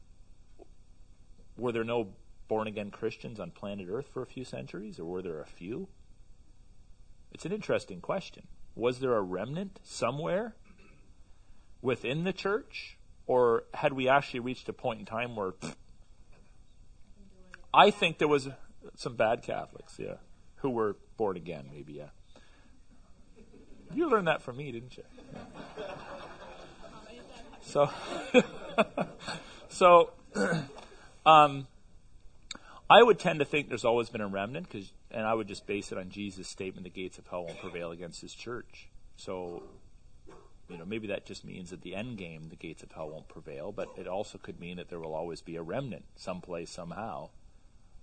were 1.56 1.72
there 1.72 1.84
no 1.84 2.08
born 2.48 2.66
again 2.66 2.90
Christians 2.90 3.40
on 3.40 3.50
planet 3.50 3.88
Earth 3.90 4.08
for 4.12 4.22
a 4.22 4.26
few 4.26 4.44
centuries, 4.44 4.98
or 4.98 5.04
were 5.04 5.22
there 5.22 5.40
a 5.40 5.46
few? 5.46 5.88
It's 7.32 7.44
an 7.44 7.52
interesting 7.52 8.00
question. 8.00 8.46
Was 8.74 9.00
there 9.00 9.14
a 9.14 9.22
remnant 9.22 9.80
somewhere 9.82 10.54
within 11.82 12.24
the 12.24 12.32
church, 12.32 12.98
or 13.30 13.62
had 13.74 13.92
we 13.92 14.08
actually 14.08 14.40
reached 14.40 14.68
a 14.68 14.72
point 14.72 14.98
in 14.98 15.06
time 15.06 15.36
where 15.36 15.52
I 17.72 17.92
think 17.92 18.18
there 18.18 18.26
was 18.26 18.48
some 18.96 19.14
bad 19.14 19.44
Catholics, 19.44 20.00
yeah, 20.00 20.14
who 20.56 20.70
were 20.70 20.96
born 21.16 21.36
again, 21.36 21.66
maybe, 21.72 21.92
yeah. 21.92 22.08
You 23.94 24.10
learned 24.10 24.26
that 24.26 24.42
from 24.42 24.56
me, 24.56 24.72
didn't 24.72 24.96
you? 24.96 25.04
So, 27.60 27.88
so, 29.68 30.10
um, 31.24 31.68
I 32.90 33.00
would 33.00 33.20
tend 33.20 33.38
to 33.38 33.44
think 33.44 33.68
there's 33.68 33.84
always 33.84 34.08
been 34.08 34.22
a 34.22 34.26
remnant, 34.26 34.70
cause, 34.70 34.90
and 35.12 35.24
I 35.24 35.34
would 35.34 35.46
just 35.46 35.68
base 35.68 35.92
it 35.92 35.98
on 35.98 36.10
Jesus' 36.10 36.48
statement: 36.48 36.82
"The 36.82 36.90
gates 36.90 37.16
of 37.16 37.28
hell 37.28 37.44
won't 37.44 37.60
prevail 37.60 37.92
against 37.92 38.22
His 38.22 38.34
church." 38.34 38.88
So, 39.16 39.62
you 40.70 40.78
know, 40.78 40.84
maybe 40.84 41.08
that 41.08 41.26
just 41.26 41.44
means 41.44 41.72
at 41.72 41.82
the 41.82 41.96
end 41.96 42.16
game, 42.16 42.48
the 42.48 42.56
gates 42.56 42.82
of 42.82 42.92
hell 42.92 43.10
won't 43.10 43.28
prevail, 43.28 43.72
but 43.72 43.88
it 43.98 44.06
also 44.06 44.38
could 44.38 44.60
mean 44.60 44.76
that 44.76 44.88
there 44.88 45.00
will 45.00 45.14
always 45.14 45.40
be 45.40 45.56
a 45.56 45.62
remnant, 45.62 46.04
someplace, 46.14 46.70
somehow, 46.70 47.30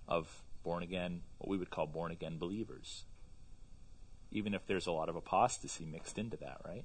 of 0.07 0.41
born 0.63 0.83
again, 0.83 1.21
what 1.37 1.49
we 1.49 1.57
would 1.57 1.69
call 1.69 1.87
born 1.87 2.11
again 2.11 2.37
believers. 2.37 3.05
Even 4.31 4.53
if 4.53 4.67
there's 4.67 4.85
a 4.85 4.91
lot 4.91 5.07
of 5.07 5.15
apostasy 5.15 5.85
mixed 5.85 6.17
into 6.17 6.35
that, 6.37 6.57
right? 6.65 6.83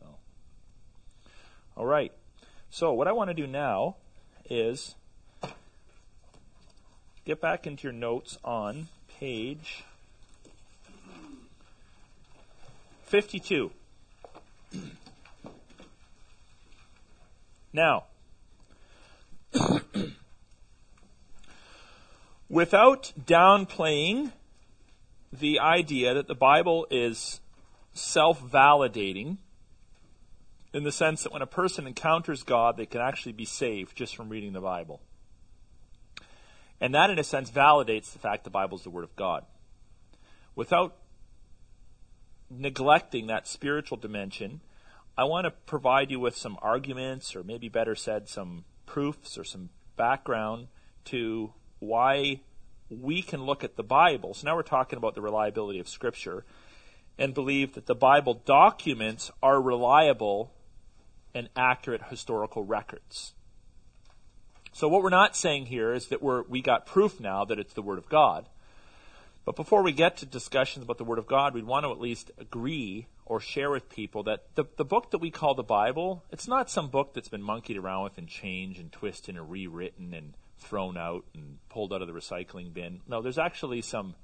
So, 0.00 0.06
all 1.76 1.86
right. 1.86 2.12
So, 2.70 2.94
what 2.94 3.06
I 3.06 3.12
want 3.12 3.28
to 3.28 3.34
do 3.34 3.46
now 3.46 3.96
is 4.48 4.94
get 7.26 7.42
back 7.42 7.66
into 7.66 7.82
your 7.82 7.92
notes 7.92 8.38
on 8.42 8.88
page 9.18 9.84
52. 13.04 13.70
Now, 17.72 18.04
without 22.48 23.12
downplaying 23.18 24.32
the 25.32 25.58
idea 25.58 26.12
that 26.14 26.28
the 26.28 26.34
Bible 26.34 26.86
is 26.90 27.40
self 27.94 28.42
validating, 28.42 29.38
in 30.74 30.84
the 30.84 30.92
sense 30.92 31.22
that 31.22 31.32
when 31.32 31.42
a 31.42 31.46
person 31.46 31.86
encounters 31.86 32.42
God, 32.42 32.76
they 32.76 32.86
can 32.86 33.00
actually 33.00 33.32
be 33.32 33.44
saved 33.44 33.96
just 33.96 34.16
from 34.16 34.28
reading 34.28 34.52
the 34.52 34.60
Bible. 34.60 35.00
And 36.80 36.94
that, 36.94 37.10
in 37.10 37.18
a 37.18 37.24
sense, 37.24 37.50
validates 37.50 38.12
the 38.12 38.18
fact 38.18 38.44
the 38.44 38.50
Bible 38.50 38.76
is 38.76 38.84
the 38.84 38.90
Word 38.90 39.04
of 39.04 39.14
God. 39.16 39.44
Without 40.54 40.96
neglecting 42.56 43.26
that 43.26 43.46
spiritual 43.46 43.96
dimension, 43.96 44.60
I 45.16 45.24
want 45.24 45.44
to 45.44 45.50
provide 45.50 46.10
you 46.10 46.20
with 46.20 46.36
some 46.36 46.58
arguments, 46.62 47.36
or 47.36 47.42
maybe 47.42 47.68
better 47.68 47.94
said, 47.94 48.28
some 48.28 48.64
proofs 48.86 49.36
or 49.36 49.44
some 49.44 49.70
background 49.96 50.68
to 51.06 51.52
why 51.78 52.40
we 52.88 53.22
can 53.22 53.44
look 53.44 53.64
at 53.64 53.76
the 53.76 53.82
Bible. 53.82 54.34
So 54.34 54.46
now 54.46 54.56
we're 54.56 54.62
talking 54.62 54.96
about 54.96 55.14
the 55.14 55.20
reliability 55.20 55.80
of 55.80 55.88
Scripture 55.88 56.44
and 57.18 57.34
believe 57.34 57.74
that 57.74 57.86
the 57.86 57.94
Bible 57.94 58.34
documents 58.44 59.30
are 59.42 59.60
reliable 59.60 60.52
and 61.34 61.48
accurate 61.56 62.04
historical 62.08 62.64
records. 62.64 63.34
So 64.72 64.88
what 64.88 65.02
we're 65.02 65.10
not 65.10 65.36
saying 65.36 65.66
here 65.66 65.92
is 65.92 66.06
that 66.08 66.22
we're, 66.22 66.42
we 66.42 66.62
got 66.62 66.86
proof 66.86 67.20
now 67.20 67.44
that 67.44 67.58
it's 67.58 67.74
the 67.74 67.82
Word 67.82 67.98
of 67.98 68.08
God. 68.08 68.46
But 69.44 69.56
before 69.56 69.82
we 69.82 69.92
get 69.92 70.18
to 70.18 70.26
discussions 70.26 70.84
about 70.84 70.98
the 70.98 71.04
Word 71.04 71.18
of 71.18 71.26
God, 71.26 71.54
we'd 71.54 71.64
want 71.64 71.84
to 71.84 71.90
at 71.90 72.00
least 72.00 72.30
agree 72.38 73.06
or 73.26 73.40
share 73.40 73.70
with 73.70 73.88
people 73.88 74.22
that 74.24 74.54
the, 74.54 74.64
the 74.76 74.84
book 74.84 75.10
that 75.10 75.18
we 75.18 75.30
call 75.30 75.54
the 75.54 75.62
Bible, 75.62 76.22
it's 76.30 76.46
not 76.46 76.70
some 76.70 76.88
book 76.88 77.14
that's 77.14 77.28
been 77.28 77.42
monkeyed 77.42 77.76
around 77.76 78.04
with 78.04 78.18
and 78.18 78.28
changed 78.28 78.78
and 78.78 78.92
twisted 78.92 79.36
and 79.36 79.50
rewritten 79.50 80.14
and 80.14 80.34
thrown 80.58 80.96
out 80.96 81.24
and 81.34 81.58
pulled 81.68 81.92
out 81.92 82.02
of 82.02 82.08
the 82.08 82.14
recycling 82.14 82.72
bin. 82.72 83.00
No, 83.08 83.20
there's 83.20 83.38
actually 83.38 83.82
some 83.82 84.14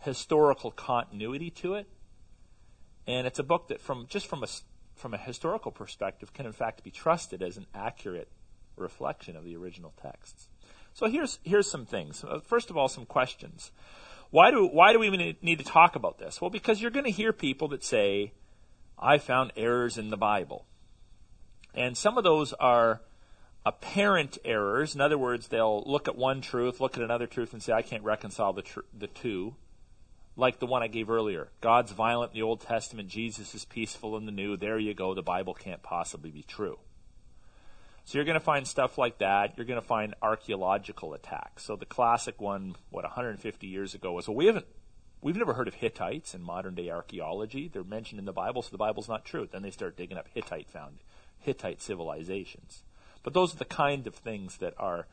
historical 0.00 0.70
continuity 0.70 1.50
to 1.50 1.74
it. 1.74 1.86
And 3.06 3.26
it's 3.26 3.38
a 3.38 3.44
book 3.44 3.68
that 3.68 3.80
from 3.80 4.06
just 4.08 4.26
from 4.26 4.44
a 4.44 4.48
from 4.94 5.14
a 5.14 5.18
historical 5.18 5.72
perspective 5.72 6.32
can 6.32 6.46
in 6.46 6.52
fact 6.52 6.84
be 6.84 6.90
trusted 6.90 7.42
as 7.42 7.56
an 7.56 7.66
accurate 7.74 8.28
reflection 8.76 9.36
of 9.36 9.44
the 9.44 9.56
original 9.56 9.92
texts. 10.00 10.48
So 10.94 11.06
here's 11.06 11.38
here's 11.42 11.70
some 11.70 11.86
things. 11.86 12.22
Uh, 12.22 12.40
first 12.40 12.70
of 12.70 12.76
all, 12.76 12.88
some 12.88 13.06
questions. 13.06 13.72
Why 14.32 14.50
do 14.50 14.66
why 14.66 14.92
do 14.94 14.98
we 14.98 15.06
even 15.06 15.36
need 15.42 15.58
to 15.58 15.64
talk 15.64 15.94
about 15.94 16.18
this? 16.18 16.40
Well, 16.40 16.48
because 16.48 16.80
you're 16.80 16.90
going 16.90 17.04
to 17.04 17.10
hear 17.10 17.34
people 17.34 17.68
that 17.68 17.84
say, 17.84 18.32
"I 18.98 19.18
found 19.18 19.52
errors 19.56 19.98
in 19.98 20.08
the 20.08 20.16
Bible," 20.16 20.64
and 21.74 21.96
some 21.96 22.16
of 22.16 22.24
those 22.24 22.54
are 22.54 23.02
apparent 23.66 24.38
errors. 24.42 24.94
In 24.94 25.02
other 25.02 25.18
words, 25.18 25.48
they'll 25.48 25.84
look 25.86 26.08
at 26.08 26.16
one 26.16 26.40
truth, 26.40 26.80
look 26.80 26.96
at 26.96 27.02
another 27.04 27.26
truth, 27.26 27.52
and 27.52 27.62
say, 27.62 27.74
"I 27.74 27.82
can't 27.82 28.02
reconcile 28.02 28.54
the 28.54 28.62
tr- 28.62 28.80
the 28.98 29.06
two 29.06 29.54
like 30.34 30.58
the 30.60 30.66
one 30.66 30.82
I 30.82 30.86
gave 30.86 31.10
earlier. 31.10 31.48
God's 31.60 31.92
violent 31.92 32.32
in 32.32 32.36
the 32.36 32.42
Old 32.42 32.62
Testament, 32.62 33.10
Jesus 33.10 33.54
is 33.54 33.66
peaceful 33.66 34.16
in 34.16 34.24
the 34.24 34.32
New. 34.32 34.56
There 34.56 34.78
you 34.78 34.94
go. 34.94 35.12
The 35.12 35.22
Bible 35.22 35.52
can't 35.52 35.82
possibly 35.82 36.30
be 36.30 36.42
true. 36.42 36.78
So 38.04 38.18
you're 38.18 38.24
going 38.24 38.34
to 38.34 38.40
find 38.40 38.66
stuff 38.66 38.98
like 38.98 39.18
that. 39.18 39.54
You're 39.56 39.66
going 39.66 39.80
to 39.80 39.86
find 39.86 40.14
archaeological 40.20 41.14
attacks. 41.14 41.64
So 41.64 41.76
the 41.76 41.86
classic 41.86 42.40
one, 42.40 42.76
what 42.90 43.04
150 43.04 43.66
years 43.66 43.94
ago 43.94 44.12
was, 44.12 44.26
well, 44.26 44.36
we 44.36 44.46
haven't, 44.46 44.66
we've 45.20 45.36
never 45.36 45.54
heard 45.54 45.68
of 45.68 45.74
Hittites 45.74 46.34
in 46.34 46.42
modern 46.42 46.74
day 46.74 46.90
archaeology. 46.90 47.68
They're 47.72 47.84
mentioned 47.84 48.18
in 48.18 48.24
the 48.24 48.32
Bible, 48.32 48.62
so 48.62 48.70
the 48.70 48.78
Bible's 48.78 49.08
not 49.08 49.24
true. 49.24 49.48
Then 49.50 49.62
they 49.62 49.70
start 49.70 49.96
digging 49.96 50.18
up 50.18 50.26
Hittite 50.34 50.68
found 50.68 50.98
Hittite 51.38 51.80
civilizations. 51.80 52.82
But 53.22 53.34
those 53.34 53.54
are 53.54 53.58
the 53.58 53.64
kind 53.64 54.06
of 54.06 54.14
things 54.16 54.56
that 54.58 54.74
are 54.78 55.06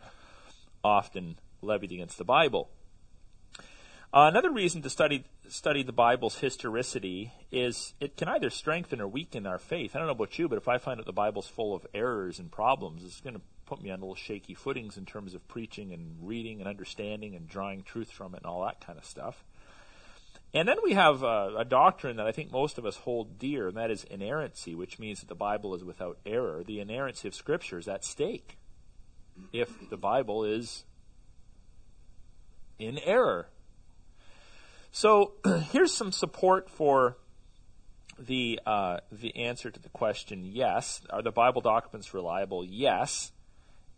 often 0.83 1.37
levied 1.61 1.91
against 1.91 2.17
the 2.17 2.23
Bible. 2.23 2.69
Uh, 4.11 4.25
another 4.31 4.51
reason 4.51 4.81
to 4.81 4.89
study 4.89 5.25
study 5.51 5.83
the 5.83 5.91
Bible's 5.91 6.39
historicity 6.39 7.33
is 7.51 7.93
it 7.99 8.17
can 8.17 8.27
either 8.27 8.49
strengthen 8.49 9.01
or 9.01 9.07
weaken 9.07 9.45
our 9.45 9.57
faith. 9.57 9.95
I 9.95 9.99
don't 9.99 10.07
know 10.07 10.13
about 10.13 10.37
you, 10.39 10.47
but 10.47 10.57
if 10.57 10.67
I 10.67 10.77
find 10.77 10.99
that 10.99 11.05
the 11.05 11.13
Bible's 11.13 11.47
full 11.47 11.75
of 11.75 11.85
errors 11.93 12.39
and 12.39 12.51
problems, 12.51 13.03
it's 13.03 13.21
going 13.21 13.35
to 13.35 13.41
put 13.65 13.81
me 13.81 13.91
on 13.91 13.99
a 13.99 14.01
little 14.01 14.15
shaky 14.15 14.55
footings 14.55 14.97
in 14.97 15.05
terms 15.05 15.33
of 15.33 15.47
preaching 15.47 15.93
and 15.93 16.15
reading 16.21 16.59
and 16.59 16.67
understanding 16.67 17.35
and 17.35 17.47
drawing 17.47 17.83
truth 17.83 18.11
from 18.11 18.33
it 18.33 18.37
and 18.37 18.45
all 18.45 18.65
that 18.65 18.85
kind 18.85 18.97
of 18.97 19.05
stuff. 19.05 19.43
And 20.53 20.67
then 20.67 20.77
we 20.83 20.93
have 20.93 21.23
uh, 21.23 21.51
a 21.57 21.65
doctrine 21.65 22.15
that 22.17 22.25
I 22.25 22.31
think 22.31 22.51
most 22.51 22.79
of 22.79 22.85
us 22.85 22.97
hold 22.97 23.37
dear, 23.37 23.67
and 23.67 23.77
that 23.77 23.91
is 23.91 24.03
inerrancy, 24.05 24.73
which 24.73 24.97
means 24.97 25.19
that 25.19 25.29
the 25.29 25.35
Bible 25.35 25.75
is 25.75 25.83
without 25.83 26.17
error. 26.25 26.63
The 26.65 26.79
inerrancy 26.79 27.27
of 27.27 27.35
Scripture 27.35 27.77
is 27.77 27.87
at 27.87 28.03
stake 28.03 28.57
if 29.53 29.89
the 29.89 29.97
Bible 29.97 30.43
is 30.43 30.85
in 32.79 32.97
error. 32.99 33.49
So 34.91 35.33
here's 35.71 35.93
some 35.93 36.11
support 36.11 36.69
for 36.69 37.17
the 38.17 38.59
uh, 38.65 38.97
the 39.11 39.35
answer 39.35 39.71
to 39.71 39.79
the 39.79 39.89
question. 39.89 40.43
Yes, 40.45 41.01
are 41.09 41.21
the 41.21 41.31
Bible 41.31 41.61
documents 41.61 42.13
reliable? 42.13 42.65
Yes, 42.65 43.31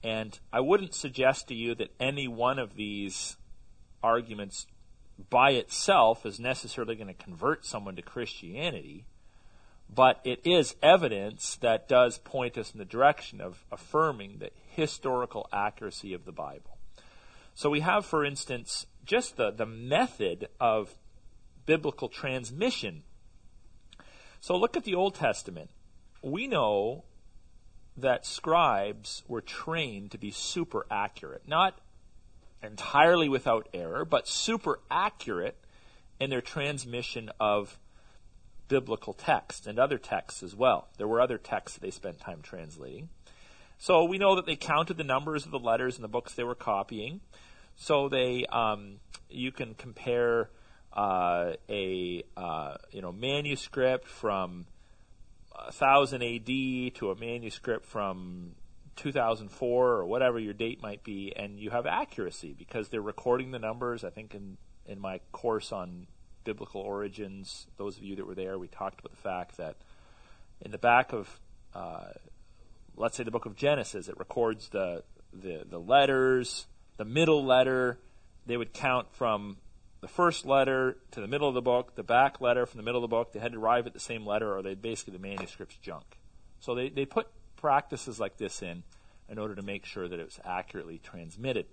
and 0.04 0.38
I 0.52 0.60
wouldn't 0.60 0.94
suggest 0.94 1.48
to 1.48 1.56
you 1.56 1.76
that 1.76 1.94
any 2.00 2.28
one 2.28 2.60
of 2.60 2.76
these 2.76 3.38
arguments 4.04 4.68
by 5.30 5.52
itself 5.52 6.26
is 6.26 6.40
necessarily 6.40 6.96
going 6.96 7.08
to 7.08 7.14
convert 7.14 7.66
someone 7.66 7.96
to 7.96 8.02
Christianity, 8.02 9.06
but 9.94 10.20
it 10.24 10.42
is 10.46 10.76
evidence 10.82 11.58
that 11.58 11.88
does 11.88 12.18
point 12.18 12.58
us 12.58 12.72
in 12.72 12.80
the 12.80 12.86
direction 12.86 13.42
of 13.42 13.66
affirming 13.72 14.38
the 14.40 14.50
historical 14.68 15.48
accuracy 15.54 16.14
of 16.14 16.26
the 16.26 16.32
Bible. 16.32 16.78
So 17.54 17.70
we 17.70 17.82
have, 17.82 18.06
for 18.06 18.26
instance, 18.26 18.88
just 19.12 19.36
the, 19.36 19.52
the 19.52 19.66
method 19.66 20.48
of 20.58 20.96
biblical 21.66 22.08
transmission. 22.08 23.04
So 24.40 24.56
look 24.56 24.78
at 24.78 24.86
the 24.86 24.96
Old 24.96 25.16
Testament. 25.16 25.70
We 26.22 26.48
know 26.48 27.04
that 27.98 28.26
scribes 28.26 29.24
were 29.28 29.42
trained 29.42 30.12
to 30.12 30.18
be 30.18 30.32
super 30.32 30.86
accurate, 30.90 31.46
not 31.46 31.78
entirely 32.64 33.28
without 33.28 33.68
error, 33.74 34.06
but 34.06 34.30
super 34.30 34.80
accurate 34.90 35.58
in 36.22 36.30
their 36.30 36.40
transmission 36.40 37.30
of 37.38 37.78
biblical 38.70 39.12
text 39.12 39.68
and 39.68 39.78
other 39.78 39.98
texts 39.98 40.42
as 40.42 40.56
well. 40.56 40.88
There 40.98 41.08
were 41.08 41.20
other 41.20 41.38
texts 41.38 41.78
they 41.80 41.92
spent 41.92 42.22
time 42.22 42.40
translating. 42.42 43.10
So 43.78 44.06
we 44.06 44.18
know 44.18 44.36
that 44.36 44.46
they 44.46 44.56
counted 44.56 44.96
the 44.96 45.04
numbers 45.04 45.44
of 45.44 45.52
the 45.52 45.60
letters 45.60 45.98
in 45.98 46.02
the 46.02 46.08
books 46.08 46.34
they 46.34 46.46
were 46.46 46.56
copying. 46.56 47.20
So 47.82 48.10
they, 48.10 48.46
um, 48.46 49.00
you 49.28 49.52
can 49.52 49.74
compare 49.74 50.52
uh, 50.94 51.54
a 51.68 52.24
uh, 52.38 52.76
you 52.92 53.02
know 53.02 53.12
manuscript 53.12 54.08
from 54.08 54.68
1000 55.50 56.22
AD 56.22 56.46
to 56.96 57.10
a 57.10 57.16
manuscript 57.20 57.88
from 57.88 58.52
2004 58.98 59.88
or 59.88 60.06
whatever 60.06 60.38
your 60.38 60.54
date 60.54 60.84
might 60.84 61.04
be, 61.04 61.34
and 61.36 61.60
you 61.60 61.72
have 61.72 61.88
accuracy 61.88 62.54
because 62.56 62.90
they're 62.90 63.02
recording 63.02 63.50
the 63.50 63.58
numbers. 63.58 64.04
I 64.04 64.12
think 64.12 64.36
in 64.36 64.58
in 64.86 65.00
my 65.00 65.20
course 65.32 65.72
on 65.72 66.06
biblical 66.44 66.82
origins, 66.82 67.66
those 67.78 67.98
of 67.98 68.04
you 68.04 68.16
that 68.18 68.28
were 68.28 68.36
there, 68.36 68.60
we 68.60 68.68
talked 68.68 69.00
about 69.00 69.10
the 69.10 69.22
fact 69.24 69.58
that 69.58 69.78
in 70.62 70.70
the 70.70 70.78
back 70.78 71.14
of 71.14 71.40
uh, 71.74 72.12
let's 72.96 73.18
say 73.18 73.24
the 73.24 73.32
book 73.32 73.48
of 73.48 73.56
Genesis, 73.56 74.08
it 74.08 74.20
records 74.20 74.70
the 74.70 75.02
the, 75.34 75.64
the 75.68 75.80
letters, 75.80 76.68
the 76.98 77.06
middle 77.06 77.44
letter, 77.44 78.00
they 78.46 78.58
would 78.58 78.74
count 78.74 79.14
from 79.14 79.58
the 80.02 80.08
first 80.08 80.46
letter 80.46 80.98
to 81.12 81.22
the 81.22 81.28
middle 81.28 81.48
of 81.48 81.54
the 81.54 81.62
book, 81.62 81.96
the 81.96 82.04
back 82.04 82.42
letter 82.42 82.66
from 82.66 82.78
the 82.78 82.84
middle 82.84 83.04
of 83.04 83.10
the 83.10 83.16
book. 83.16 83.34
They 83.34 83.40
had 83.40 83.54
to 83.54 83.60
arrive 83.60 83.88
at 83.88 83.94
the 83.94 84.00
same 84.00 84.26
letter, 84.26 84.56
or 84.56 84.62
they'd 84.62 84.82
basically 84.82 85.14
the 85.14 85.20
manuscript's 85.20 85.78
junk. 85.78 86.18
So 86.60 86.76
they, 86.76 86.90
they 86.90 87.06
put 87.06 87.28
practices 87.56 88.20
like 88.20 88.38
this 88.38 88.62
in 88.62 88.84
in 89.30 89.38
order 89.38 89.56
to 89.56 89.62
make 89.62 89.86
sure 89.86 90.08
that 90.08 90.20
it 90.20 90.26
was 90.26 90.40
accurately 90.44 91.00
transmitted. 91.02 91.66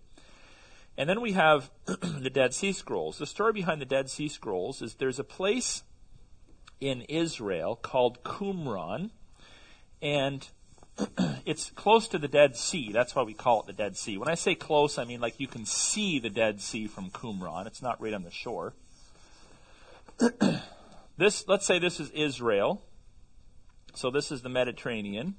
And 0.96 1.08
then 1.08 1.20
we 1.20 1.32
have 1.32 1.70
the 1.86 2.30
Dead 2.30 2.54
Sea 2.54 2.72
Scrolls. 2.72 3.18
The 3.18 3.26
story 3.26 3.52
behind 3.52 3.80
the 3.80 3.86
Dead 3.86 4.10
Sea 4.10 4.28
Scrolls 4.28 4.82
is 4.82 4.94
there's 4.94 5.18
a 5.18 5.24
place 5.24 5.82
in 6.80 7.02
Israel 7.02 7.76
called 7.76 8.22
Qumran, 8.22 9.10
and 10.02 10.48
it's 11.46 11.70
close 11.70 12.08
to 12.08 12.18
the 12.18 12.28
Dead 12.28 12.56
Sea. 12.56 12.90
That's 12.92 13.14
why 13.14 13.22
we 13.22 13.34
call 13.34 13.60
it 13.60 13.66
the 13.66 13.72
Dead 13.72 13.96
Sea. 13.96 14.18
When 14.18 14.28
I 14.28 14.34
say 14.34 14.54
close, 14.54 14.98
I 14.98 15.04
mean 15.04 15.20
like 15.20 15.38
you 15.38 15.46
can 15.46 15.64
see 15.64 16.18
the 16.18 16.30
Dead 16.30 16.60
Sea 16.60 16.86
from 16.86 17.10
Qumran. 17.10 17.66
It's 17.66 17.82
not 17.82 18.00
right 18.00 18.14
on 18.14 18.24
the 18.24 18.30
shore. 18.30 18.74
this, 21.16 21.46
let's 21.46 21.66
say 21.66 21.78
this 21.78 22.00
is 22.00 22.10
Israel. 22.10 22.82
So 23.94 24.10
this 24.10 24.30
is 24.30 24.42
the 24.42 24.48
Mediterranean. 24.48 25.36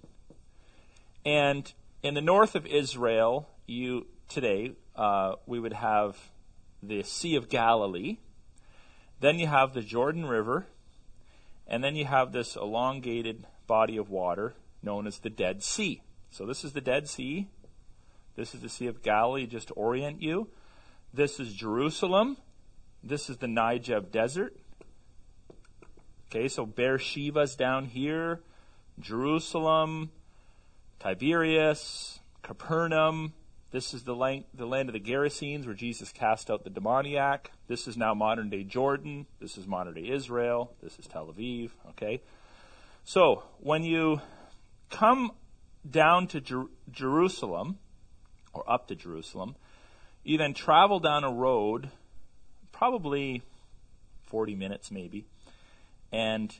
And 1.26 1.72
in 2.02 2.14
the 2.14 2.22
north 2.22 2.56
of 2.56 2.65
Israel, 2.65 3.49
you 3.68 4.07
today, 4.27 4.73
uh, 4.95 5.36
we 5.45 5.60
would 5.60 5.73
have 5.73 6.18
the 6.81 7.03
Sea 7.03 7.36
of 7.36 7.49
Galilee. 7.49 8.18
Then 9.19 9.38
you 9.38 9.48
have 9.48 9.73
the 9.73 9.81
Jordan 9.81 10.26
River. 10.26 10.68
And 11.68 11.84
then 11.84 11.95
you 11.95 12.06
have 12.06 12.31
this 12.31 12.56
elongated 12.56 13.45
body 13.68 13.98
of 13.98 14.10
water 14.10 14.56
known 14.81 15.07
as 15.07 15.19
the 15.19 15.30
Dead 15.30 15.64
Sea. 15.64 16.01
So 16.30 16.45
this 16.45 16.64
is 16.64 16.73
the 16.73 16.81
Dead 16.81 17.07
Sea. 17.07 17.47
This 18.35 18.53
is 18.56 18.61
the 18.61 18.69
Sea 18.69 18.88
of 18.88 19.01
Galilee, 19.01 19.47
just 19.47 19.69
to 19.69 19.73
orient 19.73 20.22
you. 20.22 20.47
This 21.14 21.39
is 21.39 21.53
Jerusalem. 21.53 22.38
This 23.03 23.30
is 23.30 23.38
the 23.38 23.47
Negev 23.47 24.11
Desert. 24.11 24.56
Okay, 26.27 26.47
so 26.47 26.65
Beersheba's 26.65 27.56
down 27.56 27.85
here. 27.85 28.41
Jerusalem, 28.99 30.11
Tiberias, 30.99 32.19
Capernaum. 32.43 33.34
This 33.72 33.93
is 33.93 34.03
the 34.03 34.15
land, 34.15 34.45
the 34.53 34.65
land 34.65 34.89
of 34.89 34.93
the 34.93 34.99
Gerasenes 34.99 35.65
where 35.65 35.76
Jesus 35.76 36.11
cast 36.11 36.49
out 36.49 36.64
the 36.64 36.69
demoniac. 36.69 37.51
This 37.68 37.88
is 37.88 37.97
now 37.97 38.14
modern 38.14 38.49
day 38.49 38.64
Jordan. 38.64 39.27
This 39.39 39.57
is 39.57 39.68
modern 39.68 39.93
day 39.93 40.10
Israel. 40.10 40.73
This 40.81 40.97
is 40.99 41.07
Tel 41.07 41.27
Aviv. 41.27 41.72
Okay. 41.89 42.22
So 43.06 43.43
when 43.60 43.84
you 43.84 44.22
come 44.90 45.32
down 45.90 46.28
to 46.28 46.41
Jer- 46.41 46.70
Jerusalem, 46.91 47.80
or 48.53 48.70
up 48.70 48.88
to 48.88 48.95
Jerusalem, 48.95 49.56
you 50.24 50.38
then 50.38 50.53
travel 50.53 50.99
down 50.99 51.24
a 51.24 51.32
road, 51.32 51.91
probably 52.72 53.41
40 54.24 54.56
minutes 54.56 54.91
maybe, 54.91 55.26
and 56.11 56.56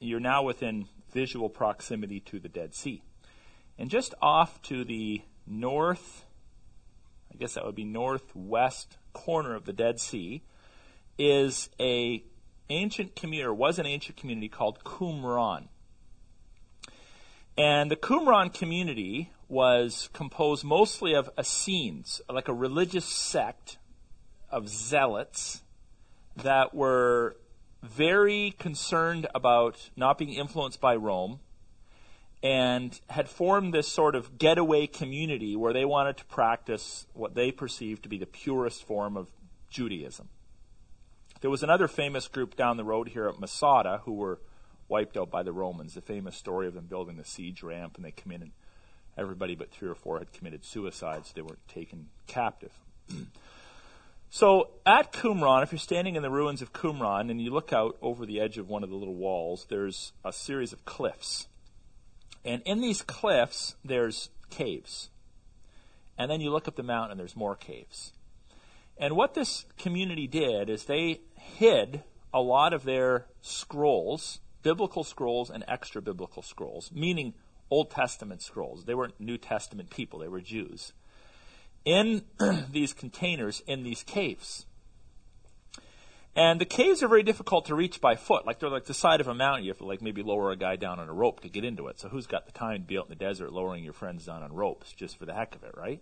you're 0.00 0.20
now 0.20 0.42
within 0.42 0.86
visual 1.12 1.48
proximity 1.48 2.20
to 2.20 2.40
the 2.40 2.48
Dead 2.48 2.74
Sea. 2.74 3.02
And 3.78 3.90
just 3.90 4.14
off 4.20 4.60
to 4.62 4.84
the 4.84 5.22
north, 5.46 6.24
I 7.32 7.36
guess 7.36 7.54
that 7.54 7.64
would 7.64 7.74
be 7.74 7.84
northwest 7.84 8.96
corner 9.12 9.54
of 9.54 9.64
the 9.64 9.72
Dead 9.72 10.00
Sea, 10.00 10.42
is 11.18 11.68
a 11.78 12.24
ancient 12.70 13.14
community, 13.14 13.46
or 13.46 13.54
was 13.54 13.78
an 13.78 13.86
ancient 13.86 14.16
community 14.16 14.48
called 14.48 14.82
Qumran. 14.84 15.68
And 17.56 17.90
the 17.90 17.96
Qumran 17.96 18.52
community 18.54 19.30
was 19.48 20.08
composed 20.14 20.64
mostly 20.64 21.14
of 21.14 21.28
Essenes, 21.38 22.22
like 22.30 22.48
a 22.48 22.54
religious 22.54 23.04
sect 23.04 23.76
of 24.50 24.68
zealots 24.68 25.62
that 26.36 26.74
were 26.74 27.36
very 27.82 28.54
concerned 28.58 29.26
about 29.34 29.90
not 29.96 30.16
being 30.16 30.32
influenced 30.32 30.80
by 30.80 30.96
Rome 30.96 31.40
and 32.42 32.98
had 33.10 33.28
formed 33.28 33.74
this 33.74 33.86
sort 33.86 34.14
of 34.14 34.38
getaway 34.38 34.86
community 34.86 35.54
where 35.54 35.72
they 35.72 35.84
wanted 35.84 36.16
to 36.16 36.24
practice 36.24 37.06
what 37.12 37.34
they 37.34 37.52
perceived 37.52 38.02
to 38.02 38.08
be 38.08 38.18
the 38.18 38.26
purest 38.26 38.84
form 38.84 39.16
of 39.16 39.30
Judaism. 39.68 40.28
There 41.40 41.50
was 41.50 41.62
another 41.62 41.88
famous 41.88 42.28
group 42.28 42.56
down 42.56 42.76
the 42.76 42.84
road 42.84 43.10
here 43.10 43.28
at 43.28 43.38
Masada 43.38 44.00
who 44.04 44.14
were 44.14 44.40
wiped 44.92 45.16
out 45.16 45.30
by 45.30 45.42
the 45.42 45.54
Romans. 45.54 45.94
The 45.94 46.02
famous 46.02 46.36
story 46.36 46.68
of 46.68 46.74
them 46.74 46.84
building 46.84 47.16
the 47.16 47.24
siege 47.24 47.62
ramp, 47.62 47.96
and 47.96 48.04
they 48.04 48.10
come 48.10 48.30
in 48.30 48.42
and 48.42 48.52
everybody 49.16 49.54
but 49.54 49.70
three 49.70 49.88
or 49.88 49.94
four 49.94 50.18
had 50.18 50.34
committed 50.34 50.66
suicide, 50.66 51.24
so 51.24 51.32
they 51.34 51.40
weren't 51.40 51.66
taken 51.66 52.08
captive. 52.26 52.72
so 54.30 54.68
at 54.84 55.10
Qumran, 55.10 55.62
if 55.62 55.72
you're 55.72 55.78
standing 55.78 56.14
in 56.14 56.22
the 56.22 56.30
ruins 56.30 56.60
of 56.60 56.74
Qumran 56.74 57.30
and 57.30 57.40
you 57.40 57.50
look 57.50 57.72
out 57.72 57.96
over 58.02 58.26
the 58.26 58.38
edge 58.38 58.58
of 58.58 58.68
one 58.68 58.84
of 58.84 58.90
the 58.90 58.96
little 58.96 59.14
walls, 59.14 59.66
there's 59.70 60.12
a 60.26 60.32
series 60.32 60.74
of 60.74 60.84
cliffs. 60.84 61.48
And 62.44 62.60
in 62.66 62.82
these 62.82 63.00
cliffs, 63.00 63.76
there's 63.82 64.28
caves. 64.50 65.08
And 66.18 66.30
then 66.30 66.42
you 66.42 66.50
look 66.50 66.68
up 66.68 66.76
the 66.76 66.82
mountain, 66.82 67.12
and 67.12 67.20
there's 67.20 67.34
more 67.34 67.56
caves. 67.56 68.12
And 68.98 69.16
what 69.16 69.32
this 69.32 69.64
community 69.78 70.26
did 70.26 70.68
is 70.68 70.84
they 70.84 71.22
hid 71.34 72.02
a 72.34 72.42
lot 72.42 72.74
of 72.74 72.84
their 72.84 73.24
scrolls, 73.40 74.40
biblical 74.62 75.04
scrolls 75.04 75.50
and 75.50 75.64
extra 75.68 76.00
biblical 76.02 76.42
scrolls, 76.42 76.90
meaning 76.92 77.34
Old 77.70 77.90
Testament 77.90 78.42
scrolls. 78.42 78.84
They 78.84 78.94
weren't 78.94 79.18
New 79.18 79.38
Testament 79.38 79.90
people, 79.90 80.18
they 80.18 80.28
were 80.28 80.40
Jews. 80.40 80.92
In 81.84 82.22
these 82.70 82.92
containers, 82.92 83.62
in 83.66 83.82
these 83.82 84.02
caves. 84.02 84.66
And 86.34 86.60
the 86.60 86.64
caves 86.64 87.02
are 87.02 87.08
very 87.08 87.22
difficult 87.22 87.66
to 87.66 87.74
reach 87.74 88.00
by 88.00 88.16
foot. 88.16 88.46
Like 88.46 88.58
they're 88.58 88.70
like 88.70 88.86
the 88.86 88.94
side 88.94 89.20
of 89.20 89.28
a 89.28 89.34
mountain. 89.34 89.64
You 89.64 89.70
have 89.70 89.78
to 89.78 89.84
like 89.84 90.00
maybe 90.00 90.22
lower 90.22 90.50
a 90.50 90.56
guy 90.56 90.76
down 90.76 90.98
on 90.98 91.08
a 91.08 91.12
rope 91.12 91.40
to 91.40 91.48
get 91.48 91.64
into 91.64 91.88
it. 91.88 92.00
So 92.00 92.08
who's 92.08 92.26
got 92.26 92.46
the 92.46 92.52
time 92.52 92.82
to 92.82 92.86
be 92.86 92.96
out 92.96 93.04
in 93.04 93.10
the 93.10 93.16
desert 93.16 93.52
lowering 93.52 93.84
your 93.84 93.92
friends 93.92 94.26
down 94.26 94.42
on 94.42 94.52
ropes 94.52 94.92
just 94.92 95.18
for 95.18 95.26
the 95.26 95.34
heck 95.34 95.54
of 95.54 95.62
it, 95.62 95.74
right? 95.76 96.00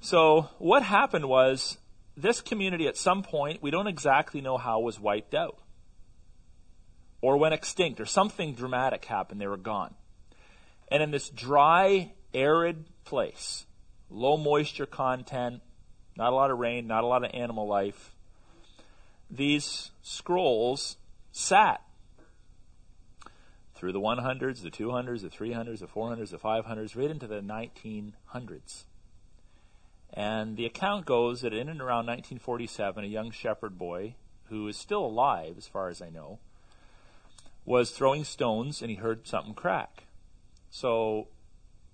So 0.00 0.50
what 0.58 0.82
happened 0.82 1.26
was 1.26 1.78
this 2.16 2.42
community 2.42 2.86
at 2.86 2.96
some 2.96 3.22
point, 3.22 3.62
we 3.62 3.70
don't 3.70 3.86
exactly 3.86 4.40
know 4.42 4.58
how, 4.58 4.80
was 4.80 5.00
wiped 5.00 5.34
out. 5.34 5.58
Or 7.22 7.36
went 7.36 7.54
extinct, 7.54 8.00
or 8.00 8.06
something 8.06 8.54
dramatic 8.54 9.04
happened, 9.04 9.40
they 9.40 9.46
were 9.46 9.56
gone. 9.56 9.94
And 10.88 11.02
in 11.02 11.10
this 11.10 11.28
dry, 11.28 12.12
arid 12.32 12.86
place, 13.04 13.66
low 14.08 14.36
moisture 14.36 14.86
content, 14.86 15.60
not 16.16 16.32
a 16.32 16.36
lot 16.36 16.50
of 16.50 16.58
rain, 16.58 16.86
not 16.86 17.04
a 17.04 17.06
lot 17.06 17.24
of 17.24 17.30
animal 17.34 17.66
life, 17.66 18.14
these 19.30 19.90
scrolls 20.02 20.96
sat 21.30 21.82
through 23.74 23.92
the 23.92 24.00
100s, 24.00 24.62
the 24.62 24.70
200s, 24.70 25.22
the 25.22 25.28
300s, 25.28 25.78
the 25.78 25.86
400s, 25.86 26.30
the 26.30 26.38
500s, 26.38 26.96
right 26.96 27.10
into 27.10 27.26
the 27.26 27.40
1900s. 27.40 28.84
And 30.12 30.56
the 30.56 30.66
account 30.66 31.06
goes 31.06 31.42
that 31.42 31.54
in 31.54 31.68
and 31.68 31.80
around 31.80 32.06
1947, 32.06 33.04
a 33.04 33.06
young 33.06 33.30
shepherd 33.30 33.78
boy, 33.78 34.16
who 34.48 34.66
is 34.66 34.76
still 34.76 35.06
alive 35.06 35.54
as 35.56 35.68
far 35.68 35.88
as 35.88 36.02
I 36.02 36.10
know, 36.10 36.40
was 37.70 37.90
throwing 37.90 38.24
stones 38.24 38.82
and 38.82 38.90
he 38.90 38.96
heard 38.96 39.26
something 39.26 39.54
crack. 39.54 40.04
So 40.70 41.28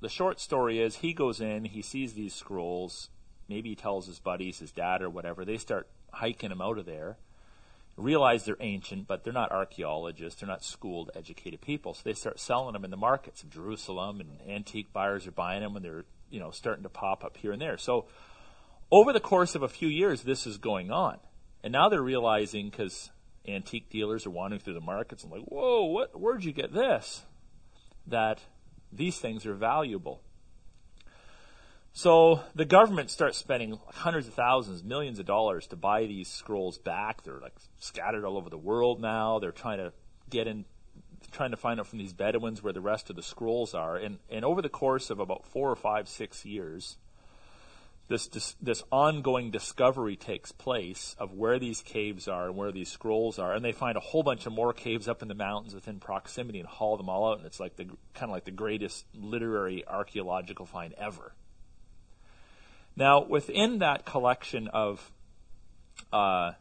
the 0.00 0.08
short 0.08 0.40
story 0.40 0.80
is 0.80 0.96
he 0.96 1.12
goes 1.12 1.40
in, 1.40 1.66
he 1.66 1.82
sees 1.82 2.14
these 2.14 2.34
scrolls, 2.34 3.10
maybe 3.48 3.70
he 3.70 3.76
tells 3.76 4.06
his 4.06 4.18
buddies, 4.18 4.58
his 4.58 4.72
dad 4.72 5.02
or 5.02 5.10
whatever, 5.10 5.44
they 5.44 5.58
start 5.58 5.88
hiking 6.12 6.50
him 6.50 6.60
out 6.60 6.78
of 6.78 6.86
there 6.86 7.18
realize 7.96 8.44
they're 8.44 8.56
ancient, 8.60 9.06
but 9.06 9.24
they're 9.24 9.32
not 9.32 9.50
archaeologists. 9.50 10.40
They're 10.40 10.48
not 10.48 10.64
schooled, 10.64 11.10
educated 11.14 11.60
people. 11.60 11.94
So 11.94 12.02
they 12.04 12.12
start 12.12 12.38
selling 12.38 12.74
them 12.74 12.84
in 12.84 12.90
the 12.90 12.96
markets 12.96 13.42
of 13.42 13.50
Jerusalem, 13.50 14.20
and 14.20 14.38
antique 14.48 14.92
buyers 14.92 15.26
are 15.26 15.32
buying 15.32 15.62
them, 15.62 15.76
and 15.76 15.84
they're 15.84 16.04
you 16.30 16.40
know 16.40 16.50
starting 16.50 16.82
to 16.82 16.88
pop 16.88 17.24
up 17.24 17.36
here 17.36 17.52
and 17.52 17.60
there. 17.60 17.78
So 17.78 18.06
over 18.90 19.12
the 19.12 19.20
course 19.20 19.54
of 19.54 19.62
a 19.62 19.68
few 19.68 19.88
years, 19.88 20.22
this 20.22 20.46
is 20.46 20.58
going 20.58 20.90
on, 20.90 21.18
and 21.62 21.72
now 21.72 21.88
they're 21.88 22.02
realizing 22.02 22.68
because 22.68 23.10
antique 23.48 23.90
dealers 23.90 24.26
are 24.26 24.30
wandering 24.30 24.60
through 24.60 24.74
the 24.74 24.80
markets 24.80 25.22
and 25.22 25.32
like, 25.32 25.42
whoa, 25.42 25.84
what? 25.84 26.18
Where'd 26.18 26.44
you 26.44 26.52
get 26.52 26.72
this? 26.72 27.22
That 28.06 28.40
these 28.92 29.18
things 29.18 29.46
are 29.46 29.54
valuable. 29.54 30.22
So 31.92 32.42
the 32.54 32.66
government 32.66 33.10
starts 33.10 33.38
spending 33.38 33.78
hundreds 33.88 34.28
of 34.28 34.34
thousands, 34.34 34.84
millions 34.84 35.18
of 35.18 35.24
dollars 35.24 35.66
to 35.68 35.76
buy 35.76 36.04
these 36.04 36.28
scrolls 36.28 36.76
back. 36.76 37.22
They're 37.22 37.40
like 37.40 37.54
scattered 37.78 38.24
all 38.24 38.36
over 38.36 38.50
the 38.50 38.58
world 38.58 39.00
now. 39.00 39.38
They're 39.38 39.50
trying 39.50 39.78
to 39.78 39.94
get 40.28 40.46
in, 40.46 40.66
trying 41.32 41.52
to 41.52 41.56
find 41.56 41.80
out 41.80 41.86
from 41.86 41.98
these 41.98 42.12
Bedouins 42.12 42.62
where 42.62 42.74
the 42.74 42.82
rest 42.82 43.08
of 43.08 43.16
the 43.16 43.22
scrolls 43.22 43.74
are. 43.74 43.96
And, 43.96 44.18
and 44.28 44.44
over 44.44 44.60
the 44.60 44.68
course 44.68 45.08
of 45.08 45.20
about 45.20 45.46
four 45.46 45.70
or 45.70 45.76
five, 45.76 46.06
six 46.06 46.44
years, 46.44 46.98
this, 48.08 48.28
this, 48.28 48.54
this 48.60 48.82
ongoing 48.92 49.50
discovery 49.50 50.16
takes 50.16 50.52
place 50.52 51.16
of 51.18 51.32
where 51.32 51.58
these 51.58 51.82
caves 51.82 52.28
are 52.28 52.46
and 52.46 52.56
where 52.56 52.70
these 52.70 52.90
scrolls 52.90 53.38
are, 53.38 53.52
and 53.52 53.64
they 53.64 53.72
find 53.72 53.96
a 53.96 54.00
whole 54.00 54.22
bunch 54.22 54.46
of 54.46 54.52
more 54.52 54.72
caves 54.72 55.08
up 55.08 55.22
in 55.22 55.28
the 55.28 55.34
mountains 55.34 55.74
within 55.74 55.98
proximity 55.98 56.60
and 56.60 56.68
haul 56.68 56.96
them 56.96 57.08
all 57.08 57.32
out, 57.32 57.38
and 57.38 57.46
it's 57.46 57.58
like 57.58 57.76
the 57.76 57.84
kind 58.14 58.24
of 58.24 58.30
like 58.30 58.44
the 58.44 58.52
greatest 58.52 59.04
literary 59.14 59.84
archaeological 59.86 60.66
find 60.66 60.94
ever. 60.94 61.34
Now, 62.94 63.24
within 63.24 63.80
that 63.80 64.06
collection 64.06 64.68
of 64.68 65.12
uh, 66.12 66.52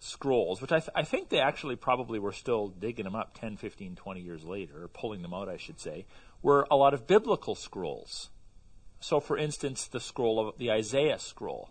scrolls, 0.00 0.60
which 0.60 0.72
I, 0.72 0.80
th- 0.80 0.90
I, 0.94 1.02
think 1.04 1.28
they 1.28 1.38
actually 1.38 1.76
probably 1.76 2.18
were 2.18 2.32
still 2.32 2.68
digging 2.68 3.04
them 3.04 3.14
up 3.14 3.38
10, 3.38 3.56
15, 3.58 3.94
20 3.94 4.20
years 4.20 4.44
later, 4.44 4.84
or 4.84 4.88
pulling 4.88 5.22
them 5.22 5.32
out, 5.32 5.48
I 5.48 5.58
should 5.58 5.78
say, 5.78 6.06
were 6.42 6.66
a 6.70 6.76
lot 6.76 6.94
of 6.94 7.06
biblical 7.06 7.54
scrolls. 7.54 8.30
So, 9.02 9.18
for 9.18 9.36
instance, 9.36 9.88
the 9.88 10.00
scroll 10.00 10.48
of 10.48 10.58
the 10.58 10.70
Isaiah 10.70 11.18
scroll. 11.18 11.70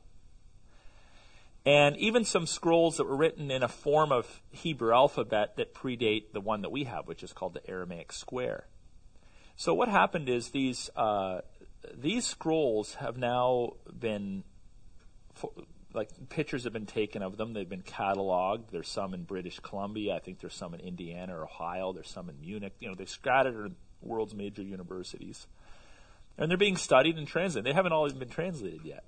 And 1.65 1.95
even 1.97 2.25
some 2.25 2.45
scrolls 2.45 2.97
that 2.97 3.05
were 3.05 3.15
written 3.15 3.51
in 3.51 3.63
a 3.63 3.67
form 3.67 4.11
of 4.11 4.41
Hebrew 4.51 4.93
alphabet 4.93 5.55
that 5.57 5.73
predate 5.73 6.33
the 6.33 6.41
one 6.41 6.61
that 6.63 6.71
we 6.71 6.83
have, 6.85 7.07
which 7.07 7.23
is 7.23 7.33
called 7.33 7.53
the 7.53 7.69
Aramaic 7.69 8.11
square. 8.11 8.65
So, 9.55 9.73
what 9.73 9.87
happened 9.87 10.27
is 10.27 10.49
these 10.49 10.89
uh, 10.95 11.41
these 11.95 12.25
scrolls 12.25 12.95
have 12.95 13.17
now 13.17 13.73
been 13.97 14.43
like 15.93 16.09
pictures 16.29 16.65
have 16.65 16.73
been 16.73 16.85
taken 16.85 17.21
of 17.21 17.37
them. 17.37 17.53
They've 17.53 17.67
been 17.67 17.83
cataloged. 17.83 18.71
There's 18.71 18.89
some 18.89 19.13
in 19.13 19.23
British 19.23 19.59
Columbia. 19.59 20.15
I 20.15 20.19
think 20.19 20.39
there's 20.39 20.55
some 20.55 20.73
in 20.73 20.79
Indiana 20.81 21.37
or 21.37 21.43
Ohio. 21.43 21.93
There's 21.93 22.09
some 22.09 22.29
in 22.29 22.39
Munich. 22.41 22.73
You 22.79 22.89
know, 22.89 22.95
they're 22.95 23.05
scattered 23.05 23.65
in 23.65 23.75
world's 24.01 24.33
major 24.33 24.63
universities, 24.63 25.47
and 26.37 26.49
they're 26.49 26.57
being 26.57 26.77
studied 26.77 27.17
and 27.17 27.27
translated. 27.27 27.65
They 27.65 27.75
haven't 27.75 27.93
always 27.93 28.13
been 28.13 28.29
translated 28.29 28.81
yet. 28.83 29.03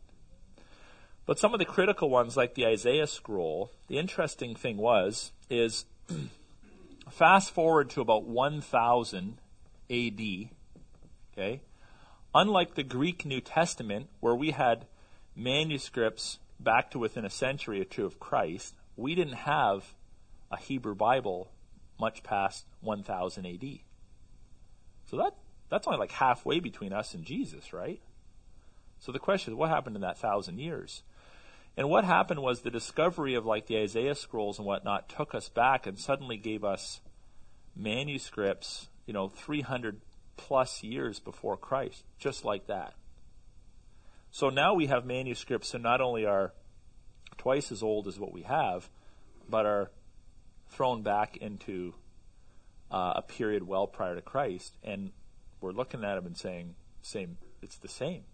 But 1.25 1.39
some 1.39 1.53
of 1.53 1.59
the 1.59 1.65
critical 1.65 2.09
ones, 2.09 2.35
like 2.35 2.55
the 2.55 2.65
Isaiah 2.65 3.07
scroll, 3.07 3.71
the 3.87 3.97
interesting 3.97 4.55
thing 4.55 4.77
was, 4.77 5.31
is 5.49 5.85
fast 7.09 7.51
forward 7.51 7.89
to 7.91 8.01
about 8.01 8.25
1000 8.25 9.37
AD, 9.89 10.21
okay? 11.31 11.61
Unlike 12.35 12.75
the 12.75 12.83
Greek 12.83 13.25
New 13.25 13.39
Testament, 13.39 14.09
where 14.19 14.35
we 14.35 14.51
had 14.51 14.85
manuscripts 15.35 16.39
back 16.59 16.91
to 16.91 16.99
within 16.99 17.25
a 17.25 17.29
century 17.29 17.79
or 17.79 17.85
two 17.85 18.05
of 18.05 18.19
Christ, 18.19 18.75
we 18.95 19.15
didn't 19.15 19.33
have 19.33 19.93
a 20.51 20.57
Hebrew 20.57 20.95
Bible 20.95 21.51
much 21.99 22.23
past 22.23 22.65
1000 22.81 23.45
AD. 23.45 23.79
So 25.09 25.17
that 25.17 25.35
that's 25.73 25.87
only 25.87 25.99
like 25.99 26.11
halfway 26.11 26.59
between 26.59 26.93
us 26.93 27.15
and 27.15 27.25
Jesus, 27.25 27.73
right? 27.73 27.99
So 28.99 29.11
the 29.11 29.19
question 29.19 29.53
is, 29.53 29.57
what 29.57 29.71
happened 29.71 29.95
in 29.95 30.03
that 30.03 30.19
thousand 30.19 30.59
years? 30.59 31.01
And 31.75 31.89
what 31.89 32.05
happened 32.05 32.41
was 32.41 32.61
the 32.61 32.69
discovery 32.69 33.33
of 33.33 33.45
like 33.47 33.65
the 33.65 33.79
Isaiah 33.79 34.13
scrolls 34.13 34.59
and 34.59 34.67
whatnot 34.67 35.09
took 35.09 35.33
us 35.33 35.49
back 35.49 35.87
and 35.87 35.97
suddenly 35.97 36.37
gave 36.37 36.63
us 36.63 37.01
manuscripts, 37.75 38.87
you 39.07 39.13
know, 39.13 39.29
300 39.29 39.99
plus 40.37 40.83
years 40.83 41.19
before 41.19 41.57
Christ, 41.57 42.03
just 42.19 42.45
like 42.45 42.67
that. 42.67 42.93
So 44.29 44.49
now 44.49 44.75
we 44.75 44.85
have 44.85 45.05
manuscripts 45.05 45.71
that 45.71 45.81
not 45.81 46.01
only 46.01 46.23
are 46.25 46.53
twice 47.37 47.71
as 47.71 47.81
old 47.81 48.07
as 48.07 48.19
what 48.19 48.31
we 48.31 48.43
have, 48.43 48.89
but 49.49 49.65
are 49.65 49.89
thrown 50.69 51.01
back 51.01 51.37
into 51.37 51.95
uh, 52.91 53.13
a 53.15 53.21
period 53.23 53.67
well 53.67 53.87
prior 53.87 54.13
to 54.13 54.21
Christ, 54.21 54.77
and 54.83 55.11
we're 55.63 55.71
looking 55.71 56.03
at 56.03 56.15
them 56.15 56.25
and 56.25 56.37
saying, 56.37 56.75
"Same, 57.01 57.37
it's 57.61 57.77
the 57.77 57.87
same." 57.87 58.25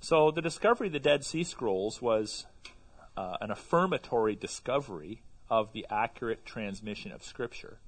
So 0.00 0.30
the 0.30 0.40
discovery 0.40 0.86
of 0.86 0.94
the 0.94 1.00
Dead 1.00 1.22
Sea 1.24 1.44
Scrolls 1.44 2.00
was 2.00 2.46
uh, 3.16 3.36
an 3.40 3.50
affirmatory 3.50 4.34
discovery 4.34 5.22
of 5.50 5.72
the 5.72 5.86
accurate 5.90 6.44
transmission 6.44 7.12
of 7.12 7.22
Scripture 7.22 7.78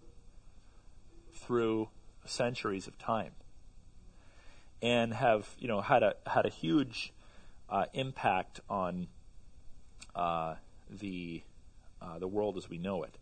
through 1.32 1.89
centuries 2.27 2.86
of 2.86 2.98
time, 2.98 3.32
and 4.82 5.15
have 5.15 5.48
you 5.59 5.66
know 5.66 5.81
had 5.81 6.02
a 6.02 6.15
had 6.27 6.44
a 6.44 6.51
huge 6.51 7.15
uh, 7.70 7.86
impact 7.94 8.60
on 8.69 9.09
uh, 10.15 10.56
the 10.90 11.43
uh, 12.02 12.19
the 12.19 12.28
world 12.28 12.59
as 12.59 12.69
we 12.69 12.77
know 12.77 13.02
it. 13.02 13.16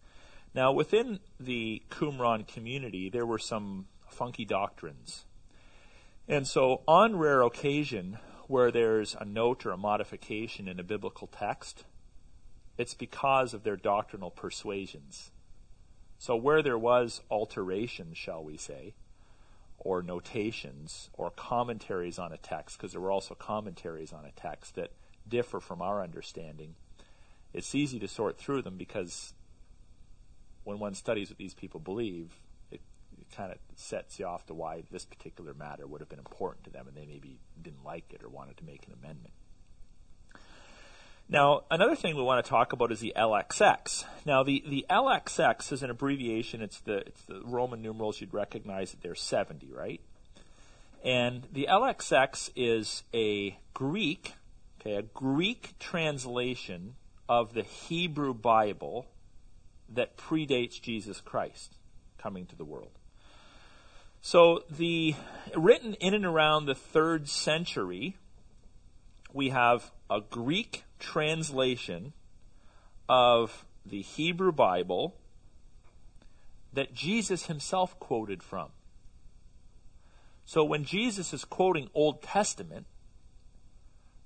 Now, 0.55 0.73
within 0.73 1.21
the 1.39 1.83
Qumran 1.91 2.49
community, 2.49 3.11
there 3.11 3.27
were 3.27 3.39
some 3.39 3.87
funky 4.09 4.45
doctrines. 4.45 5.25
And 6.29 6.47
so, 6.47 6.83
on 6.89 7.17
rare 7.17 7.43
occasion, 7.43 8.19
where 8.49 8.71
there's 8.71 9.17
a 9.19 9.25
note 9.25 9.65
or 9.65 9.73
a 9.73 9.77
modification 9.77 10.69
in 10.69 10.81
a 10.81 10.85
biblical 10.85 11.27
text, 11.27 11.85
it's 12.79 12.95
because 12.95 13.55
of 13.55 13.63
their 13.63 13.77
doctrinal 13.77 14.31
persuasions. 14.31 15.31
So, 16.19 16.35
where 16.35 16.63
there 16.63 16.79
was 16.79 17.23
alteration, 17.31 18.15
shall 18.15 18.43
we 18.43 18.57
say, 18.57 18.95
or 19.79 20.03
notations, 20.03 21.11
or 21.13 21.31
commentaries 21.31 22.19
on 22.19 22.33
a 22.33 22.39
text, 22.39 22.77
because 22.77 22.93
there 22.93 23.01
were 23.01 23.13
also 23.13 23.35
commentaries 23.35 24.13
on 24.13 24.25
a 24.25 24.33
text 24.33 24.75
that 24.75 24.91
differ 25.29 25.61
from 25.61 25.83
our 25.83 26.03
understanding, 26.03 26.75
it's 27.53 27.75
easy 27.75 27.99
to 27.99 28.09
sort 28.09 28.39
through 28.39 28.63
them 28.63 28.77
because 28.77 29.35
when 30.65 30.79
one 30.79 30.95
studies 30.95 31.31
what 31.31 31.39
these 31.39 31.55
people 31.55 31.81
believe, 31.81 32.41
it, 33.31 33.37
kind 33.37 33.53
of 33.53 33.59
sets 33.75 34.19
you 34.19 34.27
off 34.27 34.47
to 34.47 34.55
why 34.55 34.83
this 34.91 35.05
particular 35.05 35.55
matter 35.55 35.87
would 35.87 36.01
have 36.01 36.09
been 36.09 36.19
important 36.19 36.65
to 36.65 36.71
them 36.71 36.87
and 36.89 36.97
they 36.97 37.07
maybe 37.07 37.39
didn't 37.61 37.85
like 37.85 38.13
it 38.13 38.23
or 38.23 38.29
wanted 38.29 38.57
to 38.57 38.65
make 38.65 38.87
an 38.87 38.95
amendment. 39.03 39.33
Now, 41.29 41.63
another 41.73 41.97
thing 41.97 42.15
we 42.15 42.23
want 42.23 42.45
to 42.45 42.49
talk 42.49 42.73
about 42.73 42.93
is 42.93 43.01
the 43.01 43.13
LXX. 43.17 44.05
Now, 44.25 44.45
the, 44.45 44.63
the 44.67 44.87
LXX 44.89 45.73
is 45.73 45.83
an 45.83 45.91
abbreviation. 45.91 46.63
It's 46.63 46.79
the, 46.81 46.99
it's 46.99 47.23
the 47.23 47.43
Roman 47.45 47.83
numerals. 47.83 48.21
You'd 48.21 48.33
recognize 48.33 48.93
that 48.93 49.03
there's 49.03 49.21
70, 49.21 49.73
right? 49.73 50.01
And 51.05 51.49
the 51.53 51.67
LXX 51.69 52.51
is 52.55 53.03
a 53.13 53.59
Greek, 53.75 54.35
okay, 54.81 54.95
a 54.95 55.03
Greek 55.03 55.75
translation 55.81 56.95
of 57.29 57.55
the 57.55 57.63
Hebrew 57.63 58.33
Bible 58.33 59.07
that 59.89 60.17
predates 60.17 60.81
Jesus 60.81 61.21
Christ 61.21 61.77
coming 62.19 62.47
to 62.47 62.57
the 62.57 62.65
world. 62.65 62.96
So 64.27 64.65
the 64.69 65.15
written 65.55 65.95
in 65.95 66.13
and 66.13 66.27
around 66.27 66.67
the 66.67 66.75
3rd 66.75 67.29
century 67.29 68.17
we 69.33 69.51
have 69.51 69.93
a 70.11 70.21
Greek 70.21 70.83
translation 70.99 72.13
of 73.09 73.65
the 73.89 74.03
Hebrew 74.03 74.51
Bible 74.51 75.15
that 76.73 76.93
Jesus 76.93 77.47
himself 77.47 78.01
quoted 78.01 78.43
from. 78.43 78.71
So 80.45 80.65
when 80.65 80.83
Jesus 80.83 81.33
is 81.33 81.45
quoting 81.45 81.89
Old 81.95 82.21
Testament, 82.21 82.87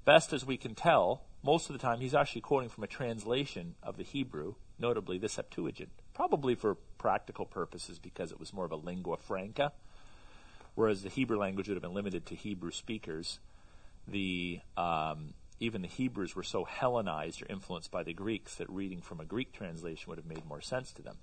best 0.06 0.32
as 0.32 0.46
we 0.46 0.56
can 0.56 0.74
tell, 0.74 1.24
most 1.42 1.68
of 1.68 1.74
the 1.74 1.78
time 1.78 2.00
he's 2.00 2.14
actually 2.14 2.40
quoting 2.40 2.70
from 2.70 2.84
a 2.84 2.86
translation 2.86 3.74
of 3.82 3.98
the 3.98 4.04
Hebrew, 4.04 4.54
notably 4.78 5.18
the 5.18 5.28
Septuagint, 5.28 5.90
probably 6.14 6.54
for 6.54 6.76
practical 6.96 7.44
purposes 7.44 7.98
because 7.98 8.32
it 8.32 8.40
was 8.40 8.54
more 8.54 8.64
of 8.64 8.72
a 8.72 8.76
lingua 8.76 9.18
franca, 9.18 9.72
whereas 10.74 11.02
the 11.02 11.08
Hebrew 11.08 11.38
language 11.38 11.68
would 11.68 11.76
have 11.76 11.82
been 11.82 11.94
limited 11.94 12.26
to 12.26 12.34
Hebrew 12.34 12.70
speakers. 12.70 13.38
The 14.08 14.60
um, 14.76 15.34
even 15.60 15.82
the 15.82 15.88
Hebrews 15.88 16.34
were 16.34 16.42
so 16.42 16.64
Hellenized 16.64 17.42
or 17.42 17.46
influenced 17.50 17.90
by 17.90 18.02
the 18.02 18.14
Greeks 18.14 18.54
that 18.56 18.68
reading 18.70 19.02
from 19.02 19.20
a 19.20 19.24
Greek 19.24 19.52
translation 19.52 20.08
would 20.08 20.18
have 20.18 20.26
made 20.26 20.46
more 20.46 20.62
sense 20.62 20.92
to 20.92 21.02
them. 21.02 21.18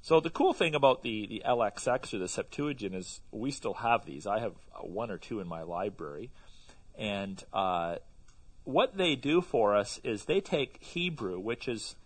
So 0.00 0.20
the 0.20 0.30
cool 0.30 0.52
thing 0.52 0.74
about 0.74 1.02
the, 1.02 1.26
the 1.26 1.42
LXX 1.46 2.14
or 2.14 2.18
the 2.18 2.28
Septuagint 2.28 2.94
is 2.94 3.20
we 3.32 3.50
still 3.50 3.74
have 3.74 4.04
these. 4.04 4.26
I 4.26 4.38
have 4.38 4.52
one 4.80 5.10
or 5.10 5.18
two 5.18 5.40
in 5.40 5.48
my 5.48 5.62
library, 5.62 6.30
and 6.96 7.42
uh, 7.52 7.96
what 8.64 8.96
they 8.96 9.16
do 9.16 9.40
for 9.40 9.74
us 9.74 10.00
is 10.04 10.24
they 10.24 10.40
take 10.40 10.82
Hebrew, 10.82 11.38
which 11.38 11.68
is, 11.68 11.96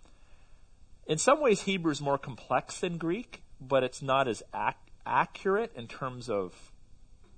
in 1.07 1.19
some 1.19 1.41
ways, 1.41 1.63
Hebrew 1.63 1.93
is 1.93 2.01
more 2.01 2.19
complex 2.19 2.81
than 2.81 2.99
Greek, 2.99 3.43
but 3.61 3.83
it's 3.83 4.01
not 4.01 4.29
as 4.29 4.43
ac- 4.55 4.77
accurate 5.09 5.73
in 5.75 5.89
terms 5.89 6.29
of 6.29 6.55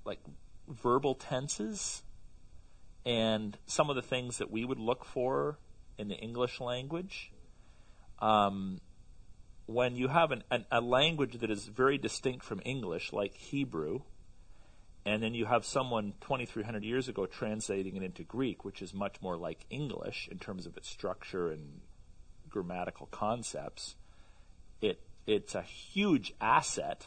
like 0.04 0.20
verbal 0.68 1.14
tenses 1.14 2.02
and 3.06 3.56
some 3.66 3.88
of 3.88 3.96
the 3.96 4.02
things 4.02 4.38
that 4.38 4.50
we 4.50 4.64
would 4.64 4.78
look 4.78 5.04
for 5.04 5.58
in 5.98 6.08
the 6.08 6.16
English 6.16 6.60
language. 6.60 7.32
Um, 8.18 8.80
when 9.66 9.96
you 9.96 10.08
have 10.08 10.32
an, 10.32 10.42
an, 10.50 10.66
a 10.70 10.80
language 10.80 11.38
that 11.38 11.50
is 11.50 11.66
very 11.66 11.96
distinct 11.96 12.44
from 12.44 12.60
English, 12.64 13.12
like 13.12 13.34
Hebrew, 13.34 14.00
and 15.06 15.22
then 15.22 15.34
you 15.34 15.46
have 15.46 15.64
someone 15.64 16.14
2,300 16.20 16.84
years 16.84 17.08
ago 17.08 17.24
translating 17.24 17.96
it 17.96 18.02
into 18.02 18.22
Greek, 18.22 18.64
which 18.64 18.82
is 18.82 18.92
much 18.92 19.16
more 19.22 19.36
like 19.36 19.64
English 19.70 20.28
in 20.30 20.38
terms 20.38 20.66
of 20.66 20.76
its 20.76 20.88
structure 20.88 21.48
and 21.48 21.80
grammatical 22.48 23.06
concepts. 23.06 23.96
It 24.82 25.00
it's 25.26 25.54
a 25.54 25.62
huge 25.62 26.34
asset 26.40 27.06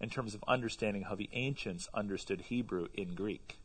in 0.00 0.08
terms 0.08 0.34
of 0.34 0.42
understanding 0.48 1.02
how 1.02 1.14
the 1.14 1.28
ancients 1.32 1.88
understood 1.92 2.40
Hebrew 2.42 2.88
in 2.94 3.14
Greek. 3.14 3.58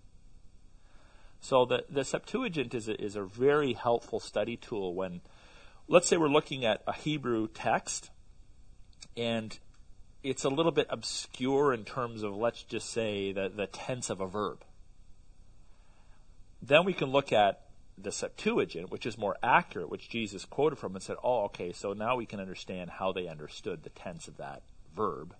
So 1.40 1.66
the 1.66 1.86
the 1.90 2.03
Septuagint 2.03 2.74
is 2.74 2.88
a, 2.88 3.02
is 3.02 3.16
a 3.16 3.24
very 3.24 3.74
helpful 3.74 4.20
study 4.20 4.57
tool 4.57 4.94
when, 4.94 5.22
let's 5.88 6.07
say, 6.07 6.18
we're 6.18 6.28
looking 6.28 6.66
at 6.66 6.82
a 6.88 6.94
Hebrew 6.94 7.48
text, 7.48 8.10
and 9.16 9.57
it's 10.24 10.44
a 10.44 10.49
little 10.49 10.72
bit 10.72 10.88
obscure 10.90 11.72
in 11.74 11.86
terms 11.86 12.24
of, 12.24 12.36
let's 12.36 12.64
just 12.64 12.90
say, 12.90 13.32
the, 13.32 13.52
the 13.56 13.68
tense 13.68 14.10
of 14.10 14.20
a 14.20 14.28
verb. 14.28 14.64
Then 16.62 16.84
we 16.84 16.94
can 16.94 17.12
look 17.12 17.32
at 17.32 17.62
the 17.95 18.12
Septuagint, 18.12 18.90
which 18.90 19.06
is 19.06 19.18
more 19.18 19.38
accurate, 19.44 19.90
which 19.90 20.10
Jesus 20.10 20.45
quoted 20.45 20.80
from, 20.80 20.95
and 20.95 21.03
said, 21.03 21.18
oh, 21.24 21.44
okay, 21.44 21.72
so 21.72 21.94
now 21.94 22.16
we 22.16 22.26
can 22.26 22.40
understand 22.40 22.90
how 22.90 23.12
they 23.12 23.28
understood 23.28 23.84
the 23.84 23.90
tense 23.90 24.28
of 24.28 24.38
that 24.38 24.64
verb 24.95 25.36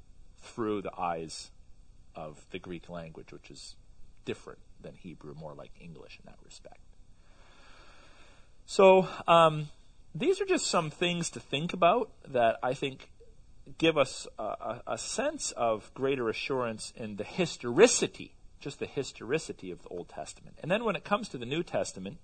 through 0.46 0.82
the 0.82 0.98
eyes 0.98 1.52
of 2.16 2.46
the 2.52 2.60
Greek 2.60 2.90
language, 2.90 3.32
which 3.32 3.50
is 3.50 3.76
different 4.24 4.60
than 4.82 4.96
Hebrew, 4.96 5.34
more 5.34 5.54
like 5.54 5.72
English 5.80 6.20
in 6.20 6.26
that 6.26 6.38
respect. 6.44 6.80
So, 8.66 9.08
um, 9.28 9.70
these 10.14 10.40
are 10.40 10.46
just 10.46 10.68
some 10.68 10.90
things 10.90 11.30
to 11.32 11.40
think 11.40 11.74
about 11.74 12.10
that 12.28 12.58
I 12.64 12.74
think 12.74 13.10
give 13.78 13.98
us 13.98 14.28
a, 14.40 14.44
a, 14.44 14.82
a, 14.88 14.98
sense 14.98 15.52
of 15.52 15.92
greater 15.94 16.30
assurance 16.30 16.94
in 16.96 17.18
the 17.18 17.24
historicity, 17.24 18.34
just 18.60 18.80
the 18.80 18.86
historicity 18.86 19.72
of 19.72 19.82
the 19.84 19.90
Old 19.90 20.08
Testament. 20.08 20.58
And 20.62 20.72
then 20.72 20.84
when 20.84 20.96
it 20.96 21.04
comes 21.04 21.28
to 21.30 21.38
the 21.38 21.46
New 21.46 21.64
Testament, 21.64 22.18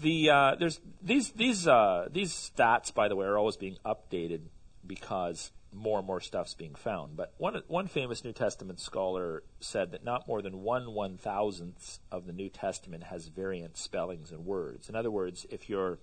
the 0.00 0.30
uh, 0.30 0.54
there's 0.58 0.78
these 1.02 1.32
these 1.32 1.66
uh, 1.66 2.08
these 2.10 2.32
stats, 2.32 2.92
by 2.92 3.08
the 3.08 3.16
way, 3.16 3.26
are 3.26 3.38
always 3.38 3.56
being 3.56 3.78
updated 3.84 4.42
because 4.86 5.50
more 5.72 5.98
and 5.98 6.06
more 6.06 6.20
stuff's 6.20 6.54
being 6.54 6.74
found. 6.74 7.16
But 7.16 7.34
one 7.36 7.60
one 7.68 7.86
famous 7.86 8.24
New 8.24 8.32
Testament 8.32 8.80
scholar 8.80 9.42
said 9.60 9.90
that 9.90 10.04
not 10.04 10.26
more 10.26 10.40
than 10.40 10.62
one 10.62 10.94
one 10.94 11.18
thousandth 11.18 11.98
of 12.10 12.26
the 12.26 12.32
New 12.32 12.48
Testament 12.48 13.04
has 13.04 13.28
variant 13.28 13.76
spellings 13.76 14.30
and 14.30 14.46
words. 14.46 14.88
In 14.88 14.96
other 14.96 15.10
words, 15.10 15.44
if 15.50 15.68
you're 15.68 15.98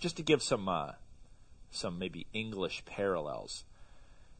just 0.00 0.16
to 0.16 0.22
give 0.22 0.42
some 0.42 0.68
uh, 0.68 0.92
some 1.70 1.98
maybe 1.98 2.26
English 2.32 2.84
parallels, 2.84 3.64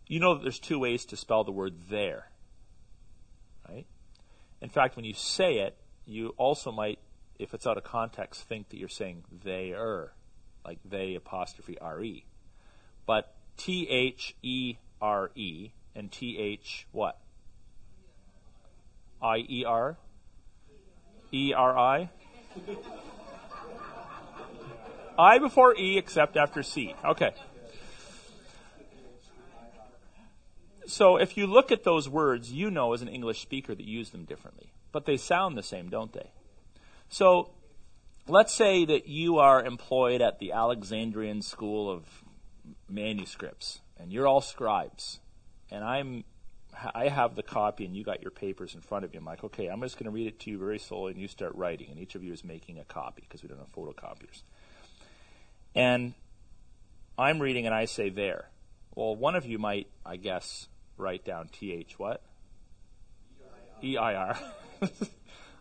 you 0.09 0.19
know 0.19 0.35
that 0.35 0.43
there's 0.43 0.59
two 0.59 0.79
ways 0.79 1.05
to 1.07 1.17
spell 1.17 1.45
the 1.45 1.53
word 1.53 1.75
there, 1.89 2.31
right? 3.69 3.87
In 4.61 4.69
fact, 4.69 4.97
when 4.97 5.05
you 5.05 5.15
say 5.15 5.59
it, 5.59 5.77
you 6.05 6.35
also 6.37 6.73
might, 6.73 6.99
if 7.39 7.55
it's 7.55 7.67
out 7.67 7.77
of 7.77 7.85
context, 7.85 8.49
think 8.49 8.71
that 8.71 8.79
you're 8.79 8.89
saying 8.89 9.25
they 9.45 9.73
are, 9.73 10.13
like 10.65 10.79
they 10.85 11.15
apostrophe 11.15 11.79
R 11.81 12.03
E. 12.03 12.25
But 13.07 13.35
T 13.57 13.89
H 13.89 14.35
E 14.43 14.77
R 15.01 15.31
E 15.35 15.71
and 15.95 16.11
T 16.11 16.39
H 16.39 16.87
what? 16.93 17.19
I 19.21 19.39
E 19.49 19.65
R? 19.65 19.97
E 21.33 21.53
R 21.53 21.79
I? 21.79 22.11
I 25.19 25.39
before 25.39 25.77
E 25.77 25.99
except 25.99 26.37
after 26.37 26.63
C. 26.63 26.95
Okay. 27.05 27.33
So 30.87 31.17
if 31.17 31.37
you 31.37 31.47
look 31.47 31.71
at 31.71 31.85
those 31.85 32.09
words, 32.09 32.53
you 32.53 32.71
know 32.71 32.93
as 32.93 33.03
an 33.03 33.09
English 33.09 33.41
speaker 33.41 33.75
that 33.75 33.85
you 33.85 33.99
use 33.99 34.11
them 34.11 34.25
differently. 34.25 34.73
But 34.91 35.07
they 35.07 35.17
sound 35.17 35.57
the 35.57 35.63
same, 35.63 35.89
don't 35.89 36.13
they? 36.13 36.31
So 37.09 37.51
let's 38.27 38.53
say 38.53 38.85
that 38.85 39.07
you 39.07 39.39
are 39.39 39.65
employed 39.65 40.21
at 40.21 40.39
the 40.39 40.53
Alexandrian 40.53 41.43
School 41.43 41.91
of 41.91 42.22
Manuscripts 42.89 43.81
and 43.99 44.13
you're 44.13 44.27
all 44.27 44.41
scribes 44.41 45.21
and 45.71 45.85
I'm 45.85 46.25
I 46.95 47.09
have 47.09 47.37
the 47.37 47.43
copy 47.43 47.85
and 47.85 47.95
you 47.95 48.03
got 48.03 48.23
your 48.23 48.31
papers 48.31 48.75
in 48.75 48.81
front 48.81 49.05
of 49.05 49.13
you. 49.13 49.21
I'm 49.21 49.27
like, 49.27 49.45
okay, 49.45 49.67
I'm 49.67 49.81
just 49.83 49.99
going 49.99 50.07
to 50.07 50.11
read 50.11 50.27
it 50.27 50.41
to 50.41 50.51
you 50.51 50.59
very 50.59 50.79
slowly 50.79 51.13
and 51.13 51.21
you 51.21 51.29
start 51.29 51.55
writing 51.55 51.89
and 51.91 51.99
each 51.99 52.15
of 52.15 52.25
you 52.25 52.33
is 52.33 52.45
making 52.45 52.79
a 52.79 52.85
copy 52.85 53.23
because 53.29 53.43
we 53.43 53.49
don't 53.49 53.59
have 53.59 53.73
photocopiers. 53.73 54.43
And 55.75 56.15
I'm 57.19 57.41
reading 57.41 57.67
and 57.67 57.75
I 57.75 57.85
say 57.85 58.09
there. 58.09 58.49
Well, 58.95 59.15
one 59.17 59.35
of 59.35 59.47
you 59.47 59.59
might, 59.59 59.89
I 60.05 60.17
guess, 60.17 60.69
write 60.97 61.25
down 61.25 61.49
TH 61.49 61.99
what? 61.99 62.23
EIR. 63.83 64.39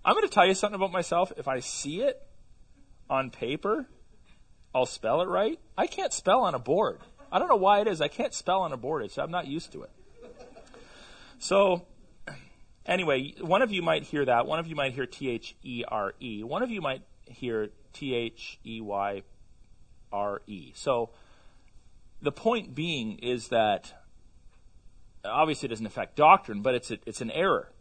I'm 0.05 0.13
going 0.15 0.27
to 0.27 0.33
tell 0.33 0.45
you 0.45 0.53
something 0.53 0.75
about 0.75 0.91
myself. 0.91 1.31
If 1.37 1.47
I 1.47 1.59
see 1.59 2.01
it 2.01 2.21
on 3.09 3.29
paper, 3.31 3.87
I'll 4.73 4.85
spell 4.85 5.21
it 5.21 5.27
right. 5.27 5.59
I 5.77 5.87
can't 5.87 6.13
spell 6.13 6.41
on 6.41 6.55
a 6.55 6.59
board. 6.59 6.99
I 7.31 7.39
don't 7.39 7.47
know 7.47 7.55
why 7.55 7.81
it 7.81 7.87
is. 7.87 8.01
I 8.01 8.07
can't 8.07 8.33
spell 8.33 8.61
on 8.61 8.73
a 8.73 8.77
board. 8.77 9.03
It's, 9.03 9.17
I'm 9.17 9.31
not 9.31 9.47
used 9.47 9.71
to 9.73 9.83
it. 9.83 9.91
So, 11.39 11.85
anyway, 12.85 13.33
one 13.39 13.61
of 13.61 13.71
you 13.71 13.81
might 13.81 14.03
hear 14.03 14.25
that. 14.25 14.45
One 14.45 14.59
of 14.59 14.67
you 14.67 14.75
might 14.75 14.93
hear 14.93 15.05
T 15.05 15.29
H 15.29 15.55
E 15.63 15.83
R 15.87 16.13
E. 16.19 16.43
One 16.43 16.61
of 16.61 16.69
you 16.69 16.81
might 16.81 17.01
hear 17.25 17.69
T 17.93 18.13
H 18.13 18.59
E 18.65 18.81
Y 18.81 19.23
R 20.11 20.41
E. 20.45 20.71
So, 20.75 21.09
the 22.21 22.31
point 22.31 22.75
being 22.75 23.17
is 23.19 23.47
that 23.47 23.93
obviously 25.25 25.67
it 25.67 25.69
doesn't 25.69 25.85
affect 25.85 26.15
doctrine, 26.15 26.61
but 26.61 26.75
it's 26.75 26.91
a, 26.91 26.99
it's 27.05 27.21
an 27.21 27.31
error. 27.31 27.71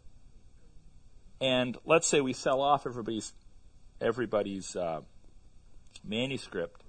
And 1.39 1.77
let's 1.85 2.07
say 2.07 2.21
we 2.21 2.33
sell 2.33 2.61
off 2.61 2.85
everybody's 2.85 3.33
everybody's 3.99 4.75
uh, 4.75 5.01
manuscript, 6.03 6.83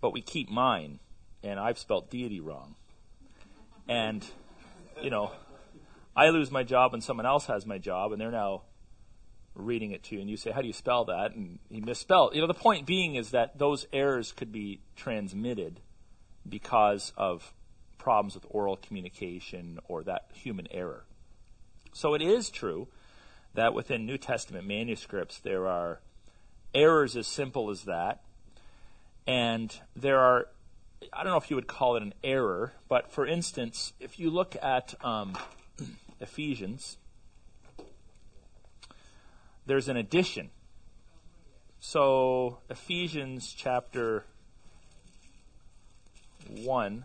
but 0.00 0.12
we 0.12 0.20
keep 0.20 0.48
mine, 0.48 0.98
and 1.46 1.60
I've 1.60 1.78
spelt 1.78 2.10
deity 2.10 2.40
wrong. 2.40 2.74
And 3.88 4.24
you 5.02 5.10
know, 5.10 5.30
I 6.16 6.30
lose 6.30 6.50
my 6.50 6.62
job 6.62 6.94
and 6.94 7.02
someone 7.02 7.26
else 7.26 7.46
has 7.46 7.66
my 7.66 7.78
job, 7.78 8.12
and 8.12 8.20
they're 8.20 8.30
now 8.30 8.62
reading 9.54 9.92
it 9.92 10.02
to 10.04 10.14
you, 10.14 10.20
and 10.20 10.28
you 10.28 10.36
say, 10.36 10.50
"How 10.50 10.60
do 10.60 10.66
you 10.66 10.72
spell 10.72 11.04
that?" 11.06 11.34
And 11.34 11.58
he 11.70 11.80
misspelled. 11.80 12.34
You 12.34 12.40
know, 12.40 12.46
the 12.46 12.54
point 12.54 12.86
being 12.86 13.14
is 13.14 13.30
that 13.30 13.58
those 13.58 13.86
errors 13.92 14.32
could 14.32 14.52
be 14.52 14.80
transmitted 14.96 15.80
because 16.48 17.12
of 17.16 17.54
problems 17.98 18.34
with 18.34 18.46
oral 18.50 18.76
communication 18.76 19.78
or 19.88 20.04
that 20.04 20.30
human 20.32 20.68
error. 20.70 21.04
So 21.92 22.14
it 22.14 22.22
is 22.22 22.50
true 22.50 22.88
that 23.54 23.72
within 23.72 24.04
New 24.04 24.18
Testament 24.18 24.66
manuscripts 24.66 25.40
there 25.40 25.66
are 25.66 26.00
errors 26.74 27.16
as 27.16 27.26
simple 27.26 27.70
as 27.70 27.84
that, 27.84 28.22
and 29.26 29.80
there 29.94 30.18
are 30.18 30.48
I 31.12 31.22
don't 31.22 31.32
know 31.32 31.38
if 31.38 31.50
you 31.50 31.56
would 31.56 31.66
call 31.66 31.96
it 31.96 32.02
an 32.02 32.14
error, 32.24 32.72
but 32.88 33.10
for 33.10 33.26
instance, 33.26 33.92
if 34.00 34.18
you 34.18 34.30
look 34.30 34.56
at 34.62 34.94
um, 35.04 35.36
Ephesians, 36.20 36.98
there's 39.66 39.88
an 39.88 39.96
addition. 39.96 40.50
So, 41.80 42.58
Ephesians 42.70 43.54
chapter 43.56 44.24
1. 46.48 47.04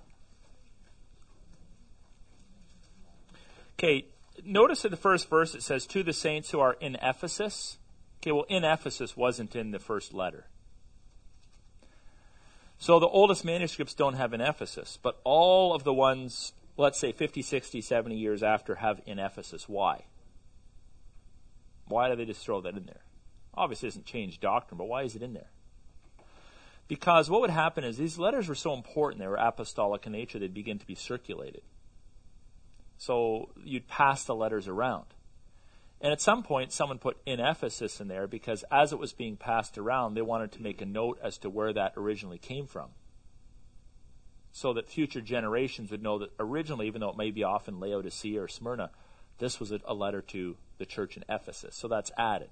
Okay, 3.77 4.05
notice 4.45 4.85
in 4.85 4.91
the 4.91 4.97
first 4.97 5.29
verse 5.29 5.55
it 5.55 5.63
says, 5.63 5.85
To 5.87 6.03
the 6.03 6.13
saints 6.13 6.51
who 6.51 6.59
are 6.59 6.77
in 6.79 6.95
Ephesus. 7.01 7.77
Okay, 8.19 8.31
well, 8.31 8.45
in 8.47 8.63
Ephesus 8.63 9.17
wasn't 9.17 9.55
in 9.55 9.71
the 9.71 9.79
first 9.79 10.13
letter. 10.13 10.45
So 12.81 12.97
the 12.97 13.07
oldest 13.07 13.45
manuscripts 13.45 13.93
don't 13.93 14.15
have 14.15 14.33
in 14.33 14.41
Ephesus, 14.41 14.97
but 15.03 15.19
all 15.23 15.75
of 15.75 15.83
the 15.83 15.93
ones, 15.93 16.53
let's 16.77 16.97
say 16.97 17.11
50, 17.11 17.43
60, 17.43 17.79
70 17.79 18.15
years 18.15 18.41
after, 18.41 18.73
have 18.73 18.99
in 19.05 19.19
Ephesus. 19.19 19.69
Why? 19.69 20.05
Why 21.87 22.09
do 22.09 22.15
they 22.15 22.25
just 22.25 22.43
throw 22.43 22.59
that 22.61 22.75
in 22.75 22.87
there? 22.87 23.03
Obviously, 23.53 23.87
it 23.87 23.91
doesn't 23.91 24.07
change 24.07 24.39
doctrine, 24.39 24.79
but 24.79 24.87
why 24.87 25.03
is 25.03 25.15
it 25.15 25.21
in 25.21 25.35
there? 25.35 25.51
Because 26.87 27.29
what 27.29 27.41
would 27.41 27.51
happen 27.51 27.83
is 27.83 27.97
these 27.97 28.17
letters 28.17 28.47
were 28.47 28.55
so 28.55 28.73
important, 28.73 29.19
they 29.19 29.27
were 29.27 29.35
apostolic 29.35 30.07
in 30.07 30.13
nature, 30.13 30.39
they'd 30.39 30.51
begin 30.51 30.79
to 30.79 30.87
be 30.87 30.95
circulated. 30.95 31.61
So 32.97 33.51
you'd 33.63 33.87
pass 33.87 34.23
the 34.23 34.33
letters 34.33 34.67
around. 34.67 35.05
And 36.01 36.11
at 36.11 36.19
some 36.19 36.41
point, 36.41 36.73
someone 36.73 36.97
put 36.97 37.17
in 37.27 37.39
Ephesus 37.39 38.01
in 38.01 38.07
there 38.07 38.27
because 38.27 38.65
as 38.71 38.91
it 38.91 38.97
was 38.97 39.13
being 39.13 39.37
passed 39.37 39.77
around, 39.77 40.15
they 40.15 40.23
wanted 40.23 40.51
to 40.53 40.61
make 40.61 40.81
a 40.81 40.85
note 40.85 41.19
as 41.23 41.37
to 41.39 41.49
where 41.49 41.71
that 41.73 41.93
originally 41.95 42.39
came 42.39 42.65
from. 42.65 42.89
So 44.51 44.73
that 44.73 44.89
future 44.89 45.21
generations 45.21 45.91
would 45.91 46.01
know 46.01 46.17
that 46.19 46.31
originally, 46.39 46.87
even 46.87 47.01
though 47.01 47.11
it 47.11 47.17
may 47.17 47.29
be 47.29 47.43
off 47.43 47.67
in 47.67 47.79
Laodicea 47.79 48.41
or 48.41 48.47
Smyrna, 48.47 48.89
this 49.37 49.59
was 49.59 49.71
a, 49.71 49.93
letter 49.93 50.21
to 50.21 50.57
the 50.79 50.85
church 50.85 51.15
in 51.17 51.23
Ephesus. 51.29 51.75
So 51.75 51.87
that's 51.87 52.11
added. 52.17 52.49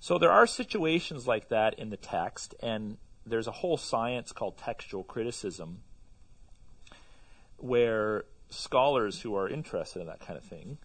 So 0.00 0.18
there 0.18 0.32
are 0.32 0.46
situations 0.46 1.28
like 1.28 1.50
that 1.50 1.78
in 1.78 1.90
the 1.90 1.96
text, 1.96 2.54
and 2.60 2.96
there's 3.24 3.46
a 3.46 3.52
whole 3.52 3.76
science 3.76 4.32
called 4.32 4.56
textual 4.56 5.04
criticism 5.04 5.82
where 7.58 8.24
scholars 8.50 9.20
who 9.20 9.36
are 9.36 9.48
interested 9.48 10.00
in 10.00 10.06
that 10.06 10.20
kind 10.20 10.36
of 10.36 10.44
thing, 10.44 10.78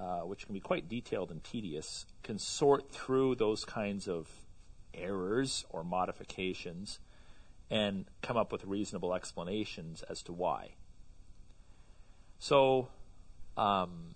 uh, 0.00 0.20
which 0.20 0.46
can 0.46 0.54
be 0.54 0.60
quite 0.60 0.88
detailed 0.88 1.30
and 1.30 1.44
tedious, 1.44 2.06
can 2.22 2.38
sort 2.38 2.90
through 2.90 3.34
those 3.34 3.64
kinds 3.64 4.08
of 4.08 4.28
errors 4.94 5.66
or 5.68 5.84
modifications 5.84 6.98
and 7.70 8.06
come 8.22 8.36
up 8.36 8.50
with 8.50 8.64
reasonable 8.64 9.14
explanations 9.14 10.02
as 10.08 10.22
to 10.22 10.32
why. 10.32 10.70
So, 12.38 12.88
um, 13.56 14.14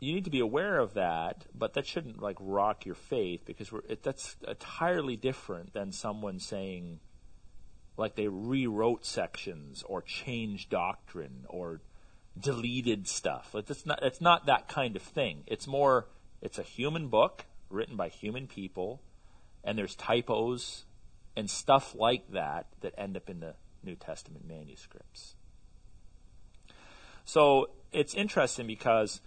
you 0.00 0.14
need 0.14 0.24
to 0.24 0.30
be 0.30 0.40
aware 0.40 0.78
of 0.78 0.94
that, 0.94 1.46
but 1.54 1.74
that 1.74 1.86
shouldn't 1.86 2.20
like 2.20 2.36
rock 2.40 2.84
your 2.86 2.94
faith 2.94 3.42
because 3.46 3.70
it, 3.88 4.02
that's 4.02 4.36
entirely 4.46 5.16
different 5.16 5.72
than 5.72 5.92
someone 5.92 6.40
saying, 6.40 7.00
like 7.96 8.16
they 8.16 8.28
rewrote 8.28 9.04
sections 9.04 9.82
or 9.86 10.02
changed 10.02 10.70
doctrine 10.70 11.44
or 11.48 11.80
deleted 12.38 13.08
stuff. 13.08 13.54
Not 13.84 14.02
it's 14.02 14.20
not 14.20 14.46
that 14.46 14.68
kind 14.68 14.96
of 14.96 15.02
thing. 15.02 15.44
It's 15.46 15.66
more 15.66 16.06
it's 16.40 16.58
a 16.58 16.62
human 16.62 17.08
book 17.08 17.44
written 17.68 17.96
by 17.96 18.08
human 18.08 18.46
people, 18.46 19.00
and 19.62 19.78
there's 19.78 19.94
typos 19.94 20.84
and 21.36 21.48
stuff 21.48 21.94
like 21.94 22.32
that 22.32 22.66
that 22.80 22.94
end 22.98 23.16
up 23.16 23.30
in 23.30 23.40
the 23.40 23.54
New 23.82 23.96
Testament 23.96 24.46
manuscripts. 24.46 25.34
So 27.24 27.70
it's 27.92 28.14
interesting 28.14 28.66
because 28.66 29.20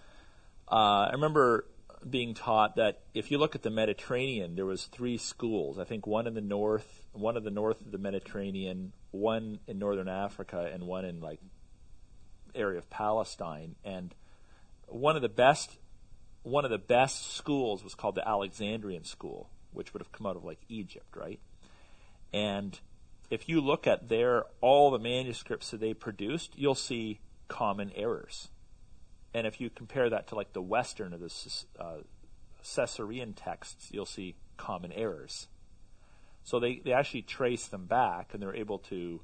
uh, 0.71 1.07
I 1.07 1.11
remember 1.13 1.65
being 2.09 2.33
taught 2.33 2.75
that 2.75 2.99
if 3.13 3.31
you 3.31 3.37
look 3.37 3.55
at 3.55 3.63
the 3.63 3.69
Mediterranean, 3.69 4.55
there 4.55 4.65
was 4.65 4.85
three 4.85 5.17
schools. 5.17 5.79
I 5.79 5.85
think 5.85 6.05
one 6.05 6.27
in 6.27 6.33
the 6.33 6.41
north, 6.41 7.03
one 7.13 7.37
in 7.37 7.43
the 7.43 7.51
north 7.51 7.79
of 7.79 7.91
the 7.91 7.97
Mediterranean, 7.97 8.91
one 9.11 9.59
in 9.67 9.79
northern 9.79 10.09
Africa, 10.09 10.69
and 10.73 10.83
one 10.83 11.05
in 11.05 11.21
like 11.21 11.39
area 12.55 12.77
of 12.77 12.89
Palestine. 12.89 13.75
And 13.83 14.13
one 14.87 15.15
of 15.15 15.21
the 15.21 15.29
best, 15.29 15.77
one 16.43 16.65
of 16.65 16.71
the 16.71 16.77
best 16.77 17.35
schools 17.35 17.83
was 17.83 17.95
called 17.95 18.15
the 18.15 18.27
Alexandrian 18.27 19.05
school, 19.05 19.49
which 19.71 19.93
would 19.93 20.01
have 20.01 20.11
come 20.11 20.27
out 20.27 20.35
of 20.35 20.43
like 20.43 20.59
Egypt, 20.69 21.15
right? 21.15 21.39
And 22.33 22.79
if 23.29 23.47
you 23.47 23.61
look 23.61 23.87
at 23.87 24.09
their 24.09 24.43
all 24.61 24.91
the 24.91 24.99
manuscripts 24.99 25.71
that 25.71 25.79
they 25.79 25.93
produced, 25.93 26.53
you'll 26.57 26.75
see 26.75 27.19
common 27.47 27.91
errors. 27.95 28.49
And 29.33 29.47
if 29.47 29.59
you 29.59 29.69
compare 29.69 30.09
that 30.09 30.27
to 30.27 30.35
like 30.35 30.53
the 30.53 30.61
Western 30.61 31.13
or 31.13 31.17
the 31.17 31.33
uh, 31.79 31.97
Caesarean 32.63 33.33
texts, 33.33 33.89
you'll 33.91 34.05
see 34.05 34.35
common 34.57 34.91
errors. 34.91 35.47
So 36.43 36.59
they, 36.59 36.81
they 36.83 36.93
actually 36.93 37.23
trace 37.23 37.67
them 37.67 37.85
back 37.85 38.33
and 38.33 38.41
they're 38.41 38.55
able 38.55 38.79
to 38.79 39.21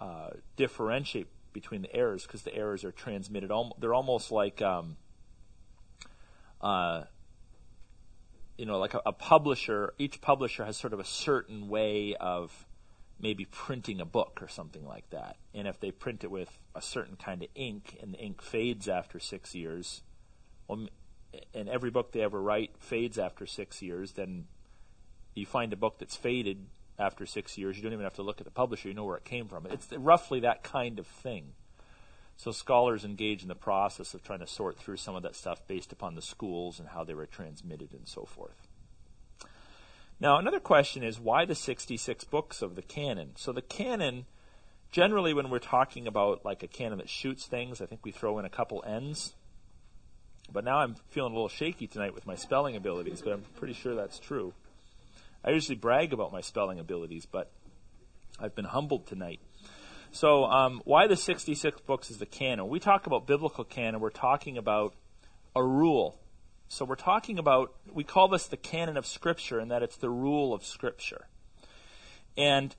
uh, 0.00 0.30
differentiate 0.56 1.28
between 1.56 1.80
the 1.80 1.94
errors 1.94 2.24
because 2.26 2.42
the 2.42 2.54
errors 2.54 2.84
are 2.84 2.92
transmitted. 2.92 3.50
Al- 3.50 3.74
they're 3.80 3.94
almost 3.94 4.30
like, 4.30 4.60
um, 4.60 4.98
uh, 6.60 7.04
you 8.58 8.66
know, 8.66 8.78
like 8.78 8.92
a, 8.92 9.00
a 9.06 9.12
publisher. 9.12 9.94
Each 9.98 10.20
publisher 10.20 10.66
has 10.66 10.76
sort 10.76 10.92
of 10.92 11.00
a 11.00 11.04
certain 11.04 11.68
way 11.68 12.14
of 12.20 12.66
maybe 13.18 13.46
printing 13.46 14.02
a 14.02 14.04
book 14.04 14.40
or 14.42 14.48
something 14.48 14.84
like 14.84 15.08
that. 15.08 15.36
And 15.54 15.66
if 15.66 15.80
they 15.80 15.90
print 15.90 16.24
it 16.24 16.30
with 16.30 16.58
a 16.74 16.82
certain 16.82 17.16
kind 17.16 17.42
of 17.42 17.48
ink 17.54 17.96
and 18.02 18.12
the 18.12 18.18
ink 18.18 18.42
fades 18.42 18.86
after 18.86 19.18
six 19.18 19.54
years, 19.54 20.02
well, 20.68 20.88
and 21.54 21.70
every 21.70 21.90
book 21.90 22.12
they 22.12 22.20
ever 22.20 22.42
write 22.42 22.72
fades 22.78 23.18
after 23.18 23.46
six 23.46 23.80
years, 23.80 24.12
then 24.12 24.44
you 25.34 25.46
find 25.46 25.72
a 25.72 25.76
book 25.76 25.98
that's 25.98 26.16
faded 26.16 26.66
after 26.98 27.26
six 27.26 27.56
years. 27.58 27.76
You 27.76 27.82
don't 27.82 27.92
even 27.92 28.04
have 28.04 28.14
to 28.14 28.22
look 28.22 28.40
at 28.40 28.44
the 28.44 28.50
publisher, 28.50 28.88
you 28.88 28.94
know 28.94 29.04
where 29.04 29.16
it 29.16 29.24
came 29.24 29.48
from. 29.48 29.66
It's 29.66 29.88
roughly 29.92 30.40
that 30.40 30.62
kind 30.62 30.98
of 30.98 31.06
thing. 31.06 31.52
So 32.36 32.52
scholars 32.52 33.04
engage 33.04 33.42
in 33.42 33.48
the 33.48 33.54
process 33.54 34.12
of 34.14 34.22
trying 34.22 34.40
to 34.40 34.46
sort 34.46 34.76
through 34.76 34.98
some 34.98 35.14
of 35.14 35.22
that 35.22 35.34
stuff 35.34 35.66
based 35.66 35.92
upon 35.92 36.14
the 36.14 36.22
schools 36.22 36.78
and 36.78 36.88
how 36.88 37.02
they 37.04 37.14
were 37.14 37.26
transmitted 37.26 37.92
and 37.92 38.06
so 38.06 38.24
forth. 38.24 38.68
Now, 40.20 40.38
another 40.38 40.60
question 40.60 41.02
is 41.02 41.20
why 41.20 41.44
the 41.44 41.54
66 41.54 42.24
books 42.24 42.62
of 42.62 42.74
the 42.74 42.82
canon? 42.82 43.32
So, 43.36 43.52
the 43.52 43.62
canon, 43.62 44.24
generally, 44.90 45.34
when 45.34 45.50
we're 45.50 45.58
talking 45.58 46.06
about 46.06 46.44
like 46.44 46.62
a 46.62 46.66
canon 46.66 46.98
that 46.98 47.10
shoots 47.10 47.46
things, 47.46 47.80
I 47.80 47.86
think 47.86 48.02
we 48.04 48.12
throw 48.12 48.38
in 48.38 48.44
a 48.44 48.50
couple 48.50 48.82
N's. 48.86 49.34
But 50.50 50.64
now 50.64 50.78
I'm 50.78 50.94
feeling 51.10 51.32
a 51.32 51.34
little 51.34 51.48
shaky 51.48 51.86
tonight 51.86 52.14
with 52.14 52.26
my 52.26 52.36
spelling 52.36 52.76
abilities, 52.76 53.20
but 53.20 53.32
I'm 53.32 53.42
pretty 53.56 53.74
sure 53.74 53.94
that's 53.94 54.18
true. 54.18 54.54
I 55.44 55.50
usually 55.50 55.76
brag 55.76 56.12
about 56.12 56.32
my 56.32 56.40
spelling 56.40 56.78
abilities, 56.78 57.26
but 57.26 57.50
I've 58.40 58.54
been 58.54 58.64
humbled 58.64 59.06
tonight. 59.06 59.40
So, 60.12 60.44
um, 60.44 60.80
why 60.84 61.06
the 61.06 61.16
66 61.16 61.80
books 61.80 62.10
is 62.10 62.18
the 62.18 62.26
canon? 62.26 62.68
We 62.68 62.80
talk 62.80 63.06
about 63.06 63.26
biblical 63.26 63.64
canon, 63.64 64.00
we're 64.00 64.10
talking 64.10 64.56
about 64.56 64.94
a 65.54 65.62
rule 65.62 66.18
so 66.68 66.84
we're 66.84 66.96
talking 66.96 67.38
about, 67.38 67.74
we 67.92 68.04
call 68.04 68.28
this 68.28 68.46
the 68.46 68.56
canon 68.56 68.96
of 68.96 69.06
Scripture, 69.06 69.58
and 69.58 69.70
that 69.70 69.82
it's 69.82 69.96
the 69.96 70.10
rule 70.10 70.52
of 70.52 70.64
Scripture. 70.64 71.28
And 72.36 72.74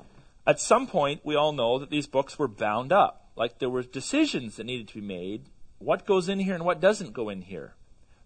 at 0.46 0.60
some 0.60 0.88
point, 0.88 1.22
we 1.24 1.36
all 1.36 1.54
know 1.54 1.80
that 1.80 1.90
these 1.90 2.08
books 2.08 2.38
were 2.38 2.48
bound 2.48 2.92
up. 2.92 3.30
Like 3.36 3.60
there 3.60 3.70
were 3.70 3.84
decisions 3.84 4.58
that 4.58 4.66
needed 4.66 4.88
to 4.90 4.96
be 4.96 5.02
made. 5.02 5.46
What 5.80 6.06
goes 6.06 6.28
in 6.28 6.40
here 6.40 6.56
and 6.56 6.66
what 6.66 6.82
doesn't 6.82 7.14
go 7.14 7.30
in 7.30 7.44
here. 7.44 7.76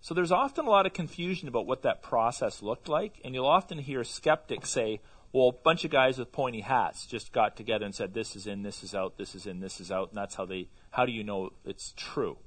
So 0.01 0.13
there's 0.13 0.31
often 0.31 0.65
a 0.65 0.69
lot 0.69 0.85
of 0.85 0.93
confusion 0.93 1.47
about 1.47 1.67
what 1.67 1.83
that 1.83 2.01
process 2.01 2.61
looked 2.61 2.89
like, 2.89 3.21
and 3.23 3.35
you'll 3.35 3.45
often 3.45 3.77
hear 3.77 4.03
skeptics 4.03 4.71
say, 4.71 4.99
well, 5.31 5.49
a 5.49 5.63
bunch 5.63 5.85
of 5.85 5.91
guys 5.91 6.17
with 6.17 6.31
pointy 6.31 6.61
hats 6.61 7.05
just 7.05 7.31
got 7.31 7.55
together 7.55 7.85
and 7.85 7.95
said, 7.95 8.13
this 8.13 8.35
is 8.35 8.47
in, 8.47 8.63
this 8.63 8.83
is 8.83 8.93
out, 8.95 9.17
this 9.17 9.35
is 9.35 9.45
in, 9.45 9.59
this 9.59 9.79
is 9.79 9.91
out, 9.91 10.09
and 10.09 10.17
that's 10.17 10.35
how 10.35 10.45
they, 10.45 10.67
how 10.89 11.05
do 11.05 11.11
you 11.11 11.23
know 11.23 11.51
it's 11.63 11.93
true? 11.95 12.37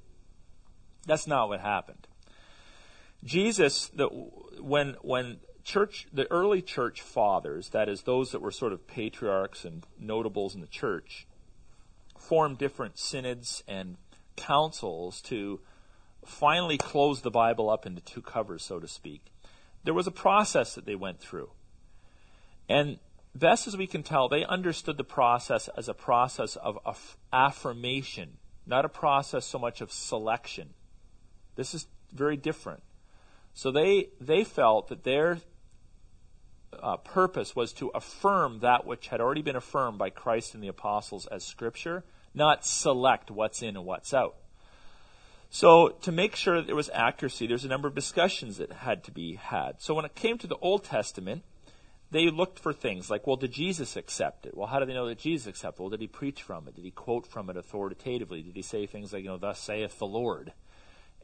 That's 1.07 1.27
not 1.27 1.49
what 1.49 1.61
happened. 1.61 2.07
Jesus, 3.23 3.87
the, 3.87 4.07
when 4.59 4.95
when 5.01 5.37
church, 5.63 6.07
the 6.13 6.29
early 6.31 6.61
church 6.61 7.01
fathers, 7.01 7.69
that 7.69 7.89
is 7.89 8.03
those 8.03 8.31
that 8.31 8.41
were 8.41 8.51
sort 8.51 8.73
of 8.73 8.85
patriarchs 8.85 9.65
and 9.65 9.83
notables 9.99 10.53
in 10.53 10.61
the 10.61 10.67
church, 10.67 11.27
formed 12.19 12.57
different 12.57 12.99
synods 12.99 13.63
and 13.67 13.97
councils 14.35 15.21
to 15.21 15.59
finally 16.25 16.77
closed 16.77 17.23
the 17.23 17.31
Bible 17.31 17.69
up 17.69 17.85
into 17.85 18.01
two 18.01 18.21
covers, 18.21 18.63
so 18.63 18.79
to 18.79 18.87
speak. 18.87 19.31
There 19.83 19.93
was 19.93 20.07
a 20.07 20.11
process 20.11 20.75
that 20.75 20.85
they 20.85 20.95
went 20.95 21.19
through. 21.19 21.51
And 22.67 22.97
best 23.35 23.67
as 23.67 23.77
we 23.77 23.87
can 23.87 24.03
tell, 24.03 24.27
they 24.27 24.43
understood 24.43 24.97
the 24.97 25.03
process 25.03 25.69
as 25.77 25.87
a 25.87 25.93
process 25.93 26.55
of 26.55 27.17
affirmation, 27.31 28.37
not 28.65 28.85
a 28.85 28.89
process 28.89 29.45
so 29.45 29.59
much 29.59 29.81
of 29.81 29.91
selection. 29.91 30.73
This 31.55 31.73
is 31.73 31.87
very 32.11 32.37
different. 32.37 32.81
So 33.53 33.71
they, 33.71 34.09
they 34.19 34.43
felt 34.43 34.87
that 34.89 35.03
their 35.03 35.39
uh, 36.81 36.97
purpose 36.97 37.55
was 37.55 37.71
to 37.73 37.89
affirm 37.89 38.59
that 38.59 38.85
which 38.85 39.07
had 39.07 39.21
already 39.21 39.41
been 39.41 39.55
affirmed 39.55 39.97
by 39.97 40.09
Christ 40.09 40.53
and 40.53 40.63
the 40.63 40.67
apostles 40.67 41.25
as 41.27 41.43
Scripture, 41.43 42.03
not 42.33 42.65
select 42.65 43.31
what's 43.31 43.61
in 43.61 43.77
and 43.77 43.85
what's 43.85 44.13
out. 44.13 44.35
So, 45.55 45.89
to 46.01 46.11
make 46.11 46.35
sure 46.35 46.57
that 46.57 46.65
there 46.65 46.75
was 46.75 46.89
accuracy, 46.93 47.47
there's 47.47 47.63
a 47.63 47.69
number 47.69 47.87
of 47.87 47.95
discussions 47.95 48.57
that 48.57 48.71
had 48.71 49.05
to 49.05 49.11
be 49.11 49.35
had. 49.35 49.81
So, 49.81 49.93
when 49.93 50.03
it 50.03 50.13
came 50.13 50.37
to 50.39 50.47
the 50.47 50.57
Old 50.57 50.83
Testament, 50.83 51.43
they 52.11 52.29
looked 52.29 52.59
for 52.59 52.73
things 52.73 53.09
like, 53.09 53.25
well, 53.25 53.37
did 53.37 53.53
Jesus 53.53 53.95
accept 53.95 54.45
it? 54.45 54.55
Well, 54.55 54.67
how 54.67 54.79
do 54.79 54.85
they 54.85 54.93
know 54.93 55.07
that 55.07 55.19
Jesus 55.19 55.47
accepted 55.47 55.79
it? 55.79 55.83
Well, 55.83 55.89
did 55.91 56.01
he 56.01 56.07
preach 56.07 56.43
from 56.43 56.67
it? 56.67 56.75
Did 56.75 56.83
he 56.83 56.91
quote 56.91 57.25
from 57.25 57.49
it 57.49 57.55
authoritatively? 57.55 58.41
Did 58.41 58.55
he 58.55 58.61
say 58.61 58.85
things 58.85 59.13
like, 59.13 59.23
you 59.23 59.29
know, 59.29 59.37
thus 59.37 59.59
saith 59.59 59.97
the 59.97 60.05
Lord? 60.05 60.51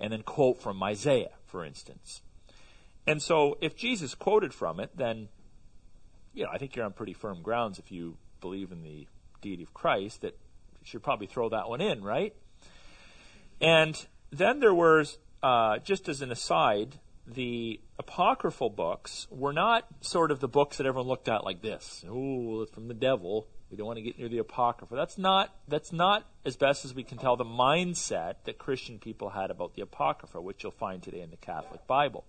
and 0.02 0.12
then 0.12 0.24
quote 0.24 0.60
from 0.60 0.82
Isaiah, 0.82 1.32
for 1.46 1.64
instance. 1.64 2.22
And 3.06 3.22
so 3.22 3.58
if 3.62 3.76
Jesus 3.76 4.16
quoted 4.16 4.54
from 4.54 4.80
it, 4.80 4.90
then 4.98 5.30
you 6.34 6.44
know, 6.44 6.50
I 6.52 6.58
think 6.58 6.76
you're 6.76 6.86
on 6.86 6.94
pretty 6.94 7.14
firm 7.14 7.42
grounds 7.42 7.78
if 7.78 7.92
you 7.92 8.18
believe 8.42 8.72
in 8.72 8.84
the 8.84 9.08
deity 9.42 9.64
of 9.64 9.74
Christ 9.74 10.22
that 10.22 10.38
you 10.80 10.86
should 10.86 11.04
probably 11.04 11.28
throw 11.28 11.50
that 11.50 11.70
one 11.70 11.82
in, 11.82 12.04
right? 12.04 12.34
And 13.60 13.96
then 14.32 14.60
there 14.60 14.74
was, 14.74 15.18
uh, 15.44 15.80
just 15.80 16.10
as 16.10 16.22
an 16.22 16.32
aside, 16.32 17.00
the 17.28 17.80
apocryphal 18.00 18.70
books 18.70 19.28
were 19.30 19.54
not 19.54 19.86
sort 20.02 20.32
of 20.32 20.40
the 20.40 20.48
books 20.48 20.78
that 20.78 20.86
everyone 20.86 21.08
looked 21.08 21.30
at 21.30 21.44
like 21.44 21.62
this. 21.62 22.04
Oh, 22.10 22.66
from 22.66 22.88
the 22.88 22.94
devil. 22.94 23.48
We 23.70 23.78
don't 23.78 23.88
want 23.88 23.98
to 23.98 24.04
get 24.04 24.20
near 24.20 24.28
the 24.28 24.40
apocrypha. 24.40 24.96
That's 24.96 25.18
not 25.18 25.56
that's 25.68 25.94
not 25.94 26.26
as 26.44 26.58
best 26.58 26.84
as 26.84 26.94
we 26.94 27.04
can 27.04 27.18
tell 27.18 27.38
the 27.38 27.46
mindset 27.46 28.36
that 28.44 28.58
Christian 28.58 29.00
people 29.00 29.30
had 29.30 29.50
about 29.50 29.76
the 29.76 29.82
apocrypha, 29.82 30.42
which 30.42 30.64
you'll 30.64 30.74
find 30.74 31.02
today 31.02 31.22
in 31.22 31.32
the 31.32 31.38
Catholic 31.38 31.88
Bible. 31.88 32.26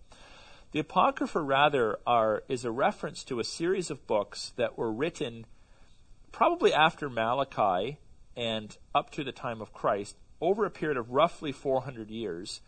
The 0.70 0.78
apocrypha 0.78 1.40
rather 1.40 1.98
are 2.06 2.44
is 2.48 2.64
a 2.64 2.70
reference 2.70 3.24
to 3.24 3.40
a 3.40 3.44
series 3.44 3.90
of 3.90 4.06
books 4.06 4.52
that 4.56 4.78
were 4.78 4.92
written 4.92 5.46
probably 6.30 6.72
after 6.72 7.10
Malachi 7.10 7.98
and 8.36 8.76
up 8.94 9.10
to 9.10 9.24
the 9.24 9.32
time 9.32 9.60
of 9.60 9.72
Christ 9.72 10.16
over 10.42 10.66
a 10.66 10.70
period 10.70 10.98
of 10.98 11.10
roughly 11.10 11.52
400 11.52 12.10
years 12.10 12.60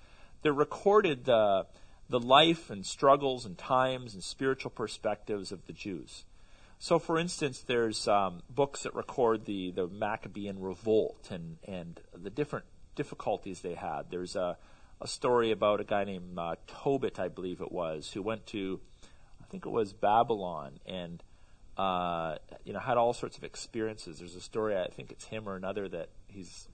that 0.42 0.52
recorded 0.52 1.24
the 1.24 1.66
the 2.08 2.20
life 2.20 2.70
and 2.70 2.84
struggles 2.84 3.46
and 3.46 3.56
times 3.56 4.14
and 4.14 4.22
spiritual 4.22 4.70
perspectives 4.70 5.52
of 5.52 5.66
the 5.66 5.72
Jews. 5.72 6.24
So, 6.78 6.98
for 6.98 7.18
instance, 7.18 7.60
there's 7.60 8.06
um, 8.08 8.42
books 8.50 8.82
that 8.82 8.94
record 8.94 9.46
the, 9.46 9.70
the 9.70 9.86
Maccabean 9.86 10.60
revolt 10.60 11.28
and, 11.30 11.56
and 11.66 11.98
the 12.14 12.30
different 12.30 12.66
difficulties 12.94 13.60
they 13.60 13.74
had. 13.74 14.10
There's 14.10 14.36
a, 14.36 14.58
a 15.00 15.08
story 15.08 15.50
about 15.50 15.80
a 15.80 15.84
guy 15.84 16.04
named 16.04 16.38
uh, 16.38 16.56
Tobit, 16.66 17.18
I 17.18 17.28
believe 17.28 17.60
it 17.62 17.72
was, 17.72 18.12
who 18.12 18.20
went 18.20 18.46
to, 18.48 18.80
I 19.42 19.46
think 19.46 19.64
it 19.64 19.70
was 19.70 19.94
Babylon, 19.94 20.78
and 20.84 21.22
uh, 21.78 22.36
you 22.64 22.72
know 22.72 22.78
had 22.78 22.98
all 22.98 23.12
sorts 23.12 23.36
of 23.36 23.44
experiences. 23.44 24.18
There's 24.18 24.36
a 24.36 24.40
story, 24.40 24.76
I 24.76 24.88
think 24.88 25.10
it's 25.10 25.24
him 25.24 25.48
or 25.48 25.56
another, 25.56 25.88
that 25.88 26.10
he's 26.28 26.68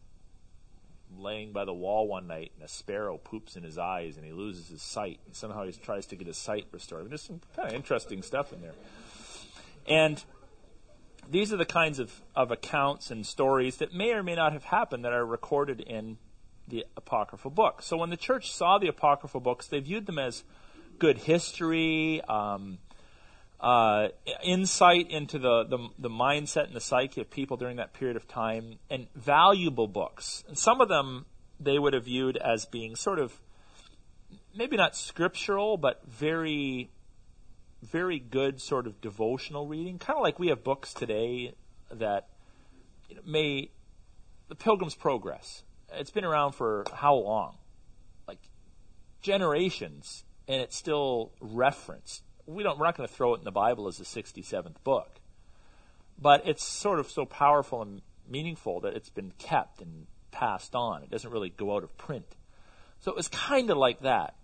laying 1.17 1.53
by 1.53 1.65
the 1.65 1.73
wall 1.73 2.07
one 2.07 2.27
night 2.27 2.53
and 2.55 2.65
a 2.65 2.69
sparrow 2.69 3.19
poops 3.19 3.57
in 3.57 3.63
his 3.63 3.79
eyes 3.79 4.17
and 4.17 4.25
he 4.25 4.33
loses 4.33 4.69
his 4.69 4.83
sight 4.83 5.21
and 5.27 5.35
somehow 5.35 5.65
he 5.65 5.73
tries 5.73 6.07
to 6.07 6.17
get 6.17 6.27
his 6.27 6.37
sight 6.37 6.67
restored. 6.73 7.01
I 7.01 7.03
mean, 7.05 7.11
there's 7.11 7.23
some 7.23 7.41
kind 7.55 7.69
of 7.69 7.75
interesting 7.75 8.23
stuff 8.23 8.53
in 8.53 8.61
there. 8.63 8.75
And 9.87 10.23
these 11.29 11.53
are 11.53 11.57
the 11.57 11.65
kinds 11.65 11.99
of, 11.99 12.23
of 12.35 12.51
accounts 12.51 13.11
and 13.11 13.27
stories 13.27 13.77
that 13.77 13.93
may 13.93 14.13
or 14.13 14.23
may 14.23 14.35
not 14.35 14.53
have 14.53 14.65
happened 14.65 15.05
that 15.05 15.13
are 15.13 15.27
recorded 15.27 15.81
in 15.81 16.19
the 16.67 16.85
apocryphal 16.97 17.51
books. 17.51 17.87
So 17.87 17.97
when 17.97 18.11
the 18.11 18.17
church 18.17 18.53
saw 18.53 18.79
the 18.79 18.89
apocryphal 18.89 19.41
books, 19.41 19.67
they 19.67 19.81
viewed 19.81 20.07
them 20.07 20.19
as 20.19 20.45
good 20.99 21.19
history, 21.19 22.21
um, 22.23 22.79
uh, 23.61 24.09
insight 24.43 25.11
into 25.11 25.39
the, 25.39 25.65
the, 25.65 25.89
the 25.99 26.09
mindset 26.09 26.67
and 26.67 26.75
the 26.75 26.81
psyche 26.81 27.21
of 27.21 27.31
people 27.31 27.57
during 27.57 27.77
that 27.77 27.93
period 27.93 28.17
of 28.17 28.27
time, 28.27 28.79
and 28.89 29.07
valuable 29.15 29.87
books. 29.87 30.45
And 30.49 30.57
some 30.57 30.81
of 30.81 30.89
them 30.89 31.27
they 31.59 31.79
would 31.79 31.93
have 31.93 32.05
viewed 32.05 32.39
as 32.39 32.65
being 32.65 32.97
sort 32.97 33.19
of 33.19 33.39
maybe 34.57 34.77
not 34.77 34.97
scriptural, 34.97 35.77
but 35.77 36.01
very 36.07 36.91
very 37.83 38.19
good 38.19 38.61
sort 38.61 38.87
of 38.87 39.01
devotional 39.01 39.67
reading, 39.67 39.99
kind 39.99 40.17
of 40.17 40.23
like 40.23 40.39
we 40.39 40.49
have 40.49 40.63
books 40.63 40.93
today 40.93 41.55
that 41.91 42.29
may 43.25 43.71
the 44.49 44.55
Pilgrim's 44.55 44.95
Progress. 44.95 45.63
It's 45.93 46.11
been 46.11 46.25
around 46.25 46.53
for 46.53 46.85
how 46.93 47.15
long? 47.15 47.57
Like 48.29 48.39
generations, 49.23 50.25
and 50.47 50.61
it's 50.61 50.77
still 50.77 51.33
referenced. 51.41 52.23
We 52.51 52.63
don't. 52.63 52.79
We're 52.79 52.87
not 52.87 52.97
going 52.97 53.09
to 53.09 53.15
throw 53.15 53.35
it 53.35 53.39
in 53.39 53.45
the 53.45 53.53
Bible 53.53 53.87
as 53.89 53.99
the 53.99 54.05
67th 54.05 54.83
book, 54.85 55.21
but 56.21 56.47
it's 56.47 56.65
sort 56.65 56.99
of 56.99 57.11
so 57.11 57.25
powerful 57.25 57.83
and 57.83 58.03
meaningful 58.29 58.81
that 58.81 58.95
it's 58.95 59.11
been 59.11 59.33
kept 59.39 59.81
and 59.81 60.07
passed 60.31 60.75
on. 60.75 61.03
It 61.03 61.11
doesn't 61.11 61.31
really 61.31 61.51
go 61.51 61.77
out 61.77 61.85
of 61.85 61.97
print. 61.97 62.37
So 63.01 63.11
it 63.11 63.17
was 63.17 63.29
kind 63.29 63.71
of 63.71 63.77
like 63.77 64.01
that. 64.01 64.35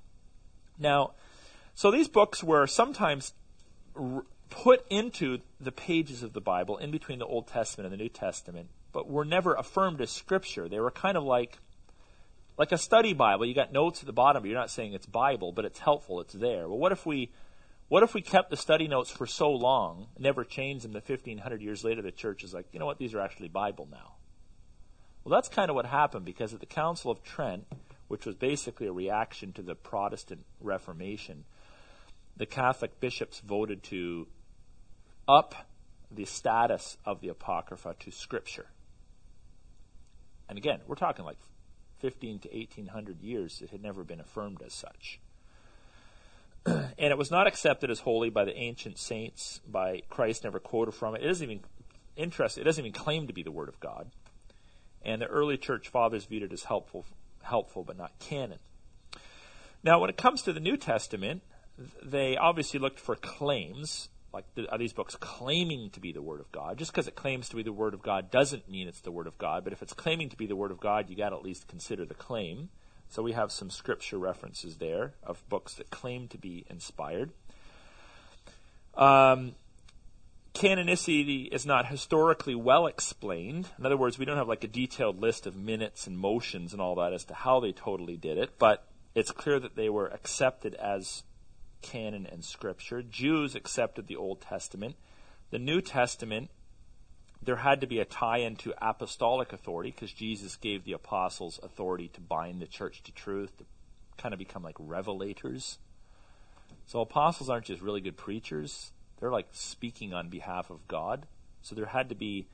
Now, 0.78 1.12
so 1.74 1.90
these 1.90 2.08
books 2.08 2.42
were 2.42 2.66
sometimes 2.66 3.34
r- 3.94 4.24
put 4.50 4.84
into 4.88 5.40
the 5.60 5.72
pages 5.72 6.22
of 6.22 6.32
the 6.32 6.40
Bible 6.40 6.76
in 6.76 6.90
between 6.90 7.18
the 7.18 7.26
Old 7.26 7.48
Testament 7.48 7.86
and 7.86 7.92
the 7.92 8.02
New 8.02 8.08
Testament, 8.08 8.68
but 8.92 9.08
were 9.08 9.24
never 9.24 9.54
affirmed 9.54 10.00
as 10.00 10.10
scripture. 10.10 10.68
They 10.68 10.80
were 10.80 10.90
kind 10.90 11.16
of 11.16 11.24
like 11.24 11.58
like 12.58 12.72
a 12.72 12.78
study 12.78 13.12
Bible. 13.12 13.44
You 13.44 13.54
got 13.54 13.72
notes 13.72 14.00
at 14.00 14.06
the 14.06 14.12
bottom, 14.12 14.42
but 14.42 14.48
you're 14.48 14.58
not 14.58 14.70
saying 14.70 14.94
it's 14.94 15.06
Bible, 15.06 15.52
but 15.52 15.64
it's 15.64 15.78
helpful, 15.78 16.20
it's 16.20 16.32
there. 16.32 16.68
Well, 16.68 16.78
what 16.78 16.92
if 16.92 17.04
we 17.04 17.30
what 17.88 18.02
if 18.02 18.14
we 18.14 18.20
kept 18.20 18.50
the 18.50 18.56
study 18.56 18.88
notes 18.88 19.10
for 19.10 19.26
so 19.26 19.50
long, 19.50 20.08
never 20.18 20.44
changed 20.44 20.84
them, 20.84 20.92
that 20.92 21.08
1500 21.08 21.62
years 21.62 21.84
later 21.84 22.02
the 22.02 22.10
church 22.10 22.42
is 22.42 22.52
like, 22.52 22.66
you 22.72 22.78
know 22.78 22.86
what, 22.86 22.98
these 22.98 23.14
are 23.14 23.20
actually 23.20 23.48
Bible 23.48 23.88
now. 23.90 24.14
Well, 25.22 25.32
that's 25.32 25.48
kind 25.48 25.70
of 25.70 25.76
what 25.76 25.86
happened 25.86 26.24
because 26.24 26.54
at 26.54 26.60
the 26.60 26.66
Council 26.66 27.10
of 27.10 27.22
Trent, 27.22 27.64
which 28.08 28.26
was 28.26 28.34
basically 28.34 28.86
a 28.86 28.92
reaction 28.92 29.52
to 29.54 29.62
the 29.62 29.74
Protestant 29.74 30.44
Reformation, 30.60 31.44
the 32.36 32.46
Catholic 32.46 33.00
bishops 33.00 33.40
voted 33.40 33.82
to 33.84 34.26
up 35.28 35.68
the 36.10 36.24
status 36.24 36.96
of 37.04 37.20
the 37.20 37.28
Apocrypha 37.28 37.96
to 38.00 38.10
Scripture. 38.10 38.66
And 40.48 40.58
again, 40.58 40.80
we're 40.86 40.94
talking 40.94 41.24
like 41.24 41.38
15 41.98 42.40
to 42.40 42.48
1800 42.48 43.20
years, 43.22 43.60
it 43.62 43.70
had 43.70 43.82
never 43.82 44.04
been 44.04 44.20
affirmed 44.20 44.62
as 44.64 44.72
such. 44.72 45.18
and 46.98 47.12
it 47.12 47.18
was 47.18 47.30
not 47.30 47.46
accepted 47.46 47.90
as 47.90 48.00
holy 48.00 48.30
by 48.30 48.44
the 48.44 48.56
ancient 48.56 48.98
saints, 48.98 49.60
by 49.66 50.02
Christ 50.10 50.44
never 50.44 50.58
quoted 50.58 50.92
from 50.92 51.14
it. 51.14 51.22
It 51.22 51.26
doesn't 51.28 51.44
even 51.44 51.64
interest, 52.16 52.58
it 52.58 52.64
doesn't 52.64 52.84
even 52.84 52.98
claim 52.98 53.26
to 53.26 53.32
be 53.32 53.42
the 53.42 53.50
Word 53.50 53.68
of 53.68 53.78
God. 53.80 54.10
And 55.02 55.22
the 55.22 55.26
early 55.26 55.56
church 55.56 55.88
fathers 55.88 56.24
viewed 56.24 56.42
it 56.42 56.52
as 56.52 56.64
helpful, 56.64 57.04
helpful 57.42 57.84
but 57.84 57.96
not 57.96 58.18
canon. 58.18 58.58
Now, 59.82 60.00
when 60.00 60.10
it 60.10 60.16
comes 60.16 60.42
to 60.42 60.52
the 60.52 60.60
New 60.60 60.76
Testament, 60.76 61.42
they 62.02 62.36
obviously 62.36 62.80
looked 62.80 62.98
for 62.98 63.14
claims 63.14 64.08
like 64.32 64.44
the, 64.54 64.70
are 64.70 64.76
these 64.78 64.92
books 64.92 65.16
claiming 65.16 65.88
to 65.90 66.00
be 66.00 66.12
the 66.12 66.20
Word 66.20 66.40
of 66.40 66.50
God? 66.52 66.76
Just 66.76 66.92
because 66.92 67.08
it 67.08 67.14
claims 67.14 67.48
to 67.48 67.56
be 67.56 67.62
the 67.62 67.72
Word 67.72 67.94
of 67.94 68.02
God 68.02 68.30
doesn't 68.30 68.68
mean 68.68 68.88
it's 68.88 69.00
the 69.00 69.10
Word 69.10 69.26
of 69.26 69.38
God. 69.38 69.64
But 69.64 69.72
if 69.72 69.80
it's 69.80 69.94
claiming 69.94 70.28
to 70.28 70.36
be 70.36 70.46
the 70.46 70.56
Word 70.56 70.70
of 70.70 70.80
God, 70.80 71.08
you 71.08 71.16
got 71.16 71.30
to 71.30 71.36
at 71.36 71.42
least 71.42 71.68
consider 71.68 72.04
the 72.04 72.14
claim. 72.14 72.68
So 73.08 73.22
we 73.22 73.32
have 73.32 73.52
some 73.52 73.70
scripture 73.70 74.18
references 74.18 74.76
there 74.76 75.14
of 75.22 75.46
books 75.48 75.74
that 75.74 75.90
claim 75.90 76.28
to 76.28 76.38
be 76.38 76.64
inspired. 76.68 77.30
Um, 78.94 79.54
canonicity 80.54 81.52
is 81.52 81.66
not 81.66 81.86
historically 81.86 82.54
well 82.54 82.86
explained. 82.86 83.68
In 83.78 83.86
other 83.86 83.96
words, 83.96 84.18
we 84.18 84.24
don't 84.24 84.36
have 84.36 84.48
like 84.48 84.64
a 84.64 84.68
detailed 84.68 85.20
list 85.20 85.46
of 85.46 85.54
minutes 85.54 86.06
and 86.06 86.18
motions 86.18 86.72
and 86.72 86.80
all 86.80 86.94
that 86.96 87.12
as 87.12 87.24
to 87.26 87.34
how 87.34 87.60
they 87.60 87.72
totally 87.72 88.16
did 88.16 88.38
it, 88.38 88.58
but 88.58 88.86
it's 89.14 89.30
clear 89.30 89.58
that 89.60 89.76
they 89.76 89.88
were 89.88 90.08
accepted 90.08 90.74
as 90.74 91.22
canon 91.82 92.26
and 92.26 92.44
scripture. 92.44 93.02
Jews 93.02 93.54
accepted 93.54 94.06
the 94.06 94.16
Old 94.16 94.40
Testament. 94.40 94.96
The 95.50 95.58
New 95.58 95.80
Testament, 95.80 96.50
there 97.42 97.56
had 97.56 97.80
to 97.80 97.86
be 97.86 98.00
a 98.00 98.04
tie 98.04 98.38
in 98.38 98.56
to 98.56 98.74
apostolic 98.80 99.52
authority 99.52 99.90
because 99.90 100.12
Jesus 100.12 100.56
gave 100.56 100.84
the 100.84 100.92
apostles 100.92 101.60
authority 101.62 102.08
to 102.08 102.20
bind 102.20 102.60
the 102.60 102.66
church 102.66 103.02
to 103.04 103.12
truth, 103.12 103.56
to 103.58 103.64
kind 104.16 104.32
of 104.32 104.38
become 104.38 104.62
like 104.62 104.76
revelators. 104.76 105.78
So 106.86 107.00
apostles 107.00 107.48
aren't 107.48 107.66
just 107.66 107.82
really 107.82 108.00
good 108.00 108.16
preachers, 108.16 108.92
they're 109.20 109.30
like 109.30 109.48
speaking 109.52 110.12
on 110.12 110.28
behalf 110.28 110.70
of 110.70 110.86
God. 110.88 111.26
So 111.62 111.74
there 111.74 111.86
had 111.86 112.08
to 112.10 112.14
be 112.14 112.48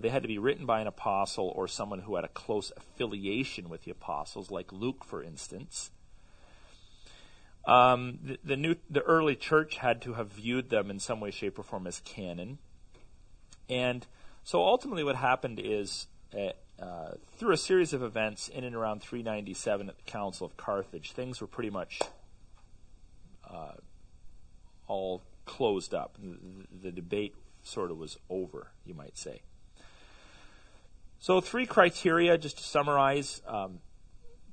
they 0.00 0.08
had 0.08 0.22
to 0.22 0.28
be 0.28 0.38
written 0.38 0.66
by 0.66 0.80
an 0.80 0.86
apostle 0.86 1.52
or 1.54 1.68
someone 1.68 2.00
who 2.00 2.16
had 2.16 2.24
a 2.24 2.28
close 2.28 2.72
affiliation 2.76 3.68
with 3.68 3.84
the 3.84 3.92
apostles, 3.92 4.50
like 4.50 4.72
Luke, 4.72 5.04
for 5.04 5.22
instance. 5.22 5.92
Um, 7.64 8.18
the, 8.22 8.38
the, 8.44 8.56
new, 8.56 8.74
the 8.90 9.02
early 9.02 9.36
church 9.36 9.76
had 9.76 10.02
to 10.02 10.14
have 10.14 10.32
viewed 10.32 10.68
them 10.68 10.90
in 10.90 10.98
some 10.98 11.20
way, 11.20 11.30
shape, 11.30 11.58
or 11.58 11.62
form 11.62 11.86
as 11.86 12.00
canon. 12.00 12.58
And 13.68 14.06
so 14.42 14.62
ultimately, 14.62 15.04
what 15.04 15.16
happened 15.16 15.60
is 15.62 16.06
uh, 16.36 16.50
uh, 16.82 17.12
through 17.36 17.52
a 17.52 17.56
series 17.56 17.92
of 17.92 18.02
events 18.02 18.48
in 18.48 18.64
and 18.64 18.74
around 18.74 19.00
397 19.02 19.88
at 19.88 19.96
the 19.96 20.02
Council 20.02 20.46
of 20.46 20.56
Carthage, 20.56 21.12
things 21.12 21.40
were 21.40 21.46
pretty 21.46 21.70
much 21.70 22.00
uh, 23.48 23.72
all 24.86 25.22
closed 25.46 25.94
up. 25.94 26.16
The, 26.20 26.38
the, 26.82 26.92
debate 26.92 27.34
sort 27.62 27.90
of 27.90 27.98
was 27.98 28.18
over, 28.28 28.68
you 28.84 28.94
might 28.94 29.16
say. 29.16 29.42
So, 31.20 31.40
three 31.40 31.66
criteria, 31.66 32.36
just 32.36 32.58
to 32.58 32.64
summarize. 32.64 33.40
Um, 33.46 33.78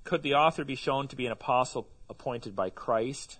could 0.04 0.24
the 0.24 0.36
author 0.36 0.64
be 0.64 0.76
shown 0.76 1.08
to 1.10 1.16
be 1.16 1.26
an 1.26 1.32
apostle 1.32 1.88
appointed 2.10 2.56
by 2.56 2.70
Christ? 2.70 3.40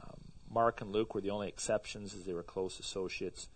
Um, 0.00 0.20
Mark 0.50 0.80
and 0.80 0.92
Luke 0.92 1.14
were 1.14 1.20
the 1.20 1.30
only 1.30 1.48
exceptions 1.48 2.14
as 2.14 2.24
they 2.24 2.32
were 2.32 2.42
close 2.42 2.78
associates. 2.78 3.48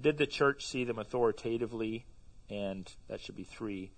Did 0.00 0.18
the 0.18 0.26
church 0.26 0.66
see 0.66 0.84
them 0.84 0.98
authoritatively? 0.98 2.04
And 2.50 2.90
that 3.08 3.20
should 3.20 3.36
be 3.36 3.44
three. 3.44 3.90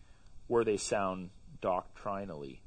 Were 0.49 0.65
they 0.65 0.77
sound 0.77 1.31
doctrinally? 1.61 2.61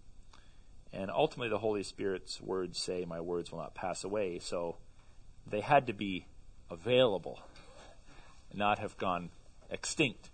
And 0.92 1.10
ultimately, 1.10 1.50
the 1.50 1.58
Holy 1.58 1.84
Spirit's 1.84 2.40
words 2.40 2.80
say, 2.80 3.06
My 3.06 3.20
words 3.20 3.52
will 3.52 3.60
not 3.60 3.74
pass 3.74 4.04
away. 4.04 4.40
So 4.40 4.78
they 5.50 5.62
had 5.62 5.88
to 5.88 5.94
be 5.94 6.28
available, 6.70 7.42
not 8.54 8.80
have 8.80 8.98
gone 8.98 9.30
extinct. 9.70 10.30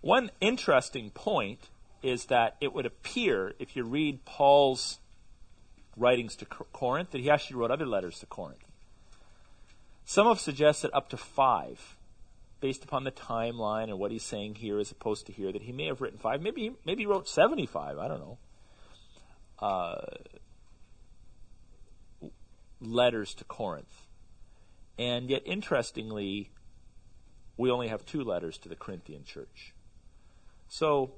One 0.00 0.30
interesting 0.40 1.10
point 1.10 1.68
is 2.02 2.26
that 2.26 2.56
it 2.60 2.72
would 2.72 2.86
appear, 2.86 3.54
if 3.58 3.76
you 3.76 3.84
read 3.84 4.24
Paul's 4.24 4.98
writings 5.96 6.36
to 6.36 6.44
Corinth, 6.44 7.10
that 7.10 7.20
he 7.20 7.30
actually 7.30 7.56
wrote 7.56 7.70
other 7.70 7.86
letters 7.86 8.18
to 8.20 8.26
Corinth. 8.26 8.64
Some 10.04 10.26
have 10.28 10.38
suggested 10.38 10.90
up 10.92 11.08
to 11.10 11.16
five, 11.16 11.95
based 12.66 12.82
upon 12.82 13.04
the 13.04 13.12
timeline 13.12 13.84
and 13.84 13.96
what 13.96 14.10
he's 14.10 14.24
saying 14.24 14.56
here 14.56 14.80
as 14.80 14.90
opposed 14.90 15.24
to 15.24 15.32
here, 15.32 15.52
that 15.52 15.62
he 15.62 15.70
may 15.70 15.86
have 15.86 16.00
written 16.00 16.18
five. 16.18 16.42
Maybe, 16.42 16.72
maybe 16.84 17.04
he 17.04 17.06
wrote 17.06 17.28
75, 17.28 17.96
I 17.96 18.08
don't 18.08 18.18
know. 18.18 18.38
Uh, 19.60 20.00
letters 22.80 23.34
to 23.34 23.44
Corinth. 23.44 24.08
And 24.98 25.30
yet, 25.30 25.42
interestingly, 25.44 26.50
we 27.56 27.70
only 27.70 27.86
have 27.86 28.04
two 28.04 28.24
letters 28.24 28.58
to 28.58 28.68
the 28.68 28.74
Corinthian 28.74 29.22
church. 29.22 29.72
So, 30.66 31.12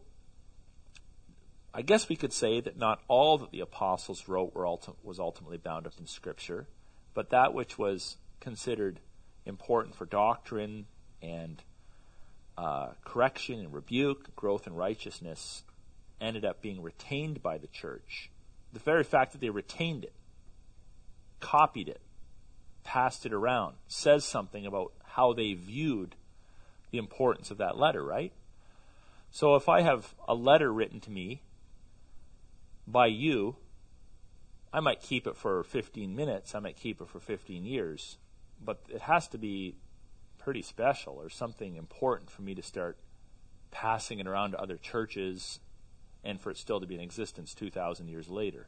I 1.72 1.80
guess 1.80 2.10
we 2.10 2.16
could 2.16 2.34
say 2.34 2.60
that 2.60 2.76
not 2.76 3.00
all 3.08 3.38
that 3.38 3.52
the 3.52 3.60
apostles 3.60 4.28
wrote 4.28 4.52
ulti- 4.52 4.96
was 5.02 5.18
ultimately 5.18 5.56
bound 5.56 5.86
up 5.86 5.94
in 5.98 6.06
Scripture, 6.06 6.68
but 7.14 7.30
that 7.30 7.54
which 7.54 7.78
was 7.78 8.18
considered 8.38 9.00
important 9.46 9.94
for 9.94 10.04
doctrine 10.04 10.84
and 11.22 11.62
uh, 12.56 12.88
correction 13.04 13.60
and 13.60 13.72
rebuke, 13.72 14.34
growth 14.34 14.66
in 14.66 14.74
righteousness, 14.74 15.62
ended 16.20 16.44
up 16.44 16.60
being 16.60 16.82
retained 16.82 17.42
by 17.42 17.58
the 17.58 17.68
church. 17.68 18.30
The 18.72 18.80
very 18.80 19.04
fact 19.04 19.32
that 19.32 19.40
they 19.40 19.50
retained 19.50 20.04
it, 20.04 20.12
copied 21.40 21.88
it, 21.88 22.00
passed 22.84 23.24
it 23.24 23.32
around, 23.32 23.76
says 23.86 24.24
something 24.24 24.66
about 24.66 24.92
how 25.04 25.32
they 25.32 25.52
viewed 25.52 26.14
the 26.90 26.98
importance 26.98 27.50
of 27.50 27.58
that 27.58 27.78
letter, 27.78 28.02
right? 28.02 28.32
So 29.30 29.54
if 29.54 29.68
I 29.68 29.82
have 29.82 30.14
a 30.26 30.34
letter 30.34 30.72
written 30.72 31.00
to 31.00 31.10
me 31.10 31.42
by 32.86 33.06
you, 33.06 33.56
I 34.72 34.80
might 34.80 35.00
keep 35.00 35.26
it 35.26 35.36
for 35.36 35.62
15 35.62 36.14
minutes, 36.14 36.54
I 36.54 36.58
might 36.60 36.76
keep 36.76 37.00
it 37.00 37.08
for 37.08 37.20
15 37.20 37.64
years, 37.64 38.16
but 38.64 38.80
it 38.88 39.02
has 39.02 39.28
to 39.28 39.38
be 39.38 39.74
pretty 40.48 40.62
special 40.62 41.12
or 41.20 41.28
something 41.28 41.76
important 41.76 42.30
for 42.30 42.40
me 42.40 42.54
to 42.54 42.62
start 42.62 42.96
passing 43.70 44.18
it 44.18 44.26
around 44.26 44.52
to 44.52 44.58
other 44.58 44.78
churches 44.78 45.60
and 46.24 46.40
for 46.40 46.50
it 46.50 46.56
still 46.56 46.80
to 46.80 46.86
be 46.86 46.94
in 46.94 47.02
existence 47.02 47.52
2,000 47.52 48.08
years 48.08 48.30
later. 48.30 48.66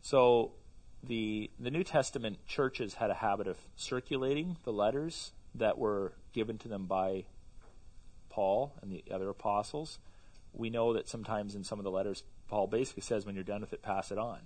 So 0.00 0.54
the, 1.00 1.52
the 1.60 1.70
New 1.70 1.84
Testament 1.84 2.44
churches 2.48 2.94
had 2.94 3.10
a 3.10 3.14
habit 3.14 3.46
of 3.46 3.58
circulating 3.76 4.56
the 4.64 4.72
letters 4.72 5.30
that 5.54 5.78
were 5.78 6.14
given 6.32 6.58
to 6.58 6.66
them 6.66 6.86
by 6.86 7.26
Paul 8.28 8.74
and 8.82 8.90
the 8.90 9.04
other 9.08 9.28
apostles. 9.28 10.00
We 10.52 10.68
know 10.68 10.94
that 10.94 11.08
sometimes 11.08 11.54
in 11.54 11.62
some 11.62 11.78
of 11.78 11.84
the 11.84 11.92
letters, 11.92 12.24
Paul 12.48 12.66
basically 12.66 13.02
says, 13.02 13.24
when 13.24 13.36
you're 13.36 13.44
done 13.44 13.60
with 13.60 13.72
it, 13.72 13.82
pass 13.82 14.10
it 14.10 14.18
on. 14.18 14.40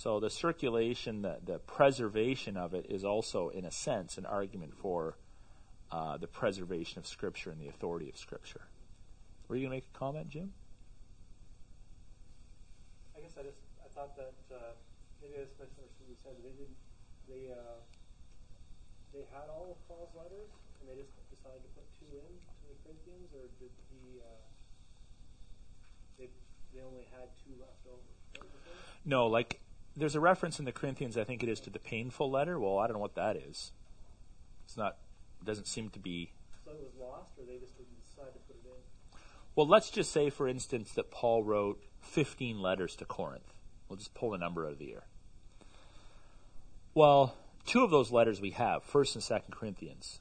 So 0.00 0.16
the 0.16 0.30
circulation, 0.32 1.20
the, 1.20 1.36
the 1.44 1.58
preservation 1.58 2.56
of 2.56 2.72
it 2.72 2.86
is 2.88 3.04
also, 3.04 3.50
in 3.50 3.66
a 3.66 3.70
sense, 3.70 4.16
an 4.16 4.24
argument 4.24 4.72
for 4.72 5.18
uh, 5.92 6.16
the 6.16 6.26
preservation 6.26 6.96
of 7.00 7.06
Scripture 7.06 7.50
and 7.50 7.60
the 7.60 7.68
authority 7.68 8.08
of 8.08 8.16
Scripture. 8.16 8.64
Were 9.46 9.56
you 9.60 9.68
going 9.68 9.76
to 9.76 9.84
make 9.84 9.92
a 9.94 9.98
comment, 9.98 10.30
Jim? 10.30 10.56
I 13.12 13.20
guess 13.20 13.36
I 13.36 13.44
just 13.44 13.60
I 13.84 13.92
thought 13.92 14.16
that 14.16 14.32
uh, 14.48 14.72
maybe 15.20 15.36
I 15.36 15.44
just 15.44 15.60
misunderstood 15.60 15.92
what 16.00 16.08
you 16.08 16.16
said. 16.24 16.32
They 16.40 16.56
didn't 16.56 16.80
they 17.28 17.52
uh, 17.52 17.84
they 19.12 19.28
had 19.36 19.52
all 19.52 19.76
of 19.76 19.84
Paul's 19.84 20.16
letters 20.16 20.48
and 20.80 20.88
they 20.88 20.96
just 20.96 21.12
decided 21.28 21.60
to 21.60 21.70
put 21.76 21.84
two 22.00 22.08
in 22.08 22.32
to 22.40 22.64
the 22.72 22.76
Corinthians, 22.88 23.36
or 23.36 23.52
did 23.60 23.68
he? 23.92 24.24
Uh, 24.24 24.48
they 26.16 26.32
they 26.72 26.80
only 26.88 27.04
had 27.12 27.28
two 27.44 27.52
left 27.60 27.84
over. 27.84 28.00
What 28.40 28.48
was 28.48 28.64
it? 28.64 28.80
No, 29.04 29.28
like 29.28 29.60
there's 29.96 30.14
a 30.14 30.20
reference 30.20 30.58
in 30.58 30.64
the 30.64 30.72
Corinthians, 30.72 31.16
I 31.16 31.24
think 31.24 31.42
it 31.42 31.48
is 31.48 31.60
to 31.60 31.70
the 31.70 31.78
painful 31.78 32.30
letter. 32.30 32.58
Well, 32.58 32.78
I 32.78 32.86
don't 32.86 32.94
know 32.94 33.00
what 33.00 33.16
that 33.16 33.36
is. 33.36 33.72
It's 34.64 34.76
not. 34.76 34.96
Doesn't 35.44 35.66
seem 35.66 35.88
to 35.90 35.98
be. 35.98 36.32
So 36.64 36.72
it 36.72 36.80
was 36.80 36.92
lost, 37.00 37.30
or 37.38 37.44
they 37.46 37.58
just 37.58 37.76
didn't 37.76 37.98
decide 38.06 38.32
to 38.32 38.38
put 38.40 38.56
it 38.56 38.66
in. 38.66 39.18
Well, 39.56 39.66
let's 39.66 39.90
just 39.90 40.12
say, 40.12 40.30
for 40.30 40.46
instance, 40.46 40.92
that 40.92 41.10
Paul 41.10 41.42
wrote 41.42 41.82
15 42.02 42.60
letters 42.60 42.94
to 42.96 43.04
Corinth. 43.04 43.52
We'll 43.88 43.96
just 43.96 44.14
pull 44.14 44.34
a 44.34 44.38
number 44.38 44.66
out 44.66 44.72
of 44.72 44.78
the 44.78 44.92
air. 44.92 45.04
Well, 46.94 47.34
two 47.66 47.82
of 47.82 47.90
those 47.90 48.12
letters 48.12 48.40
we 48.40 48.50
have, 48.50 48.84
First 48.84 49.14
and 49.14 49.24
Second 49.24 49.54
Corinthians. 49.54 50.20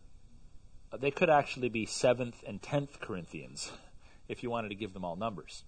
They 0.97 1.11
could 1.11 1.29
actually 1.29 1.69
be 1.69 1.85
Seventh 1.85 2.43
and 2.47 2.61
Tenth 2.61 2.99
Corinthians, 2.99 3.71
if 4.27 4.41
you 4.41 4.49
wanted 4.49 4.69
to 4.69 4.75
give 4.75 4.93
them 4.93 5.05
all 5.05 5.15
numbers. 5.15 5.63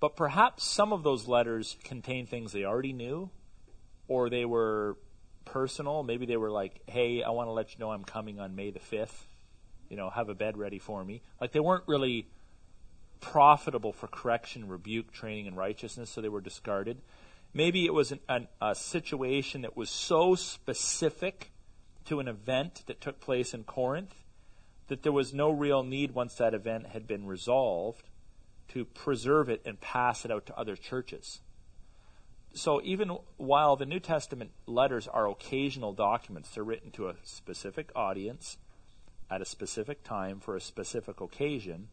But 0.00 0.16
perhaps 0.16 0.64
some 0.64 0.92
of 0.92 1.02
those 1.02 1.26
letters 1.26 1.76
contain 1.82 2.26
things 2.26 2.52
they 2.52 2.64
already 2.64 2.92
knew, 2.92 3.30
or 4.06 4.30
they 4.30 4.44
were 4.44 4.96
personal. 5.44 6.02
Maybe 6.02 6.26
they 6.26 6.36
were 6.36 6.50
like, 6.50 6.80
"Hey, 6.86 7.22
I 7.22 7.30
want 7.30 7.48
to 7.48 7.52
let 7.52 7.74
you 7.74 7.80
know 7.80 7.90
I'm 7.90 8.04
coming 8.04 8.38
on 8.38 8.54
May 8.54 8.70
the 8.70 8.78
fifth. 8.78 9.26
You 9.88 9.96
know, 9.96 10.10
have 10.10 10.28
a 10.28 10.34
bed 10.34 10.56
ready 10.56 10.78
for 10.78 11.04
me." 11.04 11.22
Like 11.40 11.52
they 11.52 11.60
weren't 11.60 11.84
really 11.88 12.28
profitable 13.20 13.92
for 13.92 14.06
correction, 14.06 14.68
rebuke, 14.68 15.10
training, 15.10 15.48
and 15.48 15.56
righteousness, 15.56 16.10
so 16.10 16.20
they 16.20 16.28
were 16.28 16.40
discarded. 16.40 17.00
Maybe 17.52 17.84
it 17.84 17.94
was 17.94 18.12
an, 18.12 18.20
an, 18.28 18.48
a 18.60 18.74
situation 18.74 19.62
that 19.62 19.76
was 19.76 19.90
so 19.90 20.34
specific 20.34 21.50
to 22.04 22.20
an 22.20 22.28
event 22.28 22.84
that 22.86 23.00
took 23.00 23.20
place 23.20 23.52
in 23.52 23.64
Corinth 23.64 24.22
that 24.86 25.02
there 25.02 25.12
was 25.12 25.34
no 25.34 25.50
real 25.50 25.82
need 25.82 26.12
once 26.12 26.34
that 26.36 26.54
event 26.54 26.88
had 26.88 27.06
been 27.06 27.26
resolved 27.26 28.08
to 28.68 28.84
preserve 28.84 29.48
it 29.48 29.62
and 29.64 29.80
pass 29.80 30.24
it 30.24 30.30
out 30.30 30.46
to 30.46 30.58
other 30.58 30.76
churches. 30.76 31.40
So 32.54 32.80
even 32.82 33.10
while 33.36 33.76
the 33.76 33.86
New 33.86 34.00
Testament 34.00 34.50
letters 34.66 35.06
are 35.06 35.28
occasional 35.28 35.92
documents, 35.92 36.50
they're 36.50 36.64
written 36.64 36.90
to 36.92 37.08
a 37.08 37.14
specific 37.22 37.90
audience 37.94 38.56
at 39.30 39.42
a 39.42 39.44
specific 39.44 40.02
time 40.02 40.40
for 40.40 40.56
a 40.56 40.60
specific 40.60 41.20
occasion 41.20 41.88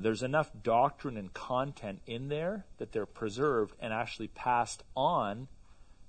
there's 0.00 0.22
enough 0.22 0.50
doctrine 0.62 1.16
and 1.16 1.32
content 1.34 2.00
in 2.06 2.28
there 2.28 2.64
that 2.78 2.92
they're 2.92 3.06
preserved 3.06 3.74
and 3.80 3.92
actually 3.92 4.28
passed 4.28 4.82
on 4.96 5.48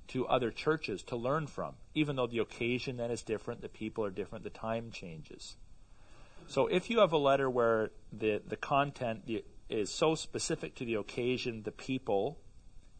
to 0.08 0.26
other 0.28 0.49
churches 0.49 1.03
to 1.03 1.16
learn 1.16 1.48
from, 1.48 1.74
even 1.94 2.16
though 2.16 2.28
the 2.28 2.40
occasion 2.40 2.98
then 2.98 3.12
is 3.12 3.22
different, 3.22 3.62
the 3.62 3.70
people 3.70 4.03
are 4.03 4.10
different, 4.10 4.44
the 4.44 4.49
time 4.49 4.91
changes. 4.91 5.56
So 6.48 6.68
if 6.68 6.90
you 6.90 6.99
have 6.99 7.14
a 7.14 7.18
letter 7.18 7.49
where 7.49 7.91
the, 8.12 8.41
the 8.45 8.58
content 8.58 9.24
is 9.72 9.91
so 9.91 10.15
specific 10.15 10.76
to 10.76 10.85
the 10.85 10.95
occasion, 10.95 11.64
the 11.64 11.72
people, 11.72 12.38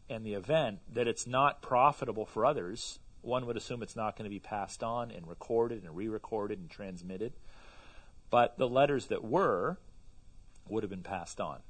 and 0.08 0.24
the 0.24 0.34
event 0.34 0.80
that 0.92 1.08
it's 1.08 1.26
not 1.26 1.62
profitable 1.62 2.26
for 2.26 2.44
others, 2.44 2.98
one 3.22 3.46
would 3.46 3.56
assume 3.56 3.82
it's 3.82 3.96
not 3.96 4.16
going 4.16 4.24
to 4.24 4.34
be 4.34 4.40
passed 4.40 4.82
on 4.82 5.10
and 5.10 5.26
recorded 5.26 5.84
and 5.84 5.96
re 5.96 6.08
recorded 6.08 6.58
and 6.58 6.68
transmitted. 6.68 7.32
But 8.30 8.58
the 8.58 8.68
letters 8.68 9.06
that 9.06 9.24
were, 9.24 9.78
would 10.68 10.82
have 10.82 10.90
been 10.90 11.02
passed 11.02 11.40
on. 11.40 11.60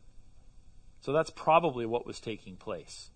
So 1.00 1.12
that's 1.12 1.30
probably 1.30 1.84
what 1.84 2.06
was 2.06 2.20
taking 2.20 2.56
place. 2.56 3.10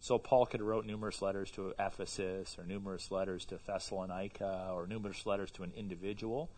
So 0.00 0.18
Paul 0.18 0.46
could 0.46 0.60
have 0.60 0.66
wrote 0.66 0.84
numerous 0.84 1.22
letters 1.22 1.50
to 1.52 1.74
Ephesus 1.78 2.56
or 2.58 2.64
numerous 2.64 3.10
letters 3.10 3.44
to 3.46 3.58
Thessalonica 3.66 4.70
or 4.72 4.86
numerous 4.86 5.24
letters 5.26 5.50
to 5.52 5.62
an 5.62 5.72
individual. 5.76 6.50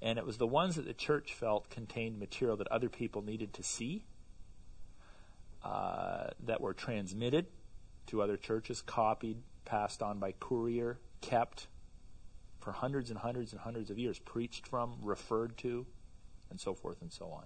And 0.00 0.18
it 0.18 0.24
was 0.24 0.38
the 0.38 0.46
ones 0.46 0.76
that 0.76 0.86
the 0.86 0.94
church 0.94 1.34
felt 1.34 1.70
contained 1.70 2.18
material 2.18 2.56
that 2.58 2.68
other 2.68 2.88
people 2.88 3.22
needed 3.22 3.52
to 3.54 3.62
see, 3.62 4.04
uh, 5.64 6.28
that 6.44 6.60
were 6.60 6.74
transmitted 6.74 7.46
to 8.06 8.22
other 8.22 8.36
churches, 8.36 8.82
copied, 8.82 9.38
passed 9.64 10.02
on 10.02 10.18
by 10.18 10.32
courier, 10.32 10.98
kept 11.20 11.68
for 12.60 12.72
hundreds 12.72 13.10
and 13.10 13.18
hundreds 13.18 13.52
and 13.52 13.60
hundreds 13.60 13.90
of 13.90 13.98
years, 13.98 14.18
preached 14.18 14.66
from, 14.66 14.96
referred 15.02 15.56
to, 15.58 15.86
and 16.50 16.60
so 16.60 16.74
forth 16.74 17.00
and 17.00 17.12
so 17.12 17.26
on. 17.26 17.44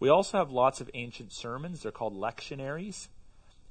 We 0.00 0.08
also 0.08 0.38
have 0.38 0.50
lots 0.50 0.80
of 0.80 0.90
ancient 0.94 1.32
sermons. 1.32 1.82
They're 1.82 1.92
called 1.92 2.14
lectionaries. 2.14 3.08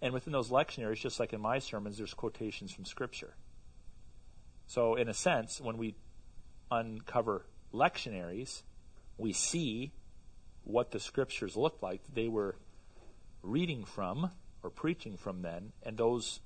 And 0.01 0.13
within 0.13 0.33
those 0.33 0.49
lectionaries, 0.49 0.99
just 0.99 1.19
like 1.19 1.33
in 1.33 1.41
my 1.41 1.59
sermons, 1.59 1.97
there's 1.97 2.13
quotations 2.13 2.71
from 2.71 2.85
Scripture. 2.85 3.35
So, 4.67 4.95
in 4.95 5.07
a 5.07 5.13
sense, 5.13 5.61
when 5.61 5.77
we 5.77 5.95
uncover 6.69 7.45
lectionaries, 7.73 8.63
we 9.17 9.33
see 9.33 9.93
what 10.63 10.91
the 10.91 10.99
Scriptures 10.99 11.55
looked 11.55 11.81
like 11.81 12.01
they 12.13 12.27
were 12.27 12.55
reading 13.41 13.85
from 13.85 14.31
or 14.64 14.69
preaching 14.69 15.18
from 15.18 15.41
then, 15.41 15.72
and 15.84 15.97
those 15.97 16.41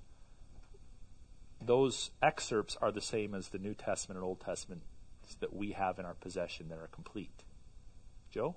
those 1.63 2.09
excerpts 2.21 2.75
are 2.81 2.91
the 2.91 3.01
same 3.01 3.35
as 3.35 3.49
the 3.49 3.59
New 3.59 3.75
Testament 3.75 4.17
and 4.17 4.25
Old 4.25 4.39
Testament 4.39 4.81
that 5.39 5.53
we 5.53 5.71
have 5.73 5.99
in 5.99 6.05
our 6.05 6.15
possession 6.15 6.69
that 6.69 6.79
are 6.79 6.87
complete. 6.87 7.43
Joe? 8.31 8.55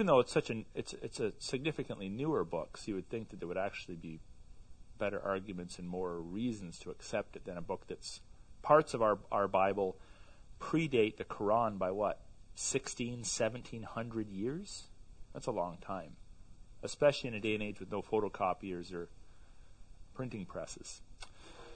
Even 0.00 0.06
though 0.06 0.20
it's 0.20 0.32
such 0.32 0.48
an 0.48 0.64
it's 0.74 0.94
it's 1.02 1.20
a 1.20 1.34
significantly 1.38 2.08
newer 2.08 2.42
book, 2.42 2.78
so 2.78 2.84
you 2.86 2.94
would 2.94 3.10
think 3.10 3.28
that 3.28 3.38
there 3.38 3.46
would 3.46 3.58
actually 3.58 3.96
be 3.96 4.18
better 4.96 5.20
arguments 5.20 5.78
and 5.78 5.86
more 5.86 6.18
reasons 6.18 6.78
to 6.78 6.88
accept 6.88 7.36
it 7.36 7.44
than 7.44 7.58
a 7.58 7.60
book 7.60 7.82
that's 7.86 8.22
parts 8.62 8.94
of 8.94 9.02
our 9.02 9.18
our 9.30 9.46
Bible 9.46 9.98
predate 10.58 11.18
the 11.18 11.24
Quran 11.24 11.76
by 11.76 11.90
what? 11.90 12.18
16, 12.54 13.16
1700 13.16 14.30
years? 14.30 14.84
That's 15.34 15.48
a 15.48 15.50
long 15.50 15.76
time. 15.82 16.16
Especially 16.82 17.28
in 17.28 17.34
a 17.34 17.40
day 17.40 17.52
and 17.52 17.62
age 17.62 17.78
with 17.78 17.92
no 17.92 18.00
photocopiers 18.00 18.94
or 18.94 19.10
printing 20.14 20.46
presses. 20.46 21.02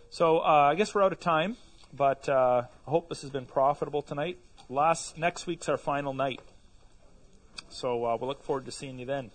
So 0.09 0.39
uh, 0.39 0.71
I 0.73 0.77
guess 0.77 0.95
we're 0.95 1.03
out 1.03 1.13
of 1.13 1.21
time, 1.21 1.59
but 1.93 2.27
uh, 2.31 2.63
I 2.87 2.91
hope 2.91 3.11
this 3.11 3.21
has 3.21 3.31
been 3.31 3.45
profitable 3.45 4.01
tonight. 4.01 4.39
Last 4.71 5.19
next 5.19 5.47
week's 5.47 5.69
our 5.69 5.77
final 5.77 6.15
night, 6.15 6.41
so 7.75 8.05
uh, 8.05 8.17
we'll 8.17 8.29
look 8.29 8.43
forward 8.43 8.65
to 8.67 8.71
seeing 8.71 8.99
you 8.99 9.07
then. 9.07 9.31